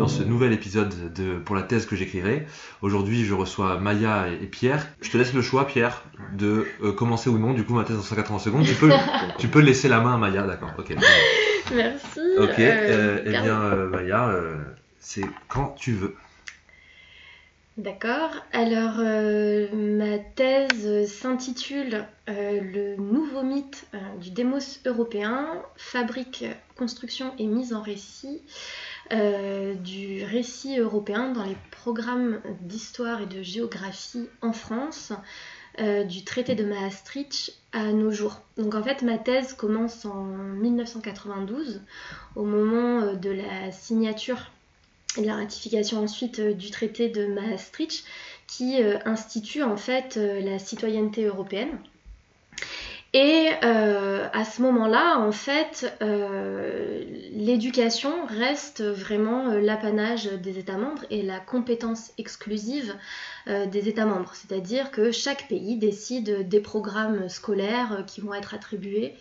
dans 0.00 0.08
ce 0.08 0.22
nouvel 0.22 0.54
épisode 0.54 1.12
de 1.12 1.36
Pour 1.36 1.54
la 1.54 1.62
thèse 1.62 1.84
que 1.84 1.94
j'écrirai. 1.94 2.46
Aujourd'hui, 2.80 3.26
je 3.26 3.34
reçois 3.34 3.78
Maya 3.78 4.28
et 4.28 4.46
Pierre. 4.46 4.86
Je 5.02 5.10
te 5.10 5.18
laisse 5.18 5.34
le 5.34 5.42
choix, 5.42 5.66
Pierre, 5.66 6.04
de 6.32 6.66
euh, 6.82 6.92
commencer 6.92 7.28
ou 7.28 7.38
non, 7.38 7.52
du 7.52 7.64
coup, 7.64 7.74
ma 7.74 7.84
thèse 7.84 7.98
en 7.98 8.02
180 8.02 8.38
secondes. 8.38 8.64
Tu 8.64 8.72
peux, 8.72 8.90
tu 9.38 9.48
peux 9.48 9.60
laisser 9.60 9.88
la 9.88 10.00
main 10.00 10.14
à 10.14 10.16
Maya, 10.16 10.44
d'accord, 10.44 10.72
ok. 10.78 10.96
Merci. 11.74 12.20
Ok, 12.38 12.58
Euh, 12.58 13.18
euh, 13.18 13.22
eh 13.26 13.30
bien, 13.30 13.60
euh, 13.60 13.90
Maya, 13.90 14.34
c'est 15.00 15.26
quand 15.48 15.74
tu 15.78 15.92
veux. 15.92 16.16
D'accord. 17.80 18.30
Alors, 18.52 18.96
euh, 18.98 19.68
ma 19.72 20.18
thèse 20.18 21.06
s'intitule 21.06 22.04
euh, 22.28 22.60
Le 22.60 22.96
nouveau 22.96 23.42
mythe 23.42 23.86
euh, 23.94 23.98
du 24.20 24.30
démos 24.30 24.80
européen, 24.84 25.46
fabrique, 25.76 26.44
construction 26.76 27.32
et 27.38 27.46
mise 27.46 27.72
en 27.72 27.80
récit 27.80 28.42
euh, 29.12 29.74
du 29.74 30.24
récit 30.24 30.78
européen 30.78 31.32
dans 31.32 31.42
les 31.42 31.56
programmes 31.72 32.40
d'histoire 32.60 33.20
et 33.20 33.26
de 33.26 33.42
géographie 33.42 34.28
en 34.40 34.52
France, 34.52 35.12
euh, 35.80 36.04
du 36.04 36.22
traité 36.22 36.54
de 36.54 36.64
Maastricht 36.64 37.52
à 37.72 37.92
nos 37.92 38.12
jours. 38.12 38.40
Donc 38.56 38.76
en 38.76 38.82
fait, 38.84 39.02
ma 39.02 39.18
thèse 39.18 39.54
commence 39.54 40.04
en 40.04 40.24
1992, 40.24 41.82
au 42.36 42.44
moment 42.44 43.00
euh, 43.00 43.14
de 43.14 43.30
la 43.30 43.72
signature 43.72 44.52
et 45.16 45.22
de 45.22 45.26
la 45.26 45.34
ratification 45.34 45.98
ensuite 46.04 46.40
du 46.40 46.70
traité 46.70 47.08
de 47.08 47.26
Maastricht 47.26 48.04
qui 48.46 48.80
institue 49.04 49.62
en 49.64 49.76
fait 49.76 50.16
la 50.16 50.60
citoyenneté 50.60 51.24
européenne. 51.24 51.78
Et 53.12 53.48
euh, 53.64 54.28
à 54.32 54.44
ce 54.44 54.62
moment-là, 54.62 55.18
en 55.18 55.32
fait, 55.32 55.92
euh, 56.00 57.02
l'éducation 57.32 58.24
reste 58.26 58.82
vraiment 58.84 59.48
euh, 59.48 59.60
l'apanage 59.60 60.26
des 60.26 60.60
États 60.60 60.76
membres 60.76 61.04
et 61.10 61.22
la 61.22 61.40
compétence 61.40 62.12
exclusive 62.18 62.94
des 63.46 63.88
États 63.88 64.04
membres. 64.04 64.32
C'est-à-dire 64.34 64.90
que 64.90 65.10
chaque 65.10 65.48
pays 65.48 65.76
décide 65.76 66.46
des 66.46 66.60
programmes 66.60 67.28
scolaires 67.28 68.04
qui 68.06 68.20
vont 68.20 68.34
être 68.34 68.54
attribués 68.54 69.14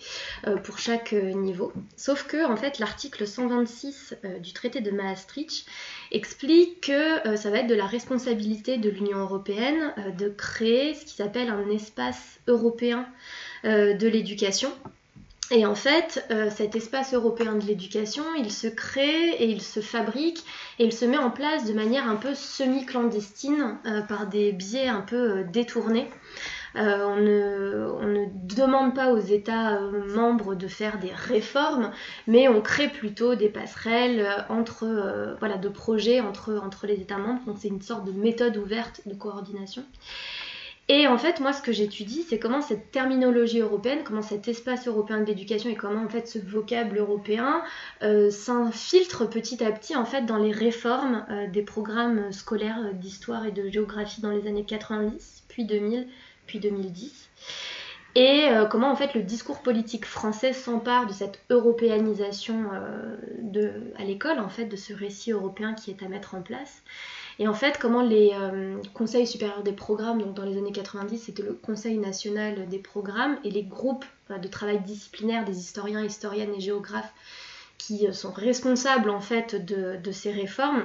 pour 0.65 0.77
chaque 0.77 1.13
niveau. 1.13 1.71
Sauf 1.95 2.27
que, 2.27 2.45
en 2.45 2.57
fait, 2.57 2.77
l'article 2.79 3.25
126 3.25 4.17
euh, 4.25 4.39
du 4.39 4.51
traité 4.51 4.81
de 4.81 4.91
Maastricht 4.91 5.65
explique 6.11 6.81
que 6.81 7.37
ça 7.37 7.49
va 7.49 7.59
être 7.59 7.67
de 7.67 7.75
la 7.75 7.87
responsabilité 7.87 8.77
de 8.77 8.89
l'Union 8.89 9.19
européenne 9.19 9.93
de 10.17 10.27
créer 10.27 10.93
ce 10.93 11.05
qui 11.05 11.15
s'appelle 11.15 11.49
un 11.49 11.69
espace 11.69 12.39
européen 12.47 13.07
de 13.63 14.07
l'éducation. 14.07 14.71
Et 15.52 15.65
en 15.65 15.73
fait, 15.73 16.25
euh, 16.29 16.49
cet 16.52 16.75
espace 16.75 17.13
européen 17.13 17.55
de 17.55 17.66
l'éducation, 17.66 18.23
il 18.38 18.51
se 18.51 18.67
crée 18.67 19.31
et 19.31 19.49
il 19.49 19.61
se 19.61 19.79
fabrique 19.79 20.44
et 20.78 20.85
il 20.85 20.94
se 20.94 21.06
met 21.06 21.17
en 21.17 21.31
place 21.31 21.66
de 21.66 21.73
manière 21.73 22.07
un 22.07 22.17
peu 22.17 22.35
semi-clandestine 22.35 23.78
euh, 23.88 24.01
par 24.01 24.28
des 24.28 24.51
biais 24.51 24.88
un 24.88 25.01
peu 25.01 25.39
euh, 25.39 25.44
détournés. 25.44 26.07
Euh, 26.75 27.03
on, 28.00 28.06
ne, 28.07 28.25
demande 28.44 28.94
pas 28.94 29.11
aux 29.11 29.19
États 29.19 29.78
euh, 29.78 30.13
membres 30.13 30.53
de 30.53 30.67
faire 30.67 31.00
des 31.00 31.11
réformes, 31.11 31.91
mais 32.28 32.47
on 32.47 32.61
crée 32.61 32.89
plutôt 32.89 33.34
des 33.34 33.50
passerelles 33.50 34.19
euh, 34.19 34.41
entre, 34.50 34.84
euh, 34.85 35.57
de 35.57 35.69
projets 35.69 36.22
entre, 36.22 36.61
entre 36.63 36.85
les 36.85 37.01
États 37.01 37.17
membres. 37.17 37.41
Donc 37.47 37.57
c'est 37.59 37.69
une 37.69 37.81
sorte 37.81 38.05
de 38.05 38.11
méthode 38.11 38.57
ouverte 38.57 39.01
de 39.07 39.16
coordination. 39.16 39.84
Et 40.91 41.05
en 41.05 41.19
fait, 41.19 41.39
moi, 41.39 41.53
ce 41.53 41.61
que 41.61 41.72
j'étudie, 41.72 42.23
c'est 42.27 42.39
comment 42.39 42.63
cette 42.63 42.89
terminologie 42.89 43.59
européenne, 43.59 44.00
comment 44.03 44.23
cet 44.23 44.47
espace 44.47 44.88
européen 44.88 45.19
de 45.19 45.25
l'éducation 45.25 45.69
et 45.69 45.75
comment 45.75 46.03
en 46.03 46.09
fait 46.09 46.27
ce 46.27 46.39
vocable 46.39 46.97
européen 46.97 47.61
euh, 48.01 48.31
s'infiltre 48.31 49.29
petit 49.29 49.63
à 49.63 49.72
petit 49.72 49.95
en 49.95 50.03
fait 50.03 50.25
dans 50.25 50.38
les 50.38 50.51
réformes 50.51 51.28
euh, 51.29 51.45
des 51.47 51.61
programmes 51.61 52.31
scolaires 52.31 52.81
euh, 52.83 52.94
d'histoire 52.94 53.45
et 53.45 53.51
de 53.51 53.69
géographie 53.69 54.22
dans 54.22 54.31
les 54.31 54.47
années 54.47 54.66
90, 54.66 55.44
puis 55.47 55.63
2000, 55.66 56.07
puis 56.47 56.59
2010. 56.59 57.29
Et 58.16 58.47
euh, 58.50 58.66
comment 58.66 58.92
en 58.92 58.96
fait 58.96 59.14
le 59.14 59.22
discours 59.22 59.59
politique 59.59 60.06
français 60.06 60.52
s'empare 60.52 61.06
de 61.06 61.14
cette 61.14 61.42
européanisation 61.50 62.66
euh, 62.74 63.72
à 63.97 64.03
l'école, 64.03 64.40
en 64.40 64.50
fait, 64.50 64.66
de 64.66 64.75
ce 64.75 64.94
récit 64.94 65.31
européen 65.31 65.74
qui 65.74 65.92
est 65.92 66.03
à 66.03 66.08
mettre 66.08 66.34
en 66.34 66.42
place. 66.42 66.81
Et 67.38 67.47
en 67.47 67.53
fait, 67.53 67.78
comment 67.78 68.02
les 68.02 68.31
euh, 68.34 68.78
conseils 68.94 69.28
supérieurs 69.28 69.64
des 69.64 69.74
programmes, 69.74 70.22
donc 70.22 70.34
dans 70.34 70.44
les 70.44 70.58
années 70.58 70.72
90, 70.72 71.18
c'était 71.20 71.44
le 71.44 71.53
Conseil 71.53 71.97
national 71.97 72.68
des 72.68 72.80
programmes, 72.80 73.38
et 73.44 73.52
les 73.52 73.64
groupes 73.64 74.06
de 74.30 74.47
travail 74.47 74.80
disciplinaire 74.81 75.46
des 75.46 75.58
historiens, 75.58 76.03
historiennes 76.03 76.53
et 76.53 76.59
géographes 76.59 77.14
qui 77.78 78.12
sont 78.14 78.31
responsables 78.31 79.09
en 79.09 79.22
fait 79.22 79.56
de, 79.56 80.12
ces 80.12 80.31
réformes, 80.31 80.84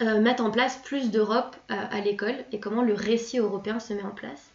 mettent 0.00 0.42
en 0.42 0.50
place 0.50 0.76
plus 0.84 1.10
d'Europe 1.10 1.56
à 1.68 2.00
l'école 2.00 2.36
et 2.52 2.60
comment 2.60 2.82
le 2.82 2.92
récit 2.92 3.38
européen 3.38 3.80
se 3.80 3.94
met 3.94 4.02
en 4.02 4.10
place. 4.10 4.52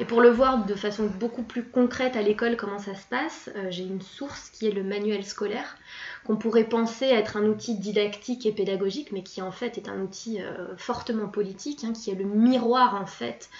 Et 0.00 0.04
pour 0.04 0.20
le 0.20 0.30
voir 0.30 0.64
de 0.64 0.74
façon 0.74 1.06
beaucoup 1.06 1.42
plus 1.42 1.64
concrète 1.64 2.14
à 2.14 2.22
l'école 2.22 2.56
comment 2.56 2.78
ça 2.78 2.94
se 2.94 3.06
passe, 3.06 3.50
euh, 3.56 3.66
j'ai 3.70 3.82
une 3.82 4.00
source 4.00 4.50
qui 4.50 4.66
est 4.66 4.70
le 4.70 4.84
manuel 4.84 5.24
scolaire, 5.24 5.76
qu'on 6.24 6.36
pourrait 6.36 6.68
penser 6.68 7.06
être 7.06 7.36
un 7.36 7.44
outil 7.46 7.76
didactique 7.76 8.46
et 8.46 8.52
pédagogique, 8.52 9.10
mais 9.10 9.24
qui 9.24 9.42
en 9.42 9.50
fait 9.50 9.76
est 9.76 9.88
un 9.88 10.00
outil 10.00 10.40
euh, 10.40 10.76
fortement 10.76 11.26
politique, 11.26 11.82
hein, 11.82 11.92
qui 11.92 12.10
est 12.10 12.14
le 12.14 12.26
miroir 12.26 12.94
en 12.94 13.06
fait 13.06 13.50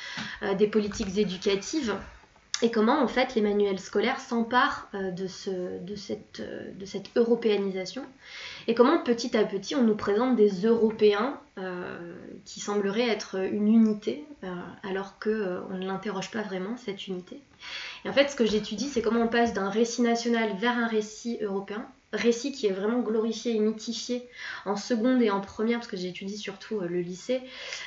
euh, 0.44 0.54
des 0.54 0.68
politiques 0.68 1.18
éducatives. 1.18 1.96
Et 2.60 2.70
comment 2.70 3.00
en 3.00 3.06
fait 3.06 3.34
les 3.34 3.40
manuels 3.40 3.78
scolaires 3.78 4.20
s'emparent 4.20 4.88
euh, 4.94 5.12
euh, 5.48 5.78
de 5.78 6.84
cette 6.84 7.10
européanisation 7.16 8.04
et 8.66 8.74
comment 8.74 8.98
petit 8.98 9.36
à 9.36 9.44
petit 9.44 9.76
on 9.76 9.84
nous 9.84 9.94
présente 9.94 10.34
des 10.34 10.66
Européens 10.66 11.40
euh, 11.58 12.16
qui 12.44 12.60
sembleraient 12.60 13.08
être 13.08 13.36
une 13.36 13.68
unité 13.68 14.24
alors 14.82 15.18
qu'on 15.18 15.64
on 15.70 15.76
ne 15.76 15.86
l'interroge 15.86 16.30
pas 16.30 16.42
vraiment 16.42 16.76
cette 16.76 17.06
unité. 17.06 17.40
Et 18.04 18.08
en 18.08 18.12
fait 18.12 18.28
ce 18.28 18.36
que 18.36 18.46
j'étudie 18.46 18.88
c'est 18.88 19.02
comment 19.02 19.22
on 19.22 19.28
passe 19.28 19.52
d'un 19.52 19.70
récit 19.70 20.02
national 20.02 20.56
vers 20.58 20.76
un 20.76 20.88
récit 20.88 21.38
européen, 21.40 21.86
récit 22.12 22.52
qui 22.52 22.66
est 22.66 22.72
vraiment 22.72 23.00
glorifié 23.00 23.54
et 23.54 23.58
mythifié 23.58 24.26
en 24.64 24.76
seconde 24.76 25.20
et 25.20 25.30
en 25.30 25.40
première 25.40 25.78
parce 25.78 25.90
que 25.90 25.96
j'étudie 25.98 26.38
surtout 26.38 26.80
euh, 26.80 26.88
le 26.88 27.00
lycée 27.00 27.42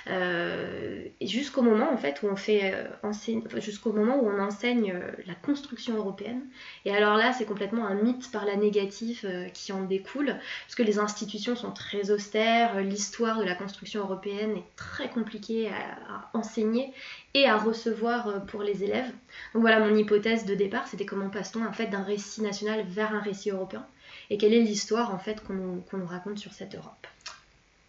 euh, 0.07 1.03
jusqu'au 1.21 1.63
moment 1.63 1.91
en 1.91 1.97
fait 1.97 2.21
où 2.21 2.27
on 2.27 2.35
fait 2.35 2.71
euh, 2.75 2.87
enseigne- 3.01 3.43
jusqu'au 3.59 3.91
moment 3.93 4.21
où 4.21 4.29
on 4.29 4.39
enseigne 4.39 4.93
la 5.25 5.33
construction 5.33 5.97
européenne 5.97 6.43
et 6.85 6.95
alors 6.95 7.17
là 7.17 7.33
c'est 7.33 7.45
complètement 7.45 7.87
un 7.87 7.95
mythe 7.95 8.31
par 8.31 8.45
la 8.45 8.55
négative 8.55 9.27
qui 9.55 9.71
en 9.71 9.83
découle 9.83 10.35
parce 10.67 10.75
que 10.75 10.83
les 10.83 10.99
institutions 10.99 11.55
sont 11.55 11.71
très 11.71 12.11
austères, 12.11 12.79
l'histoire 12.81 13.39
de 13.39 13.45
la 13.45 13.55
construction 13.55 14.01
européenne 14.01 14.57
est 14.57 14.75
très 14.75 15.09
compliquée 15.09 15.69
à, 15.69 16.29
enseigner 16.33 16.93
et 17.33 17.47
à 17.47 17.57
recevoir 17.57 18.45
pour 18.45 18.61
les 18.61 18.83
élèves. 18.83 19.09
Donc 19.53 19.61
voilà 19.61 19.79
mon 19.79 19.95
hypothèse 19.95 20.45
de 20.45 20.53
départ, 20.53 20.87
c'était 20.87 21.05
comment 21.05 21.29
passe-t-on 21.29 21.65
en 21.65 21.73
fait 21.73 21.87
d'un 21.87 22.03
récit 22.03 22.41
national 22.41 22.85
vers 22.87 23.13
un 23.13 23.21
récit 23.21 23.49
européen 23.49 23.85
et 24.31 24.37
quelle 24.37 24.53
est 24.53 24.61
l'histoire 24.61 25.13
en 25.13 25.19
fait 25.19 25.43
qu'on 25.43 25.53
nous, 25.53 26.05
raconte 26.07 26.39
sur 26.39 26.53
cette 26.53 26.73
Europe? 26.73 27.05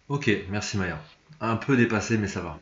Ok, 0.09 0.31
merci 0.50 0.77
Maya. 0.77 1.00
Un 1.41 1.56
peu 1.56 1.77
dépassé, 1.77 2.19
mais 2.19 2.29
ça 2.29 2.41
va. 2.41 2.61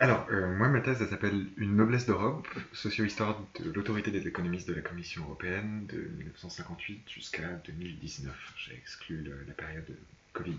Alors, 0.00 0.26
euh, 0.32 0.52
moi, 0.56 0.68
ma 0.68 0.80
thèse, 0.80 0.98
elle 1.00 1.08
s'appelle 1.08 1.46
Une 1.56 1.76
noblesse 1.76 2.06
d'Europe, 2.06 2.48
socio-histoire 2.72 3.40
de 3.60 3.70
l'autorité 3.70 4.10
des 4.10 4.26
économistes 4.26 4.68
de 4.68 4.74
la 4.74 4.80
Commission 4.82 5.22
européenne 5.22 5.86
de 5.88 5.98
1958 6.18 7.04
jusqu'à 7.08 7.48
2019. 7.66 8.34
J'ai 8.56 8.74
exclu 8.74 9.22
le- 9.22 9.44
la 9.46 9.54
période 9.54 9.84
de 9.86 9.96
Covid 10.32 10.58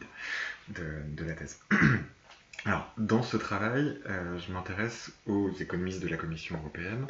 de, 0.69 0.83
de 1.17 1.25
la 1.25 1.33
thèse. 1.33 1.59
Alors, 2.65 2.93
dans 2.97 3.23
ce 3.23 3.35
travail, 3.35 3.99
euh, 4.09 4.39
je 4.39 4.53
m'intéresse 4.53 5.11
aux 5.27 5.51
économistes 5.59 6.01
de 6.01 6.07
la 6.07 6.15
Commission 6.15 6.57
européenne 6.57 7.05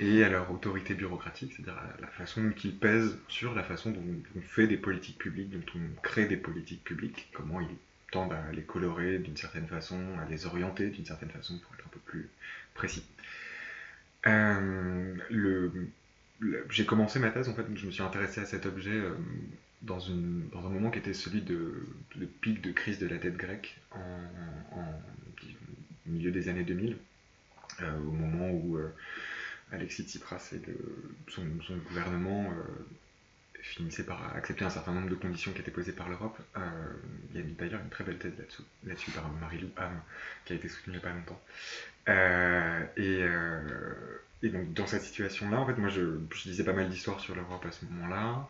et 0.00 0.24
à 0.24 0.30
leur 0.30 0.50
autorité 0.50 0.94
bureaucratique, 0.94 1.52
c'est-à-dire 1.54 1.76
à 1.76 2.00
la 2.00 2.06
façon 2.06 2.42
dont 2.42 2.54
ils 2.64 2.74
pèsent 2.74 3.18
sur 3.28 3.54
la 3.54 3.62
façon 3.62 3.90
dont 3.90 4.02
on 4.34 4.40
fait 4.40 4.66
des 4.66 4.78
politiques 4.78 5.18
publiques, 5.18 5.50
dont 5.50 5.72
on 5.76 6.00
crée 6.00 6.24
des 6.24 6.38
politiques 6.38 6.82
publiques, 6.82 7.28
comment 7.34 7.60
ils 7.60 7.76
tendent 8.10 8.32
à 8.32 8.50
les 8.52 8.62
colorer 8.62 9.18
d'une 9.18 9.36
certaine 9.36 9.66
façon, 9.66 10.00
à 10.18 10.28
les 10.28 10.46
orienter 10.46 10.88
d'une 10.88 11.04
certaine 11.04 11.28
façon 11.28 11.58
pour 11.58 11.74
être 11.74 11.84
un 11.84 11.90
peu 11.90 12.00
plus 12.00 12.30
précis. 12.74 13.04
Euh, 14.26 15.14
j'ai 16.70 16.86
commencé 16.86 17.18
ma 17.18 17.30
thèse, 17.30 17.50
en 17.50 17.54
fait, 17.54 17.66
je 17.74 17.86
me 17.86 17.90
suis 17.90 18.02
intéressé 18.02 18.40
à 18.40 18.46
cet 18.46 18.64
objet 18.64 18.94
euh, 18.94 19.12
dans, 19.82 20.00
un 20.08 20.70
moment 20.70 20.90
qui 20.90 20.98
était 20.98 21.12
celui 21.12 21.42
de, 21.42 21.86
de 22.16 22.24
pic 22.24 22.62
de 22.62 22.72
crise 22.72 22.98
de 22.98 23.06
la 23.06 23.18
dette 23.18 23.36
grecque 23.36 23.78
en, 23.92 24.00
milieu 26.06 26.30
des 26.30 26.48
années 26.48 26.64
2000, 26.64 26.96
euh, 27.82 27.98
au 27.98 28.12
moment 28.12 28.50
où 28.50 28.78
Alexis 29.72 30.04
Tsipras 30.04 30.52
et 30.52 30.60
son, 31.28 31.44
gouvernement 31.88 32.50
euh, 32.50 33.62
finissait 33.62 34.04
par 34.04 34.34
accepter 34.34 34.64
un 34.64 34.70
certain 34.70 34.92
nombre 34.92 35.08
de 35.08 35.14
conditions 35.14 35.52
qui 35.52 35.60
étaient 35.60 35.70
posées 35.70 35.92
par 35.92 36.08
l'Europe. 36.08 36.38
Euh, 36.56 36.60
il 37.32 37.40
y 37.40 37.42
a 37.42 37.46
d'ailleurs 37.58 37.80
une 37.80 37.90
très 37.90 38.04
belle 38.04 38.18
thèse 38.18 38.32
là-dessus, 38.84 39.10
par 39.12 39.30
Marie-Lou 39.40 39.70
Ham, 39.76 40.00
qui 40.44 40.52
a 40.52 40.56
été 40.56 40.68
soutenue 40.68 40.96
il 40.96 40.98
n'y 41.00 41.04
a 41.04 41.08
pas 41.08 41.14
longtemps. 41.14 41.40
Euh, 42.08 42.84
et, 42.96 44.46
et, 44.46 44.50
donc 44.50 44.72
dans 44.72 44.86
cette 44.86 45.02
situation-là, 45.02 45.60
en 45.60 45.66
fait, 45.66 45.76
moi 45.76 45.90
je, 45.90 46.18
je 46.34 46.48
lisais 46.48 46.64
pas 46.64 46.72
mal 46.72 46.88
d'histoires 46.88 47.20
sur 47.20 47.34
l'Europe 47.34 47.64
à 47.66 47.72
ce 47.72 47.84
moment-là, 47.86 48.48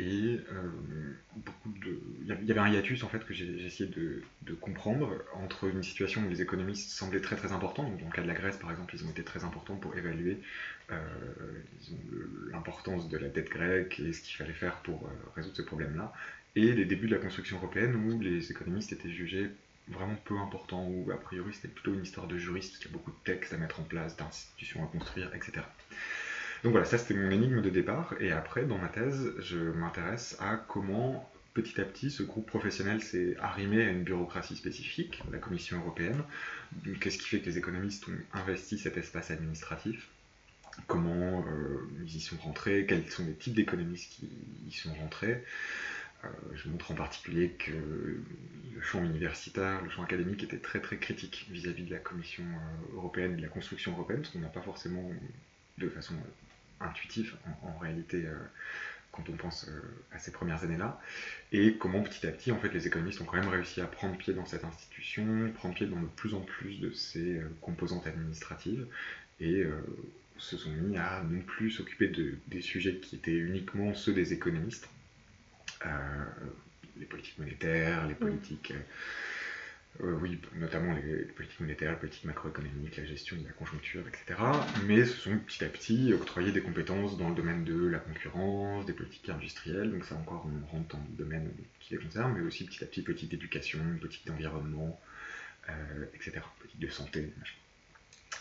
et 0.00 0.40
de... 1.82 2.00
il 2.22 2.46
y 2.46 2.50
avait 2.50 2.60
un 2.60 2.68
hiatus 2.68 3.04
en 3.04 3.08
fait 3.08 3.24
que 3.24 3.32
essayé 3.32 3.88
de, 3.88 4.22
de, 4.42 4.54
comprendre 4.54 5.22
entre 5.34 5.64
une 5.64 5.82
situation 5.82 6.24
où 6.24 6.28
les 6.28 6.40
économistes 6.40 6.90
semblaient 6.90 7.20
très 7.20 7.36
très 7.36 7.52
importants, 7.52 7.84
donc 7.84 8.00
dans 8.00 8.06
le 8.06 8.12
cas 8.12 8.22
de 8.22 8.26
la 8.26 8.34
Grèce 8.34 8.56
par 8.56 8.70
exemple, 8.70 8.94
ils 8.94 9.04
ont 9.04 9.10
été 9.10 9.22
très 9.22 9.44
importants 9.44 9.76
pour 9.76 9.96
évaluer 9.96 10.38
euh, 10.90 10.96
l'importance 12.50 13.08
de 13.08 13.18
la 13.18 13.28
dette 13.28 13.50
grecque 13.50 14.00
et 14.00 14.12
ce 14.12 14.22
qu'il 14.22 14.36
fallait 14.36 14.54
faire 14.54 14.76
pour 14.76 15.06
euh, 15.06 15.10
résoudre 15.36 15.56
ce 15.56 15.62
problème-là, 15.62 16.12
et 16.56 16.72
les 16.72 16.86
débuts 16.86 17.06
de 17.06 17.14
la 17.14 17.20
construction 17.20 17.58
européenne 17.58 17.94
où 17.94 18.20
les 18.20 18.50
économistes 18.50 18.92
étaient 18.92 19.10
jugés 19.10 19.50
vraiment 19.88 20.16
peu 20.24 20.38
importants, 20.38 20.86
où 20.88 21.10
a 21.10 21.20
priori 21.20 21.52
c'était 21.52 21.68
plutôt 21.68 21.92
une 21.92 22.02
histoire 22.02 22.26
de 22.26 22.38
juristes, 22.38 22.72
parce 22.72 22.82
qu'il 22.82 22.90
y 22.90 22.94
a 22.94 22.96
beaucoup 22.96 23.10
de 23.10 23.24
textes 23.24 23.52
à 23.52 23.58
mettre 23.58 23.80
en 23.80 23.84
place, 23.84 24.16
d'institutions 24.16 24.82
à 24.84 24.86
construire, 24.86 25.34
etc. 25.34 25.60
Donc 26.62 26.72
voilà, 26.72 26.84
ça 26.84 26.98
c'était 26.98 27.14
mon 27.14 27.30
énigme 27.30 27.62
de 27.62 27.70
départ, 27.70 28.14
et 28.20 28.32
après 28.32 28.64
dans 28.64 28.76
ma 28.76 28.88
thèse, 28.88 29.32
je 29.38 29.56
m'intéresse 29.56 30.36
à 30.40 30.56
comment 30.56 31.30
petit 31.54 31.80
à 31.80 31.84
petit 31.84 32.10
ce 32.10 32.22
groupe 32.22 32.46
professionnel 32.46 33.02
s'est 33.02 33.36
arrimé 33.38 33.82
à 33.82 33.90
une 33.90 34.04
bureaucratie 34.04 34.56
spécifique, 34.56 35.22
la 35.32 35.38
Commission 35.38 35.78
européenne. 35.78 36.22
Qu'est-ce 37.00 37.18
qui 37.18 37.28
fait 37.28 37.40
que 37.40 37.46
les 37.46 37.58
économistes 37.58 38.06
ont 38.08 38.38
investi 38.38 38.78
cet 38.78 38.96
espace 38.96 39.30
administratif? 39.30 40.08
Comment 40.86 41.44
euh, 41.48 41.88
ils 42.04 42.16
y 42.16 42.20
sont 42.20 42.36
rentrés, 42.36 42.86
quels 42.86 43.10
sont 43.10 43.26
les 43.26 43.34
types 43.34 43.54
d'économistes 43.54 44.12
qui 44.12 44.28
y 44.68 44.72
sont 44.72 44.94
rentrés? 44.94 45.42
Euh, 46.24 46.28
je 46.54 46.68
montre 46.68 46.92
en 46.92 46.94
particulier 46.94 47.50
que 47.58 47.72
le 47.72 48.80
champ 48.82 49.02
universitaire, 49.02 49.82
le 49.82 49.90
champ 49.90 50.02
académique 50.02 50.42
était 50.44 50.58
très 50.58 50.80
très 50.80 50.98
critique 50.98 51.48
vis-à-vis 51.50 51.84
de 51.84 51.90
la 51.90 51.98
Commission 51.98 52.44
euh, 52.44 52.96
européenne 52.96 53.36
de 53.36 53.42
la 53.42 53.48
construction 53.48 53.92
européenne, 53.92 54.24
ce 54.24 54.30
qu'on 54.30 54.40
n'a 54.40 54.48
pas 54.48 54.60
forcément 54.60 55.10
de 55.78 55.88
façon 55.88 56.14
intuitive 56.80 57.36
en, 57.62 57.78
réalité 57.78 58.24
quand 59.12 59.28
on 59.28 59.32
pense 59.32 59.68
à 60.12 60.18
ces 60.18 60.30
premières 60.30 60.62
années-là, 60.62 61.00
et 61.52 61.74
comment 61.74 62.02
petit 62.02 62.26
à 62.26 62.30
petit, 62.30 62.52
en 62.52 62.58
fait, 62.58 62.72
les 62.72 62.86
économistes 62.86 63.20
ont 63.20 63.24
quand 63.24 63.38
même 63.38 63.48
réussi 63.48 63.80
à 63.80 63.86
prendre 63.86 64.16
pied 64.16 64.32
dans 64.32 64.46
cette 64.46 64.64
institution, 64.64 65.50
prendre 65.54 65.74
pied 65.74 65.86
dans 65.86 66.00
de 66.00 66.06
plus 66.06 66.34
en 66.34 66.40
plus 66.40 66.80
de 66.80 66.90
ses 66.92 67.40
composantes 67.60 68.06
administratives, 68.06 68.86
et 69.40 69.64
se 70.40 70.56
sont 70.56 70.70
mis 70.70 70.96
à 70.96 71.22
non 71.22 71.42
plus 71.42 71.70
s'occuper 71.70 72.08
de, 72.08 72.34
des 72.48 72.62
sujets 72.62 72.96
qui 72.96 73.16
étaient 73.16 73.36
uniquement 73.36 73.94
ceux 73.94 74.12
des 74.12 74.32
économistes, 74.32 74.88
euh, 75.84 76.24
les 76.98 77.06
politiques 77.06 77.38
monétaires, 77.38 78.06
les 78.06 78.14
politiques, 78.14 78.72
euh, 78.72 78.80
euh, 80.02 80.16
oui, 80.22 80.40
notamment 80.54 80.94
les, 80.94 81.24
politiques 81.24 81.60
monétaires, 81.60 81.90
les 81.90 81.98
politiques 81.98 82.24
macroéconomiques, 82.24 82.96
la 82.96 83.04
gestion 83.04 83.36
de 83.36 83.44
la 83.44 83.52
conjoncture, 83.52 84.02
etc. 84.08 84.40
Mais 84.86 85.04
se 85.04 85.16
sont 85.16 85.38
petit 85.38 85.64
à 85.64 85.68
petit 85.68 86.12
octroyé 86.12 86.52
des 86.52 86.62
compétences 86.62 87.18
dans 87.18 87.28
le 87.28 87.34
domaine 87.34 87.64
de 87.64 87.86
la 87.86 87.98
concurrence, 87.98 88.86
des 88.86 88.92
politiques 88.92 89.28
industrielles, 89.28 89.90
donc 89.90 90.04
ça 90.04 90.14
encore 90.14 90.46
on 90.46 90.66
rentre 90.74 90.96
dans 90.96 91.04
le 91.10 91.24
domaine 91.24 91.50
qui 91.80 91.94
les 91.94 92.00
concerne, 92.00 92.34
mais 92.34 92.46
aussi 92.46 92.64
petit 92.64 92.82
à 92.82 92.86
petit 92.86 93.02
politique 93.02 93.30
d'éducation, 93.30 93.80
politique 94.00 94.26
d'environnement, 94.26 94.98
etc., 96.14 96.40
politique 96.58 96.80
de 96.80 96.88
santé. 96.88 97.32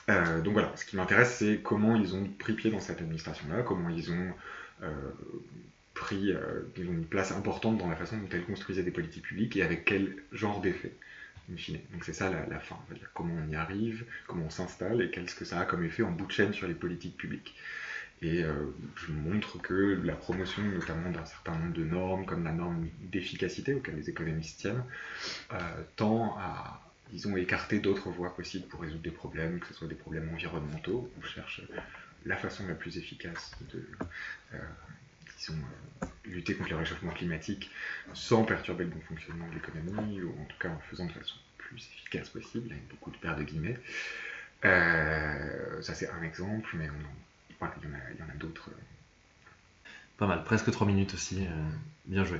Euh, 0.09 0.41
donc 0.41 0.53
voilà, 0.53 0.71
ce 0.75 0.85
qui 0.85 0.95
m'intéresse, 0.95 1.35
c'est 1.35 1.59
comment 1.61 1.95
ils 1.95 2.15
ont 2.15 2.25
pris 2.39 2.53
pied 2.53 2.71
dans 2.71 2.79
cette 2.79 3.01
administration-là, 3.01 3.61
comment 3.63 3.89
ils 3.89 4.11
ont 4.11 4.33
euh, 4.81 5.11
pris 5.93 6.31
euh, 6.31 6.61
une 6.77 7.05
place 7.05 7.31
importante 7.31 7.77
dans 7.77 7.89
la 7.89 7.95
façon 7.95 8.17
dont 8.17 8.29
elles 8.31 8.45
construisaient 8.45 8.83
des 8.83 8.91
politiques 8.91 9.23
publiques 9.23 9.55
et 9.57 9.63
avec 9.63 9.85
quel 9.85 10.15
genre 10.31 10.61
d'effet, 10.61 10.93
Donc 11.91 12.03
c'est 12.03 12.13
ça 12.13 12.29
la, 12.29 12.59
fin, 12.59 12.77
comment 13.13 13.35
on 13.35 13.49
y 13.49 13.55
arrive, 13.55 14.05
comment 14.27 14.45
on 14.45 14.49
s'installe 14.49 15.01
et 15.01 15.09
qu'est-ce 15.09 15.35
que 15.35 15.45
ça 15.45 15.59
a 15.59 15.65
comme 15.65 15.83
effet 15.83 16.03
en 16.03 16.11
bout 16.11 16.27
de 16.27 16.31
chaîne 16.31 16.53
sur 16.53 16.67
les 16.67 16.73
politiques 16.73 17.17
publiques. 17.17 17.55
Et 18.21 18.43
je 18.95 19.11
montre 19.11 19.61
que 19.61 19.99
la 20.03 20.13
promotion 20.13 20.61
notamment 20.61 21.09
d'un 21.09 21.25
certain 21.25 21.57
nombre 21.57 21.73
de 21.73 21.85
normes, 21.85 22.25
comme 22.25 22.43
la 22.43 22.51
norme 22.51 22.89
d'efficacité 23.01 23.73
auquel 23.73 23.95
les 23.95 24.09
économistes 24.09 24.59
tiennent, 24.59 24.83
tend 25.95 26.37
à 26.37 26.81
disons, 27.11 27.35
écarter 27.37 27.79
d'autres 27.79 28.09
voies 28.09 28.35
possibles 28.35 28.67
pour 28.67 28.81
résoudre 28.81 29.01
des 29.01 29.11
problèmes, 29.11 29.59
que 29.59 29.67
ce 29.67 29.73
soit 29.73 29.87
des 29.87 29.95
problèmes 29.95 30.29
environnementaux. 30.29 31.11
On 31.17 31.25
cherche 31.25 31.61
la 32.25 32.35
façon 32.35 32.67
la 32.67 32.75
plus 32.75 32.97
efficace 32.97 33.51
de 33.71 33.83
euh, 34.53 34.57
disons, 35.39 35.57
euh, 36.03 36.05
lutter 36.25 36.53
contre 36.55 36.69
le 36.71 36.75
réchauffement 36.75 37.11
climatique 37.11 37.71
sans 38.13 38.43
perturber 38.43 38.83
le 38.83 38.91
bon 38.91 39.01
fonctionnement 39.07 39.47
de 39.47 39.55
l'économie, 39.55 40.21
ou 40.21 40.29
en 40.29 40.45
tout 40.45 40.57
cas 40.59 40.69
en 40.69 40.79
faisant 40.89 41.05
de 41.05 41.11
façon 41.11 41.35
plus 41.57 41.89
efficace 41.97 42.29
possible, 42.29 42.71
avec 42.71 42.87
beaucoup 42.89 43.11
de 43.11 43.17
paires 43.17 43.35
de 43.35 43.43
guillemets. 43.43 43.77
Euh, 44.65 45.81
ça 45.81 45.93
c'est 45.95 46.09
un 46.09 46.21
exemple, 46.21 46.69
mais 46.75 46.89
on 46.89 47.65
il 47.83 47.89
y 47.89 48.23
en 48.23 48.29
a, 48.29 48.31
a 48.31 48.35
d'autres. 48.35 48.69
Pas 50.17 50.27
mal, 50.27 50.43
presque 50.43 50.71
trois 50.71 50.87
minutes 50.87 51.13
aussi, 51.13 51.45
bien 52.05 52.23
joué. 52.23 52.39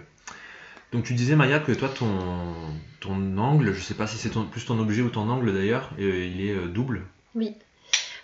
Donc 0.92 1.04
tu 1.04 1.14
disais 1.14 1.36
Maya 1.36 1.60
que 1.60 1.72
toi 1.72 1.90
ton, 1.90 2.56
ton 3.00 3.38
angle, 3.38 3.74
je 3.74 3.80
sais 3.80 3.94
pas 3.94 4.08
si 4.08 4.18
c'est 4.18 4.32
plus 4.52 4.66
ton 4.66 4.80
objet 4.80 5.02
ou 5.04 5.10
ton 5.10 5.30
angle 5.30 5.54
d'ailleurs, 5.54 5.92
euh, 6.00 6.26
il 6.26 6.42
est 6.42 6.56
euh, 6.56 6.68
double. 6.68 7.04
Oui, 7.36 7.56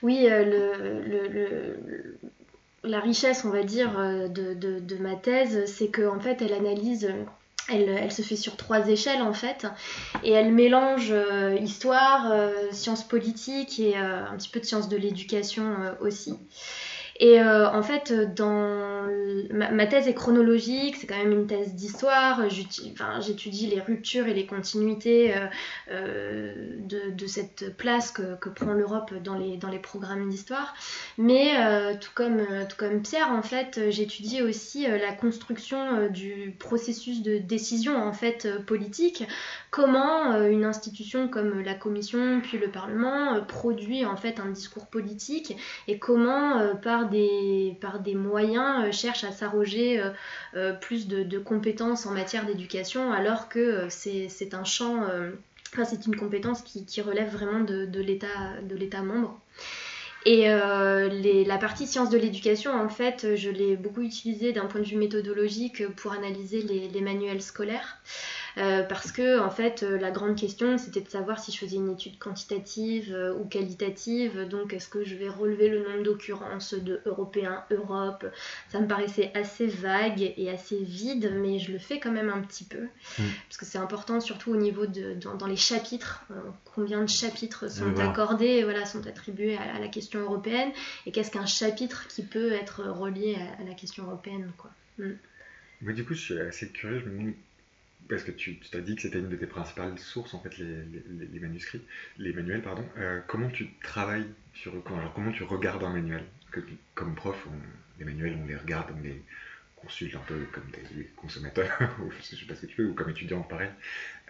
oui, 0.02 0.28
euh, 0.30 0.44
le, 0.44 1.08
le, 1.08 2.18
la 2.86 3.00
richesse 3.00 3.46
on 3.46 3.50
va 3.50 3.64
dire 3.64 3.92
de, 4.30 4.54
de, 4.54 4.96
ma 4.98 5.16
thèse, 5.16 5.66
c'est 5.66 5.90
qu'en 5.90 6.18
en 6.18 6.20
fait 6.20 6.42
elle 6.42 6.54
analyse 6.54 7.10
elle, 7.68 7.90
elle, 7.90 8.12
se 8.12 8.22
fait 8.22 8.36
sur 8.36 8.58
trois 8.58 8.88
échelles 8.90 9.24
en 9.24 9.34
fait, 9.34 9.66
et 10.24 10.32
elle 10.32 10.54
mélange 10.54 11.12
histoire, 11.60 12.32
sciences 12.72 13.08
politiques 13.08 13.80
et 13.80 13.98
un 13.98 14.36
petit 14.38 14.50
peu 14.50 14.60
de 14.60 14.66
sciences 14.66 14.88
de 14.88 14.98
l'éducation 14.98 15.76
aussi. 16.00 16.38
Et 17.18 17.40
euh, 17.40 17.70
en 17.70 17.82
fait, 17.82 18.12
dans 18.36 19.08
ma, 19.52 19.88
thèse 19.88 20.08
est 20.08 20.14
chronologique, 20.14 20.98
c'est 20.98 21.08
quand 21.08 21.18
même 21.18 21.32
une 21.32 21.48
thèse 21.48 21.74
d'histoire. 21.74 22.42
J'étudie 22.50 23.68
les 23.68 23.80
ruptures 23.80 24.28
et 24.28 24.34
les 24.34 24.46
continuités 24.46 25.34
euh, 25.34 25.46
euh, 25.92 26.54
de, 26.80 27.28
cette 27.28 27.78
place 27.78 28.12
que, 28.12 28.50
prend 28.50 28.74
l'Europe 28.74 29.14
dans 29.24 29.38
les, 29.38 29.56
dans 29.56 29.70
les 29.70 29.80
programmes 29.80 30.30
d'histoire. 30.30 30.76
Mais 31.18 31.54
tout, 32.00 32.12
comme, 32.14 32.46
tout 32.70 32.76
comme 32.78 33.02
Pierre, 33.02 33.32
en 33.32 33.42
fait, 33.42 33.90
j'étudie 33.90 34.42
aussi 34.42 34.86
la 34.86 35.14
construction 35.14 36.10
du 36.10 36.56
processus 36.60 37.22
de 37.22 37.38
décision 37.38 37.96
en 37.98 38.14
fait 38.14 38.48
politique. 38.66 39.24
Comment 39.72 40.38
une 40.48 40.64
institution 40.64 41.28
comme 41.28 41.62
la 41.62 41.74
Commission 41.74 42.42
puis 42.42 42.58
le 42.58 42.70
Parlement 42.70 43.42
produit 43.46 44.06
en 44.06 44.16
fait 44.16 44.40
un 44.40 44.50
discours 44.50 44.88
politique 44.88 45.56
et 45.88 45.98
comment 45.98 46.76
par 46.82 47.05
par 47.80 48.00
des 48.00 48.16
moyens, 48.16 48.86
euh, 48.86 48.92
cherche 48.92 49.24
à 49.24 49.32
s'arroger 49.32 50.00
euh, 50.00 50.10
euh, 50.56 50.74
plus 50.74 51.08
de, 51.08 51.40
compétences 51.40 52.06
en 52.06 52.12
matière 52.12 52.46
d'éducation, 52.46 53.12
alors 53.12 53.50
que 53.50 53.88
c'est 53.90 54.54
un 54.54 54.64
champ, 54.64 55.04
enfin, 55.74 55.86
c'est 55.86 56.06
une 56.06 56.16
compétence 56.16 56.62
qui, 56.62 57.02
relève 57.02 57.32
vraiment 57.32 57.60
de, 57.62 57.86
de 57.86 58.02
l'État 58.02 59.02
membre. 59.02 59.40
Et 60.26 60.48
la 60.48 61.58
partie 61.60 61.86
sciences 61.86 62.10
de 62.10 62.18
l'éducation, 62.18 62.74
en 62.74 62.90
fait, 62.90 63.36
je 63.36 63.50
l'ai 63.50 63.76
beaucoup 63.76 64.02
utilisée 64.02 64.54
d'un 64.54 64.66
point 64.66 64.82
de 64.82 64.86
vue 64.86 64.98
méthodologique 64.98 65.88
pour 65.96 66.14
analyser 66.14 66.62
les 66.62 67.02
manuels 67.02 67.42
scolaires. 67.42 68.00
Euh, 68.58 68.84
parce 68.84 69.12
que 69.12 69.40
en 69.40 69.50
fait 69.50 69.84
euh, 69.84 69.98
la 69.98 70.12
grande 70.12 70.38
question 70.38 70.78
c'était 70.78 71.02
de 71.02 71.10
savoir 71.10 71.40
si 71.40 71.52
je 71.52 71.58
faisais 71.58 71.76
une 71.76 71.92
étude 71.92 72.18
quantitative 72.18 73.14
euh, 73.14 73.34
ou 73.34 73.44
qualitative, 73.44 74.48
donc 74.48 74.72
est-ce 74.72 74.88
que 74.88 75.04
je 75.04 75.16
vais 75.16 75.28
relever 75.28 75.68
le 75.68 75.84
nombre 75.84 76.04
d'occurrences 76.04 76.74
de 76.74 77.02
Européens, 77.06 77.66
Europe, 77.70 78.26
ça 78.70 78.80
me 78.80 78.88
paraissait 78.88 79.32
assez 79.34 79.68
vague 79.68 80.34
et 80.38 80.50
assez 80.50 80.82
vide, 80.82 81.34
mais 81.36 81.60
je 81.60 81.74
le 81.74 81.80
fais 81.80 82.00
quand 82.00 82.14
même 82.14 82.30
un 82.30 82.42
petit 82.42 82.64
peu, 82.64 82.84
mm. 83.20 83.24
parce 83.50 83.58
que 83.58 83.66
c'est 83.66 83.78
important 83.78 84.22
surtout 84.22 84.52
au 84.52 84.58
niveau 84.58 84.86
de 84.86 85.16
dans, 85.16 85.48
les 85.48 85.58
chapitres, 85.58 86.26
combien 86.74 87.02
de 87.02 87.10
chapitres 87.10 87.70
sont 87.70 88.00
accordés, 88.00 88.64
voilà, 88.64 88.86
sont 88.86 89.06
attribués 89.06 89.58
à, 89.58 89.80
la 89.80 89.88
question 89.90 90.22
européenne, 90.22 90.72
et 91.06 91.12
qu'est-ce 91.12 91.32
qu'un 91.32 91.46
chapitre 91.46 92.08
qui 92.08 92.24
peut 92.24 92.54
être 92.54 92.84
relié 92.84 93.38
à, 93.60 93.64
la 93.64 93.74
question 93.74 94.06
européenne, 94.06 94.52
quoi. 94.58 94.72
Mm. 94.98 95.92
du 95.92 96.06
coup, 96.06 96.14
je 96.14 96.22
suis 96.22 96.40
assez 96.40 96.70
curieux, 96.70 97.00
je 97.00 97.06
me 97.06 97.12
demande 97.12 97.34
parce 98.10 98.24
que 98.24 98.32
tu 98.32 98.60
t'as 98.72 98.80
dit 98.80 98.96
que 98.96 99.02
c'était 99.02 99.20
une 99.20 99.30
de 99.30 99.36
tes 99.36 99.48
principales 99.48 99.98
sources, 99.98 100.34
en 100.34 100.40
fait, 100.40 100.58
les, 100.58 101.40
manuscrits, 101.40 101.82
les 102.18 102.34
manuels, 102.34 102.62
pardon. 102.62 102.86
Euh, 102.98 103.20
comment 103.28 103.50
tu 103.50 103.70
travailles 103.84 104.28
sur. 104.54 104.72
Comment, 104.84 105.10
comment 105.14 105.32
tu 105.32 105.44
regardes 105.44 105.84
un 105.84 105.92
manuel? 105.92 106.24
Que, 106.52 106.60
Comme 106.94 107.16
prof, 107.16 107.48
les 108.00 108.06
manuels, 108.06 108.38
on 108.42 108.46
les 108.46 108.56
regarde, 108.56 108.88
on 108.98 109.02
les 109.02 109.22
consultes 109.76 110.16
un 110.16 110.24
peu 110.28 110.36
comme 110.52 110.64
des 110.96 111.06
consommateurs, 111.16 111.78
ou 112.00 112.12
je 112.12 112.36
sais 112.36 112.46
pas 112.46 112.56
ce 112.56 112.62
que 112.62 112.66
tu 112.68 112.82
veux, 112.82 112.90
ou 112.90 112.94
comme 112.94 113.10
étudiant, 113.10 113.42
pareil. 113.42 113.70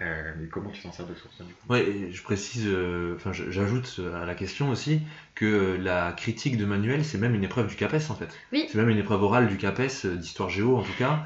Euh, 0.01 0.33
mais 0.39 0.47
comment 0.47 0.69
tu 0.69 0.81
t'en 0.81 0.91
sers 0.91 1.05
de 1.05 1.13
source 1.13 1.41
Ouais, 1.69 1.87
et 1.87 2.11
je 2.11 2.23
précise, 2.23 2.65
euh, 2.67 3.15
enfin 3.15 3.31
j'ajoute 3.31 4.01
à 4.13 4.25
la 4.25 4.35
question 4.35 4.69
aussi 4.69 5.01
que 5.35 5.77
la 5.81 6.11
critique 6.11 6.57
de 6.57 6.65
manuel, 6.65 7.05
c'est 7.05 7.17
même 7.17 7.35
une 7.35 7.43
épreuve 7.43 7.67
du 7.67 7.75
CAPES 7.75 8.09
en 8.09 8.15
fait. 8.15 8.29
Oui. 8.51 8.67
C'est 8.69 8.77
même 8.77 8.89
une 8.89 8.97
épreuve 8.97 9.23
orale 9.23 9.47
du 9.47 9.57
CAPES, 9.57 10.05
d'histoire 10.17 10.49
géo 10.49 10.77
en 10.77 10.83
tout 10.83 10.95
cas, 10.97 11.25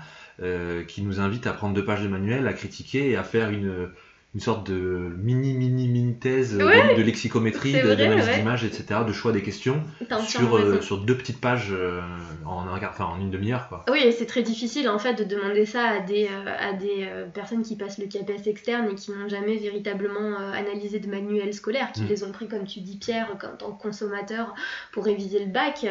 qui 0.87 1.01
nous 1.01 1.19
invite 1.19 1.47
à 1.47 1.53
prendre 1.53 1.73
deux 1.73 1.83
pages 1.83 2.01
de 2.01 2.07
manuel, 2.07 2.47
à 2.47 2.53
critiquer 2.53 3.09
et 3.09 3.17
à 3.17 3.23
faire 3.23 3.49
une, 3.49 3.89
une 4.35 4.41
sorte 4.41 4.69
de 4.69 5.11
mini 5.17 5.53
mini 5.53 5.87
mini 5.87 6.13
thèse 6.15 6.55
euh, 6.59 6.63
Ouais, 6.67 6.93
de, 6.93 6.97
de 6.99 7.01
lexicométrie, 7.01 7.73
de- 7.73 7.95
d'analyse 7.95 8.27
ouais. 8.27 8.35
d'images, 8.37 8.63
etc., 8.63 8.99
de 9.05 9.11
choix 9.11 9.31
des 9.31 9.41
questions 9.41 9.81
sur, 10.27 10.55
euh, 10.55 10.81
sur 10.81 10.99
deux 10.99 11.17
petites 11.17 11.41
pages 11.41 11.69
euh, 11.71 11.99
en, 12.45 12.67
un 12.67 12.79
enfin, 12.87 13.05
en 13.05 13.19
une 13.19 13.31
demi-heure 13.31 13.67
quoi. 13.69 13.83
Oui, 13.89 14.01
et 14.05 14.11
c'est 14.11 14.27
très 14.27 14.43
difficile 14.43 14.87
en 14.87 14.99
fait 14.99 15.15
de 15.15 15.23
demander 15.23 15.65
ça 15.65 15.83
à 15.83 15.99
des, 15.99 16.27
euh, 16.31 16.53
à 16.59 16.73
des 16.73 17.07
personnes 17.33 17.63
qui 17.63 17.75
passent 17.75 17.97
le 17.97 18.05
CAPES 18.05 18.45
externe 18.45 18.87
et 18.91 18.95
qui 18.95 19.09
n'ont 19.11 19.27
jamais 19.27 19.55
véritablement 19.57 20.37
analysé 20.53 20.99
de 20.99 21.07
manuels 21.09 21.53
scolaires, 21.55 21.91
qui 21.91 22.03
Mm. 22.03 22.07
les 22.07 22.23
ont 22.23 22.31
pris, 22.31 22.47
comme 22.47 22.65
tu 22.65 22.81
dis 22.81 22.97
Pierre, 22.97 23.29
en 23.33 23.57
tant 23.57 23.71
que 23.71 23.81
consommateur 23.81 24.53
pour 24.91 25.05
réviser 25.05 25.39
le 25.39 25.47
bac. 25.51 25.85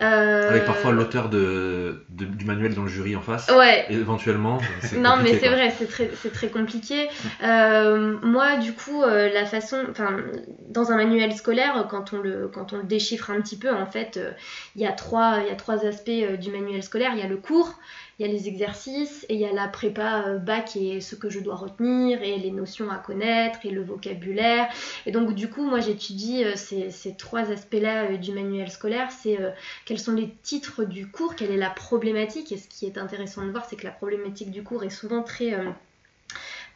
Avec 0.00 0.64
parfois 0.64 0.90
l'auteur 0.90 1.28
de, 1.28 2.04
de- 2.08 2.24
du 2.24 2.44
manuel 2.44 2.74
dans 2.74 2.82
le 2.82 2.88
jury 2.88 3.14
en 3.14 3.20
face, 3.22 3.48
Ouais, 3.56 3.86
éventuellement. 3.90 4.58
c'est 4.82 4.98
Non, 4.98 5.16
mais 5.22 5.34
c'est 5.34 5.46
quoi. 5.46 5.50
vrai, 5.50 5.72
c'est 5.78 5.86
très, 5.86 6.10
c'est 6.20 6.32
très 6.32 6.48
compliqué. 6.48 7.08
Euh, 7.84 8.18
moi, 8.22 8.56
du 8.56 8.72
coup, 8.72 9.02
euh, 9.02 9.28
la 9.32 9.44
façon, 9.44 9.84
dans 10.68 10.90
un 10.90 10.96
manuel 10.96 11.34
scolaire, 11.34 11.86
quand 11.90 12.12
on 12.12 12.18
le, 12.18 12.48
quand 12.48 12.72
on 12.72 12.78
le 12.78 12.84
déchiffre 12.84 13.30
un 13.30 13.40
petit 13.40 13.58
peu, 13.58 13.72
en 13.72 13.86
fait, 13.86 14.16
euh, 14.16 14.32
il 14.74 14.82
y 14.82 14.86
a 14.86 14.92
trois, 14.92 15.40
il 15.42 15.48
y 15.48 15.50
a 15.50 15.56
trois 15.56 15.84
aspects 15.84 16.10
du 16.40 16.50
manuel 16.50 16.82
scolaire. 16.82 17.12
Il 17.14 17.20
y 17.20 17.22
a 17.22 17.28
le 17.28 17.36
cours, 17.36 17.78
il 18.18 18.26
y 18.26 18.28
a 18.28 18.32
les 18.32 18.48
exercices, 18.48 19.26
et 19.28 19.34
il 19.34 19.40
y 19.40 19.44
a 19.44 19.52
la 19.52 19.68
prépa 19.68 20.38
bac 20.38 20.76
et 20.76 21.00
ce 21.00 21.14
que 21.14 21.28
je 21.28 21.40
dois 21.40 21.56
retenir, 21.56 22.22
et 22.22 22.38
les 22.38 22.50
notions 22.50 22.90
à 22.90 22.96
connaître, 22.96 23.58
et 23.64 23.70
le 23.70 23.82
vocabulaire. 23.82 24.68
Et 25.04 25.12
donc, 25.12 25.34
du 25.34 25.50
coup, 25.50 25.62
moi, 25.62 25.80
j'étudie 25.80 26.44
ces, 26.56 26.90
ces 26.90 27.16
trois 27.16 27.50
aspects-là 27.50 28.16
du 28.16 28.32
manuel 28.32 28.70
scolaire. 28.70 29.10
C'est 29.10 29.38
quels 29.84 29.98
sont 29.98 30.14
les 30.14 30.30
titres 30.42 30.84
du 30.84 31.08
cours, 31.08 31.36
quelle 31.36 31.50
est 31.50 31.56
la 31.56 31.70
problématique. 31.70 32.50
Et 32.52 32.56
ce 32.56 32.68
qui 32.68 32.86
est 32.86 32.98
intéressant 32.98 33.44
de 33.44 33.50
voir, 33.50 33.66
c'est 33.66 33.76
que 33.76 33.84
la 33.84 33.92
problématique 33.92 34.50
du 34.50 34.62
cours 34.62 34.84
est 34.84 34.90
souvent 34.90 35.22
très, 35.22 35.54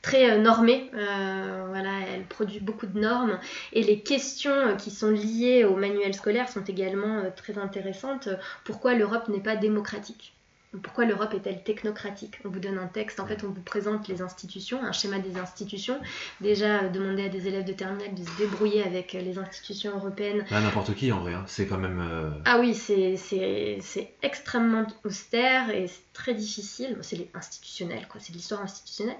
très 0.02 0.30
euh, 0.30 0.38
normée. 0.38 0.90
Euh, 0.94 1.64
voilà, 1.68 1.90
elle 2.12 2.24
produit 2.24 2.60
beaucoup 2.60 2.86
de 2.86 2.98
normes. 2.98 3.38
Et 3.72 3.82
les 3.82 4.00
questions 4.00 4.52
euh, 4.52 4.74
qui 4.74 4.90
sont 4.90 5.10
liées 5.10 5.64
au 5.64 5.76
manuel 5.76 6.14
scolaire 6.14 6.48
sont 6.48 6.64
également 6.64 7.24
très 7.36 7.58
intéressantes. 7.58 8.28
Pourquoi 8.64 8.94
l'Europe 8.94 9.28
n'est 9.28 9.42
pas 9.42 9.56
démocratique? 9.56 10.37
Pourquoi 10.82 11.04
l'Europe 11.06 11.32
est-elle 11.34 11.62
technocratique? 11.62 12.38
On 12.44 12.48
vous 12.50 12.60
donne 12.60 12.78
un 12.78 12.86
texte, 12.86 13.20
en 13.20 13.26
fait, 13.26 13.42
on 13.44 13.48
vous 13.48 13.62
présente 13.62 14.06
les 14.08 14.20
institutions, 14.22 14.82
un 14.82 14.92
schéma 14.92 15.18
des 15.18 15.38
institutions. 15.38 15.98
Déjà, 16.40 16.82
euh, 16.84 16.88
demander 16.88 17.24
à 17.24 17.28
des 17.28 17.48
élèves 17.48 17.64
de 17.64 17.72
terminale 17.72 18.14
de 18.14 18.22
se 18.22 18.36
débrouiller 18.38 18.82
avec 18.82 19.14
euh, 19.14 19.20
les 19.20 19.38
institutions 19.38 19.96
européennes 19.96 20.44
Là, 20.50 20.60
n'importe 20.60 20.94
qui 20.94 21.10
en 21.12 21.20
vrai, 21.20 21.34
hein. 21.34 21.44
c'est 21.46 21.66
quand 21.66 21.78
même. 21.78 22.00
euh, 22.00 22.30
ah 22.44 22.58
oui, 22.60 22.74
c'est- 22.74 23.16
c'est 23.16 23.78
c'est 23.80 24.12
extrêmement 24.22 24.86
austère 25.04 25.70
et 25.70 25.86
c'est 25.88 26.02
très 26.12 26.34
difficile. 26.34 26.96
C'est 27.02 27.16
les- 27.16 27.30
institutionnel, 27.34 28.06
quoi. 28.08 28.20
C'est 28.20 28.32
de 28.32 28.36
l'histoire 28.36 28.60
institutionnelle. 28.62 29.16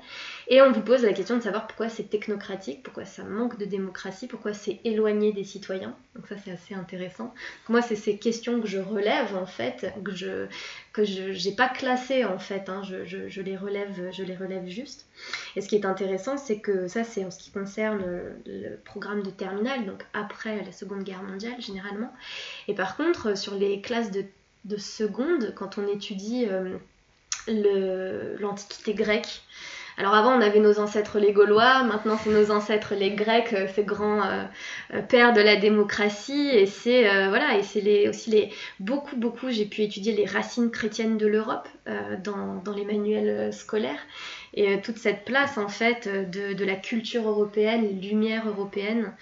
Et 0.49 0.61
on 0.63 0.73
vous 0.73 0.81
pose 0.83 1.03
la 1.03 1.13
question 1.13 1.37
de 1.37 1.43
savoir 1.43 1.67
pourquoi 1.67 1.89
c'est 1.89 2.05
technocratique, 2.11 2.83
pourquoi 2.83 3.05
ça 3.05 3.25
manque 3.25 3.59
de 3.59 3.65
démocratie, 3.65 4.27
pourquoi 4.27 4.53
c'est 4.53 4.81
éloigné 4.85 5.33
des 5.33 5.45
citoyens. 5.45 5.95
Donc 6.17 6.27
ça, 6.29 6.35
c'est 6.45 6.51
assez 6.51 6.75
intéressant. 6.75 7.33
Moi, 7.69 7.81
c'est 7.83 7.97
ces 7.97 8.19
questions 8.19 8.61
que 8.61 8.67
je 8.67 8.79
relève, 8.79 9.37
en 9.37 9.47
fait, 9.47 9.93
que 10.05 10.15
je 10.15 10.47
que 10.99 11.05
je 11.05 11.33
j'ai 11.33 11.53
pas 11.53 11.69
classées, 11.69 12.25
en 12.25 12.39
fait. 12.39 12.69
hein. 12.69 12.83
Je, 12.83 13.41
les 13.41 13.57
relève, 13.57 14.11
je 14.13 14.23
les 14.25 14.35
relève 14.35 14.67
juste. 14.67 15.07
Et 15.55 15.61
ce 15.61 15.69
qui 15.69 15.77
est 15.77 15.87
intéressant, 15.87 16.37
c'est 16.37 16.59
que 16.59 16.89
ça, 16.89 17.05
c'est 17.05 17.25
en 17.25 17.31
ce 17.31 17.39
qui 17.39 17.51
concerne 17.51 18.03
le, 18.47 18.77
programme 18.85 19.23
de 19.23 19.31
terminale, 19.31 19.87
donc 19.87 20.05
après 20.13 20.65
la 20.65 20.73
Seconde 20.73 21.05
Guerre 21.05 21.23
mondiale, 21.23 21.61
généralement. 21.61 22.13
Et 22.67 22.75
par 22.75 22.97
contre, 22.97 23.39
sur 23.39 23.55
les 23.55 23.81
classes 23.81 24.11
de, 24.11 24.25
de 24.65 24.77
seconde, 24.77 25.55
quand 25.55 25.79
on 25.79 25.87
étudie 25.87 26.47
euh, 26.47 26.77
l'Antiquité 28.41 28.95
grecque, 28.95 29.43
alors 29.99 30.15
avant 30.15 30.33
on 30.37 30.41
avait 30.41 30.61
nos 30.61 30.79
ancêtres 30.79 31.19
les 31.19 31.33
Gaulois, 31.33 31.83
maintenant 31.83 32.17
c'est 32.23 32.31
nos 32.31 32.51
ancêtres 32.51 32.95
les 32.95 33.11
Grecs, 33.11 33.53
euh, 33.53 33.67
ces 33.75 33.83
grands 33.83 34.23
euh, 34.23 34.45
euh, 34.95 35.03
pères 35.03 35.33
de 35.33 35.41
la 35.41 35.57
démocratie, 35.57 36.49
et 36.49 36.67
c'est 36.67 37.09
euh, 37.09 37.29
voilà, 37.29 37.59
et 37.59 37.63
c'est 37.63 38.09
aussi 38.09 38.31
les 38.31 38.51
beaucoup 38.81 39.17
beaucoup 39.17 39.51
j'ai 39.51 39.67
pu 39.67 39.83
étudier 39.83 40.13
les 40.13 40.25
racines 40.25 40.71
chrétiennes 40.71 41.19
de 41.19 41.27
l'Europe 41.27 41.69
euh, 41.89 42.17
dans, 42.23 42.63
dans 42.65 42.73
les 42.73 42.85
manuels 42.85 43.29
euh, 43.29 43.53
scolaires 43.53 44.01
et 44.55 44.69
euh, 44.69 44.77
toute 44.83 44.99
cette 44.99 45.25
place 45.25 45.59
en 45.59 45.69
fait 45.69 46.07
euh, 46.07 46.25
de, 46.25 46.65
la 46.65 46.77
culture 46.77 47.29
européenne, 47.29 47.87
européennes, 48.47 49.13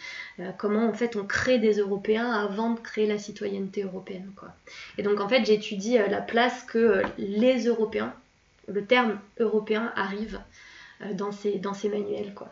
euh, 0.41 0.51
comment 0.59 0.89
en 0.89 0.93
fait 0.93 1.17
on 1.17 1.25
crée 1.25 1.59
des 1.59 1.75
Européens 1.79 2.31
avant 2.31 2.71
de 2.71 2.81
créer 2.81 3.07
la 3.07 3.19
citoyenneté 3.19 3.83
européenne 3.83 4.31
quoi. 4.37 4.49
Et 4.99 5.03
donc 5.03 5.21
en 5.21 5.29
fait 5.29 5.45
j'étudie 5.45 5.99
euh, 5.99 6.07
la 6.09 6.21
place 6.21 6.63
que 6.65 6.79
euh, 6.79 7.03
les 7.19 7.67
Européens, 7.67 8.15
le 8.69 8.85
terme 8.85 9.19
européen 9.39 9.93
arrive 9.97 10.37
euh, 10.37 10.66
dans 11.15 11.33
ces, 11.33 11.59
dans 11.59 11.75
ces 11.75 11.89
manuels 11.89 12.33
quoi. 12.35 12.49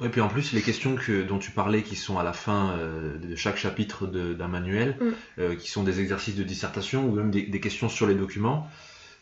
Ouais, 0.00 0.08
puis 0.08 0.20
en 0.20 0.28
plus, 0.28 0.52
les 0.52 0.60
questions 0.62 0.94
que, 0.96 1.22
dont 1.22 1.38
tu 1.38 1.50
parlais, 1.50 1.82
qui 1.82 1.96
sont 1.96 2.18
à 2.18 2.22
la 2.22 2.32
fin 2.32 2.72
euh, 2.72 3.16
de 3.18 3.34
chaque 3.34 3.56
chapitre 3.56 4.06
d'un 4.06 4.48
manuel, 4.48 4.96
Mm. 5.00 5.04
euh, 5.38 5.54
qui 5.54 5.70
sont 5.70 5.84
des 5.84 6.00
exercices 6.00 6.36
de 6.36 6.42
dissertation 6.42 7.08
ou 7.08 7.14
même 7.14 7.30
des, 7.30 7.42
des 7.42 7.60
questions 7.60 7.88
sur 7.88 8.06
les 8.06 8.14
documents, 8.14 8.68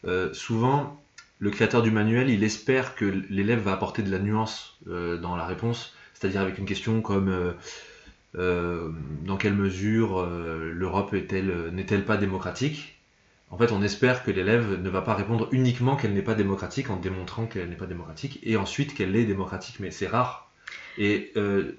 euh, 0.04 0.32
souvent, 0.32 1.02
le 1.38 1.50
créateur 1.50 1.82
du 1.82 1.90
manuel, 1.90 2.30
il 2.30 2.42
espère 2.44 2.94
que 2.94 3.04
l'élève 3.30 3.60
va 3.60 3.72
apporter 3.72 4.02
de 4.02 4.10
la 4.10 4.18
nuance 4.18 4.78
euh, 4.88 5.16
dans 5.18 5.36
la 5.36 5.44
réponse, 5.46 5.94
c'est-à-dire 6.14 6.40
avec 6.40 6.58
une 6.58 6.64
question 6.66 7.02
comme 7.02 7.28
euh, 7.28 7.52
euh, 8.36 8.90
dans 9.24 9.36
quelle 9.36 9.54
mesure 9.54 10.18
euh, 10.20 10.72
l'Europe 10.74 11.14
est-elle, 11.14 11.70
n'est-elle 11.72 12.04
pas 12.04 12.16
démocratique? 12.16 12.95
En 13.50 13.58
fait, 13.58 13.70
on 13.72 13.82
espère 13.82 14.24
que 14.24 14.30
l'élève 14.30 14.80
ne 14.80 14.90
va 14.90 15.02
pas 15.02 15.14
répondre 15.14 15.48
uniquement 15.52 15.96
qu'elle 15.96 16.12
n'est 16.12 16.22
pas 16.22 16.34
démocratique 16.34 16.90
en 16.90 16.96
démontrant 16.96 17.46
qu'elle 17.46 17.68
n'est 17.68 17.76
pas 17.76 17.86
démocratique 17.86 18.40
et 18.42 18.56
ensuite 18.56 18.94
qu'elle 18.94 19.14
est 19.14 19.24
démocratique, 19.24 19.78
mais 19.78 19.90
c'est 19.90 20.08
rare. 20.08 20.50
Et 20.98 21.32
euh, 21.36 21.72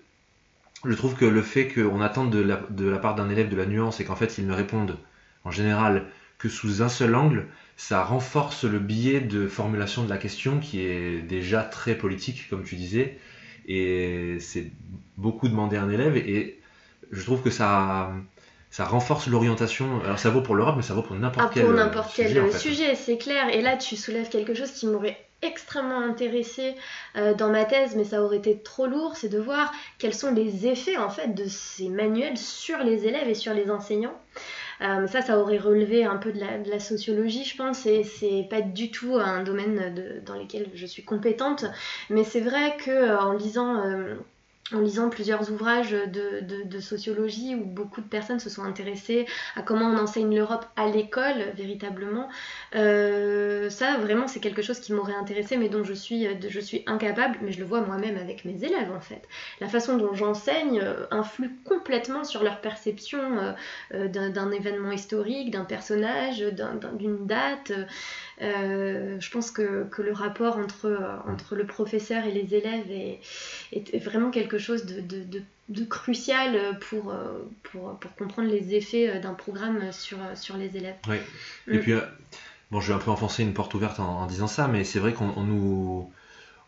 je 0.86 0.94
trouve 0.94 1.16
que 1.16 1.26
le 1.26 1.42
fait 1.42 1.68
qu'on 1.68 2.02
attende 2.02 2.32
de 2.32 2.40
la, 2.40 2.62
de 2.70 2.88
la 2.88 3.00
part 3.00 3.16
d'un 3.16 3.30
élève 3.30 3.50
de 3.50 3.58
la 3.58 3.66
nuance 3.66 4.00
et 4.00 4.06
qu'en 4.06 4.16
fait 4.16 4.38
il 4.38 4.48
ne 4.48 4.54
réponde 4.54 4.98
en 5.44 5.52
général 5.52 6.08
que 6.38 6.50
sous 6.50 6.82
un 6.84 6.90
seul 6.90 7.16
angle, 7.16 7.48
ça 7.78 8.04
renforce 8.04 8.64
le 8.64 8.80
biais 8.80 9.22
de 9.22 9.48
formulation 9.48 10.04
de 10.04 10.10
la 10.10 10.18
question 10.18 10.60
qui 10.60 10.82
est 10.82 11.22
déjà 11.22 11.64
très 11.64 11.96
politique, 11.96 12.48
comme 12.50 12.64
tu 12.64 12.76
disais, 12.76 13.18
et 13.68 14.38
c'est 14.40 14.72
beaucoup 15.18 15.48
demander 15.48 15.78
à 15.78 15.84
un 15.84 15.90
élève, 15.90 16.16
et 16.16 16.60
je 17.12 17.24
trouve 17.24 17.42
que 17.42 17.50
ça, 17.50 18.14
ça 18.78 18.86
renforce 18.86 19.26
l'orientation. 19.28 20.02
Alors 20.06 20.20
ça 20.20 20.30
vaut 20.30 20.42
pour 20.42 20.54
l'Europe, 20.54 20.76
mais 20.78 20.84
ça 20.84 20.94
vaut 20.94 21.02
pour 21.02 21.16
n'importe 21.16 21.48
Ah, 21.48 21.52
quel 21.52 21.64
pour 21.66 21.74
n'importe 21.74 22.12
quel 22.16 22.28
sujet, 22.28 22.42
en 22.42 22.48
fait. 22.52 22.58
sujet, 22.60 22.96
c'est 22.96 23.18
clair. 23.18 23.50
Et 23.52 23.62
là, 23.62 23.76
tu 23.76 23.96
soulèves 23.96 24.30
quelque 24.30 24.54
chose 24.54 24.72
qui 24.72 24.86
m'aurait 24.86 25.18
extrêmement 25.42 26.00
intéressé 26.00 26.76
euh, 27.16 27.34
dans 27.34 27.50
ma 27.50 27.66
thèse, 27.66 27.96
mais 27.96 28.04
ça 28.04 28.22
aurait 28.22 28.38
été 28.38 28.60
trop 28.62 28.86
lourd, 28.86 29.16
c'est 29.16 29.30
de 29.30 29.40
voir 29.40 29.72
quels 29.98 30.14
sont 30.14 30.32
les 30.32 30.68
effets 30.68 30.98
en 30.98 31.10
fait 31.10 31.34
de 31.34 31.46
ces 31.48 31.90
manuels 31.90 32.38
sur 32.38 32.78
les 32.80 33.08
élèves 33.08 33.28
et 33.28 33.34
sur 33.36 33.54
les 33.56 33.72
enseignants. 33.72 34.14
Euh, 34.82 35.00
mais 35.02 35.08
ça, 35.08 35.22
ça 35.24 35.40
aurait 35.40 35.58
relevé 35.58 36.06
un 36.06 36.18
peu 36.18 36.32
de 36.32 36.40
la, 36.40 36.60
de 36.60 36.70
la 36.70 36.80
sociologie, 36.80 37.44
je 37.46 37.58
pense, 37.58 37.88
et 37.88 38.04
c'est 38.04 38.46
pas 38.48 38.62
du 38.62 38.92
tout 38.92 39.16
un 39.16 39.42
domaine 39.42 39.92
de- 39.96 40.22
dans 40.24 40.36
lequel 40.36 40.70
je 40.76 40.86
suis 40.86 41.04
compétente. 41.04 41.66
Mais 42.12 42.24
c'est 42.24 42.42
vrai 42.42 42.78
que 42.86 42.92
euh, 42.92 43.20
en 43.20 43.34
lisant 43.34 43.78
euh, 43.84 44.14
en 44.74 44.80
lisant 44.82 45.10
plusieurs 45.10 45.50
ouvrages 45.52 45.92
de, 45.92 46.80
sociologie 46.80 47.56
où 47.56 47.66
beaucoup 47.66 48.02
de 48.02 48.08
personnes 48.08 48.40
se 48.40 48.50
sont 48.50 48.64
intéressées 48.64 49.26
à 49.56 49.62
comment 49.62 49.86
on 49.90 49.98
enseigne 49.98 50.36
l'Europe 50.36 50.66
à 50.76 50.88
l'école 50.88 51.42
véritablement, 51.56 52.30
euh, 52.76 53.70
ça 53.70 53.98
vraiment 53.98 54.28
c'est 54.28 54.40
quelque 54.40 54.62
chose 54.62 54.80
qui 54.80 54.94
m'aurait 54.94 55.16
intéressé 55.16 55.58
mais 55.58 55.70
dont 55.70 55.84
je 55.84 55.94
suis, 55.94 56.28
de- 56.36 56.50
je 56.50 56.60
suis 56.60 56.84
incapable, 56.86 57.40
mais 57.42 57.52
je 57.52 57.60
le 57.60 57.66
vois 57.66 57.82
moi-même 57.82 58.18
avec 58.18 58.46
mes 58.46 58.64
élèves 58.64 58.92
en 58.96 59.00
fait. 59.00 59.28
La 59.60 59.68
façon 59.68 59.98
dont 59.98 60.14
j'enseigne 60.14 60.80
euh, 60.82 61.06
influe 61.12 61.52
complètement 61.66 62.24
sur 62.24 62.44
leur 62.44 62.62
perception 62.62 63.40
euh, 63.40 63.54
euh, 63.94 64.08
d'un 64.08 64.52
événement 64.52 64.92
historique, 64.92 65.52
d'un 65.52 65.66
personnage, 65.66 66.40
d'un- 66.40 66.76
d'un- 66.76 66.94
d'une 66.94 67.26
date. 67.26 67.72
Euh, 68.42 69.20
je 69.20 69.32
pense 69.32 69.50
que, 69.52 69.86
que 69.90 70.02
le 70.04 70.12
rapport 70.14 70.58
entre, 70.58 70.86
euh, 70.86 71.18
entre 71.26 71.56
le 71.56 71.66
professeur 71.66 72.24
et 72.26 72.32
les 72.32 72.54
élèves 72.54 72.90
est, 72.92 73.20
vraiment 74.04 74.30
quelque 74.30 74.58
chose 74.60 74.86
de, 74.86 75.02
de, 75.02 75.24
de- 75.24 75.42
de 75.70 75.84
crucial 75.84 76.80
pour, 76.80 77.12
euh, 77.12 77.40
pour, 77.64 77.98
pour 78.00 78.16
comprendre 78.16 78.48
les 78.50 78.74
effets 78.76 79.20
d'un 79.20 79.34
programme 79.34 79.92
sur, 79.92 80.18
sur 80.36 80.56
les 80.56 80.78
élèves. 80.78 80.96
Oui. 81.10 81.18
Et 81.68 81.78
Mm. 81.78 81.80
puis, 81.80 81.92
euh, 81.94 82.02
bon, 82.72 82.80
je 82.80 82.88
vais 82.90 82.94
un 82.94 83.00
peu 83.04 83.12
enfoncer 83.12 83.44
une 83.44 83.54
porte 83.54 83.74
ouverte 83.74 84.00
en, 84.00 84.22
en 84.22 84.26
disant 84.28 84.48
ça, 84.48 84.68
mais 84.68 84.84
c'est 84.84 85.00
vrai 85.00 85.14
qu'on 85.14 85.34
on 85.36 85.44
nous, 85.44 86.12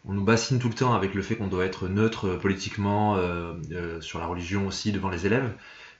on 0.05 0.13
nous 0.13 0.23
bassine 0.23 0.59
tout 0.59 0.69
le 0.69 0.73
temps 0.75 0.93
avec 0.93 1.13
le 1.13 1.21
fait 1.21 1.35
qu'on 1.35 1.47
doit 1.47 1.65
être 1.65 1.87
neutre 1.87 2.35
politiquement, 2.35 3.15
euh, 3.17 3.53
euh, 3.71 4.01
sur 4.01 4.19
la 4.19 4.25
religion 4.25 4.67
aussi, 4.67 4.91
devant 4.91 5.09
les 5.09 5.25
élèves. 5.25 5.51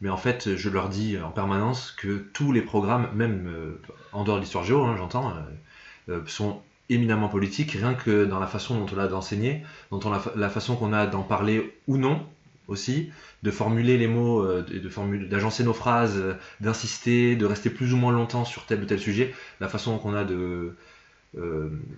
Mais 0.02 0.10
en 0.10 0.18
fait, 0.18 0.56
je 0.56 0.70
leur 0.70 0.90
dis 0.90 1.18
en 1.18 1.32
permanence 1.32 1.92
que 1.92 2.18
tous 2.34 2.52
les 2.52 2.62
programmes, 2.62 3.10
même 3.14 3.48
euh, 3.48 3.82
en 4.14 4.24
dehors 4.24 4.38
de 4.38 4.42
l'histoire 4.42 4.64
géo, 4.64 4.84
hein, 4.84 4.96
j'entends, 4.98 5.32
euh, 5.32 6.14
euh, 6.14 6.22
sont 6.26 6.62
éminemment 6.90 7.28
politiques, 7.28 7.72
rien 7.72 7.94
que 7.94 8.26
dans 8.26 8.40
la 8.40 8.48
façon 8.48 8.80
dont 8.80 8.88
on 8.96 8.98
a 8.98 9.08
d'enseigner, 9.08 9.64
a, 9.92 10.22
la 10.36 10.50
façon 10.50 10.76
qu'on 10.76 10.94
a 10.94 11.06
d'en 11.06 11.22
parler 11.22 11.78
ou 11.88 11.98
non 11.98 12.26
aussi, 12.68 13.12
de 13.44 13.52
formuler 13.52 13.98
les 13.98 14.08
mots, 14.08 14.46
de, 14.46 15.26
d'agencer 15.26 15.64
nos 15.64 15.74
phrases, 15.74 16.24
d'insister, 16.62 17.36
de 17.36 17.46
rester 17.46 17.70
plus 17.70 17.94
ou 17.94 17.98
moins 17.98 18.12
longtemps 18.12 18.46
sur 18.46 18.66
tel 18.66 18.82
ou 18.82 18.86
tel 18.86 19.00
sujet, 19.00 19.34
la 19.60 19.68
façon 19.68 19.98
qu'on 19.98 20.14
a 20.14 20.24
de 20.24 20.76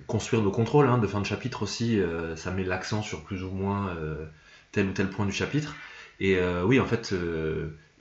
construire 0.07 0.41
nos 0.41 0.51
contrôles 0.51 0.87
hein, 0.87 0.97
de 0.97 1.07
fin 1.07 1.19
de 1.21 1.25
chapitre 1.25 1.63
aussi, 1.63 1.99
ça 2.35 2.51
met 2.51 2.63
l'accent 2.63 3.01
sur 3.01 3.23
plus 3.23 3.43
ou 3.43 3.51
moins 3.51 3.95
tel 4.71 4.87
ou 4.87 4.91
tel 4.91 5.09
point 5.09 5.25
du 5.25 5.33
chapitre. 5.33 5.75
Et 6.21 6.37
oui, 6.65 6.79
en 6.79 6.85
fait, 6.85 7.13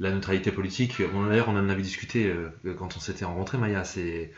la 0.00 0.10
neutralité 0.10 0.50
politique, 0.50 1.00
bon, 1.12 1.26
d'ailleurs, 1.26 1.48
on 1.48 1.56
en 1.56 1.68
avait 1.68 1.82
discuté 1.82 2.26
euh, 2.26 2.74
quand 2.74 2.96
on 2.96 3.00
s'était 3.00 3.24
rencontré, 3.24 3.58
Maya, 3.58 3.84
c'est. 3.84 4.32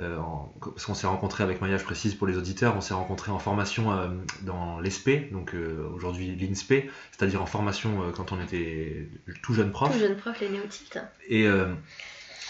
euh, 0.00 0.18
en- 0.18 0.52
parce 0.60 0.86
qu'on 0.86 0.94
s'est 0.94 1.06
rencontré 1.06 1.44
avec 1.44 1.60
Maya, 1.60 1.78
je 1.78 1.84
précise 1.84 2.14
pour 2.16 2.26
les 2.26 2.36
auditeurs, 2.36 2.76
on 2.76 2.80
s'est 2.80 2.94
rencontré 2.94 3.30
en 3.30 3.38
formation 3.38 3.92
euh, 3.92 4.08
dans 4.42 4.80
l'ESP, 4.80 5.30
donc 5.32 5.54
euh, 5.54 5.88
aujourd'hui 5.94 6.34
l'INSP, 6.34 6.90
c'est-à-dire 7.12 7.40
en 7.40 7.46
formation 7.46 8.10
quand 8.16 8.32
on 8.32 8.40
était 8.42 9.08
tout 9.42 9.54
jeune 9.54 9.70
prof. 9.70 9.92
Tout 9.92 9.98
jeune 10.00 10.16
prof, 10.16 10.38
les 10.40 10.48
néophytes. 10.48 10.98
Et 11.28 11.48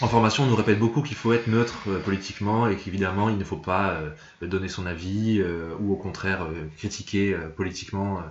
en 0.01 0.07
formation, 0.09 0.43
on 0.43 0.47
nous 0.47 0.55
répète 0.55 0.79
beaucoup 0.79 1.01
qu'il 1.03 1.15
faut 1.15 1.31
être 1.33 1.47
neutre 1.47 1.87
politiquement 2.03 2.67
et 2.67 2.75
qu'évidemment, 2.75 3.29
il 3.29 3.37
ne 3.37 3.43
faut 3.45 3.55
pas 3.57 4.01
donner 4.41 4.67
son 4.67 4.85
avis 4.87 5.41
ou 5.79 5.93
au 5.93 5.95
contraire 5.95 6.47
critiquer 6.77 7.37
politiquement 7.55 8.21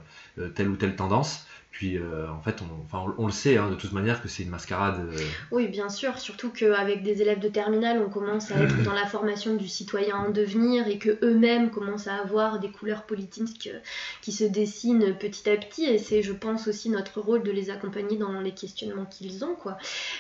telle 0.57 0.69
ou 0.69 0.77
telle 0.77 0.97
tendance. 0.97 1.47
Puis 1.75 1.99
euh, 1.99 2.31
en 2.31 2.41
fait, 2.41 2.63
on, 3.19 3.27
le 3.27 3.33
sait 3.33 3.57
hein, 3.57 3.69
de 3.69 3.75
toute 3.75 3.91
manière 3.91 4.23
que 4.23 4.29
c'est 4.29 4.45
une 4.45 4.49
mascarade. 4.49 5.09
euh, 5.13 5.19
Oui, 5.51 5.67
bien 5.67 5.89
sûr, 5.89 6.21
surtout 6.21 6.51
qu'avec 6.51 7.03
des 7.03 7.21
élèves 7.21 7.41
de 7.41 7.49
terminale, 7.49 8.01
on 8.01 8.09
commence 8.09 8.53
à 8.53 8.63
être 8.63 8.85
dans 8.85 8.93
la 8.93 9.07
formation 9.07 9.57
du 9.57 9.67
citoyen 9.67 10.15
en 10.15 10.31
devenir 10.31 10.87
et 10.87 10.99
que 10.99 11.19
eux-mêmes 11.25 11.73
commencent 11.73 12.07
à 12.07 12.15
avoir 12.15 12.61
des 12.61 12.71
couleurs 12.71 13.03
politiques 13.03 13.71
euh, 13.75 13.81
qui 14.23 14.31
se 14.31 14.45
dessinent 14.45 15.17
petit 15.19 15.51
à 15.51 15.57
petit. 15.57 15.85
Et 15.87 15.99
c'est, 15.99 16.23
je 16.23 16.33
pense, 16.33 16.69
aussi 16.69 16.91
notre 16.91 17.21
rôle 17.21 17.43
de 17.43 17.51
les 17.51 17.71
accompagner 17.71 18.17
dans 18.19 18.41
les 18.41 18.53
questionnements 18.53 19.07
qu'ils 19.07 19.45
ont. 19.45 19.57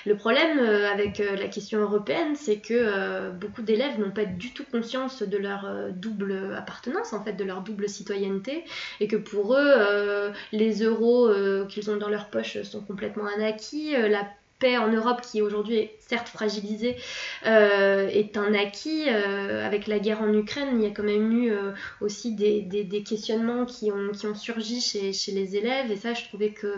Le 0.07 0.17
problème 0.17 0.59
avec 0.59 1.19
la 1.19 1.49
question 1.49 1.81
européenne, 1.81 2.35
c'est 2.35 2.59
que 2.59 3.31
beaucoup 3.33 3.63
d'élèves 3.63 3.99
n'ont 4.01 4.11
pas 4.11 4.25
du 4.25 4.53
tout 4.53 4.65
conscience 4.71 5.23
de 5.23 5.37
leur 5.37 5.69
double 5.93 6.55
appartenance, 6.57 7.13
en 7.13 7.23
fait, 7.23 7.35
de 7.35 7.45
leur 7.45 7.61
double 7.61 7.89
citoyenneté, 7.89 8.65
et 9.01 9.09
que 9.09 9.17
pour 9.17 9.55
eux, 9.55 10.33
les 10.53 10.83
euros 10.83 11.29
euh, 11.45 11.65
qu'ils 11.67 11.91
ont 11.91 11.97
dans 11.97 12.09
leur 12.09 12.27
poche 12.31 12.61
sont 12.63 12.81
complètement 12.81 13.25
un 13.27 13.43
acquis. 13.43 13.95
Euh, 13.95 14.09
la 14.09 14.27
paix 14.61 14.79
en 14.79 14.89
Europe, 14.91 15.21
qui 15.21 15.43
aujourd'hui 15.43 15.77
est 15.77 15.97
certes 16.09 16.29
fragilisée, 16.29 16.97
euh, 17.45 18.09
est 18.09 18.37
un 18.37 18.55
acquis. 18.55 19.09
Avec 19.09 19.87
la 19.89 19.99
guerre 19.99 20.23
en 20.23 20.33
Ukraine, 20.33 20.69
il 20.77 20.83
y 20.83 20.87
a 20.87 20.91
quand 20.91 21.03
même 21.03 21.33
eu 21.33 21.53
aussi 22.01 22.35
des, 22.35 22.63
des- 22.63 22.85
des 22.85 23.03
questionnements 23.03 23.65
qui 23.67 23.91
ont, 23.91 24.13
qui 24.13 24.27
ont 24.27 24.35
surgi 24.37 24.81
chez, 24.81 25.13
chez 25.13 25.33
les 25.33 25.57
élèves. 25.57 25.91
Et 25.91 25.97
ça, 25.97 26.15
je 26.15 26.23
trouvais 26.25 26.51
que 26.51 26.77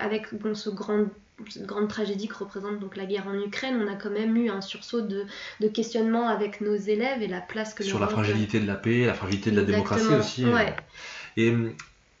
avec 0.00 0.34
bon, 0.34 0.54
ce 0.54 0.70
grand 0.70 1.06
cette 1.48 1.66
grande 1.66 1.88
tragédie 1.88 2.28
que 2.28 2.34
représente 2.36 2.78
donc 2.78 2.96
la 2.96 3.06
guerre 3.06 3.26
en 3.26 3.34
Ukraine, 3.34 3.82
on 3.84 3.92
a 3.92 3.96
quand 3.96 4.10
même 4.10 4.36
eu 4.36 4.50
un 4.50 4.60
sursaut 4.60 5.00
de, 5.00 5.24
de 5.60 5.68
questionnement 5.68 6.28
avec 6.28 6.60
nos 6.60 6.76
élèves 6.76 7.22
et 7.22 7.26
la 7.26 7.40
place 7.40 7.74
que 7.74 7.82
sur 7.82 7.98
la 7.98 8.06
fragilité 8.06 8.60
de 8.60 8.66
la 8.68 8.76
paix, 8.76 9.04
la 9.06 9.14
fragilité 9.14 9.50
de 9.50 9.56
la 9.56 9.62
démocratie 9.64 10.14
aussi. 10.14 10.44
ouais. 10.44 10.76
Et 11.36 11.52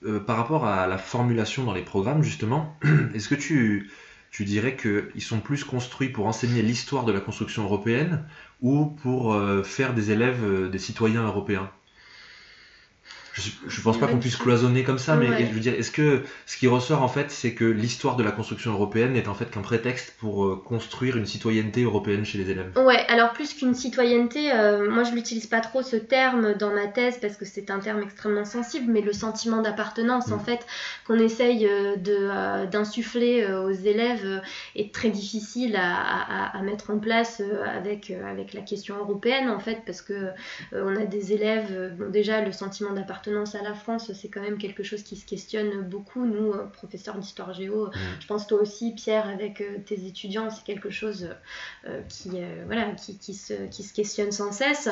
euh, 0.06 0.20
par 0.20 0.36
rapport 0.36 0.66
à 0.66 0.86
la 0.86 0.98
formulation 0.98 1.64
dans 1.64 1.72
les 1.72 1.82
programmes, 1.82 2.22
justement, 2.22 2.76
est-ce 3.14 3.28
que 3.28 3.34
tu, 3.34 3.90
dirais 4.40 4.76
qu'ils 4.76 5.22
sont 5.22 5.40
plus 5.40 5.64
construits 5.64 6.10
pour 6.10 6.26
enseigner 6.26 6.60
l'histoire 6.62 7.04
de 7.04 7.12
la 7.12 7.20
construction 7.20 7.64
européenne 7.64 8.24
ou 8.60 8.86
pour 8.86 9.32
euh, 9.32 9.62
faire 9.62 9.94
des 9.94 10.10
élèves 10.10 10.44
euh, 10.44 10.68
des 10.68 10.78
citoyens 10.78 11.24
européens? 11.24 11.70
Je, 13.34 13.50
je 13.66 13.80
pense 13.80 13.98
pas 13.98 14.06
qu'on 14.06 14.18
puisse 14.20 14.36
cloisonner 14.36 14.84
comme 14.84 14.98
ça, 14.98 15.16
mais 15.16 15.28
Ouais. 15.28 15.46
je 15.46 15.52
veux 15.52 15.60
dire, 15.60 15.74
est-ce 15.74 15.90
que 15.90 16.22
ce 16.46 16.56
qui 16.56 16.68
ressort 16.68 17.02
en 17.02 17.08
fait, 17.08 17.30
c'est 17.32 17.52
que 17.52 17.64
l'histoire 17.64 18.14
de 18.16 18.22
la 18.22 18.30
construction 18.30 18.72
européenne 18.72 19.12
n'est 19.14 19.26
en 19.28 19.34
fait 19.34 19.50
qu'un 19.50 19.60
prétexte 19.62 20.14
pour 20.20 20.44
euh, 20.44 20.62
construire 20.64 21.16
une 21.16 21.26
citoyenneté 21.26 21.82
européenne 21.82 22.24
chez 22.24 22.38
les 22.38 22.48
élèves? 22.50 22.70
Ouais, 22.76 23.04
alors 23.08 23.32
plus 23.32 23.52
qu'une 23.54 23.74
citoyenneté, 23.74 24.52
euh, 24.52 24.88
moi 24.88 25.02
je 25.02 25.12
l'utilise 25.14 25.46
pas 25.48 25.60
trop 25.60 25.82
ce 25.82 25.96
terme 25.96 26.54
dans 26.54 26.72
ma 26.72 26.86
thèse 26.86 27.18
parce 27.20 27.36
que 27.36 27.44
c'est 27.44 27.70
un 27.72 27.80
terme 27.80 28.02
extrêmement 28.02 28.44
sensible, 28.44 28.92
mais 28.92 29.00
le 29.00 29.12
sentiment 29.12 29.60
d'appartenance 29.62 30.30
en 30.30 30.36
Mm. 30.36 30.40
fait 30.40 30.66
qu'on 31.04 31.18
essaye 31.18 31.66
euh, 31.66 31.96
de, 31.96 32.66
d'insuffler 32.70 33.44
aux 33.52 33.70
élèves 33.70 34.42
est 34.76 34.94
très 34.94 35.10
difficile 35.10 35.74
à, 35.74 35.96
à- 35.96 36.56
à 36.56 36.62
mettre 36.62 36.90
en 36.92 36.98
place 36.98 37.42
avec, 37.66 38.12
avec 38.30 38.54
la 38.54 38.60
question 38.60 38.96
européenne 38.98 39.48
en 39.50 39.58
fait 39.58 39.78
parce 39.84 40.02
que 40.02 40.28
on 40.72 40.94
a 40.94 41.04
des 41.04 41.32
élèves, 41.32 41.94
bon, 41.98 42.10
déjà 42.10 42.40
le 42.40 42.52
sentiment 42.52 42.92
d'appartenance 42.92 43.23
à 43.26 43.62
la 43.62 43.74
France 43.74 44.12
c'est 44.12 44.28
quand 44.28 44.42
même 44.42 44.58
quelque 44.58 44.82
chose 44.82 45.02
qui 45.02 45.16
se 45.16 45.24
questionne 45.26 45.82
beaucoup, 45.82 46.26
nous 46.26 46.52
euh, 46.52 46.66
professeurs 46.66 47.18
d'histoire 47.18 47.54
géo, 47.54 47.90
je 48.20 48.26
pense 48.26 48.46
toi 48.46 48.60
aussi 48.60 48.92
Pierre 48.94 49.28
avec 49.28 49.60
euh, 49.60 49.78
tes 49.84 50.06
étudiants 50.06 50.50
c'est 50.50 50.64
quelque 50.64 50.90
chose 50.90 51.30
euh, 51.86 52.00
qui, 52.08 52.30
euh, 52.34 52.64
voilà, 52.66 52.92
qui, 52.92 53.16
qui, 53.18 53.34
se, 53.34 53.54
qui 53.70 53.82
se 53.82 53.94
questionne 53.94 54.32
sans 54.32 54.52
cesse. 54.52 54.88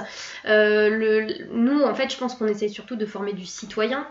Euh, 0.47 0.89
le, 0.91 1.53
nous, 1.53 1.83
en 1.83 1.95
fait, 1.95 2.11
je 2.11 2.17
pense 2.17 2.35
qu'on 2.35 2.47
essaye 2.47 2.71
surtout 2.71 2.97
de 2.97 3.07
former 3.07 3.33
du 3.33 3.47
citoyen, 3.47 4.07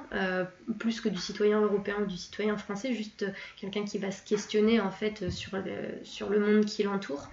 plus 0.79 1.01
que 1.01 1.09
du 1.09 1.17
citoyen 1.17 1.61
européen 1.61 1.95
ou 2.01 2.05
du 2.05 2.17
citoyen 2.17 2.57
français, 2.57 2.93
juste 2.93 3.25
quelqu'un 3.59 3.85
qui 3.85 3.97
va 3.97 4.11
se 4.11 4.21
questionner 4.23 4.79
en 4.79 4.91
fait 4.91 5.29
sur 5.29 5.57
le, 5.57 5.63
sur 6.03 6.29
le 6.29 6.39
monde 6.39 6.65
qui 6.65 6.83
l'entoure. 6.83 7.29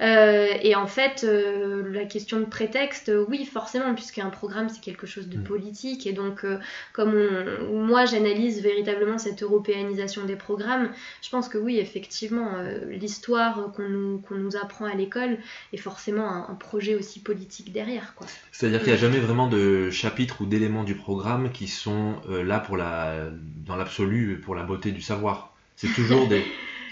Et 0.00 0.74
en 0.74 0.86
fait, 0.86 1.22
la 1.24 2.04
question 2.04 2.40
de 2.40 2.46
prétexte, 2.46 3.10
oui, 3.28 3.44
forcément, 3.44 3.94
puisqu'un 3.94 4.30
programme 4.30 4.68
c'est 4.68 4.80
quelque 4.80 5.06
chose 5.06 5.28
de 5.28 5.38
Mm. 5.38 5.44
politique, 5.44 6.06
et 6.06 6.12
donc 6.12 6.23
euh, 6.44 6.58
comme 6.92 7.14
on- 7.14 7.84
moi 7.84 8.04
j'analyse 8.06 8.62
véritablement 8.62 9.18
cette 9.18 9.42
européanisation 9.42 10.24
des 10.24 10.36
programmes, 10.36 10.90
je 11.22 11.28
pense 11.30 11.48
que 11.48 11.58
oui, 11.58 11.78
effectivement, 11.78 12.48
euh, 12.56 12.84
l'histoire 12.90 13.72
qu'on 13.76 13.88
nous, 13.88 14.18
qu'on 14.18 14.36
nous 14.36 14.56
apprend 14.56 14.86
à 14.86 14.94
l'école 14.94 15.38
est 15.72 15.76
forcément 15.76 16.28
un, 16.30 16.46
un 16.48 16.54
projet 16.54 16.94
aussi 16.94 17.20
politique 17.20 17.72
derrière. 17.72 18.14
C'est-à-dire 18.52 18.80
qu'il 18.80 18.88
n'y 18.88 18.94
a 18.98 19.00
jamais 19.00 19.18
vraiment 19.20 19.48
de 19.48 19.90
chapitres 19.90 20.40
ou 20.40 20.46
d'éléments 20.46 20.84
du 20.84 20.94
programme 20.94 21.50
qui 21.52 21.68
sont 21.68 22.14
euh, 22.30 22.42
là 22.42 22.58
pour 22.60 22.76
la, 22.76 23.28
dans 23.66 23.76
l'absolu 23.76 24.40
pour 24.44 24.54
la 24.54 24.62
beauté 24.62 24.90
du 24.92 25.02
savoir. 25.02 25.54
C'est 25.76 25.92
toujours 25.92 26.28
des, 26.28 26.44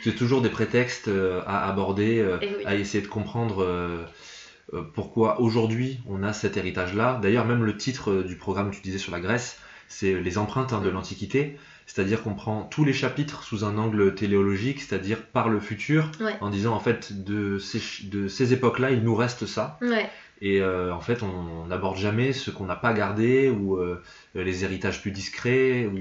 c'est 0.05 0.15
toujours 0.17 0.43
des 0.43 0.49
prétextes 0.51 1.09
à 1.47 1.69
aborder, 1.69 2.25
oui. 2.43 2.65
à 2.67 2.75
essayer 2.75 3.03
de 3.03 3.09
comprendre 3.09 3.65
pourquoi 4.81 5.41
aujourd'hui 5.41 6.01
on 6.09 6.23
a 6.23 6.33
cet 6.33 6.57
héritage-là? 6.57 7.19
D'ailleurs, 7.23 7.45
même 7.45 7.65
le 7.65 7.77
titre 7.77 8.11
euh, 8.11 8.23
du 8.25 8.37
programme 8.37 8.71
que 8.71 8.77
tu 8.77 8.83
disais 8.83 8.99
sur 8.99 9.13
la 9.13 9.21
Grèce, 9.21 9.59
c'est 9.89 10.19
les 10.21 10.39
empreintes 10.39 10.73
hein, 10.73 10.81
de 10.81 10.89
l'Antiquité. 10.89 11.57
C'est-à-dire 11.85 12.23
qu'on 12.23 12.35
prend 12.35 12.63
tous 12.63 12.85
les 12.85 12.93
chapitres 12.93 13.43
sous 13.43 13.65
un 13.65 13.77
angle 13.77 14.15
téléologique, 14.15 14.81
c'est-à-dire 14.81 15.21
par 15.27 15.49
le 15.49 15.61
futur, 15.61 16.11
Ouais. 16.21 16.37
en 16.41 16.49
disant 16.49 16.75
en 16.75 16.81
fait 16.81 17.25
de 17.25 17.59
ces, 17.59 17.81
ch- 17.81 18.07
de 18.09 18.29
ces 18.29 18.53
époques-là, 18.55 18.93
il 18.93 19.03
nous 19.03 19.15
reste 19.15 19.45
ça. 19.47 19.79
Ouais. 19.83 20.09
Et 20.41 20.61
euh, 20.63 20.95
en 20.95 21.01
fait, 21.01 21.23
on 21.23 21.67
n'aborde 21.67 21.99
jamais 21.99 22.33
ce 22.33 22.51
qu'on 22.51 22.65
n'a 22.65 22.77
pas 22.77 22.93
gardé 22.95 23.51
ou 23.51 23.77
euh, 23.77 24.01
les 24.35 24.65
héritages 24.65 25.03
plus 25.03 25.11
discrets. 25.11 25.87
Ou... 25.87 25.99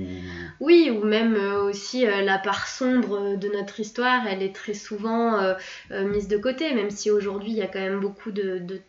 Oui, 0.60 0.89
ou 0.89 1.04
même 1.04 1.36
euh, 1.36 1.63
aussi 1.63 2.06
euh, 2.08 2.22
la 2.22 2.38
part 2.38 2.67
sombre 2.67 3.36
de 3.36 3.48
notre 3.50 3.80
histoire, 3.80 4.26
elle 4.28 4.41
est 4.41 4.56
très 4.56 4.74
souvent 4.74 5.38
euh, 5.39 5.54
euh, 5.91 6.08
mise 6.08 6.28
de 6.28 6.38
côté, 6.38 6.74
même 6.74 6.91
si 6.91 7.12
aujourd'hui 7.12 7.52
il 7.52 7.58
y 7.58 7.62
a 7.62 7.67
quand 7.67 7.80
même 7.80 8.00
beaucoup 8.00 8.32
de, 8.32 8.60
de- 8.60 8.82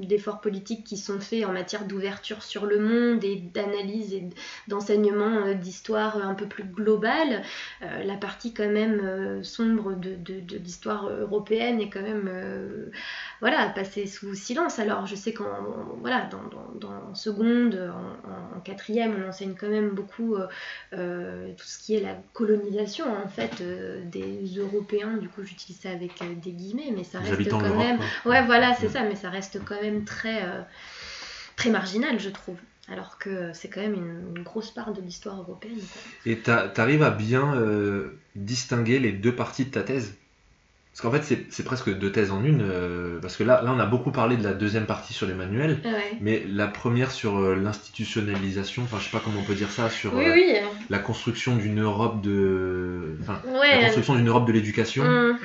d'efforts 0.00 0.40
politiques 0.40 0.84
qui 0.84 0.96
sont 0.96 1.20
faits 1.20 1.44
en 1.44 1.52
matière 1.52 1.84
d'ouverture 1.84 2.42
sur 2.42 2.64
le 2.66 2.78
monde 2.78 3.22
et 3.22 3.36
d'analyse 3.36 4.14
et 4.14 4.24
d'enseignement 4.66 5.46
euh, 5.46 5.54
d'histoire 5.54 6.16
un 6.16 6.34
peu 6.34 6.46
plus 6.46 6.64
globale. 6.64 7.42
Euh, 7.82 8.02
la 8.02 8.16
partie 8.16 8.52
quand 8.54 8.68
même 8.68 9.00
euh, 9.04 9.42
sombre 9.42 9.94
de, 9.94 10.14
de- 10.16 10.56
l'histoire 10.58 11.08
européenne 11.08 11.80
est 11.80 11.90
quand 11.90 12.02
même 12.02 12.28
euh, 12.28 12.86
voilà, 13.40 13.68
passée 13.68 14.06
sous 14.06 14.34
silence. 14.34 14.78
Alors 14.78 15.06
je 15.06 15.14
sais 15.14 15.32
qu'en 15.32 15.46
voilà, 16.00 16.28
dans, 16.30 16.42
dans, 16.44 16.88
dans 16.88 17.14
seconde, 17.14 17.74
quatrième, 18.72 19.14
on 19.22 19.28
enseigne 19.28 19.54
quand 19.58 19.68
même 19.68 19.90
beaucoup 19.90 20.34
euh, 20.34 20.46
euh, 20.94 21.48
tout 21.56 21.66
ce 21.66 21.78
qui 21.78 21.94
est 21.94 22.00
la 22.00 22.16
colonisation 22.32 23.04
en 23.24 23.28
fait 23.28 23.60
euh, 23.60 24.02
des 24.06 24.42
Européens. 24.56 25.16
Du 25.18 25.28
coup, 25.28 25.42
j'utilise 25.44 25.80
ça 25.80 25.90
avec 25.90 26.12
des 26.42 26.50
guillemets, 26.50 26.92
mais 26.96 27.04
ça 27.04 27.20
Les 27.20 27.30
reste 27.30 27.50
quand 27.50 27.76
même. 27.76 27.98
Ouais, 28.24 28.44
voilà, 28.44 28.74
c'est 28.74 28.88
ça, 28.88 29.02
mais 29.02 29.16
ça 29.16 29.30
reste 29.30 29.60
quand 29.64 29.80
même 29.80 30.04
très 30.04 30.42
très 31.56 31.70
marginal, 31.70 32.18
je 32.18 32.30
trouve. 32.30 32.56
Alors 32.88 33.16
que 33.18 33.52
c'est 33.52 33.68
quand 33.68 33.80
même 33.80 33.94
une, 33.94 34.36
une 34.36 34.42
grosse 34.42 34.70
part 34.70 34.92
de 34.92 35.00
l'histoire 35.00 35.38
européenne. 35.40 35.78
quoi. 35.78 36.32
Et 36.32 36.38
tu 36.40 36.80
arrives 36.80 37.02
à 37.02 37.10
bien 37.10 37.54
distinguer 38.34 38.98
les 38.98 39.12
deux 39.12 39.34
parties 39.34 39.66
de 39.66 39.70
ta 39.70 39.82
thèse? 39.82 40.14
Parce 40.92 41.00
qu'en 41.00 41.10
fait, 41.10 41.22
c'est- 41.48 41.62
presque 41.64 41.90
deux 41.96 42.12
thèses 42.12 42.30
en 42.32 42.44
une. 42.44 42.60
euh, 42.62 43.18
parce 43.20 43.36
que 43.38 43.44
là, 43.44 43.62
là, 43.62 43.72
on 43.74 43.78
a 43.80 43.86
beaucoup 43.86 44.10
parlé 44.10 44.36
de 44.36 44.44
la 44.44 44.52
deuxième 44.52 44.84
partie 44.84 45.14
sur 45.14 45.26
les 45.26 45.32
manuels. 45.32 45.78
Ouais. 45.84 46.18
Mais 46.20 46.44
la 46.46 46.66
première 46.68 47.10
sur 47.10 47.38
euh, 47.38 47.54
l'institutionnalisation, 47.56 48.82
enfin 48.82 48.98
je 48.98 49.04
sais 49.04 49.10
pas 49.10 49.22
comment 49.24 49.40
on 49.40 49.44
peut 49.44 49.54
dire 49.54 49.70
ça, 49.70 49.88
sur 49.88 50.14
Oui, 50.14 50.24
euh, 50.26 50.32
oui. 50.34 50.54
la 50.90 50.98
construction 50.98 51.56
d'une 51.56 51.80
Europe 51.80 52.20
de, 52.20 53.16
enfin 53.22 53.40
la 53.46 53.52
Ouais. 53.58 53.84
construction 53.84 54.16
d'une 54.16 54.28
Europe 54.28 54.46
de 54.46 54.52
l'éducation. 54.52 55.02
Hum, 55.04 55.38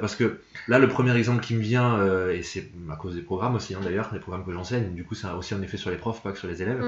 parce 0.00 0.16
que 0.16 0.40
là, 0.66 0.80
le 0.80 0.88
premier 0.88 1.16
exemple 1.16 1.40
qui 1.44 1.54
me 1.54 1.60
vient, 1.60 2.00
et 2.28 2.42
c'est 2.42 2.68
à 2.90 2.96
cause 2.96 3.14
des 3.14 3.22
programmes 3.22 3.54
aussi, 3.54 3.74
hein, 3.74 3.78
d'ailleurs, 3.84 4.10
des 4.12 4.18
programmes 4.18 4.44
que 4.44 4.52
j'enseigne, 4.52 4.92
du 4.94 5.04
coup, 5.04 5.14
ça 5.14 5.28
a 5.30 5.34
aussi 5.36 5.54
un 5.54 5.62
effet 5.62 5.76
sur 5.76 5.90
les 5.90 5.96
profs, 5.96 6.20
pas 6.24 6.32
que 6.32 6.38
sur 6.38 6.48
les 6.48 6.60
élèves, 6.62 6.84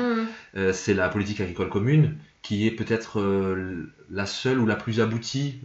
euh, 0.56 0.72
c'est 0.72 0.94
la 0.94 1.08
politique 1.08 1.40
agricole 1.40 1.68
commune, 1.68 2.16
qui 2.42 2.66
est 2.66 2.72
peut-être 2.72 3.22
la 4.10 4.26
seule 4.26 4.58
ou 4.58 4.66
la 4.66 4.74
plus 4.74 5.00
aboutie 5.00 5.60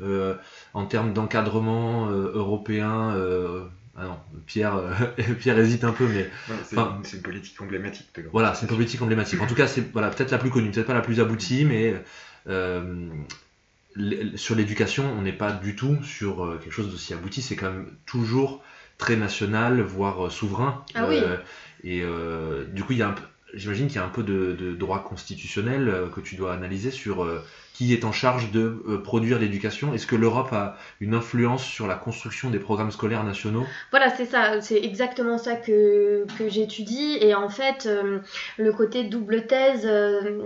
en 0.78 0.86
termes 0.86 1.13
d'encadrement 1.13 2.08
euh, 2.10 2.32
européen. 2.34 3.12
euh, 3.16 3.63
ah 4.00 4.06
non, 4.06 4.20
Pierre, 4.46 4.76
euh, 4.76 4.92
Pierre 5.40 5.58
hésite 5.58 5.84
un 5.84 5.92
peu, 5.92 6.08
mais 6.08 6.30
c'est 6.66 6.78
Enfin, 6.78 7.02
une- 7.13 7.22
politique 7.22 7.60
emblématique 7.60 8.08
de 8.16 8.24
voilà, 8.32 8.54
c'est 8.54 8.68
une 8.68 8.76
politique 8.76 9.02
emblématique. 9.02 9.42
En 9.42 9.48
tout 9.48 9.56
cas, 9.56 9.68
c'est 9.68 9.92
voilà, 9.92 10.10
peut-être 10.10 10.32
la 10.32 10.38
plus 10.38 10.52
connue, 10.52 10.70
peut-être 10.72 10.86
pas 10.88 10.94
la 10.94 11.02
plus 11.02 11.20
aboutie, 11.20 11.66
mais 11.66 11.96
euh, 12.48 13.10
sur 14.36 14.54
l'éducation, 14.56 15.12
on 15.18 15.24
n'est 15.24 15.34
pas 15.34 15.52
du 15.52 15.76
tout 15.76 15.98
sur 16.04 16.60
quelque 16.62 16.72
chose 16.74 16.92
d'aussi 16.92 17.13
abouti. 17.13 17.42
C'est 17.42 17.56
quand 17.56 17.72
même 17.72 17.90
toujours 18.06 18.63
très 19.00 19.16
national, 19.16 19.82
voire 19.82 20.32
souverain. 20.32 20.84
Ah 20.94 21.08
oui. 21.08 21.20
Euh, 21.20 21.38
et 21.84 22.02
euh, 22.04 22.66
du 22.66 22.84
coup, 22.84 22.94
il 22.94 23.00
y 23.00 23.02
a 23.02 23.10
un 23.10 23.13
peu- 23.13 23.24
j'imagine 23.56 23.88
qu'il 23.88 23.96
y 23.96 24.00
a 24.00 24.06
un 24.06 24.10
peu 24.10 24.24
de, 24.24 24.54
de 24.60 24.74
droit 24.76 25.04
constitutionnel 25.04 25.90
euh, 25.90 26.08
que 26.10 26.20
tu 26.22 26.36
dois 26.36 26.54
analyser 26.54 26.92
sur 26.92 27.24
euh, 27.24 27.44
qui 27.78 27.94
est 27.94 28.06
en 28.06 28.12
charge 28.12 28.50
de 28.50 28.82
euh, 28.88 28.98
produire 28.98 29.38
l'éducation. 29.38 29.94
Est-ce 29.94 30.08
que 30.08 30.16
l'Europe 30.16 30.52
a 30.52 30.78
une 31.00 31.13
influence 31.13 31.63
sur 31.63 31.86
la 31.86 31.94
construction 31.94 32.50
des 32.50 32.58
programmes 32.58 32.90
scolaires 32.90 33.24
nationaux? 33.24 33.66
Voilà, 33.92 34.10
c'est 34.10 34.26
ça, 34.26 34.62
c'est 34.62 34.84
exactement 34.84 35.38
ça 35.38 35.56
que, 35.56 36.26
que 36.40 36.50
j'étudie. 36.50 37.20
Et 37.22 37.36
en 37.36 37.50
fait, 37.50 37.86
euh, 37.86 38.18
le 38.58 38.74
côté 38.74 39.04
double 39.04 39.46
thèse, 39.46 39.84
euh, 39.86 40.40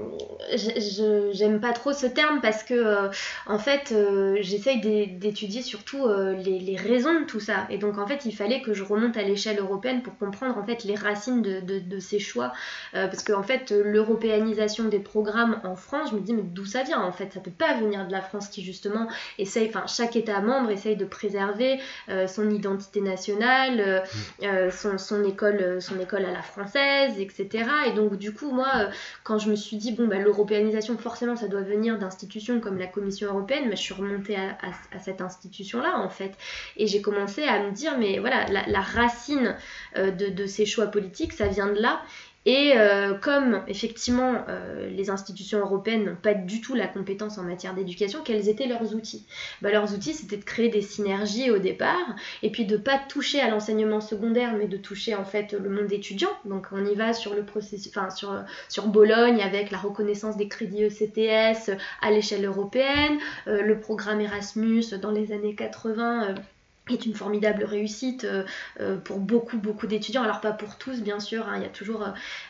j'aime 1.31 1.61
pas 1.61 1.71
trop 1.71 1.93
ce 1.93 2.05
terme 2.05 2.41
parce 2.41 2.63
que, 2.63 3.09
en 3.47 3.59
fait, 3.59 3.95
j'essaye 4.41 4.81
d'é- 4.81 5.07
d'étudier 5.07 5.61
surtout 5.61 6.07
les, 6.09 6.75
raisons 6.75 7.21
de 7.21 7.25
tout 7.25 7.39
ça. 7.39 7.65
Et 7.69 7.77
donc, 7.77 7.97
en 7.97 8.07
fait, 8.07 8.25
il 8.25 8.35
fallait 8.35 8.61
que 8.61 8.73
je 8.73 8.83
remonte 8.83 9.15
à 9.15 9.21
l'échelle 9.21 9.59
européenne 9.59 10.01
pour 10.01 10.17
comprendre 10.17 10.57
en 10.57 10.65
fait 10.65 10.83
les 10.83 10.95
racines 10.95 11.41
de, 11.41 11.99
ces 11.99 12.19
choix. 12.19 12.51
Parce 12.91 13.23
qu'en 13.23 13.43
fait, 13.43 13.71
l'européanisation 13.71 14.89
des 14.89 14.99
programmes 14.99 15.61
en 15.63 15.77
France, 15.77 16.09
je 16.11 16.15
me 16.15 16.21
dis, 16.21 16.33
mais 16.33 16.43
d'où 16.43 16.65
ça 16.65 16.83
vient 16.83 17.01
En 17.01 17.11
fait, 17.13 17.20
ça 17.29 17.39
peut 17.39 17.51
pas 17.51 17.73
venir 17.77 18.07
de 18.07 18.11
la 18.11 18.21
France 18.21 18.47
qui, 18.47 18.63
justement, 18.63 19.07
essaye, 19.37 19.67
enfin, 19.69 19.83
chaque 19.87 20.15
État 20.15 20.39
membre 20.41 20.71
essaye 20.71 20.95
de 20.95 21.05
préserver 21.05 21.79
euh, 22.09 22.27
son 22.27 22.49
identité 22.49 23.01
nationale, 23.01 23.79
euh, 23.79 23.99
euh, 24.43 24.71
son, 24.71 24.97
son 24.97 25.23
école, 25.23 25.81
son 25.81 25.99
école 25.99 26.25
à 26.25 26.31
la 26.31 26.41
française, 26.41 27.13
etc. 27.19 27.65
Et 27.87 27.91
donc 27.91 28.17
du 28.17 28.33
coup, 28.33 28.51
moi, 28.51 28.89
quand 29.23 29.37
je 29.39 29.49
me 29.49 29.55
suis 29.55 29.77
dit 29.77 29.91
bon, 29.91 30.07
bah, 30.07 30.17
l'européanisation, 30.19 30.97
forcément, 30.97 31.35
ça 31.35 31.47
doit 31.47 31.61
venir 31.61 31.97
d'institutions 31.97 32.59
comme 32.59 32.77
la 32.77 32.87
Commission 32.87 33.27
européenne, 33.29 33.65
bah, 33.69 33.75
je 33.75 33.81
suis 33.81 33.93
remontée 33.93 34.35
à, 34.35 34.49
à- 34.61 34.95
à 34.97 34.99
cette 34.99 35.21
institution-là 35.21 35.97
en 35.99 36.09
fait, 36.09 36.31
et 36.77 36.87
j'ai 36.87 37.01
commencé 37.01 37.43
à 37.43 37.63
me 37.63 37.71
dire 37.71 37.97
mais 37.97 38.19
voilà, 38.19 38.45
la, 38.47 38.65
la 38.67 38.81
racine 38.81 39.55
de, 39.95 40.29
de 40.29 40.45
ces 40.45 40.65
choix 40.65 40.87
politiques, 40.87 41.33
ça 41.33 41.47
vient 41.47 41.67
de 41.67 41.79
là. 41.81 42.01
Et 42.45 42.73
euh, 42.75 43.13
comme 43.13 43.61
effectivement 43.67 44.43
euh, 44.49 44.89
les 44.89 45.11
institutions 45.11 45.59
européennes 45.59 46.05
n'ont 46.05 46.15
pas 46.15 46.33
du 46.33 46.59
tout 46.59 46.73
la 46.73 46.87
compétence 46.87 47.37
en 47.37 47.43
matière 47.43 47.75
d'éducation, 47.75 48.21
quels 48.23 48.49
étaient 48.49 48.65
leurs 48.65 48.95
outils? 48.95 49.27
Bah, 49.61 49.71
Leurs 49.71 49.93
outils, 49.93 50.15
c'était 50.15 50.37
de 50.37 50.43
créer 50.43 50.69
des 50.69 50.81
synergies 50.81 51.51
au 51.51 51.59
départ, 51.59 52.15
et 52.41 52.49
puis 52.49 52.65
de 52.65 52.77
pas 52.77 52.97
toucher 52.97 53.39
à 53.41 53.49
l'enseignement 53.49 54.01
secondaire, 54.01 54.55
mais 54.57 54.67
de 54.67 54.77
toucher 54.77 55.13
en 55.13 55.23
fait 55.23 55.53
le 55.53 55.69
monde 55.69 55.91
étudiant. 55.91 56.31
Donc 56.45 56.67
on 56.71 56.83
y 56.83 56.95
va 56.95 57.13
sur 57.13 57.35
le 57.35 57.43
processus, 57.43 57.91
enfin 57.95 58.09
sur, 58.09 58.87
Bologne 58.87 59.41
avec 59.41 59.69
la 59.69 59.77
reconnaissance 59.77 60.37
des 60.37 60.47
crédits 60.47 60.83
ECTS 60.83 61.71
à 62.01 62.09
l'échelle 62.09 62.45
européenne, 62.45 63.19
euh, 63.47 63.61
le 63.61 63.79
programme 63.79 64.19
Erasmus 64.19 64.85
dans 64.99 65.11
les 65.11 65.31
années 65.31 65.53
80. 65.53 66.35
Est 66.93 67.05
une 67.05 67.15
formidable 67.15 67.63
réussite 67.63 68.23
euh, 68.25 68.43
euh, 68.79 68.97
pour 68.97 69.19
beaucoup 69.19 69.57
beaucoup 69.57 69.87
d'étudiants. 69.87 70.23
Alors 70.23 70.41
pas 70.41 70.51
pour 70.51 70.77
tous 70.77 71.01
bien 71.01 71.19
sûr 71.19 71.47
hein, 71.47 71.53
il 71.57 71.63
y 71.63 71.65
a 71.65 71.69
toujours 71.69 72.07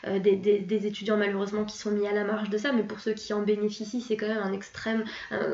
euh, 0.08 0.20
des, 0.20 0.36
des- 0.36 0.60
des 0.60 0.88
étudiants 0.88 1.18
malheureusement 1.18 1.64
qui 1.66 1.78
sont 1.78 1.92
mis 1.92 2.08
à 2.08 2.14
la 2.14 2.24
marge 2.24 2.50
de 2.50 2.58
ça. 2.58 2.72
Mais 2.72 2.84
pour 2.84 3.00
ceux 3.00 3.14
qui 3.14 3.34
en 3.34 3.42
bénéficient 3.42 4.02
c'est 4.02 4.18
quand 4.18 4.28
même 4.28 4.44
un 4.44 4.54
extrême 4.54 5.04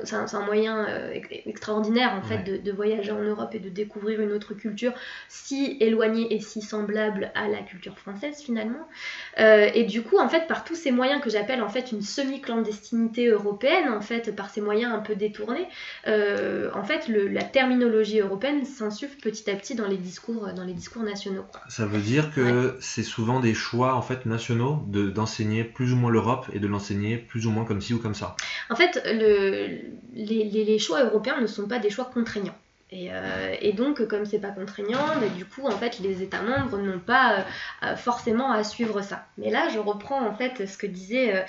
c'est 0.04 0.16
un, 0.16 0.46
moyen 0.46 0.86
euh, 0.88 1.12
ex- 1.12 1.28
extraordinaire 1.46 2.14
en 2.16 2.22
fait 2.22 2.38
Ouais. 2.38 2.44
de, 2.44 2.58
de 2.58 2.72
voyager 2.72 3.12
en 3.12 3.22
Europe 3.22 3.56
et 3.56 3.60
de 3.60 3.70
découvrir 3.70 4.20
une 4.22 4.32
autre 4.34 4.54
culture 4.54 4.94
si 5.30 5.78
éloignée 5.80 6.34
et 6.36 6.40
si 6.40 6.62
semblable 6.62 7.32
à 7.36 7.48
la 7.48 7.60
culture 7.60 7.98
française 7.98 8.42
finalement. 8.42 8.88
Et 9.38 9.84
du 9.84 10.02
coup 10.04 10.18
en 10.20 10.28
fait 10.30 10.48
par 10.48 10.64
tous 10.64 10.76
ces 10.76 10.92
moyens 10.92 11.22
que 11.22 11.30
j'appelle 11.30 11.62
en 11.62 11.70
fait 11.70 11.92
une 11.92 12.02
semi-clandestinité 12.02 13.28
européenne 13.28 13.90
en 13.90 14.02
fait 14.02 14.36
par 14.36 14.50
ces 14.50 14.62
moyens 14.62 14.94
un 14.94 15.00
peu 15.00 15.16
détournés 15.16 15.68
en 16.06 16.84
fait 16.84 17.08
le- 17.08 17.28
la 17.28 17.44
terminologie 17.44 18.20
européenne 18.20 18.66
s'insuffle 18.78 19.18
petit 19.20 19.50
à 19.50 19.56
petit 19.56 19.76
dans 19.76 19.88
les 19.88 19.98
discours 19.98 20.48
dans 20.56 20.64
les 20.64 20.74
discours 20.74 21.04
nationaux 21.04 21.44
Ça 21.70 21.86
veut 21.86 22.00
dire 22.02 22.34
que 22.34 22.78
c'est 22.80 23.04
souvent 23.04 23.40
des 23.40 23.54
choix 23.54 23.96
en 23.96 24.02
fait 24.02 24.26
nationaux 24.26 24.84
de 24.88 25.10
d'enseigner 25.10 25.64
plus 25.64 25.94
ou 25.94 25.96
moins 25.96 26.12
l'Europe 26.12 26.46
et 26.54 26.60
de 26.60 26.68
l'enseigner 26.68 27.18
plus 27.18 27.48
ou 27.48 27.52
moins 27.52 27.66
comme 27.66 27.82
ci 27.82 27.94
ou 27.94 28.00
comme 28.00 28.16
ça. 28.16 28.36
En 28.70 28.76
fait, 28.76 29.02
le- 29.06 29.68
les, 30.14 30.44
les- 30.46 30.64
les 30.66 30.80
choix 30.80 31.04
européens 31.04 31.42
ne 31.42 31.48
sont 31.48 31.68
pas 31.68 31.80
des 31.80 31.90
choix 31.90 32.06
contraignants. 32.06 32.58
Et, 32.90 33.10
euh, 33.12 33.54
et 33.60 33.74
donc, 33.74 34.08
comme 34.08 34.26
c'est 34.26 34.40
pas 34.40 34.52
contraignant, 34.52 35.18
bah, 35.20 35.28
du 35.28 35.46
coup, 35.46 35.68
en 35.68 35.78
fait, 35.78 36.00
les 36.00 36.24
États 36.24 36.42
membres 36.42 36.78
n'ont 36.78 37.00
pas 37.00 37.40
euh, 37.40 37.44
euh, 37.84 37.96
forcément 37.98 38.50
à 38.52 38.64
suivre 38.64 39.02
ça. 39.02 39.26
Mais 39.38 39.50
là, 39.50 39.68
je 39.74 39.78
reprends 39.80 40.26
en 40.26 40.34
fait 40.34 40.66
ce 40.66 40.78
que 40.78 40.88
disait 40.88 41.46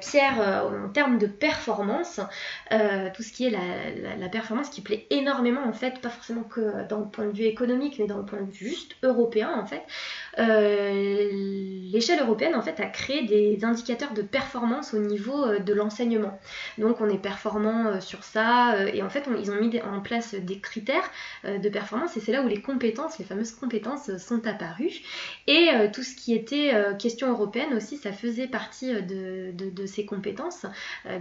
Pierre 0.00 0.64
en 0.66 0.88
termes 0.88 1.18
de 1.18 1.26
performance, 1.26 2.20
tout 2.70 3.22
ce 3.22 3.32
qui 3.32 3.46
est 3.46 3.50
la, 3.50 3.58
la- 4.10 4.16
la 4.16 4.28
performance 4.28 4.70
qui 4.70 4.80
plaît 4.80 5.06
énormément 5.10 5.62
en 5.66 5.72
fait, 5.72 6.00
pas 6.00 6.08
forcément 6.10 6.42
que 6.42 6.86
dans 6.88 7.00
le 7.00 7.06
point 7.08 7.26
de 7.26 7.32
vue 7.36 7.44
économique, 7.44 7.96
mais 7.98 8.06
dans 8.06 8.18
le 8.18 8.24
point 8.24 8.40
de 8.40 8.50
vue 8.50 8.68
juste 8.68 8.96
européen 9.02 9.50
en 9.56 9.66
fait. 9.66 9.82
Euh, 10.38 11.30
L'échelle 11.92 12.20
européenne 12.20 12.54
en 12.54 12.62
fait 12.62 12.78
a 12.80 12.86
créé 12.86 13.24
des 13.24 13.64
indicateurs 13.64 14.12
de 14.12 14.20
performance 14.20 14.92
au 14.92 14.98
niveau 14.98 15.44
euh, 15.46 15.60
de 15.60 15.72
l'enseignement. 15.72 16.38
Donc 16.78 17.00
on 17.00 17.08
est 17.08 17.16
performant 17.18 17.86
euh, 17.86 18.00
sur 18.00 18.22
ça 18.22 18.74
et 18.92 19.02
en 19.02 19.08
fait 19.08 19.24
ils 19.38 19.50
ont 19.50 19.54
mis 19.54 19.80
en 19.80 20.00
place 20.00 20.34
des 20.34 20.58
critères 20.60 21.10
de 21.44 21.68
performance 21.68 22.16
et 22.16 22.20
c'est 22.20 22.32
là 22.32 22.42
où 22.42 22.48
les 22.48 22.60
compétences, 22.60 23.18
les 23.18 23.24
fameuses 23.24 23.52
compétences 23.52 24.14
sont 24.18 24.46
apparues. 24.46 25.00
Et 25.46 25.68
tout 25.92 26.02
ce 26.02 26.14
qui 26.14 26.34
était 26.34 26.72
question 26.98 27.30
européenne 27.30 27.74
aussi, 27.74 27.96
ça 27.96 28.12
faisait 28.12 28.48
partie 28.48 28.92
de, 29.02 29.86
ces 29.86 30.04
compétences, 30.04 30.66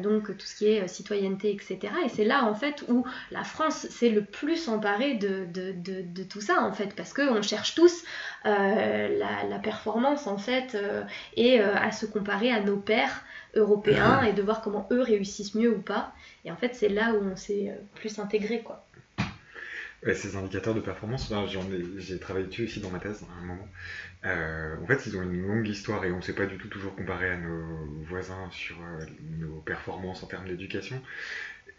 donc 0.02 0.36
tout 0.38 0.46
ce 0.46 0.56
qui 0.56 0.68
est 0.68 0.88
citoyenneté, 0.88 1.52
etc. 1.52 1.94
Et 2.06 2.10
c'est 2.10 2.26
là 2.26 2.46
en 2.46 2.56
fait 2.56 2.84
où 2.90 3.06
la 3.32 3.44
France 3.44 3.88
s'est 3.90 4.10
le 4.10 4.24
plus 4.24 4.68
emparée 4.68 5.16
de, 5.16 5.46
de- 5.54 6.24
tout 6.24 6.42
ça 6.42 6.64
en 6.64 6.74
fait, 6.74 6.96
parce 6.96 7.14
qu'on 7.14 7.42
cherche 7.42 7.76
tous 7.76 8.04
la, 8.46 9.44
la 9.44 9.60
performance 9.60 10.28
en 10.28 10.38
fait 10.38 10.76
euh, 10.76 11.04
et 11.36 11.60
euh, 11.60 11.76
à 11.76 11.92
se 11.92 12.06
comparer 12.06 12.52
à 12.52 12.62
nos 12.62 12.78
pairs 12.78 13.24
européens 13.56 14.24
et 14.24 14.34
de 14.34 14.42
voir 14.42 14.62
comment 14.62 14.88
eux 14.92 15.02
réussissent 15.02 15.56
mieux 15.56 15.72
ou 15.72 15.82
pas. 15.82 16.14
Et 16.44 16.52
en 16.52 16.56
fait, 16.56 16.76
c'est 16.76 16.90
là 16.90 17.14
où 17.14 17.24
on 17.24 17.36
s'est 17.36 17.70
euh, 17.70 17.82
plus 17.96 18.20
intégré 18.20 18.62
quoi. 18.62 18.86
Ces 20.14 20.36
indicateurs 20.36 20.76
de 20.76 20.82
performance, 20.82 21.34
j'ai 21.98 22.20
travaillé 22.20 22.46
dessus 22.46 22.66
aussi 22.66 22.80
dans 22.80 22.92
ma 22.92 23.00
thèse 23.00 23.24
à 23.24 23.42
un 23.42 23.46
moment. 23.46 23.68
Euh, 24.26 24.76
en 24.84 24.86
fait, 24.86 25.08
ils 25.08 25.18
ont 25.18 25.24
une 25.24 25.48
longue 25.48 25.68
histoire 25.68 26.06
et 26.06 26.12
on 26.12 26.18
ne 26.18 26.22
s'est 26.22 26.36
pas 26.36 26.46
du 26.46 26.58
tout 26.58 26.68
toujours 26.68 26.96
comparé 26.96 27.32
à 27.32 27.38
nos 27.38 27.86
voisins 28.04 28.48
sur 28.52 28.76
euh, 28.76 29.04
nos 29.40 29.62
performances 29.62 30.22
en 30.22 30.28
termes 30.28 30.48
d'éducation. 30.48 31.02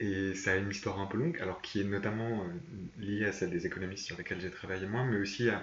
Et 0.01 0.35
ça 0.35 0.53
a 0.53 0.57
une 0.57 0.71
histoire 0.71 0.99
un 0.99 1.07
peu 1.07 1.19
longue, 1.19 1.39
alors 1.41 1.63
qui 1.63 1.81
est 1.81 1.85
notamment 1.85 2.43
euh, 2.43 3.01
liée 3.01 3.27
à 3.27 3.33
celle 3.33 3.51
des 3.51 3.65
économistes 3.65 4.05
sur 4.05 4.17
lesquels 4.17 4.41
j'ai 4.41 4.51
travaillé 4.51 4.87
moi, 4.87 5.05
mais 5.05 5.19
aussi 5.19 5.49
à 5.49 5.63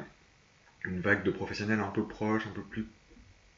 une 0.86 1.00
vague 1.02 1.24
de 1.24 1.32
professionnels 1.32 1.80
un 1.80 1.90
peu 1.90 2.06
proches, 2.08 2.48
un 2.48 2.52
peu 2.52 2.64
plus 2.64 2.88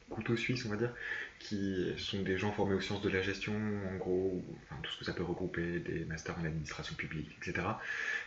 couteau 0.10 0.36
suisse, 0.36 0.66
on 0.66 0.70
va 0.70 0.78
dire, 0.78 0.94
qui 1.40 1.92
sont 1.98 2.22
des 2.22 2.38
gens 2.38 2.52
formés 2.52 2.76
aux 2.76 2.82
sciences 2.82 3.02
de 3.02 3.10
la 3.10 3.22
gestion, 3.22 3.54
en 3.92 3.96
gros, 3.98 4.44
tout 4.84 4.92
ce 4.92 5.00
que 5.00 5.06
ça 5.06 5.14
peut 5.14 5.24
regrouper, 5.24 5.80
des 5.80 6.06
masters 6.06 6.38
en 6.40 6.46
administration 6.46 6.96
publique, 6.96 7.30
etc., 7.42 7.68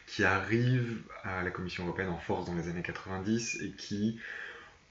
qui 0.07 0.25
arrivent 0.25 1.03
à 1.23 1.43
la 1.43 1.51
Commission 1.51 1.85
européenne 1.85 2.09
en 2.09 2.19
force 2.19 2.47
dans 2.47 2.55
les 2.55 2.69
années 2.69 2.83
90 2.83 3.61
et 3.63 3.71
qui 3.71 4.19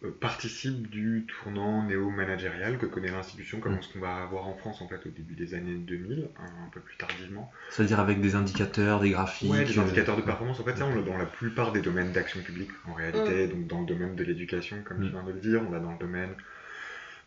euh, 0.04 0.12
participent 0.12 0.88
du 0.90 1.26
tournant 1.28 1.82
néo-managérial 1.84 2.78
que 2.78 2.86
connaît 2.86 3.12
l'institution, 3.12 3.60
comme 3.60 3.76
Mm. 3.78 3.82
ce 3.82 3.94
qu'on 3.94 4.00
va 4.00 4.22
avoir 4.22 4.46
en 4.48 4.54
France 4.54 4.82
en 4.82 4.88
fait 4.88 5.06
au 5.06 5.10
début 5.10 5.34
des 5.36 5.54
années 5.56 5.76
2000, 5.76 6.30
un, 6.38 6.66
un 6.66 6.70
peu 6.72 6.80
plus 6.80 6.96
tardivement. 6.98 7.50
C'est-à-dire 7.72 8.00
avec 8.00 8.20
des 8.22 8.36
indicateurs, 8.36 9.00
des 9.00 9.10
graphiques. 9.10 9.50
Ouais, 9.50 9.64
des 9.66 9.78
euh, 9.78 9.82
indicateurs 9.82 10.16
de 10.16 10.22
performance, 10.22 10.60
en 10.60 10.64
fait, 10.64 10.78
ça, 10.78 10.86
on 10.86 10.94
l'a 10.96 11.02
dans 11.02 11.18
la 11.18 11.26
plupart 11.26 11.72
des 11.72 11.82
domaines 11.82 12.12
d'action 12.12 12.42
publique, 12.42 12.70
en 12.88 12.94
réalité. 12.94 13.48
Donc, 13.48 13.68
dans 13.68 13.80
le 13.80 13.86
domaine 13.88 14.16
de 14.16 14.24
l'éducation, 14.24 14.78
comme 14.84 15.00
tu 15.00 15.08
Mm. 15.08 15.10
viens 15.12 15.24
de 15.24 15.32
le 15.32 15.40
dire, 15.40 15.62
on 15.68 15.72
l'a 15.72 15.80
dans 15.80 15.92
le 15.94 15.98
domaine 16.00 16.36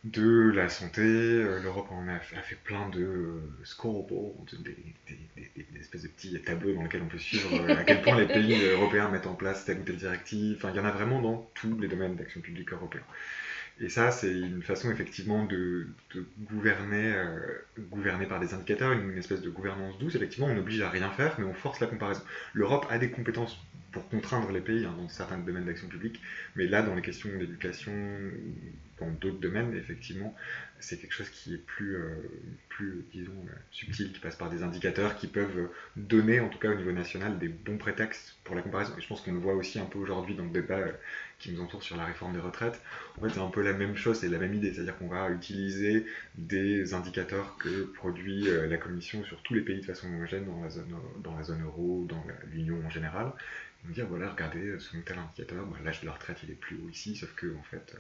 de 0.04 0.50
la 0.54 0.68
santé. 0.68 1.02
euh, 1.02 1.60
L'Europe 1.62 1.88
en 1.90 2.08
a, 2.08 2.18
fait 2.18 2.56
plein 2.64 2.88
de 2.88 3.02
euh, 3.02 3.40
scoreboards, 3.64 4.46
des, 4.60 4.76
des- 5.08 5.80
espèces 5.80 6.02
de 6.02 6.08
petits 6.08 6.40
tableaux 6.42 6.74
dans 6.74 6.82
lesquels 6.82 7.02
on 7.02 7.08
peut 7.08 7.18
suivre 7.18 7.50
euh, 7.54 7.76
à 7.76 7.84
quel 7.84 8.02
point 8.02 8.18
les 8.18 8.26
pays 8.26 8.54
européens 8.66 9.08
mettent 9.08 9.26
en 9.26 9.34
place 9.34 9.64
telle 9.64 9.78
ou 9.80 9.82
telle 9.82 9.96
directive. 9.96 10.56
Enfin, 10.58 10.70
il 10.70 10.76
y 10.76 10.80
en 10.80 10.84
a 10.84 10.90
vraiment 10.90 11.20
dans 11.20 11.50
tous 11.54 11.78
les 11.78 11.88
domaines 11.88 12.16
d'action 12.16 12.40
publique 12.40 12.72
européen. 12.72 13.02
Et 13.80 13.88
ça, 13.88 14.10
c'est 14.10 14.32
une 14.32 14.62
façon 14.62 14.90
effectivement 14.90 15.44
de, 15.46 15.86
gouverner, 16.40 17.14
gouverner 17.78 18.26
par 18.26 18.38
des 18.38 18.52
indicateurs, 18.52 18.92
une, 18.92 19.16
espèce 19.16 19.40
de 19.40 19.48
gouvernance 19.48 19.98
douce. 19.98 20.14
Effectivement, 20.14 20.48
on 20.48 20.56
oblige 20.58 20.82
à 20.82 20.90
rien 20.90 21.10
faire, 21.10 21.34
mais 21.38 21.44
on 21.46 21.54
force 21.54 21.80
la 21.80 21.86
comparaison. 21.86 22.20
L'Europe 22.52 22.86
a 22.90 22.98
des 22.98 23.10
compétences 23.10 23.58
pour 23.92 24.08
contraindre 24.08 24.50
les 24.52 24.60
pays 24.60 24.84
hein, 24.84 24.94
dans 24.96 25.08
certains 25.08 25.38
domaines 25.38 25.64
d'action 25.64 25.88
publique, 25.88 26.20
mais 26.56 26.66
là, 26.66 26.82
dans 26.82 26.94
les 26.94 27.02
questions 27.02 27.28
d'éducation, 27.38 27.92
dans 29.00 29.10
d'autres 29.10 29.40
domaines, 29.40 29.74
effectivement, 29.74 30.34
c'est 30.78 30.98
quelque 30.98 31.12
chose 31.12 31.28
qui 31.30 31.54
est 31.54 31.58
plus, 31.58 31.96
euh, 31.96 32.14
plus 32.68 33.04
disons, 33.12 33.32
euh, 33.32 33.52
subtil, 33.70 34.12
qui 34.12 34.20
passe 34.20 34.36
par 34.36 34.50
des 34.50 34.62
indicateurs 34.62 35.16
qui 35.16 35.26
peuvent 35.26 35.68
donner, 35.96 36.40
en 36.40 36.48
tout 36.48 36.58
cas 36.58 36.70
au 36.70 36.74
niveau 36.74 36.92
national, 36.92 37.38
des 37.38 37.48
bons 37.48 37.78
prétextes 37.78 38.36
pour 38.44 38.54
la 38.54 38.62
comparaison. 38.62 38.94
Et 38.96 39.00
je 39.00 39.08
pense 39.08 39.20
qu'on 39.20 39.32
le 39.32 39.38
voit 39.38 39.54
aussi 39.54 39.78
un 39.78 39.84
peu 39.84 39.98
aujourd'hui 39.98 40.34
dans 40.34 40.44
le 40.44 40.50
débat 40.50 40.78
euh, 40.78 40.92
qui 41.38 41.52
nous 41.52 41.60
entoure 41.60 41.82
sur 41.82 41.96
la 41.96 42.04
réforme 42.04 42.34
des 42.34 42.40
retraites. 42.40 42.80
En 43.18 43.22
fait, 43.22 43.30
c'est 43.30 43.40
un 43.40 43.48
peu 43.48 43.62
la 43.62 43.72
même 43.72 43.96
chose, 43.96 44.18
c'est 44.18 44.28
la 44.28 44.38
même 44.38 44.54
idée, 44.54 44.72
c'est-à-dire 44.72 44.96
qu'on 44.98 45.08
va 45.08 45.30
utiliser 45.30 46.04
des 46.36 46.92
indicateurs 46.92 47.56
que 47.58 47.84
produit 47.94 48.46
la 48.68 48.76
Commission 48.76 49.24
sur 49.24 49.42
tous 49.42 49.54
les 49.54 49.62
pays 49.62 49.80
de 49.80 49.86
façon 49.86 50.06
homogène 50.08 50.44
dans 50.44 50.62
la 50.62 50.68
zone, 50.68 50.94
dans 51.24 51.34
la 51.34 51.42
zone 51.42 51.62
euro, 51.64 52.04
dans 52.06 52.22
l'Union 52.52 52.76
en 52.84 52.90
général, 52.90 53.32
on 53.88 53.92
dire 53.92 54.06
voilà 54.06 54.30
regardez 54.30 54.78
selon 54.78 55.02
tel 55.02 55.18
indicateur 55.18 55.64
bah, 55.66 55.78
l'âge 55.84 56.00
de 56.00 56.06
la 56.06 56.12
retraite 56.12 56.38
il 56.44 56.50
est 56.50 56.54
plus 56.54 56.76
haut 56.76 56.88
ici 56.90 57.16
sauf 57.16 57.34
que 57.34 57.54
en 57.56 57.62
fait 57.62 57.96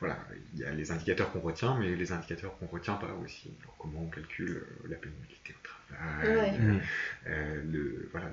voilà, 0.00 0.16
il 0.54 0.60
y 0.60 0.64
a 0.64 0.70
les 0.70 0.92
indicateurs 0.92 1.32
qu'on 1.32 1.40
retient, 1.40 1.76
mais 1.78 1.94
les 1.94 2.12
indicateurs 2.12 2.56
qu'on 2.58 2.66
retient 2.66 2.94
pas 2.94 3.12
aussi. 3.24 3.50
comment 3.78 4.02
on 4.02 4.06
calcule 4.06 4.50
euh, 4.50 4.88
la 4.88 4.96
pénibilité 4.96 5.54
au 5.54 5.66
travail, 5.66 6.58
mm. 6.58 6.80
euh, 7.26 7.62
le, 7.70 8.08
voilà, 8.12 8.26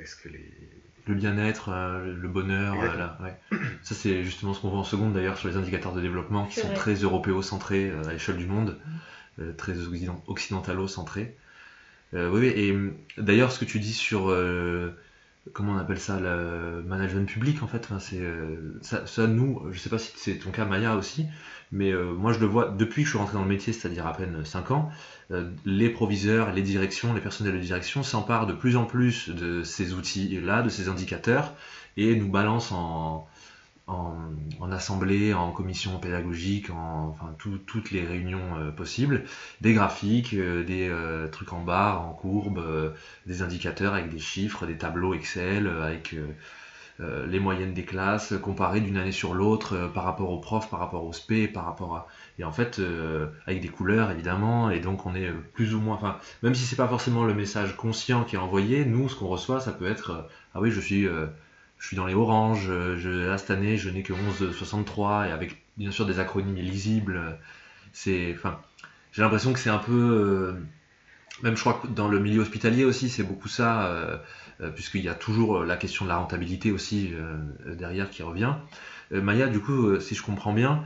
est-ce 0.00 0.16
que 0.16 0.28
les 0.28 0.50
le 1.06 1.14
bien-être, 1.14 1.70
euh, 1.70 2.14
le 2.14 2.28
bonheur, 2.28 2.76
là, 2.98 3.16
ça 3.82 3.94
c'est 3.94 4.24
justement 4.24 4.52
ce 4.52 4.60
qu'on 4.60 4.68
voit 4.68 4.80
en 4.80 4.84
seconde 4.84 5.14
d'ailleurs 5.14 5.38
sur 5.38 5.48
les 5.48 5.56
indicateurs 5.56 5.94
de 5.94 6.02
développement 6.02 6.46
qui 6.46 6.60
sont 6.60 6.74
très 6.74 6.94
européo-centrés 6.94 7.90
à 8.06 8.12
l'échelle 8.12 8.36
du 8.36 8.44
monde, 8.44 8.78
très 9.56 9.72
occidentalo-centrés. 10.26 11.34
oui, 12.12 12.46
et 12.48 12.76
d'ailleurs 13.16 13.52
ce 13.52 13.58
que 13.58 13.64
tu 13.64 13.78
dis 13.78 13.94
sur 13.94 14.26
comment 15.52 15.74
on 15.74 15.78
appelle 15.78 15.98
ça, 15.98 16.18
le 16.20 16.82
management 16.86 17.28
public 17.28 17.62
en 17.62 17.66
fait. 17.66 17.88
c'est 18.00 18.20
euh, 18.20 18.78
ça, 18.82 19.26
nous, 19.26 19.62
je 19.70 19.78
sais 19.78 19.90
pas 19.90 19.98
si 19.98 20.12
c'est 20.16 20.34
ton 20.36 20.50
cas 20.50 20.64
Maya 20.64 20.96
aussi, 20.96 21.26
mais 21.72 21.92
euh, 21.92 22.12
moi 22.12 22.32
je 22.32 22.40
le 22.40 22.46
vois 22.46 22.68
depuis 22.70 23.02
que 23.02 23.06
je 23.06 23.10
suis 23.10 23.18
rentré 23.18 23.34
dans 23.34 23.42
le 23.42 23.48
métier, 23.48 23.72
c'est-à-dire 23.72 24.06
à 24.06 24.12
peine 24.12 24.44
5 24.44 24.70
ans, 24.70 24.90
euh, 25.30 25.50
les 25.64 25.90
proviseurs, 25.90 26.52
les 26.52 26.62
directions, 26.62 27.14
les 27.14 27.20
personnels 27.20 27.54
de 27.54 27.60
direction 27.60 28.02
s'emparent 28.02 28.46
de 28.46 28.54
plus 28.54 28.76
en 28.76 28.84
plus 28.84 29.28
de 29.28 29.62
ces 29.62 29.94
outils-là, 29.94 30.62
de 30.62 30.68
ces 30.68 30.88
indicateurs, 30.88 31.54
et 31.96 32.16
nous 32.16 32.30
balancent 32.30 32.72
en, 32.72 33.26
en, 33.88 34.70
assemblée, 34.70 35.32
en 35.34 35.50
commission 35.50 35.98
pédagogique, 35.98 36.70
en 36.70 37.08
enfin 37.08 37.34
toutes 37.38 37.90
les 37.90 38.04
réunions 38.04 38.56
euh, 38.58 38.70
possibles, 38.70 39.24
des 39.60 39.72
graphiques, 39.72 40.34
euh, 40.34 40.62
des 40.62 40.88
euh, 40.88 41.28
trucs 41.28 41.52
en 41.52 41.62
barre, 41.62 42.02
en 42.02 42.12
courbe, 42.12 42.62
des 43.26 43.42
indicateurs 43.42 43.94
avec 43.94 44.10
des 44.10 44.18
chiffres, 44.18 44.66
des 44.66 44.76
tableaux 44.76 45.14
Excel, 45.14 45.68
avec 45.68 46.14
les 47.00 47.38
moyennes 47.38 47.74
des 47.74 47.84
classes, 47.84 48.34
comparées 48.42 48.80
d'une 48.80 48.96
année 48.96 49.12
sur 49.12 49.32
l'autre 49.32 49.90
par 49.94 50.02
rapport 50.02 50.30
aux 50.30 50.40
profs, 50.40 50.68
par 50.68 50.80
rapport 50.80 51.04
aux 51.04 51.12
SP, 51.14 51.46
par 51.52 51.64
rapport 51.64 51.94
à... 51.94 52.08
Et 52.38 52.44
en 52.44 52.50
fait, 52.50 52.80
avec 53.46 53.60
des 53.60 53.68
couleurs 53.68 54.10
évidemment, 54.10 54.70
et 54.70 54.80
donc 54.80 55.06
on 55.06 55.14
est 55.14 55.30
plus 55.54 55.74
ou 55.74 55.80
moins... 55.80 55.94
Enfin, 55.94 56.18
même 56.42 56.54
si 56.54 56.64
c'est 56.64 56.76
pas 56.76 56.88
forcément 56.88 57.24
le 57.24 57.34
message 57.34 57.76
conscient 57.76 58.24
qui 58.24 58.34
est 58.34 58.38
envoyé, 58.38 58.84
nous, 58.84 59.08
ce 59.08 59.14
qu'on 59.14 59.28
reçoit, 59.28 59.60
ça 59.60 59.72
peut 59.72 59.86
être... 59.86 60.28
ah 60.54 60.60
oui, 60.60 60.72
je 60.72 60.80
suis 60.80 61.06
je 61.78 61.86
suis 61.86 61.96
dans 61.96 62.06
les 62.06 62.14
oranges, 62.14 62.70
je, 62.96 63.08
là 63.08 63.38
cette 63.38 63.50
année 63.50 63.76
je 63.76 63.88
n'ai 63.88 64.02
que 64.02 64.12
11,63 64.12 65.28
et 65.28 65.30
avec 65.30 65.62
bien 65.76 65.90
sûr 65.90 66.06
des 66.06 66.18
acronymes 66.18 66.56
lisibles. 66.56 67.38
C'est, 67.92 68.34
enfin, 68.36 68.60
j'ai 69.12 69.22
l'impression 69.22 69.52
que 69.52 69.58
c'est 69.58 69.70
un 69.70 69.78
peu, 69.78 69.92
euh, 69.92 70.52
même 71.42 71.56
je 71.56 71.60
crois 71.60 71.80
que 71.82 71.86
dans 71.88 72.08
le 72.08 72.18
milieu 72.20 72.40
hospitalier 72.40 72.84
aussi 72.84 73.08
c'est 73.08 73.22
beaucoup 73.22 73.48
ça, 73.48 73.86
euh, 73.86 74.16
euh, 74.60 74.70
puisqu'il 74.70 75.02
y 75.02 75.08
a 75.08 75.14
toujours 75.14 75.64
la 75.64 75.76
question 75.76 76.04
de 76.04 76.10
la 76.10 76.18
rentabilité 76.18 76.70
aussi 76.70 77.12
derrière 77.66 78.10
qui 78.10 78.22
revient. 78.22 78.54
Maya, 79.10 79.46
du 79.46 79.60
coup, 79.60 79.98
si 80.00 80.14
je 80.14 80.22
comprends 80.22 80.52
bien, 80.52 80.84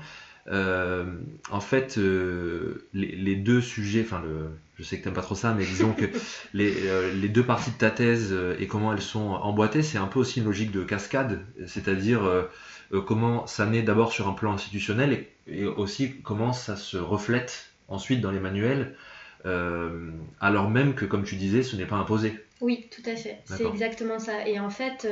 en 0.51 1.61
fait, 1.61 1.97
les, 1.97 3.17
les, 3.17 3.37
deux 3.37 3.61
sujets, 3.61 4.03
enfin 4.03 4.23
le, 4.25 4.51
je 4.83 4.89
sais 4.89 4.99
que 4.99 5.05
t'aimes 5.05 5.15
pas 5.15 5.23
trop 5.23 5.35
ça, 5.35 5.55
mais 5.55 5.65
disons 5.65 5.93
que 5.93 6.07
euh, 6.57 7.13
les, 7.15 7.29
deux 7.29 7.45
parties 7.45 7.71
de 7.71 7.77
ta 7.77 7.91
thèse 7.91 8.31
euh, 8.33 8.57
et 8.59 8.67
comment 8.67 8.93
elles 8.93 9.01
sont 9.01 9.31
emboîtées, 9.31 9.83
c'est 9.83 9.99
un 9.99 10.07
peu 10.07 10.19
aussi 10.19 10.41
une 10.41 10.47
logique 10.47 10.73
de 10.73 10.83
cascade, 10.83 11.41
c'est-à-dire 11.67 12.25
euh, 12.25 12.43
comment 13.07 13.47
ça 13.47 13.67
naît 13.67 13.83
d'abord 13.83 14.13
sur 14.13 14.29
un 14.29 14.33
plan 14.33 14.53
institutionnel 14.53 15.27
et, 15.47 15.65
aussi 15.65 16.15
comment 16.23 16.53
ça 16.53 16.77
se 16.77 16.97
reflète 16.97 17.71
ensuite 17.89 18.21
dans 18.21 18.31
les 18.31 18.41
manuels, 18.41 18.97
alors 20.41 20.71
même 20.71 20.95
que, 20.95 21.05
comme 21.05 21.25
tu 21.25 21.35
disais, 21.35 21.63
ce 21.65 21.75
n'est 21.75 21.87
pas 21.87 21.97
imposé. 21.97 22.39
Oui, 22.61 22.89
tout 22.95 23.03
à 23.11 23.17
fait. 23.17 23.41
C'est 23.45 23.67
exactement 23.67 24.21
ça. 24.21 24.47
Et 24.47 24.61
en 24.61 24.71
fait, 24.71 25.09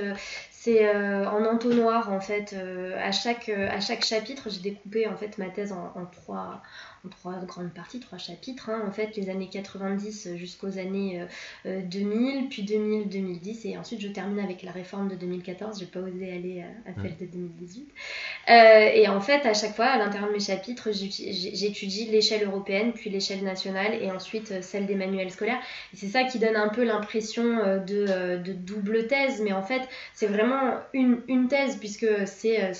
c'est 0.62 0.88
en 1.26 1.44
entonnoir 1.46 2.12
en 2.12 2.20
fait. 2.20 2.54
à 2.98 3.12
chaque 3.12 3.48
à 3.48 3.80
chaque 3.80 4.04
chapitre, 4.04 4.50
j'ai 4.50 4.60
découpé 4.60 5.08
en 5.08 5.16
fait 5.16 5.38
ma 5.38 5.48
thèse 5.48 5.72
en 5.72 6.06
trois 6.12 6.62
trois 7.08 7.36
grandes 7.46 7.72
parties, 7.72 8.00
trois 8.00 8.18
chapitres. 8.18 8.68
Hein. 8.68 8.82
en 8.86 8.92
fait, 8.92 9.16
les 9.16 9.30
années 9.30 9.48
90 9.50 10.36
jusqu'aux 10.36 10.78
années 10.78 11.24
2000, 11.64 12.44
euh, 12.44 12.48
puis 12.50 12.62
2000-2010, 12.62 13.68
et 13.68 13.78
ensuite 13.78 14.00
je 14.00 14.08
termine 14.08 14.40
avec 14.40 14.62
la 14.62 14.72
réforme 14.72 15.08
de 15.08 15.14
2014. 15.14 15.80
J'ai 15.80 15.86
pas 15.86 16.00
osé 16.00 16.30
aller 16.30 16.64
à, 16.86 17.00
celle 17.00 17.16
de 17.16 17.26
2018. 17.32 17.88
Euh, 18.48 18.90
et 18.94 19.08
en 19.08 19.20
fait, 19.20 19.46
à 19.46 19.54
chaque 19.54 19.74
fois, 19.74 19.86
à 19.86 19.98
l'intérieur 19.98 20.28
de 20.28 20.34
mes 20.34 20.40
chapitres, 20.40 20.90
j'étudie 20.92 22.06
l'échelle 22.06 22.44
européenne, 22.44 22.92
puis 22.92 23.10
l'échelle 23.10 23.42
nationale, 23.42 23.94
et 24.00 24.10
ensuite 24.10 24.52
euh, 24.52 24.62
celle 24.62 24.86
des 24.86 24.94
manuels 24.94 25.30
scolaires. 25.30 25.60
Et 25.94 25.96
c'est 25.96 26.08
ça 26.08 26.24
qui 26.24 26.38
donne 26.38 26.56
un 26.56 26.68
peu 26.68 26.84
l'impression 26.84 27.80
de, 27.86 28.52
double 28.52 29.06
thèse, 29.06 29.40
mais 29.42 29.52
en 29.52 29.62
fait, 29.62 29.82
c'est 30.14 30.26
vraiment 30.26 30.74
une, 30.92 31.20
une, 31.28 31.48
thèse, 31.48 31.76
puisque 31.76 32.06
c'est 32.26 32.72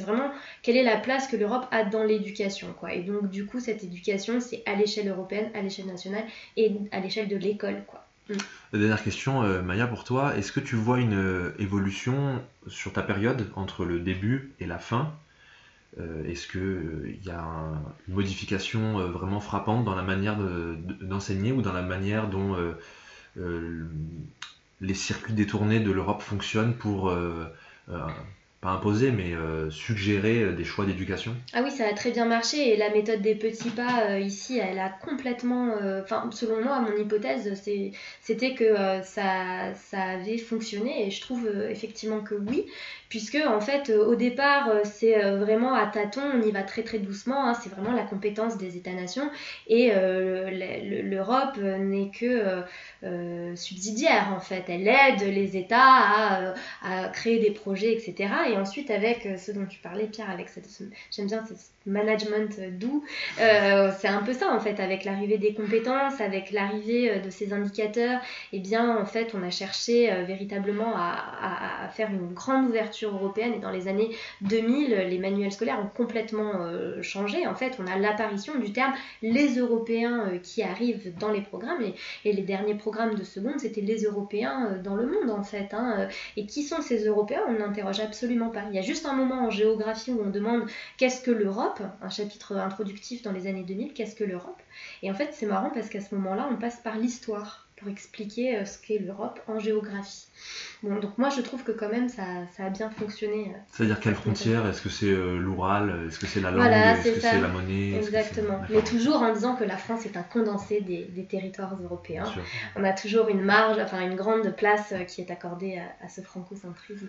vraiment 0.00 0.30
quelle 0.62 0.76
est 0.76 0.82
la 0.82 0.96
place 0.96 1.26
que 1.28 1.36
l'Europe 1.36 1.66
a 1.70 1.84
dans 1.84 2.02
l'éducation. 2.02 2.74
Et 2.92 3.00
donc, 3.00 3.30
du 3.30 3.45
coup, 3.46 3.60
cette 3.60 3.84
éducation, 3.84 4.40
c'est 4.40 4.62
à 4.66 4.74
l'échelle 4.74 5.08
européenne, 5.08 5.50
à 5.54 5.62
l'échelle 5.62 5.86
nationale 5.86 6.24
et 6.56 6.72
à 6.92 7.00
l'échelle 7.00 7.28
de 7.28 7.36
l'école. 7.36 7.84
quoi. 7.86 8.06
Mm. 8.28 8.34
Dernière 8.72 9.02
question, 9.02 9.42
euh, 9.42 9.62
Maya, 9.62 9.86
pour 9.86 10.04
toi. 10.04 10.36
Est-ce 10.36 10.52
que 10.52 10.60
tu 10.60 10.76
vois 10.76 10.98
une 10.98 11.14
euh, 11.14 11.54
évolution 11.58 12.42
sur 12.66 12.92
ta 12.92 13.02
période 13.02 13.50
entre 13.54 13.84
le 13.84 14.00
début 14.00 14.52
et 14.60 14.66
la 14.66 14.78
fin? 14.78 15.14
Euh, 16.00 16.24
Est-ce 16.24 16.46
qu'il 16.46 17.18
y 17.24 17.30
a 17.30 17.42
une 18.08 18.14
modification 18.14 18.98
vraiment 19.08 19.40
frappante 19.40 19.84
dans 19.84 19.94
la 19.94 20.02
manière 20.02 20.36
d'enseigner 21.00 21.52
ou 21.52 21.62
dans 21.62 21.72
la 21.72 21.82
manière 21.82 22.28
dont 22.28 22.54
les 24.80 24.94
circuits 24.94 25.32
détournés 25.32 25.80
de 25.80 25.90
l'Europe 25.90 26.20
fonctionnent 26.20 26.74
pour 26.74 27.10
imposer, 28.68 29.10
mais 29.10 29.32
euh, 29.34 29.70
suggérer 29.70 30.42
euh, 30.42 30.52
des 30.52 30.64
choix 30.64 30.84
d'éducation 30.84 31.34
Ah 31.52 31.60
oui, 31.62 31.70
ça 31.70 31.86
a 31.86 31.92
très 31.92 32.10
bien 32.10 32.24
marché 32.24 32.72
et 32.72 32.76
la 32.76 32.90
méthode 32.90 33.22
des 33.22 33.34
petits 33.34 33.70
pas 33.70 34.08
euh, 34.08 34.18
ici, 34.18 34.58
elle 34.58 34.78
a 34.78 34.88
complètement. 34.88 35.74
Enfin, 36.02 36.28
selon 36.32 36.62
moi, 36.62 36.80
mon 36.80 36.96
hypothèse, 36.96 37.60
c'était 38.20 38.54
que 38.54 38.74
ça, 39.02 39.74
ça 39.74 40.02
avait 40.02 40.38
fonctionné 40.38 41.06
et 41.06 41.10
je 41.10 41.20
trouve 41.20 41.48
effectivement 41.68 42.20
que 42.20 42.34
oui 42.34 42.64
puisque 43.08 43.38
en 43.46 43.60
fait 43.60 43.90
au 43.90 44.16
départ 44.16 44.68
c'est 44.84 45.20
vraiment 45.36 45.74
à 45.74 45.86
tâtons, 45.86 46.22
on 46.34 46.42
y 46.42 46.50
va 46.50 46.62
très 46.62 46.82
très 46.82 46.98
doucement, 46.98 47.46
hein, 47.46 47.54
c'est 47.54 47.70
vraiment 47.70 47.92
la 47.92 48.02
compétence 48.02 48.58
des 48.58 48.76
États-nations 48.76 49.30
et 49.68 49.92
l'Europe 49.92 51.58
n'est 51.58 52.10
que 52.10 52.62
subsidiaire 53.54 54.32
en 54.34 54.40
fait, 54.40 54.64
elle 54.68 54.88
aide 54.88 55.22
les 55.22 55.56
États 55.56 56.54
à, 56.82 57.08
créer 57.12 57.38
des 57.38 57.52
projets 57.52 57.92
etc. 57.92 58.28
Et 58.50 58.55
ensuite 58.56 58.90
avec 58.90 59.28
ce 59.38 59.52
dont 59.52 59.66
tu 59.66 59.78
parlais 59.78 60.06
Pierre, 60.06 60.30
avec 60.30 60.48
cette, 60.48 60.68
j'aime 61.10 61.26
bien 61.26 61.44
cette 61.46 61.70
management 61.86 62.60
doux, 62.78 63.04
c'est 63.36 64.08
un 64.08 64.22
peu 64.22 64.32
ça 64.32 64.52
en 64.52 64.60
fait, 64.60 64.80
avec 64.80 65.04
l'arrivée 65.04 65.38
des 65.38 65.54
compétences, 65.54 66.20
avec 66.20 66.50
l'arrivée 66.50 67.20
de 67.20 67.30
ces 67.30 67.52
indicateurs, 67.52 68.20
et 68.52 68.56
eh 68.56 68.60
bien 68.60 68.98
en 68.98 69.06
fait 69.06 69.34
on 69.34 69.42
a 69.42 69.50
cherché 69.50 70.10
véritablement 70.24 70.94
à, 70.96 71.88
faire 71.94 72.10
une 72.10 72.34
grande 72.34 72.68
ouverture 72.68 73.14
européenne 73.14 73.54
et 73.54 73.58
dans 73.58 73.70
les 73.70 73.88
années 73.88 74.10
2000, 74.42 74.90
les 75.08 75.18
manuels 75.18 75.52
scolaires 75.52 75.80
ont 75.80 75.88
complètement 75.94 76.60
euh, 76.60 77.02
changé. 77.02 77.46
En 77.46 77.54
fait, 77.54 77.78
on 77.78 77.86
a 77.86 77.96
l'apparition 77.96 78.58
du 78.58 78.72
terme 78.72 78.92
les 79.22 79.58
Européens 79.58 80.28
euh, 80.28 80.38
qui 80.38 80.62
arrivent 80.62 81.16
dans 81.18 81.30
les 81.30 81.40
programmes 81.40 81.82
et, 82.24 82.32
les 82.32 82.42
derniers 82.42 82.74
programmes 82.74 83.14
de 83.14 83.24
seconde, 83.24 83.58
c'était 83.58 83.80
les 83.80 84.02
Européens 84.02 84.70
euh, 84.70 84.82
dans 84.82 84.94
le 84.94 85.06
monde 85.06 85.30
en 85.30 85.42
fait. 85.42 85.72
Hein. 85.72 86.08
Et 86.36 86.46
qui 86.46 86.62
sont 86.62 86.82
ces 86.82 87.06
Européens? 87.06 87.42
On 87.48 87.54
n'interroge 87.54 88.00
absolument 88.00 88.45
pas. 88.50 88.62
Il 88.70 88.74
y 88.74 88.78
a 88.78 88.82
juste 88.82 89.06
un 89.06 89.12
moment 89.14 89.46
en 89.46 89.50
géographie 89.50 90.12
où 90.12 90.22
on 90.24 90.30
demande 90.30 90.62
qu'est-ce 90.96 91.20
que 91.22 91.30
l'Europe 91.30 91.80
Un 92.02 92.08
chapitre 92.10 92.56
introductif 92.56 93.22
dans 93.22 93.32
les 93.32 93.46
années 93.46 93.64
2000, 93.64 93.92
qu'est-ce 93.92 94.14
que 94.16 94.24
l'Europe? 94.24 94.60
Et 95.02 95.10
en 95.10 95.14
fait, 95.14 95.30
c'est 95.32 95.46
marrant 95.46 95.70
parce 95.70 95.88
qu'à 95.88 96.00
ce 96.00 96.14
moment-là, 96.14 96.48
on 96.50 96.56
passe 96.56 96.76
par 96.76 96.96
l'histoire 96.96 97.62
pour 97.76 97.88
expliquer 97.88 98.64
ce 98.64 98.78
qu'est 98.78 98.98
l'Europe 98.98 99.38
en 99.48 99.58
géographie. 99.58 100.28
Bon, 100.82 100.98
donc 100.98 101.18
moi 101.18 101.28
je 101.28 101.42
trouve 101.42 101.62
que 101.62 101.72
quand 101.72 101.90
même 101.90 102.08
ça, 102.08 102.22
ça 102.56 102.64
a 102.64 102.70
bien 102.70 102.88
fonctionné. 102.88 103.52
C'est-à-dire 103.70 104.00
quelle 104.00 104.14
frontière 104.14 104.66
Est-ce 104.66 104.80
que 104.80 104.88
c'est 104.88 105.10
l'Oural? 105.10 106.06
Est-ce 106.08 106.18
que 106.18 106.26
c'est 106.26 106.40
la 106.40 106.52
langue? 106.52 106.72
Est-ce 106.72 107.10
que 107.12 107.20
c'est 107.20 107.38
la 107.40 107.48
monnaie? 107.48 107.94
Exactement. 107.96 108.60
Mais 108.70 108.82
toujours 108.82 109.20
en 109.20 109.30
disant 109.30 109.56
que 109.56 109.64
la 109.64 109.76
France 109.76 110.06
est 110.06 110.16
un 110.16 110.22
condensé 110.22 110.80
des, 110.80 111.04
des 111.04 111.26
territoires 111.26 111.76
européens. 111.82 112.24
On 112.76 112.84
a 112.84 112.94
toujours 112.94 113.28
une 113.28 113.42
marge, 113.42 113.78
enfin 113.78 114.00
une 114.00 114.16
grande 114.16 114.56
place 114.56 114.94
qui 115.08 115.20
est 115.20 115.30
accordée 115.30 115.78
à, 115.78 116.04
à 116.04 116.08
ce 116.08 116.22
francocentrisme. 116.22 117.08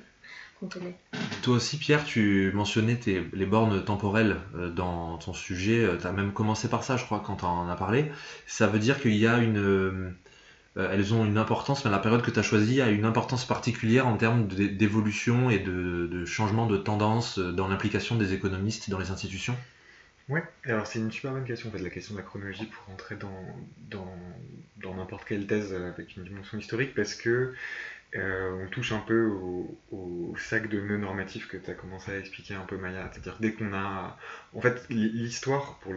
Toi 1.44 1.56
aussi, 1.56 1.78
Pierre, 1.78 2.04
tu 2.04 2.52
mentionnais 2.54 3.00
les 3.06 3.46
bornes 3.46 3.84
temporelles 3.84 4.38
euh, 4.56 4.70
dans 4.70 5.18
ton 5.18 5.34
sujet. 5.34 5.84
Euh, 5.84 5.98
tu 5.98 6.08
as 6.08 6.12
même 6.12 6.34
commencé 6.34 6.68
par 6.68 6.84
ça, 6.84 6.98
je 6.98 7.06
crois, 7.06 7.22
quand 7.26 7.38
tu 7.38 7.46
en 7.46 7.70
as 7.70 7.76
parlé. 7.76 8.12
Ça 8.48 8.68
veut 8.68 8.80
dire 8.80 9.00
qu'il 9.00 9.16
y 9.16 9.28
a 9.28 9.38
une. 9.38 9.58
Euh, 9.58 10.12
elles 10.76 11.14
ont 11.14 11.26
une 11.26 11.38
importance, 11.38 11.86
mais 11.86 11.92
la 11.92 12.00
période 12.00 12.22
que 12.22 12.32
tu 12.32 12.40
as 12.40 12.44
choisie 12.44 12.82
a 12.82 12.90
une 12.90 13.06
importance 13.06 13.46
particulière 13.46 14.08
en 14.08 14.16
termes 14.16 14.48
d'évolution 14.48 15.50
et 15.50 15.58
de, 15.58 16.24
changement 16.26 16.68
de 16.68 16.78
tendance 16.78 17.40
dans 17.40 17.68
l'implication 17.68 18.16
des 18.16 18.34
économistes 18.34 18.88
dans 18.92 19.00
les 19.00 19.10
institutions? 19.10 19.58
Ouais, 20.30 20.44
alors 20.66 20.86
c'est 20.86 21.00
une 21.00 21.12
super 21.12 21.32
bonne 21.32 21.46
question, 21.46 21.70
en 21.70 21.72
fait, 21.72 21.80
la 21.80 21.90
question 21.90 22.14
de 22.14 22.20
la 22.20 22.26
chronologie 22.26 22.66
pour 22.66 22.86
rentrer 22.86 23.16
dans 23.16 23.32
n'importe 24.84 25.10
dans, 25.10 25.28
quelle 25.28 25.48
thèse 25.48 25.74
avec 25.74 26.16
une 26.16 26.26
dimension 26.26 26.60
historique, 26.60 26.94
parce 26.94 27.16
que 27.16 27.56
euh, 28.16 28.64
on 28.64 28.70
touche 28.70 28.94
un 28.94 29.00
peu 29.00 29.28
au, 29.92 30.36
sac 30.38 30.70
de 30.70 30.80
nœuds 30.80 30.98
normatifs 30.98 31.48
que 31.48 31.58
tu 31.58 31.70
as 31.70 31.74
commencé 31.74 32.12
à 32.12 32.20
expliquer 32.20 32.54
un 32.54 32.66
peu 32.66 32.78
Maya. 32.78 33.10
C'est-à-dire 33.12 33.38
dès 33.40 33.54
qu'on 33.54 33.74
a... 33.74 34.18
En 34.54 34.62
fait, 34.62 34.86
l'histoire, 34.90 35.80
pour 35.80 35.94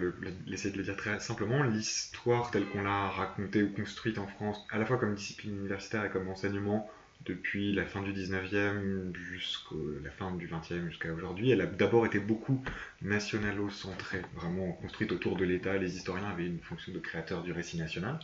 l'essayer 0.47 0.73
de 0.73 0.79
le 0.79 0.85
dire 0.85 0.97
très 0.97 1.21
simplement, 1.21 1.63
l'histoire 1.63 2.51
telle 2.51 2.67
qu'on 2.67 2.83
l'a 2.83 3.09
racontée 3.09 3.63
ou 3.63 3.71
construite 3.71 4.19
en 4.19 4.27
France, 4.27 4.67
à 4.71 4.79
la 4.79 4.87
fois 4.87 4.97
comme 4.97 5.15
discipline 5.15 5.57
universitaire 5.57 6.05
et 6.05 6.11
comme 6.11 6.29
enseignement, 6.29 6.91
depuis 7.27 7.73
la 7.73 7.85
fin 7.85 8.01
du 8.03 8.13
19e 8.13 9.15
jusqu'à 9.15 9.75
la 10.03 10.11
fin 10.11 10.31
du 10.33 10.49
20e 10.49 10.89
jusqu'à 10.89 11.13
aujourd'hui, 11.13 11.51
elle 11.51 11.61
a 11.61 11.67
d'abord 11.67 12.07
été 12.07 12.19
beaucoup 12.19 12.63
nationalo-centrée, 13.03 14.23
vraiment 14.35 14.73
construite 14.73 15.13
autour 15.13 15.37
de 15.37 15.45
l'État. 15.45 15.77
Les 15.77 15.97
historiens 15.97 16.31
avaient 16.31 16.47
une 16.47 16.61
fonction 16.61 16.93
de 16.93 16.99
créateur 16.99 17.43
du 17.43 17.53
récit 17.53 17.77
national. 17.77 18.19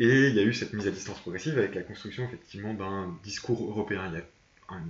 Et 0.00 0.28
il 0.28 0.34
y 0.34 0.40
a 0.40 0.42
eu 0.42 0.54
cette 0.54 0.72
mise 0.72 0.88
à 0.88 0.90
distance 0.90 1.20
progressive 1.20 1.58
avec 1.58 1.74
la 1.74 1.82
construction 1.82 2.24
effectivement 2.24 2.72
d'un 2.72 3.14
discours 3.22 3.62
européen. 3.62 4.02
Il 4.08 4.14
y 4.14 4.18
a 4.18 4.74
un, 4.74 4.82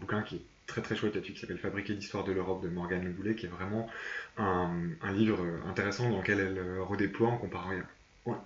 bouquin 0.00 0.22
qui 0.22 0.36
est 0.36 0.42
très 0.66 0.80
très 0.80 0.96
chouette 0.96 1.14
là-dessus 1.14 1.34
qui 1.34 1.40
s'appelle 1.40 1.58
Fabriquer 1.58 1.92
l'histoire 1.92 2.24
de 2.24 2.32
l'Europe 2.32 2.62
de 2.62 2.68
Morgane 2.68 3.04
Le 3.04 3.10
Boulet, 3.10 3.34
qui 3.34 3.44
est 3.44 3.50
vraiment 3.50 3.90
un, 4.38 4.72
livre 5.12 5.44
intéressant 5.68 6.08
dans 6.08 6.18
lequel 6.18 6.40
elle 6.40 6.80
redéploie 6.80 7.28
en 7.28 7.36
comparant 7.36 7.72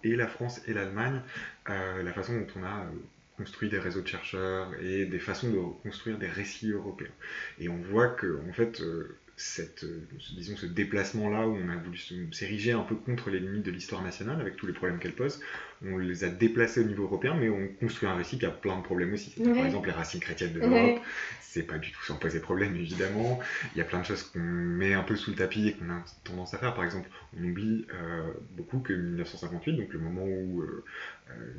et 0.04 0.16
la 0.16 0.26
France 0.26 0.60
et 0.66 0.74
l'Allemagne 0.74 1.22
euh, 1.68 2.02
la 2.02 2.12
façon 2.12 2.34
dont 2.34 2.46
on 2.56 2.64
a 2.64 2.80
euh, 2.80 2.90
construit 3.36 3.70
des 3.70 3.78
réseaux 3.78 4.02
de 4.02 4.08
chercheurs 4.08 4.74
et 4.82 5.06
des 5.06 5.18
façons 5.20 5.50
de 5.50 5.58
construire 5.82 6.18
des 6.18 6.28
récits 6.28 6.72
européens. 6.72 7.12
Et 7.58 7.68
on 7.68 7.78
voit 7.78 8.08
que 8.08 8.40
en 8.48 8.52
fait 8.52 8.80
euh, 8.80 9.16
cette, 9.40 9.84
euh, 9.84 10.06
disons, 10.32 10.54
ce 10.54 10.66
déplacement-là 10.66 11.48
où 11.48 11.56
on 11.56 11.68
a 11.70 11.76
voulu 11.76 11.98
s'ériger 12.30 12.72
un 12.72 12.82
peu 12.82 12.94
contre 12.94 13.30
les 13.30 13.40
limites 13.40 13.64
de 13.64 13.70
l'histoire 13.70 14.02
nationale 14.02 14.38
avec 14.38 14.56
tous 14.56 14.66
les 14.66 14.74
problèmes 14.74 14.98
qu'elle 14.98 15.14
pose, 15.14 15.40
on 15.82 15.96
les 15.96 16.24
a 16.24 16.28
déplacés 16.28 16.80
au 16.80 16.84
niveau 16.84 17.04
européen, 17.04 17.34
mais 17.34 17.48
on 17.48 17.66
construit 17.80 18.06
un 18.06 18.14
récit 18.14 18.38
qui 18.38 18.44
a 18.44 18.50
plein 18.50 18.76
de 18.76 18.82
problèmes 18.82 19.14
aussi. 19.14 19.30
Par 19.42 19.64
exemple, 19.64 19.88
les 19.88 19.94
racines 19.94 20.20
chrétiennes 20.20 20.52
de 20.52 20.60
l'Europe, 20.60 21.00
c'est 21.40 21.62
pas 21.62 21.78
du 21.78 21.90
tout 21.90 22.02
sans 22.04 22.16
poser 22.16 22.40
problème, 22.40 22.76
évidemment. 22.76 23.40
Il 23.74 23.78
y 23.78 23.80
a 23.80 23.84
plein 23.84 24.00
de 24.00 24.04
choses 24.04 24.24
qu'on 24.24 24.40
met 24.40 24.92
un 24.92 25.02
peu 25.02 25.16
sous 25.16 25.30
le 25.30 25.36
tapis 25.36 25.68
et 25.68 25.72
qu'on 25.72 25.90
a 25.90 26.04
tendance 26.22 26.52
à 26.52 26.58
faire. 26.58 26.74
Par 26.74 26.84
exemple, 26.84 27.08
on 27.38 27.42
oublie 27.42 27.86
euh, 27.94 28.30
beaucoup 28.56 28.80
que 28.80 28.92
1958, 28.92 29.72
donc 29.72 29.92
le 29.92 30.00
moment 30.00 30.26
où 30.26 30.60
euh, 30.60 30.84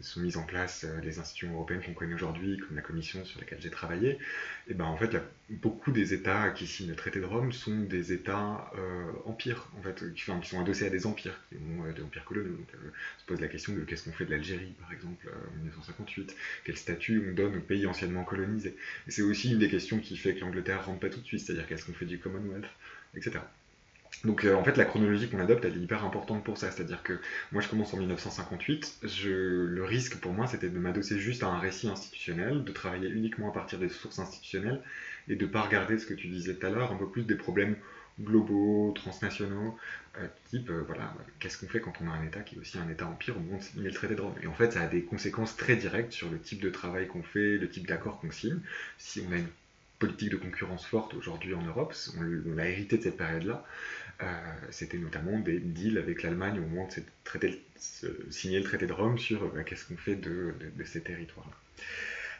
sont 0.01 0.19
mises 0.19 0.37
en 0.37 0.43
place 0.43 0.85
les 1.03 1.19
institutions 1.19 1.53
européennes 1.53 1.81
qu'on 1.83 1.93
connaît 1.93 2.13
aujourd'hui, 2.13 2.57
comme 2.57 2.75
la 2.75 2.81
commission 2.81 3.23
sur 3.25 3.39
laquelle 3.39 3.59
j'ai 3.61 3.69
travaillé, 3.69 4.11
et 4.11 4.17
eh 4.69 4.73
ben 4.73 4.85
en 4.85 4.97
fait, 4.97 5.17
beaucoup 5.49 5.91
des 5.91 6.13
États 6.13 6.49
qui 6.51 6.67
signent 6.67 6.89
le 6.89 6.95
traité 6.95 7.19
de 7.19 7.25
Rome 7.25 7.51
sont 7.51 7.81
des 7.81 8.13
États 8.13 8.71
euh, 8.77 9.11
empires, 9.25 9.67
en 9.77 9.81
fait, 9.81 10.13
qui, 10.13 10.23
sont 10.23 10.61
adossés 10.61 10.85
à 10.85 10.89
des 10.89 11.05
empires, 11.05 11.39
qui 11.49 11.55
ont 11.55 11.85
euh, 11.85 11.93
des 11.93 12.01
empires 12.03 12.25
coloniaux. 12.25 12.55
Donc, 12.55 12.67
euh, 12.75 12.91
se 13.17 13.25
pose 13.25 13.41
la 13.41 13.47
question 13.47 13.73
de 13.73 13.81
qu'est-ce 13.81 14.05
qu'on 14.05 14.11
fait 14.11 14.25
de 14.25 14.31
l'Algérie, 14.31 14.73
par 14.79 14.91
exemple, 14.93 15.27
en 15.29 15.57
1958, 15.57 16.35
quel 16.63 16.77
statut 16.77 17.23
on 17.29 17.33
donne 17.33 17.57
aux 17.57 17.61
pays 17.61 17.85
anciennement 17.85 18.23
colonisés? 18.23 18.75
Et 19.07 19.11
c'est 19.11 19.21
aussi 19.21 19.51
une 19.51 19.59
des 19.59 19.69
questions 19.69 19.99
qui 19.99 20.17
fait 20.17 20.35
que 20.35 20.41
l'Angleterre 20.41 20.85
rentre 20.85 20.99
pas 20.99 21.09
tout 21.09 21.19
de 21.19 21.25
suite, 21.25 21.41
c'est-à-dire 21.41 21.67
qu'est-ce 21.67 21.85
qu'on 21.85 21.93
fait 21.93 22.05
du 22.05 22.19
Commonwealth, 22.19 22.69
etc. 23.15 23.39
Donc 24.23 24.45
en 24.45 24.63
fait 24.63 24.77
la 24.77 24.85
chronologie 24.85 25.29
qu'on 25.29 25.39
adopte 25.39 25.65
elle 25.65 25.77
est 25.77 25.81
hyper 25.81 26.05
importante 26.05 26.43
pour 26.43 26.57
ça, 26.57 26.69
c'est-à-dire 26.69 27.01
que 27.01 27.19
moi 27.51 27.61
je 27.61 27.67
commence 27.67 27.93
en 27.93 27.97
1958, 27.97 28.99
je, 29.03 29.29
le 29.65 29.83
risque 29.83 30.17
pour 30.17 30.31
moi 30.33 30.45
c'était 30.45 30.69
de 30.69 30.77
m'adosser 30.77 31.17
juste 31.17 31.41
à 31.41 31.47
un 31.47 31.57
récit 31.59 31.87
institutionnel, 31.87 32.63
de 32.63 32.71
travailler 32.71 33.09
uniquement 33.09 33.49
à 33.49 33.53
partir 33.53 33.79
des 33.79 33.89
sources 33.89 34.19
institutionnelles 34.19 34.81
et 35.27 35.35
de 35.35 35.45
pas 35.47 35.61
regarder 35.61 35.97
ce 35.97 36.05
que 36.05 36.13
tu 36.13 36.27
disais 36.27 36.55
tout 36.55 36.67
à 36.67 36.69
l'heure, 36.69 36.91
un 36.91 36.97
peu 36.97 37.09
plus 37.09 37.23
des 37.23 37.35
problèmes 37.35 37.75
globaux, 38.19 38.91
transnationaux, 38.95 39.77
euh, 40.19 40.27
type, 40.49 40.69
euh, 40.69 40.83
voilà, 40.85 41.13
qu'est-ce 41.39 41.57
qu'on 41.57 41.67
fait 41.67 41.79
quand 41.79 41.93
on 42.01 42.09
a 42.09 42.11
un 42.11 42.23
État 42.25 42.41
qui 42.41 42.55
est 42.55 42.59
aussi 42.59 42.77
un 42.77 42.89
État 42.89 43.07
empire 43.07 43.37
au 43.37 43.39
moment 43.39 43.57
de 43.57 43.63
signer 43.63 43.87
le 43.87 43.93
traité 43.93 44.15
de 44.15 44.21
Rome 44.21 44.35
Et 44.43 44.47
en 44.47 44.53
fait, 44.53 44.73
ça 44.73 44.81
a 44.81 44.87
des 44.87 45.03
conséquences 45.03 45.55
très 45.55 45.75
directes 45.75 46.11
sur 46.11 46.29
le 46.29 46.39
type 46.39 46.61
de 46.61 46.69
travail 46.69 47.07
qu'on 47.07 47.23
fait, 47.23 47.57
le 47.57 47.69
type 47.69 47.87
d'accord 47.87 48.19
qu'on 48.19 48.31
signe. 48.31 48.59
Si 48.97 49.23
on 49.27 49.31
a 49.31 49.37
une 49.37 49.47
politique 49.99 50.31
de 50.31 50.37
concurrence 50.37 50.85
forte 50.85 51.13
aujourd'hui 51.13 51.53
en 51.53 51.61
Europe, 51.61 51.93
on, 52.17 52.57
a 52.57 52.67
hérité 52.67 52.97
de 52.97 53.03
cette 53.03 53.17
période-là, 53.17 53.53
euh, 53.53 54.00
c'était 54.69 54.97
notamment 54.97 55.39
des 55.39 55.59
deals 55.59 55.97
avec 55.97 56.23
l'Allemagne 56.23 56.59
au 56.59 56.67
moment 56.67 56.87
de, 56.87 57.59
signer 58.29 58.59
le 58.59 58.63
traité 58.63 58.85
de 58.85 58.93
Rome 58.93 59.17
sur 59.17 59.49
bah, 59.53 59.63
qu'est-ce 59.63 59.85
qu'on 59.85 59.97
fait 59.97 60.15
de, 60.15 60.53
ces 60.85 61.01
territoires-là. 61.01 61.55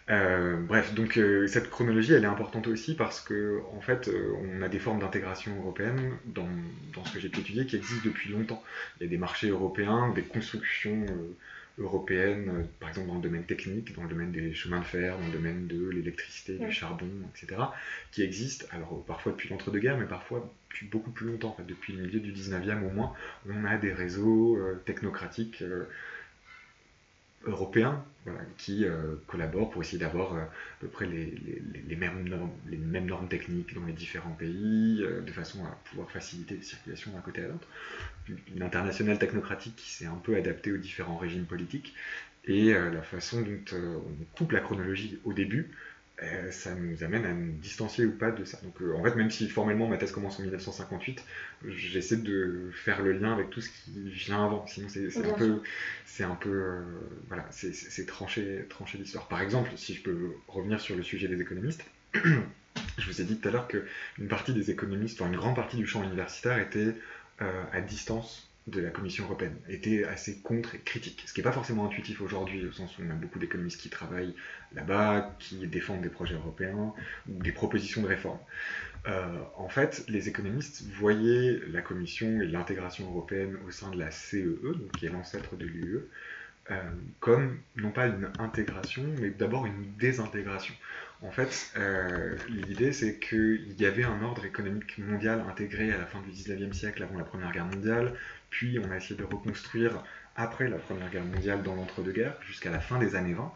Euh, 0.09 0.57
bref, 0.57 0.93
donc 0.93 1.17
euh, 1.17 1.47
cette 1.47 1.69
chronologie, 1.69 2.13
elle 2.13 2.23
est 2.23 2.27
importante 2.27 2.67
aussi 2.67 2.95
parce 2.95 3.21
que, 3.21 3.61
en 3.71 3.81
fait, 3.81 4.07
euh, 4.07 4.33
on 4.41 4.61
a 4.61 4.67
des 4.67 4.79
formes 4.79 4.99
d'intégration 4.99 5.55
européenne 5.57 6.17
dans, 6.25 6.49
dans, 6.93 7.05
ce 7.05 7.13
que 7.13 7.19
j'ai 7.19 7.29
pu 7.29 7.39
étudier 7.39 7.65
qui 7.65 7.75
existent 7.75 8.03
depuis 8.05 8.29
longtemps. 8.29 8.63
Il 8.99 9.03
y 9.03 9.05
a 9.07 9.09
des 9.09 9.17
marchés 9.17 9.49
européens, 9.49 10.11
des 10.13 10.23
constructions 10.23 11.05
européennes, 11.77 12.67
par 12.79 12.89
exemple 12.89 13.07
dans 13.07 13.15
le 13.15 13.21
domaine 13.21 13.45
technique, 13.45 13.95
dans 13.95 14.03
le 14.03 14.09
domaine 14.09 14.31
des 14.31 14.53
chemins 14.53 14.79
de 14.79 14.85
fer, 14.85 15.17
dans 15.17 15.25
le 15.25 15.31
domaine 15.31 15.67
de 15.67 15.89
l'électricité, 15.89 16.57
du 16.57 16.71
charbon, 16.71 17.09
etc., 17.33 17.61
qui 18.11 18.23
existent, 18.23 18.65
alors 18.71 19.03
parfois 19.05 19.31
depuis 19.31 19.49
l'entre-deux-guerres, 19.49 19.97
mais 19.97 20.05
parfois 20.05 20.51
depuis 20.69 20.87
beaucoup 20.87 21.11
plus 21.11 21.27
longtemps, 21.27 21.49
en 21.49 21.53
fait, 21.53 21.65
depuis 21.65 21.93
le 21.93 22.03
milieu 22.03 22.19
du 22.19 22.31
19e 22.31 22.83
au 22.83 22.89
moins, 22.89 23.13
on 23.49 23.65
a 23.65 23.77
des 23.77 23.91
réseaux 23.93 24.59
technocratiques 24.85 25.63
européens 27.45 28.03
qui 28.57 28.85
euh, 28.85 29.15
collaborent 29.27 29.71
pour 29.71 29.81
essayer 29.81 29.97
d'avoir 29.97 30.33
euh, 30.35 30.41
à 30.41 30.49
peu 30.79 30.87
près 30.87 31.07
les, 31.07 31.95
mêmes 31.95 32.27
normes, 32.27 32.51
les 32.69 32.77
mêmes 32.77 33.07
normes 33.07 33.27
techniques 33.27 33.73
dans 33.73 33.85
les 33.85 33.93
différents 33.93 34.33
pays, 34.33 34.99
euh, 35.01 35.21
de 35.21 35.31
façon 35.31 35.65
à 35.65 35.75
pouvoir 35.89 36.11
faciliter 36.11 36.55
les 36.55 36.61
circulations 36.61 37.11
d'un 37.11 37.21
côté 37.21 37.43
à 37.43 37.47
l'autre. 37.47 37.67
Une 38.55 38.61
internationale 38.61 39.17
technocratique 39.17 39.75
qui 39.75 39.89
s'est 39.89 40.05
un 40.05 40.19
peu 40.23 40.35
adaptée 40.35 40.71
aux 40.71 40.77
différents 40.77 41.17
régimes 41.17 41.45
politiques, 41.45 41.95
et 42.45 42.73
la 42.73 43.03
façon 43.03 43.41
dont 43.41 43.77
on 43.77 44.35
coupe 44.35 44.51
la 44.51 44.61
chronologie 44.61 45.19
au 45.25 45.33
début, 45.33 45.69
euh, 46.23 46.51
ça 46.51 46.75
nous 46.75 47.03
amène 47.03 47.25
à 47.25 47.33
nous 47.33 47.51
distancier 47.53 48.05
ou 48.05 48.11
pas 48.11 48.29
de 48.29 48.45
ça. 48.45 48.59
Donc 48.63 48.79
euh, 48.81 48.93
en 48.95 49.03
fait, 49.03 49.15
même 49.15 49.31
si 49.31 49.49
formellement 49.49 49.87
ma 49.87 49.97
thèse 49.97 50.11
commence 50.11 50.39
en 50.39 50.43
1958, 50.43 51.23
j'essaie 51.67 52.17
de 52.17 52.69
faire 52.73 53.01
le 53.01 53.13
lien 53.13 53.33
avec 53.33 53.49
tout 53.49 53.61
ce 53.61 53.69
qui 53.69 54.09
vient 54.11 54.45
avant. 54.45 54.67
Sinon, 54.67 54.87
c'est 54.89 55.17
un 55.17 55.33
peu, 55.33 55.61
c'est 56.05 56.23
un 56.23 56.35
peu, 56.35 56.49
euh, 56.49 56.81
voilà, 57.27 57.47
c'est 57.51 58.05
trancher, 58.05 58.65
trancher 58.69 58.99
l'histoire. 58.99 59.27
Par 59.27 59.41
exemple, 59.41 59.71
si 59.75 59.95
je 59.95 60.03
peux 60.03 60.33
revenir 60.47 60.79
sur 60.79 60.95
le 60.95 61.03
sujet 61.03 61.27
des 61.27 61.41
économistes. 61.41 61.83
je 62.13 63.07
vous 63.07 63.21
ai 63.21 63.23
dit 63.23 63.37
tout 63.37 63.47
à 63.47 63.51
l'heure 63.51 63.67
qu'une 63.67 64.27
partie 64.27 64.53
des 64.53 64.69
économistes, 64.69 65.19
enfin 65.19 65.31
une 65.31 65.37
grande 65.37 65.55
partie 65.55 65.77
du 65.77 65.87
champ 65.87 66.03
universitaire 66.03 66.59
était 66.59 66.95
à 67.39 67.81
distance 67.81 68.50
de 68.67 68.79
la 68.79 68.91
Commission 68.91 69.25
européenne 69.25 69.57
était 69.67 70.03
assez 70.03 70.39
contre 70.41 70.75
et 70.75 70.79
critique, 70.79 71.23
ce 71.25 71.33
qui 71.33 71.39
n'est 71.39 71.43
pas 71.43 71.51
forcément 71.51 71.85
intuitif 71.85 72.21
aujourd'hui, 72.21 72.65
au 72.65 72.71
sens 72.71 72.97
où 72.97 73.01
on 73.05 73.09
a 73.09 73.15
beaucoup 73.15 73.39
d'économistes 73.39 73.81
qui 73.81 73.89
travaillent 73.89 74.35
là-bas, 74.73 75.35
qui 75.39 75.67
défendent 75.67 76.01
des 76.01 76.09
projets 76.09 76.35
européens 76.35 76.93
ou 77.27 77.41
des 77.41 77.51
propositions 77.51 78.03
de 78.03 78.07
réforme. 78.07 78.39
Euh, 79.07 79.39
en 79.57 79.67
fait, 79.67 80.05
les 80.07 80.29
économistes 80.29 80.83
voyaient 80.93 81.59
la 81.71 81.81
Commission 81.81 82.41
et 82.41 82.47
l'intégration 82.47 83.09
européenne 83.09 83.57
au 83.67 83.71
sein 83.71 83.89
de 83.89 83.97
la 83.97 84.11
CEE, 84.11 84.59
e, 84.63 84.75
donc 84.75 84.91
qui 84.91 85.07
est 85.07 85.09
l'ancêtre 85.09 85.55
de 85.55 85.65
l'UE, 85.65 86.01
euh, 86.71 86.75
comme 87.19 87.59
non 87.75 87.91
pas 87.91 88.07
une 88.07 88.29
intégration, 88.39 89.03
mais 89.19 89.29
d'abord 89.29 89.65
une 89.65 89.93
désintégration. 89.99 90.73
En 91.21 91.29
fait, 91.31 91.71
euh, 91.77 92.35
l'idée 92.49 92.93
c'est 92.93 93.19
qu'il 93.19 93.73
y 93.77 93.85
avait 93.85 94.05
un 94.05 94.21
ordre 94.23 94.45
économique 94.45 94.97
mondial 94.97 95.43
intégré 95.49 95.91
à 95.91 95.97
la 95.97 96.05
fin 96.05 96.21
du 96.21 96.31
19e 96.31 96.73
siècle, 96.73 97.03
avant 97.03 97.17
la 97.17 97.25
Première 97.25 97.51
Guerre 97.51 97.65
mondiale, 97.65 98.13
puis 98.49 98.79
on 98.79 98.89
a 98.89 98.97
essayé 98.97 99.15
de 99.15 99.25
reconstruire 99.25 100.03
après 100.35 100.69
la 100.69 100.77
Première 100.77 101.09
Guerre 101.09 101.25
mondiale 101.25 101.61
dans 101.61 101.75
l'entre-deux-guerres, 101.75 102.37
jusqu'à 102.47 102.71
la 102.71 102.79
fin 102.79 102.99
des 102.99 103.15
années 103.15 103.33
20. 103.33 103.51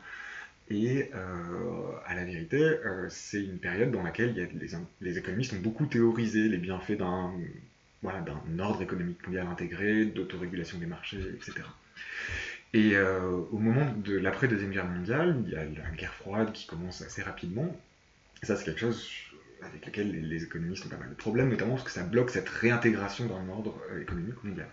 Et 0.69 1.09
euh, 1.13 1.91
à 2.05 2.15
la 2.15 2.25
vérité, 2.25 2.77
c'est 3.09 3.43
une 3.43 3.59
période 3.59 3.91
dans 3.91 4.03
laquelle 4.03 4.49
les, 5.01 5.17
économistes 5.17 5.53
ont 5.53 5.59
beaucoup 5.59 5.85
théorisé 5.85 6.49
les 6.49 6.57
bienfaits 6.57 6.97
d'un 6.97 7.31
ordre 8.59 8.81
économique 8.81 9.25
mondial 9.25 9.47
intégré, 9.47 10.05
d'autorégulation 10.05 10.79
des 10.79 10.87
marchés, 10.87 11.21
etc. 11.35 11.61
Et 12.75 12.97
au 12.97 13.57
moment 13.57 13.85
de 14.03 14.17
l'après-deuxième 14.17 14.71
guerre 14.71 14.85
mondiale, 14.85 15.41
il 15.45 15.53
y 15.53 15.55
a 15.55 15.63
la 15.63 15.95
guerre 15.95 16.13
froide 16.13 16.51
qui 16.51 16.67
commence 16.67 17.01
assez 17.01 17.21
rapidement. 17.21 17.73
ça, 18.43 18.57
c'est 18.57 18.65
quelque 18.65 18.81
chose 18.81 19.09
avec 19.61 19.85
lequel 19.85 20.11
les, 20.27 20.43
économistes 20.43 20.85
ont 20.85 20.89
pas 20.89 20.97
mal 20.97 21.09
de 21.09 21.15
problèmes, 21.15 21.49
notamment 21.49 21.75
parce 21.75 21.85
que 21.85 21.91
ça 21.91 22.03
bloque 22.03 22.31
cette 22.31 22.49
réintégration 22.49 23.27
dans 23.27 23.41
l'ordre 23.43 23.81
économique 24.01 24.43
mondial. 24.43 24.67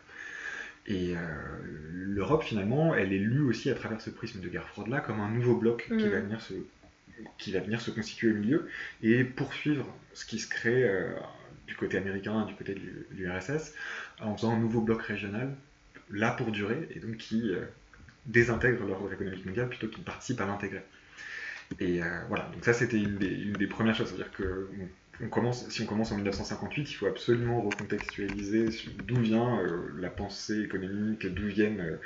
Et 0.89 1.15
l'Europe, 1.93 2.43
finalement, 2.43 2.93
elle 2.93 3.13
est 3.13 3.19
lue 3.19 3.43
aussi 3.43 3.71
à 3.71 3.75
travers 3.75 4.01
ce 4.01 4.11
prisme 4.11 4.41
de 4.41 4.49
guerre 4.49 4.67
froide-là 4.67 4.99
comme 5.01 5.21
un 5.21 5.31
nouveau 5.31 5.55
bloc 5.55 5.85
qui, 5.87 5.95
mm. 5.95 6.09
va 6.09 6.21
venir 6.21 6.41
se, 6.41 6.55
qui 7.39 7.53
va 7.53 7.61
venir 7.61 7.81
se 7.81 7.93
constituer 7.93 8.33
au 8.33 8.35
milieu 8.35 8.69
et 9.05 9.23
poursuivre 9.23 9.87
ce 10.13 10.27
qui 10.27 10.41
se 10.41 10.49
crée 10.49 10.91
du 11.69 11.77
côté 11.77 11.99
américain, 11.99 12.45
du 12.47 12.55
côté 12.55 12.75
de 12.75 12.81
l'URSS, 13.13 13.75
en 14.21 14.37
faisant 14.37 14.55
un 14.55 14.59
nouveau 14.59 14.81
bloc 14.81 15.03
régional, 15.03 15.55
là 16.11 16.33
pour 16.33 16.51
durer, 16.51 16.89
et 16.95 17.01
donc 17.01 17.17
qui 17.17 17.51
euh, 17.51 17.65
désintègre 18.27 18.87
l'ordre 18.87 19.13
économique 19.13 19.45
mondial 19.47 19.69
plutôt 19.69 19.89
qu'il 19.89 20.05
participe 20.05 20.41
à 20.41 20.47
l'intégrer. 20.47 20.83
Et 21.81 22.03
euh, 22.03 22.21
voilà, 22.29 22.51
donc 22.53 22.65
ça 22.65 22.73
c'était 22.73 22.99
une, 22.99 23.17
des, 23.17 23.67
premières 23.67 23.95
choses, 23.95 24.09
c'est-à-dire 24.09 24.33
que 24.33 24.69
on 25.23 25.29
commence, 25.29 25.69
si 25.69 25.83
on 25.83 25.87
commence 25.87 26.11
en 26.13 26.17
1958, 26.17 26.91
il 26.91 26.95
faut 26.95 27.07
absolument 27.07 27.63
recontextualiser 27.63 28.67
d'où 29.05 29.21
vient 29.21 29.61
euh, 29.61 29.89
la 29.99 30.11
pensée 30.11 30.63
économique, 30.63 31.27
d'où 31.27 31.47
viennent 31.47 31.99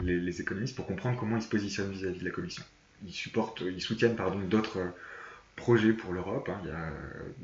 les, 0.00 0.40
économistes 0.40 0.74
pour 0.74 0.86
comprendre 0.86 1.18
comment 1.18 1.36
ils 1.36 1.42
se 1.42 1.48
positionnent 1.48 1.92
vis-à-vis 1.92 2.20
de 2.20 2.24
la 2.24 2.30
Commission. 2.30 2.64
Ils 3.04 3.12
supportent, 3.12 3.60
ils 3.60 3.80
soutiennent 3.80 4.16
d'autres 4.48 4.80
projets 5.56 5.92
pour 5.92 6.12
l'Europe. 6.12 6.48
Hein. 6.48 6.60
Il 6.64 6.68
y 6.68 6.72
a 6.72 6.92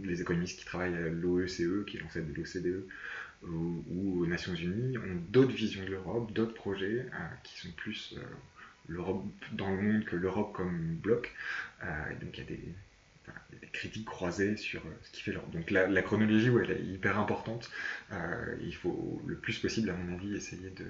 les 0.05 0.21
économistes 0.21 0.59
qui 0.59 0.65
travaillent 0.65 0.95
à 0.95 1.09
l'OECE, 1.09 1.61
e, 1.61 1.85
qui 1.87 1.97
est 1.97 2.01
l'ancêtre 2.01 2.27
de 2.27 2.35
l'OCDE, 2.35 2.85
ou, 3.47 4.23
aux 4.23 4.27
Nations 4.27 4.55
Unies, 4.55 4.99
ont 4.99 5.23
d'autres 5.29 5.53
visions 5.53 5.85
de 5.85 5.91
l'Europe, 5.91 6.33
d'autres 6.33 6.55
projets 6.55 7.07
euh, 7.07 7.19
qui 7.45 7.61
sont 7.61 7.73
plus 7.77 8.15
euh, 8.17 8.23
l'Europe 8.89 9.25
dans 9.53 9.71
le 9.71 9.81
monde 9.81 10.05
que 10.05 10.17
l'Europe 10.17 10.53
comme 10.53 10.97
bloc. 10.97 11.33
Euh, 11.85 12.11
et 12.11 12.25
donc 12.25 12.37
il 12.39 12.41
y, 12.41 12.47
a 12.47 12.51
des, 12.51 13.69
critiques 13.73 14.07
croisées 14.07 14.57
sur 14.57 14.83
ce 15.03 15.11
qui 15.11 15.23
fait 15.23 15.33
l'Europe. 15.33 15.51
Donc 15.51 15.71
la, 15.71 16.03
chronologie, 16.03 16.51
ouais, 16.51 16.65
elle 16.65 16.79
est 16.79 16.85
hyper 16.85 17.19
importante. 17.19 17.71
il 18.63 18.75
faut 18.75 19.23
le 19.27 19.37
plus 19.37 19.59
possible, 19.59 19.91
à 19.91 19.95
mon 19.95 20.15
avis, 20.15 20.35
essayer 20.35 20.71
de 20.71 20.87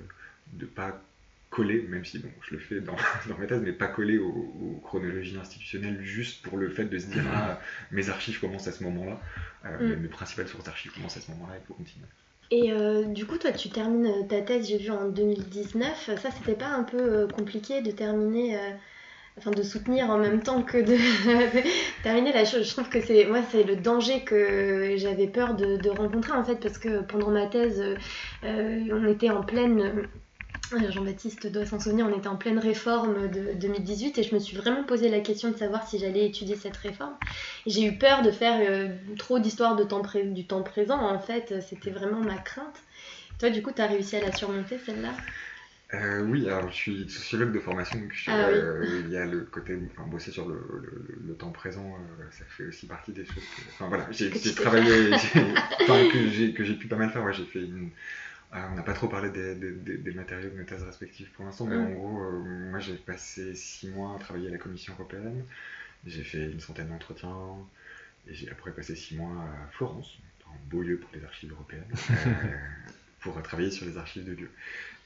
ne 0.61 0.67
pas 0.67 1.03
coller, 1.51 1.83
même 1.83 2.05
si 2.05 2.19
bon, 2.19 2.31
je 2.43 2.55
le 2.55 2.61
fais 2.61 2.81
dans, 2.81 2.97
dans 3.29 3.39
ma 3.39 3.47
thèse, 3.47 3.63
mais 3.63 3.73
pas 3.73 3.89
coller 3.89 4.19
aux, 4.19 4.81
chronologies 4.85 5.39
institutionnelles 5.39 6.03
juste 6.03 6.43
pour 6.43 6.59
le 6.59 6.71
fait 6.71 6.85
de 6.85 6.99
se 6.99 7.07
dire 7.07 7.25
ah, 7.33 7.61
mes 7.91 8.11
archives 8.11 8.41
commencent 8.41 8.69
à 8.69 8.73
ce 8.73 8.83
moment-là, 8.85 9.21
euh, 9.65 9.97
mm. 9.97 10.01
mes 10.01 10.09
principales 10.09 10.49
sources 10.49 10.65
d'archives 10.65 10.93
commencent 10.93 11.17
à 11.17 11.21
ce 11.21 11.31
moment-là, 11.33 11.55
il 11.61 11.67
faut 11.67 11.75
continuer. 11.75 12.07
Et 12.51 12.73
euh, 12.73 13.05
du 13.05 13.27
coup, 13.27 13.37
toi, 13.39 13.53
tu 13.53 13.69
termines 13.69 14.27
ta 14.27 14.41
thèse, 14.41 14.69
j'ai 14.69 14.79
vu 14.79 14.91
en 14.91 15.09
2019. 15.09 16.11
Ça, 16.21 16.31
c'était 16.31 16.57
pas 16.59 16.69
un 16.69 16.83
peu 16.83 16.99
euh, 16.99 17.27
compliqué 17.29 17.83
de 17.83 17.91
terminer, 17.91 18.59
enfin 19.37 19.51
de 19.51 19.63
soutenir 19.63 20.11
en 20.11 20.19
même 20.19 20.43
temps 20.43 20.63
que 20.63 20.79
de, 20.79 20.97
terminer 22.03 22.33
la 22.33 22.45
chose. 22.45 22.67
Je 22.67 22.73
trouve 22.73 22.89
que 22.89 23.01
c'est 23.01 23.27
moi, 23.27 23.41
c'est 23.51 23.65
le 23.65 23.77
danger 23.77 24.25
que 24.25 24.95
j'avais 24.97 25.27
peur 25.27 25.55
de, 25.55 25.91
rencontrer 25.91 26.33
en 26.33 26.45
fait, 26.45 26.57
parce 26.57 26.79
que 26.79 27.03
pendant 27.03 27.31
ma 27.31 27.47
thèse, 27.47 27.83
on 28.43 29.07
était 29.07 29.31
en 29.31 29.43
pleine 29.43 29.81
euh, 29.81 30.07
Jean-Baptiste 30.91 31.47
doit 31.47 31.65
s'en 31.65 31.81
souvenir, 31.81 32.07
on 32.07 32.19
était 32.19 32.29
en 32.29 32.37
pleine 32.37 32.59
réforme 32.59 33.29
de 33.29 33.55
2018 33.55 34.19
et 34.19 34.23
je 34.23 34.35
me 34.35 34.41
suis 34.41 34.57
vraiment 34.57 34.85
posé 34.85 35.09
la 35.09 35.21
question 35.21 35.51
de 35.51 35.57
savoir 35.57 35.89
si 35.89 35.99
j'allais 35.99 36.27
étudier 36.27 36.57
cette 36.57 36.77
réforme. 36.77 37.15
J'ai 37.67 37.85
eu 37.85 37.97
peur 37.97 38.23
de 38.23 38.31
faire 38.31 38.61
euh, 38.61 38.89
trop 39.17 39.39
d'histoire 39.39 39.77
du 39.77 40.47
temps 40.47 40.63
présent, 40.63 40.99
en 40.99 41.19
fait, 41.19 41.55
c'était 41.67 41.91
vraiment 41.91 42.21
ma 42.21 42.37
crainte. 42.37 42.83
Toi, 43.39 43.51
du 43.51 43.63
coup, 43.63 43.73
tu 43.73 43.81
as 43.81 43.87
réussi 43.87 44.17
à 44.17 44.21
la 44.21 44.33
surmonter, 44.33 44.79
celle-là? 44.85 45.13
Euh, 45.95 46.23
oui, 46.25 46.47
alors 46.51 46.71
je 46.71 46.77
suis 46.77 47.09
sociologue 47.09 47.51
de 47.51 47.61
formation, 47.61 47.99
donc 47.99 48.13
ah 48.27 48.51
il 48.53 49.11
y 49.11 49.17
a 49.17 49.25
le 49.25 49.41
côté, 49.45 49.79
enfin, 49.91 50.07
bosser 50.07 50.31
sur 50.31 50.47
le, 50.47 51.35
temps 51.39 51.51
présent, 51.51 51.97
ça 52.31 52.45
fait 52.45 52.67
aussi 52.67 52.85
partie 52.85 53.13
des 53.13 53.25
choses 53.25 53.37
que, 53.37 53.63
enfin 53.71 53.89
voilà, 53.89 54.07
j'ai 54.11 54.31
travaillé, 54.55 55.11
que 56.53 56.65
j'ai 56.65 56.75
pu 56.75 56.89
pas 56.89 56.97
mal 56.97 57.11
faire, 57.11 57.25
ouais, 57.25 57.33
j'ai 57.33 57.47
fait 57.47 57.61
une, 57.61 57.89
ah, 58.51 58.69
on 58.73 58.77
n'a 58.77 58.83
pas 58.83 58.95
trop 58.95 59.09
parlé 59.09 59.31
des, 59.31 60.13
matériaux 60.13 60.49
de 60.49 60.57
nos 60.57 60.65
thèses 60.65 60.83
respectives 60.83 61.29
pour 61.33 61.45
l'instant, 61.45 61.67
mais 61.67 61.77
en 61.77 61.91
gros, 61.91 62.23
euh, 62.23 62.71
moi 62.71 62.79
j'ai 62.79 62.95
passé 62.95 63.55
six 63.55 63.89
mois 63.89 64.17
à 64.17 64.19
travailler 64.19 64.49
à 64.49 64.53
la 64.53 64.59
Commission 64.59 64.95
européenne. 64.95 65.45
J'ai 66.07 66.23
fait 66.23 66.51
une 66.51 66.61
centaine 66.61 66.89
d'entretiens 66.89 67.57
et 68.27 68.35
j'ai 68.35 68.51
après 68.51 68.73
passé 68.73 68.97
six 68.97 69.17
mois 69.17 69.43
à 69.43 69.71
Florence, 69.73 70.17
un 70.47 70.71
beau 70.71 70.83
lieu 70.83 70.99
pour 70.99 71.11
les 71.13 71.25
archives 71.25 71.53
européennes, 71.53 71.93
euh, 72.11 72.35
pour 73.21 73.41
travailler 73.43 73.71
sur 73.71 73.85
les 73.85 73.99
archives 73.99 74.25
de 74.25 74.33
lieux. 74.33 74.51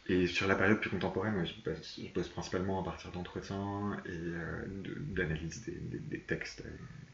Et 0.08 0.26
sur 0.26 0.46
la 0.48 0.54
période 0.54 0.80
plus 0.80 0.90
contemporaine, 0.90 1.44
je 1.44 2.08
bosse, 2.12 2.28
principalement 2.28 2.80
à 2.80 2.84
partir 2.84 3.10
d'entretiens 3.12 4.00
et 4.04 4.10
euh, 4.10 4.64
d'analyse 4.98 5.64
des, 5.64 6.18
textes 6.20 6.64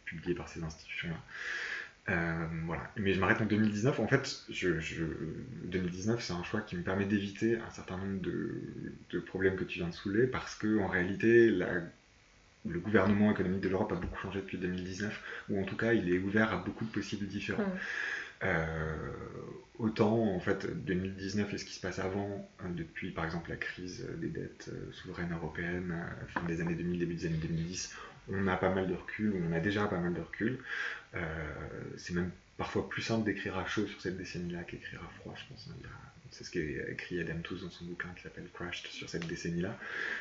publiés 0.04 0.34
par 0.34 0.48
ces 0.48 0.62
institutions-là. 0.62 1.20
Euh, 2.08 2.46
voilà. 2.64 2.90
Mais 2.96 3.12
je 3.12 3.20
m'arrête 3.20 3.40
en 3.40 3.46
2019. 3.46 4.00
En 4.00 4.08
fait, 4.08 4.42
je, 4.48 4.70
2019, 5.64 6.22
c'est 6.22 6.32
un 6.32 6.42
choix 6.42 6.60
qui 6.60 6.76
me 6.76 6.82
permet 6.82 7.04
d'éviter 7.04 7.58
un 7.58 7.70
certain 7.70 7.98
nombre 7.98 8.20
de, 8.20 9.20
problèmes 9.20 9.56
que 9.56 9.64
tu 9.64 9.78
viens 9.78 9.88
de 9.88 9.94
soulever 9.94 10.26
parce 10.26 10.54
que 10.54 10.78
en 10.78 10.86
réalité, 10.86 11.50
le 11.50 12.80
gouvernement 12.80 13.30
économique 13.30 13.60
de 13.60 13.68
l'Europe 13.68 13.92
a 13.92 13.96
beaucoup 13.96 14.18
changé 14.18 14.40
depuis 14.40 14.58
2019, 14.58 15.44
ou 15.50 15.60
en 15.60 15.64
tout 15.64 15.76
cas, 15.76 15.92
il 15.92 16.12
est 16.12 16.18
ouvert 16.18 16.52
à 16.52 16.56
beaucoup 16.58 16.84
de 16.84 16.90
possibles 16.90 17.26
différents. 17.26 17.72
Euh, 18.44 19.10
autant 19.80 20.32
en 20.32 20.38
fait 20.38 20.84
2019 20.84 21.54
et 21.54 21.58
ce 21.58 21.64
qui 21.64 21.74
se 21.74 21.80
passe 21.80 21.98
avant, 21.98 22.48
hein, 22.60 22.68
depuis 22.76 23.10
par 23.10 23.24
exemple 23.24 23.50
la 23.50 23.56
crise 23.56 24.06
des 24.18 24.28
dettes 24.28 24.70
euh, 24.72 24.92
souveraines 24.92 25.32
européennes, 25.32 25.92
fin 26.28 26.44
des 26.44 26.60
années 26.60 26.76
2000, 26.76 27.00
début 27.00 27.14
des 27.14 27.26
années 27.26 27.36
2010, 27.36 27.96
on 28.30 28.46
a 28.46 28.56
pas 28.56 28.70
mal 28.70 28.88
de 28.88 28.94
recul, 28.94 29.34
on 29.48 29.52
a 29.52 29.60
déjà 29.60 29.86
pas 29.86 29.98
mal 29.98 30.14
de 30.14 30.20
recul. 30.20 30.58
Euh, 31.14 31.52
c'est 31.96 32.14
même 32.14 32.30
parfois 32.56 32.88
plus 32.88 33.02
simple 33.02 33.24
d'écrire 33.24 33.56
à 33.58 33.66
chaud 33.66 33.86
sur 33.86 34.00
cette 34.00 34.16
décennie-là 34.16 34.64
qu'écrire 34.64 35.00
à 35.02 35.20
froid, 35.20 35.34
je 35.36 35.52
pense. 35.52 35.68
Hein. 35.70 35.88
C'est 36.30 36.44
ce 36.44 36.50
qu'a 36.50 36.60
écrit 36.90 37.20
Adam 37.20 37.38
Tooze 37.42 37.62
dans 37.62 37.70
son 37.70 37.84
bouquin 37.84 38.08
qui 38.16 38.22
s'appelle 38.22 38.46
Crashed 38.52 38.86
sur 38.86 39.08
cette 39.08 39.26
décennie-là. 39.26 39.76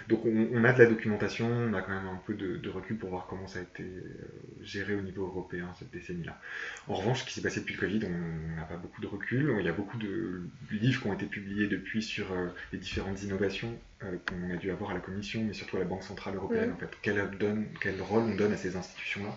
Donc 0.08 0.26
on, 0.26 0.64
a 0.64 0.74
de 0.74 0.80
la 0.80 0.86
documentation, 0.86 1.47
on 1.47 1.74
a 1.74 1.82
quand 1.82 1.91
même 1.91 2.08
un 2.08 2.22
peu 2.26 2.34
de, 2.34 2.70
recul 2.70 2.97
pour 2.97 3.10
voir 3.10 3.28
comment 3.28 3.47
ça 3.47 3.60
a 3.60 3.62
été 3.62 3.84
euh, 3.84 4.03
géré 4.62 4.95
au 4.95 5.01
niveau 5.01 5.26
européen 5.26 5.70
cette 5.80 5.91
décennie-là. 5.91 6.39
En 6.88 6.95
revanche, 6.95 7.22
ce 7.22 7.26
qui 7.26 7.34
s'est 7.34 7.41
passé 7.41 7.60
depuis 7.62 7.76
le 7.76 7.80
Covid, 7.80 8.01
on 8.05 8.55
n'a 8.55 8.64
pas 8.64 8.78
beaucoup 8.78 9.01
de 9.01 9.08
recul. 9.08 9.55
Il 9.60 9.66
y 9.66 9.70
a 9.70 9.74
beaucoup 9.74 9.97
de 9.97 10.41
livres 10.72 11.01
qui 11.01 11.08
ont 11.08 11.14
été 11.14 11.26
publiés 11.26 11.68
depuis 11.68 12.01
sur 12.01 12.32
euh, 12.32 12.47
les 12.72 12.80
différentes 12.80 13.22
innovations 13.24 13.78
qu'on 13.99 14.53
a 14.53 14.58
dû 14.58 14.70
avoir 14.70 14.91
à 14.91 14.93
la 14.93 14.99
Commission, 14.99 15.43
mais 15.43 15.53
surtout 15.53 15.78
à 15.78 15.80
la 15.80 15.86
Banque 15.86 16.03
Centrale 16.03 16.36
Européenne. 16.36 16.72
En 16.72 16.78
fait, 16.78 16.89
quel 17.01 17.20
rôle 18.01 18.24
on 18.24 18.36
donne 18.36 18.53
à 18.53 18.58
ces 18.58 18.76
institutions-là? 18.76 19.36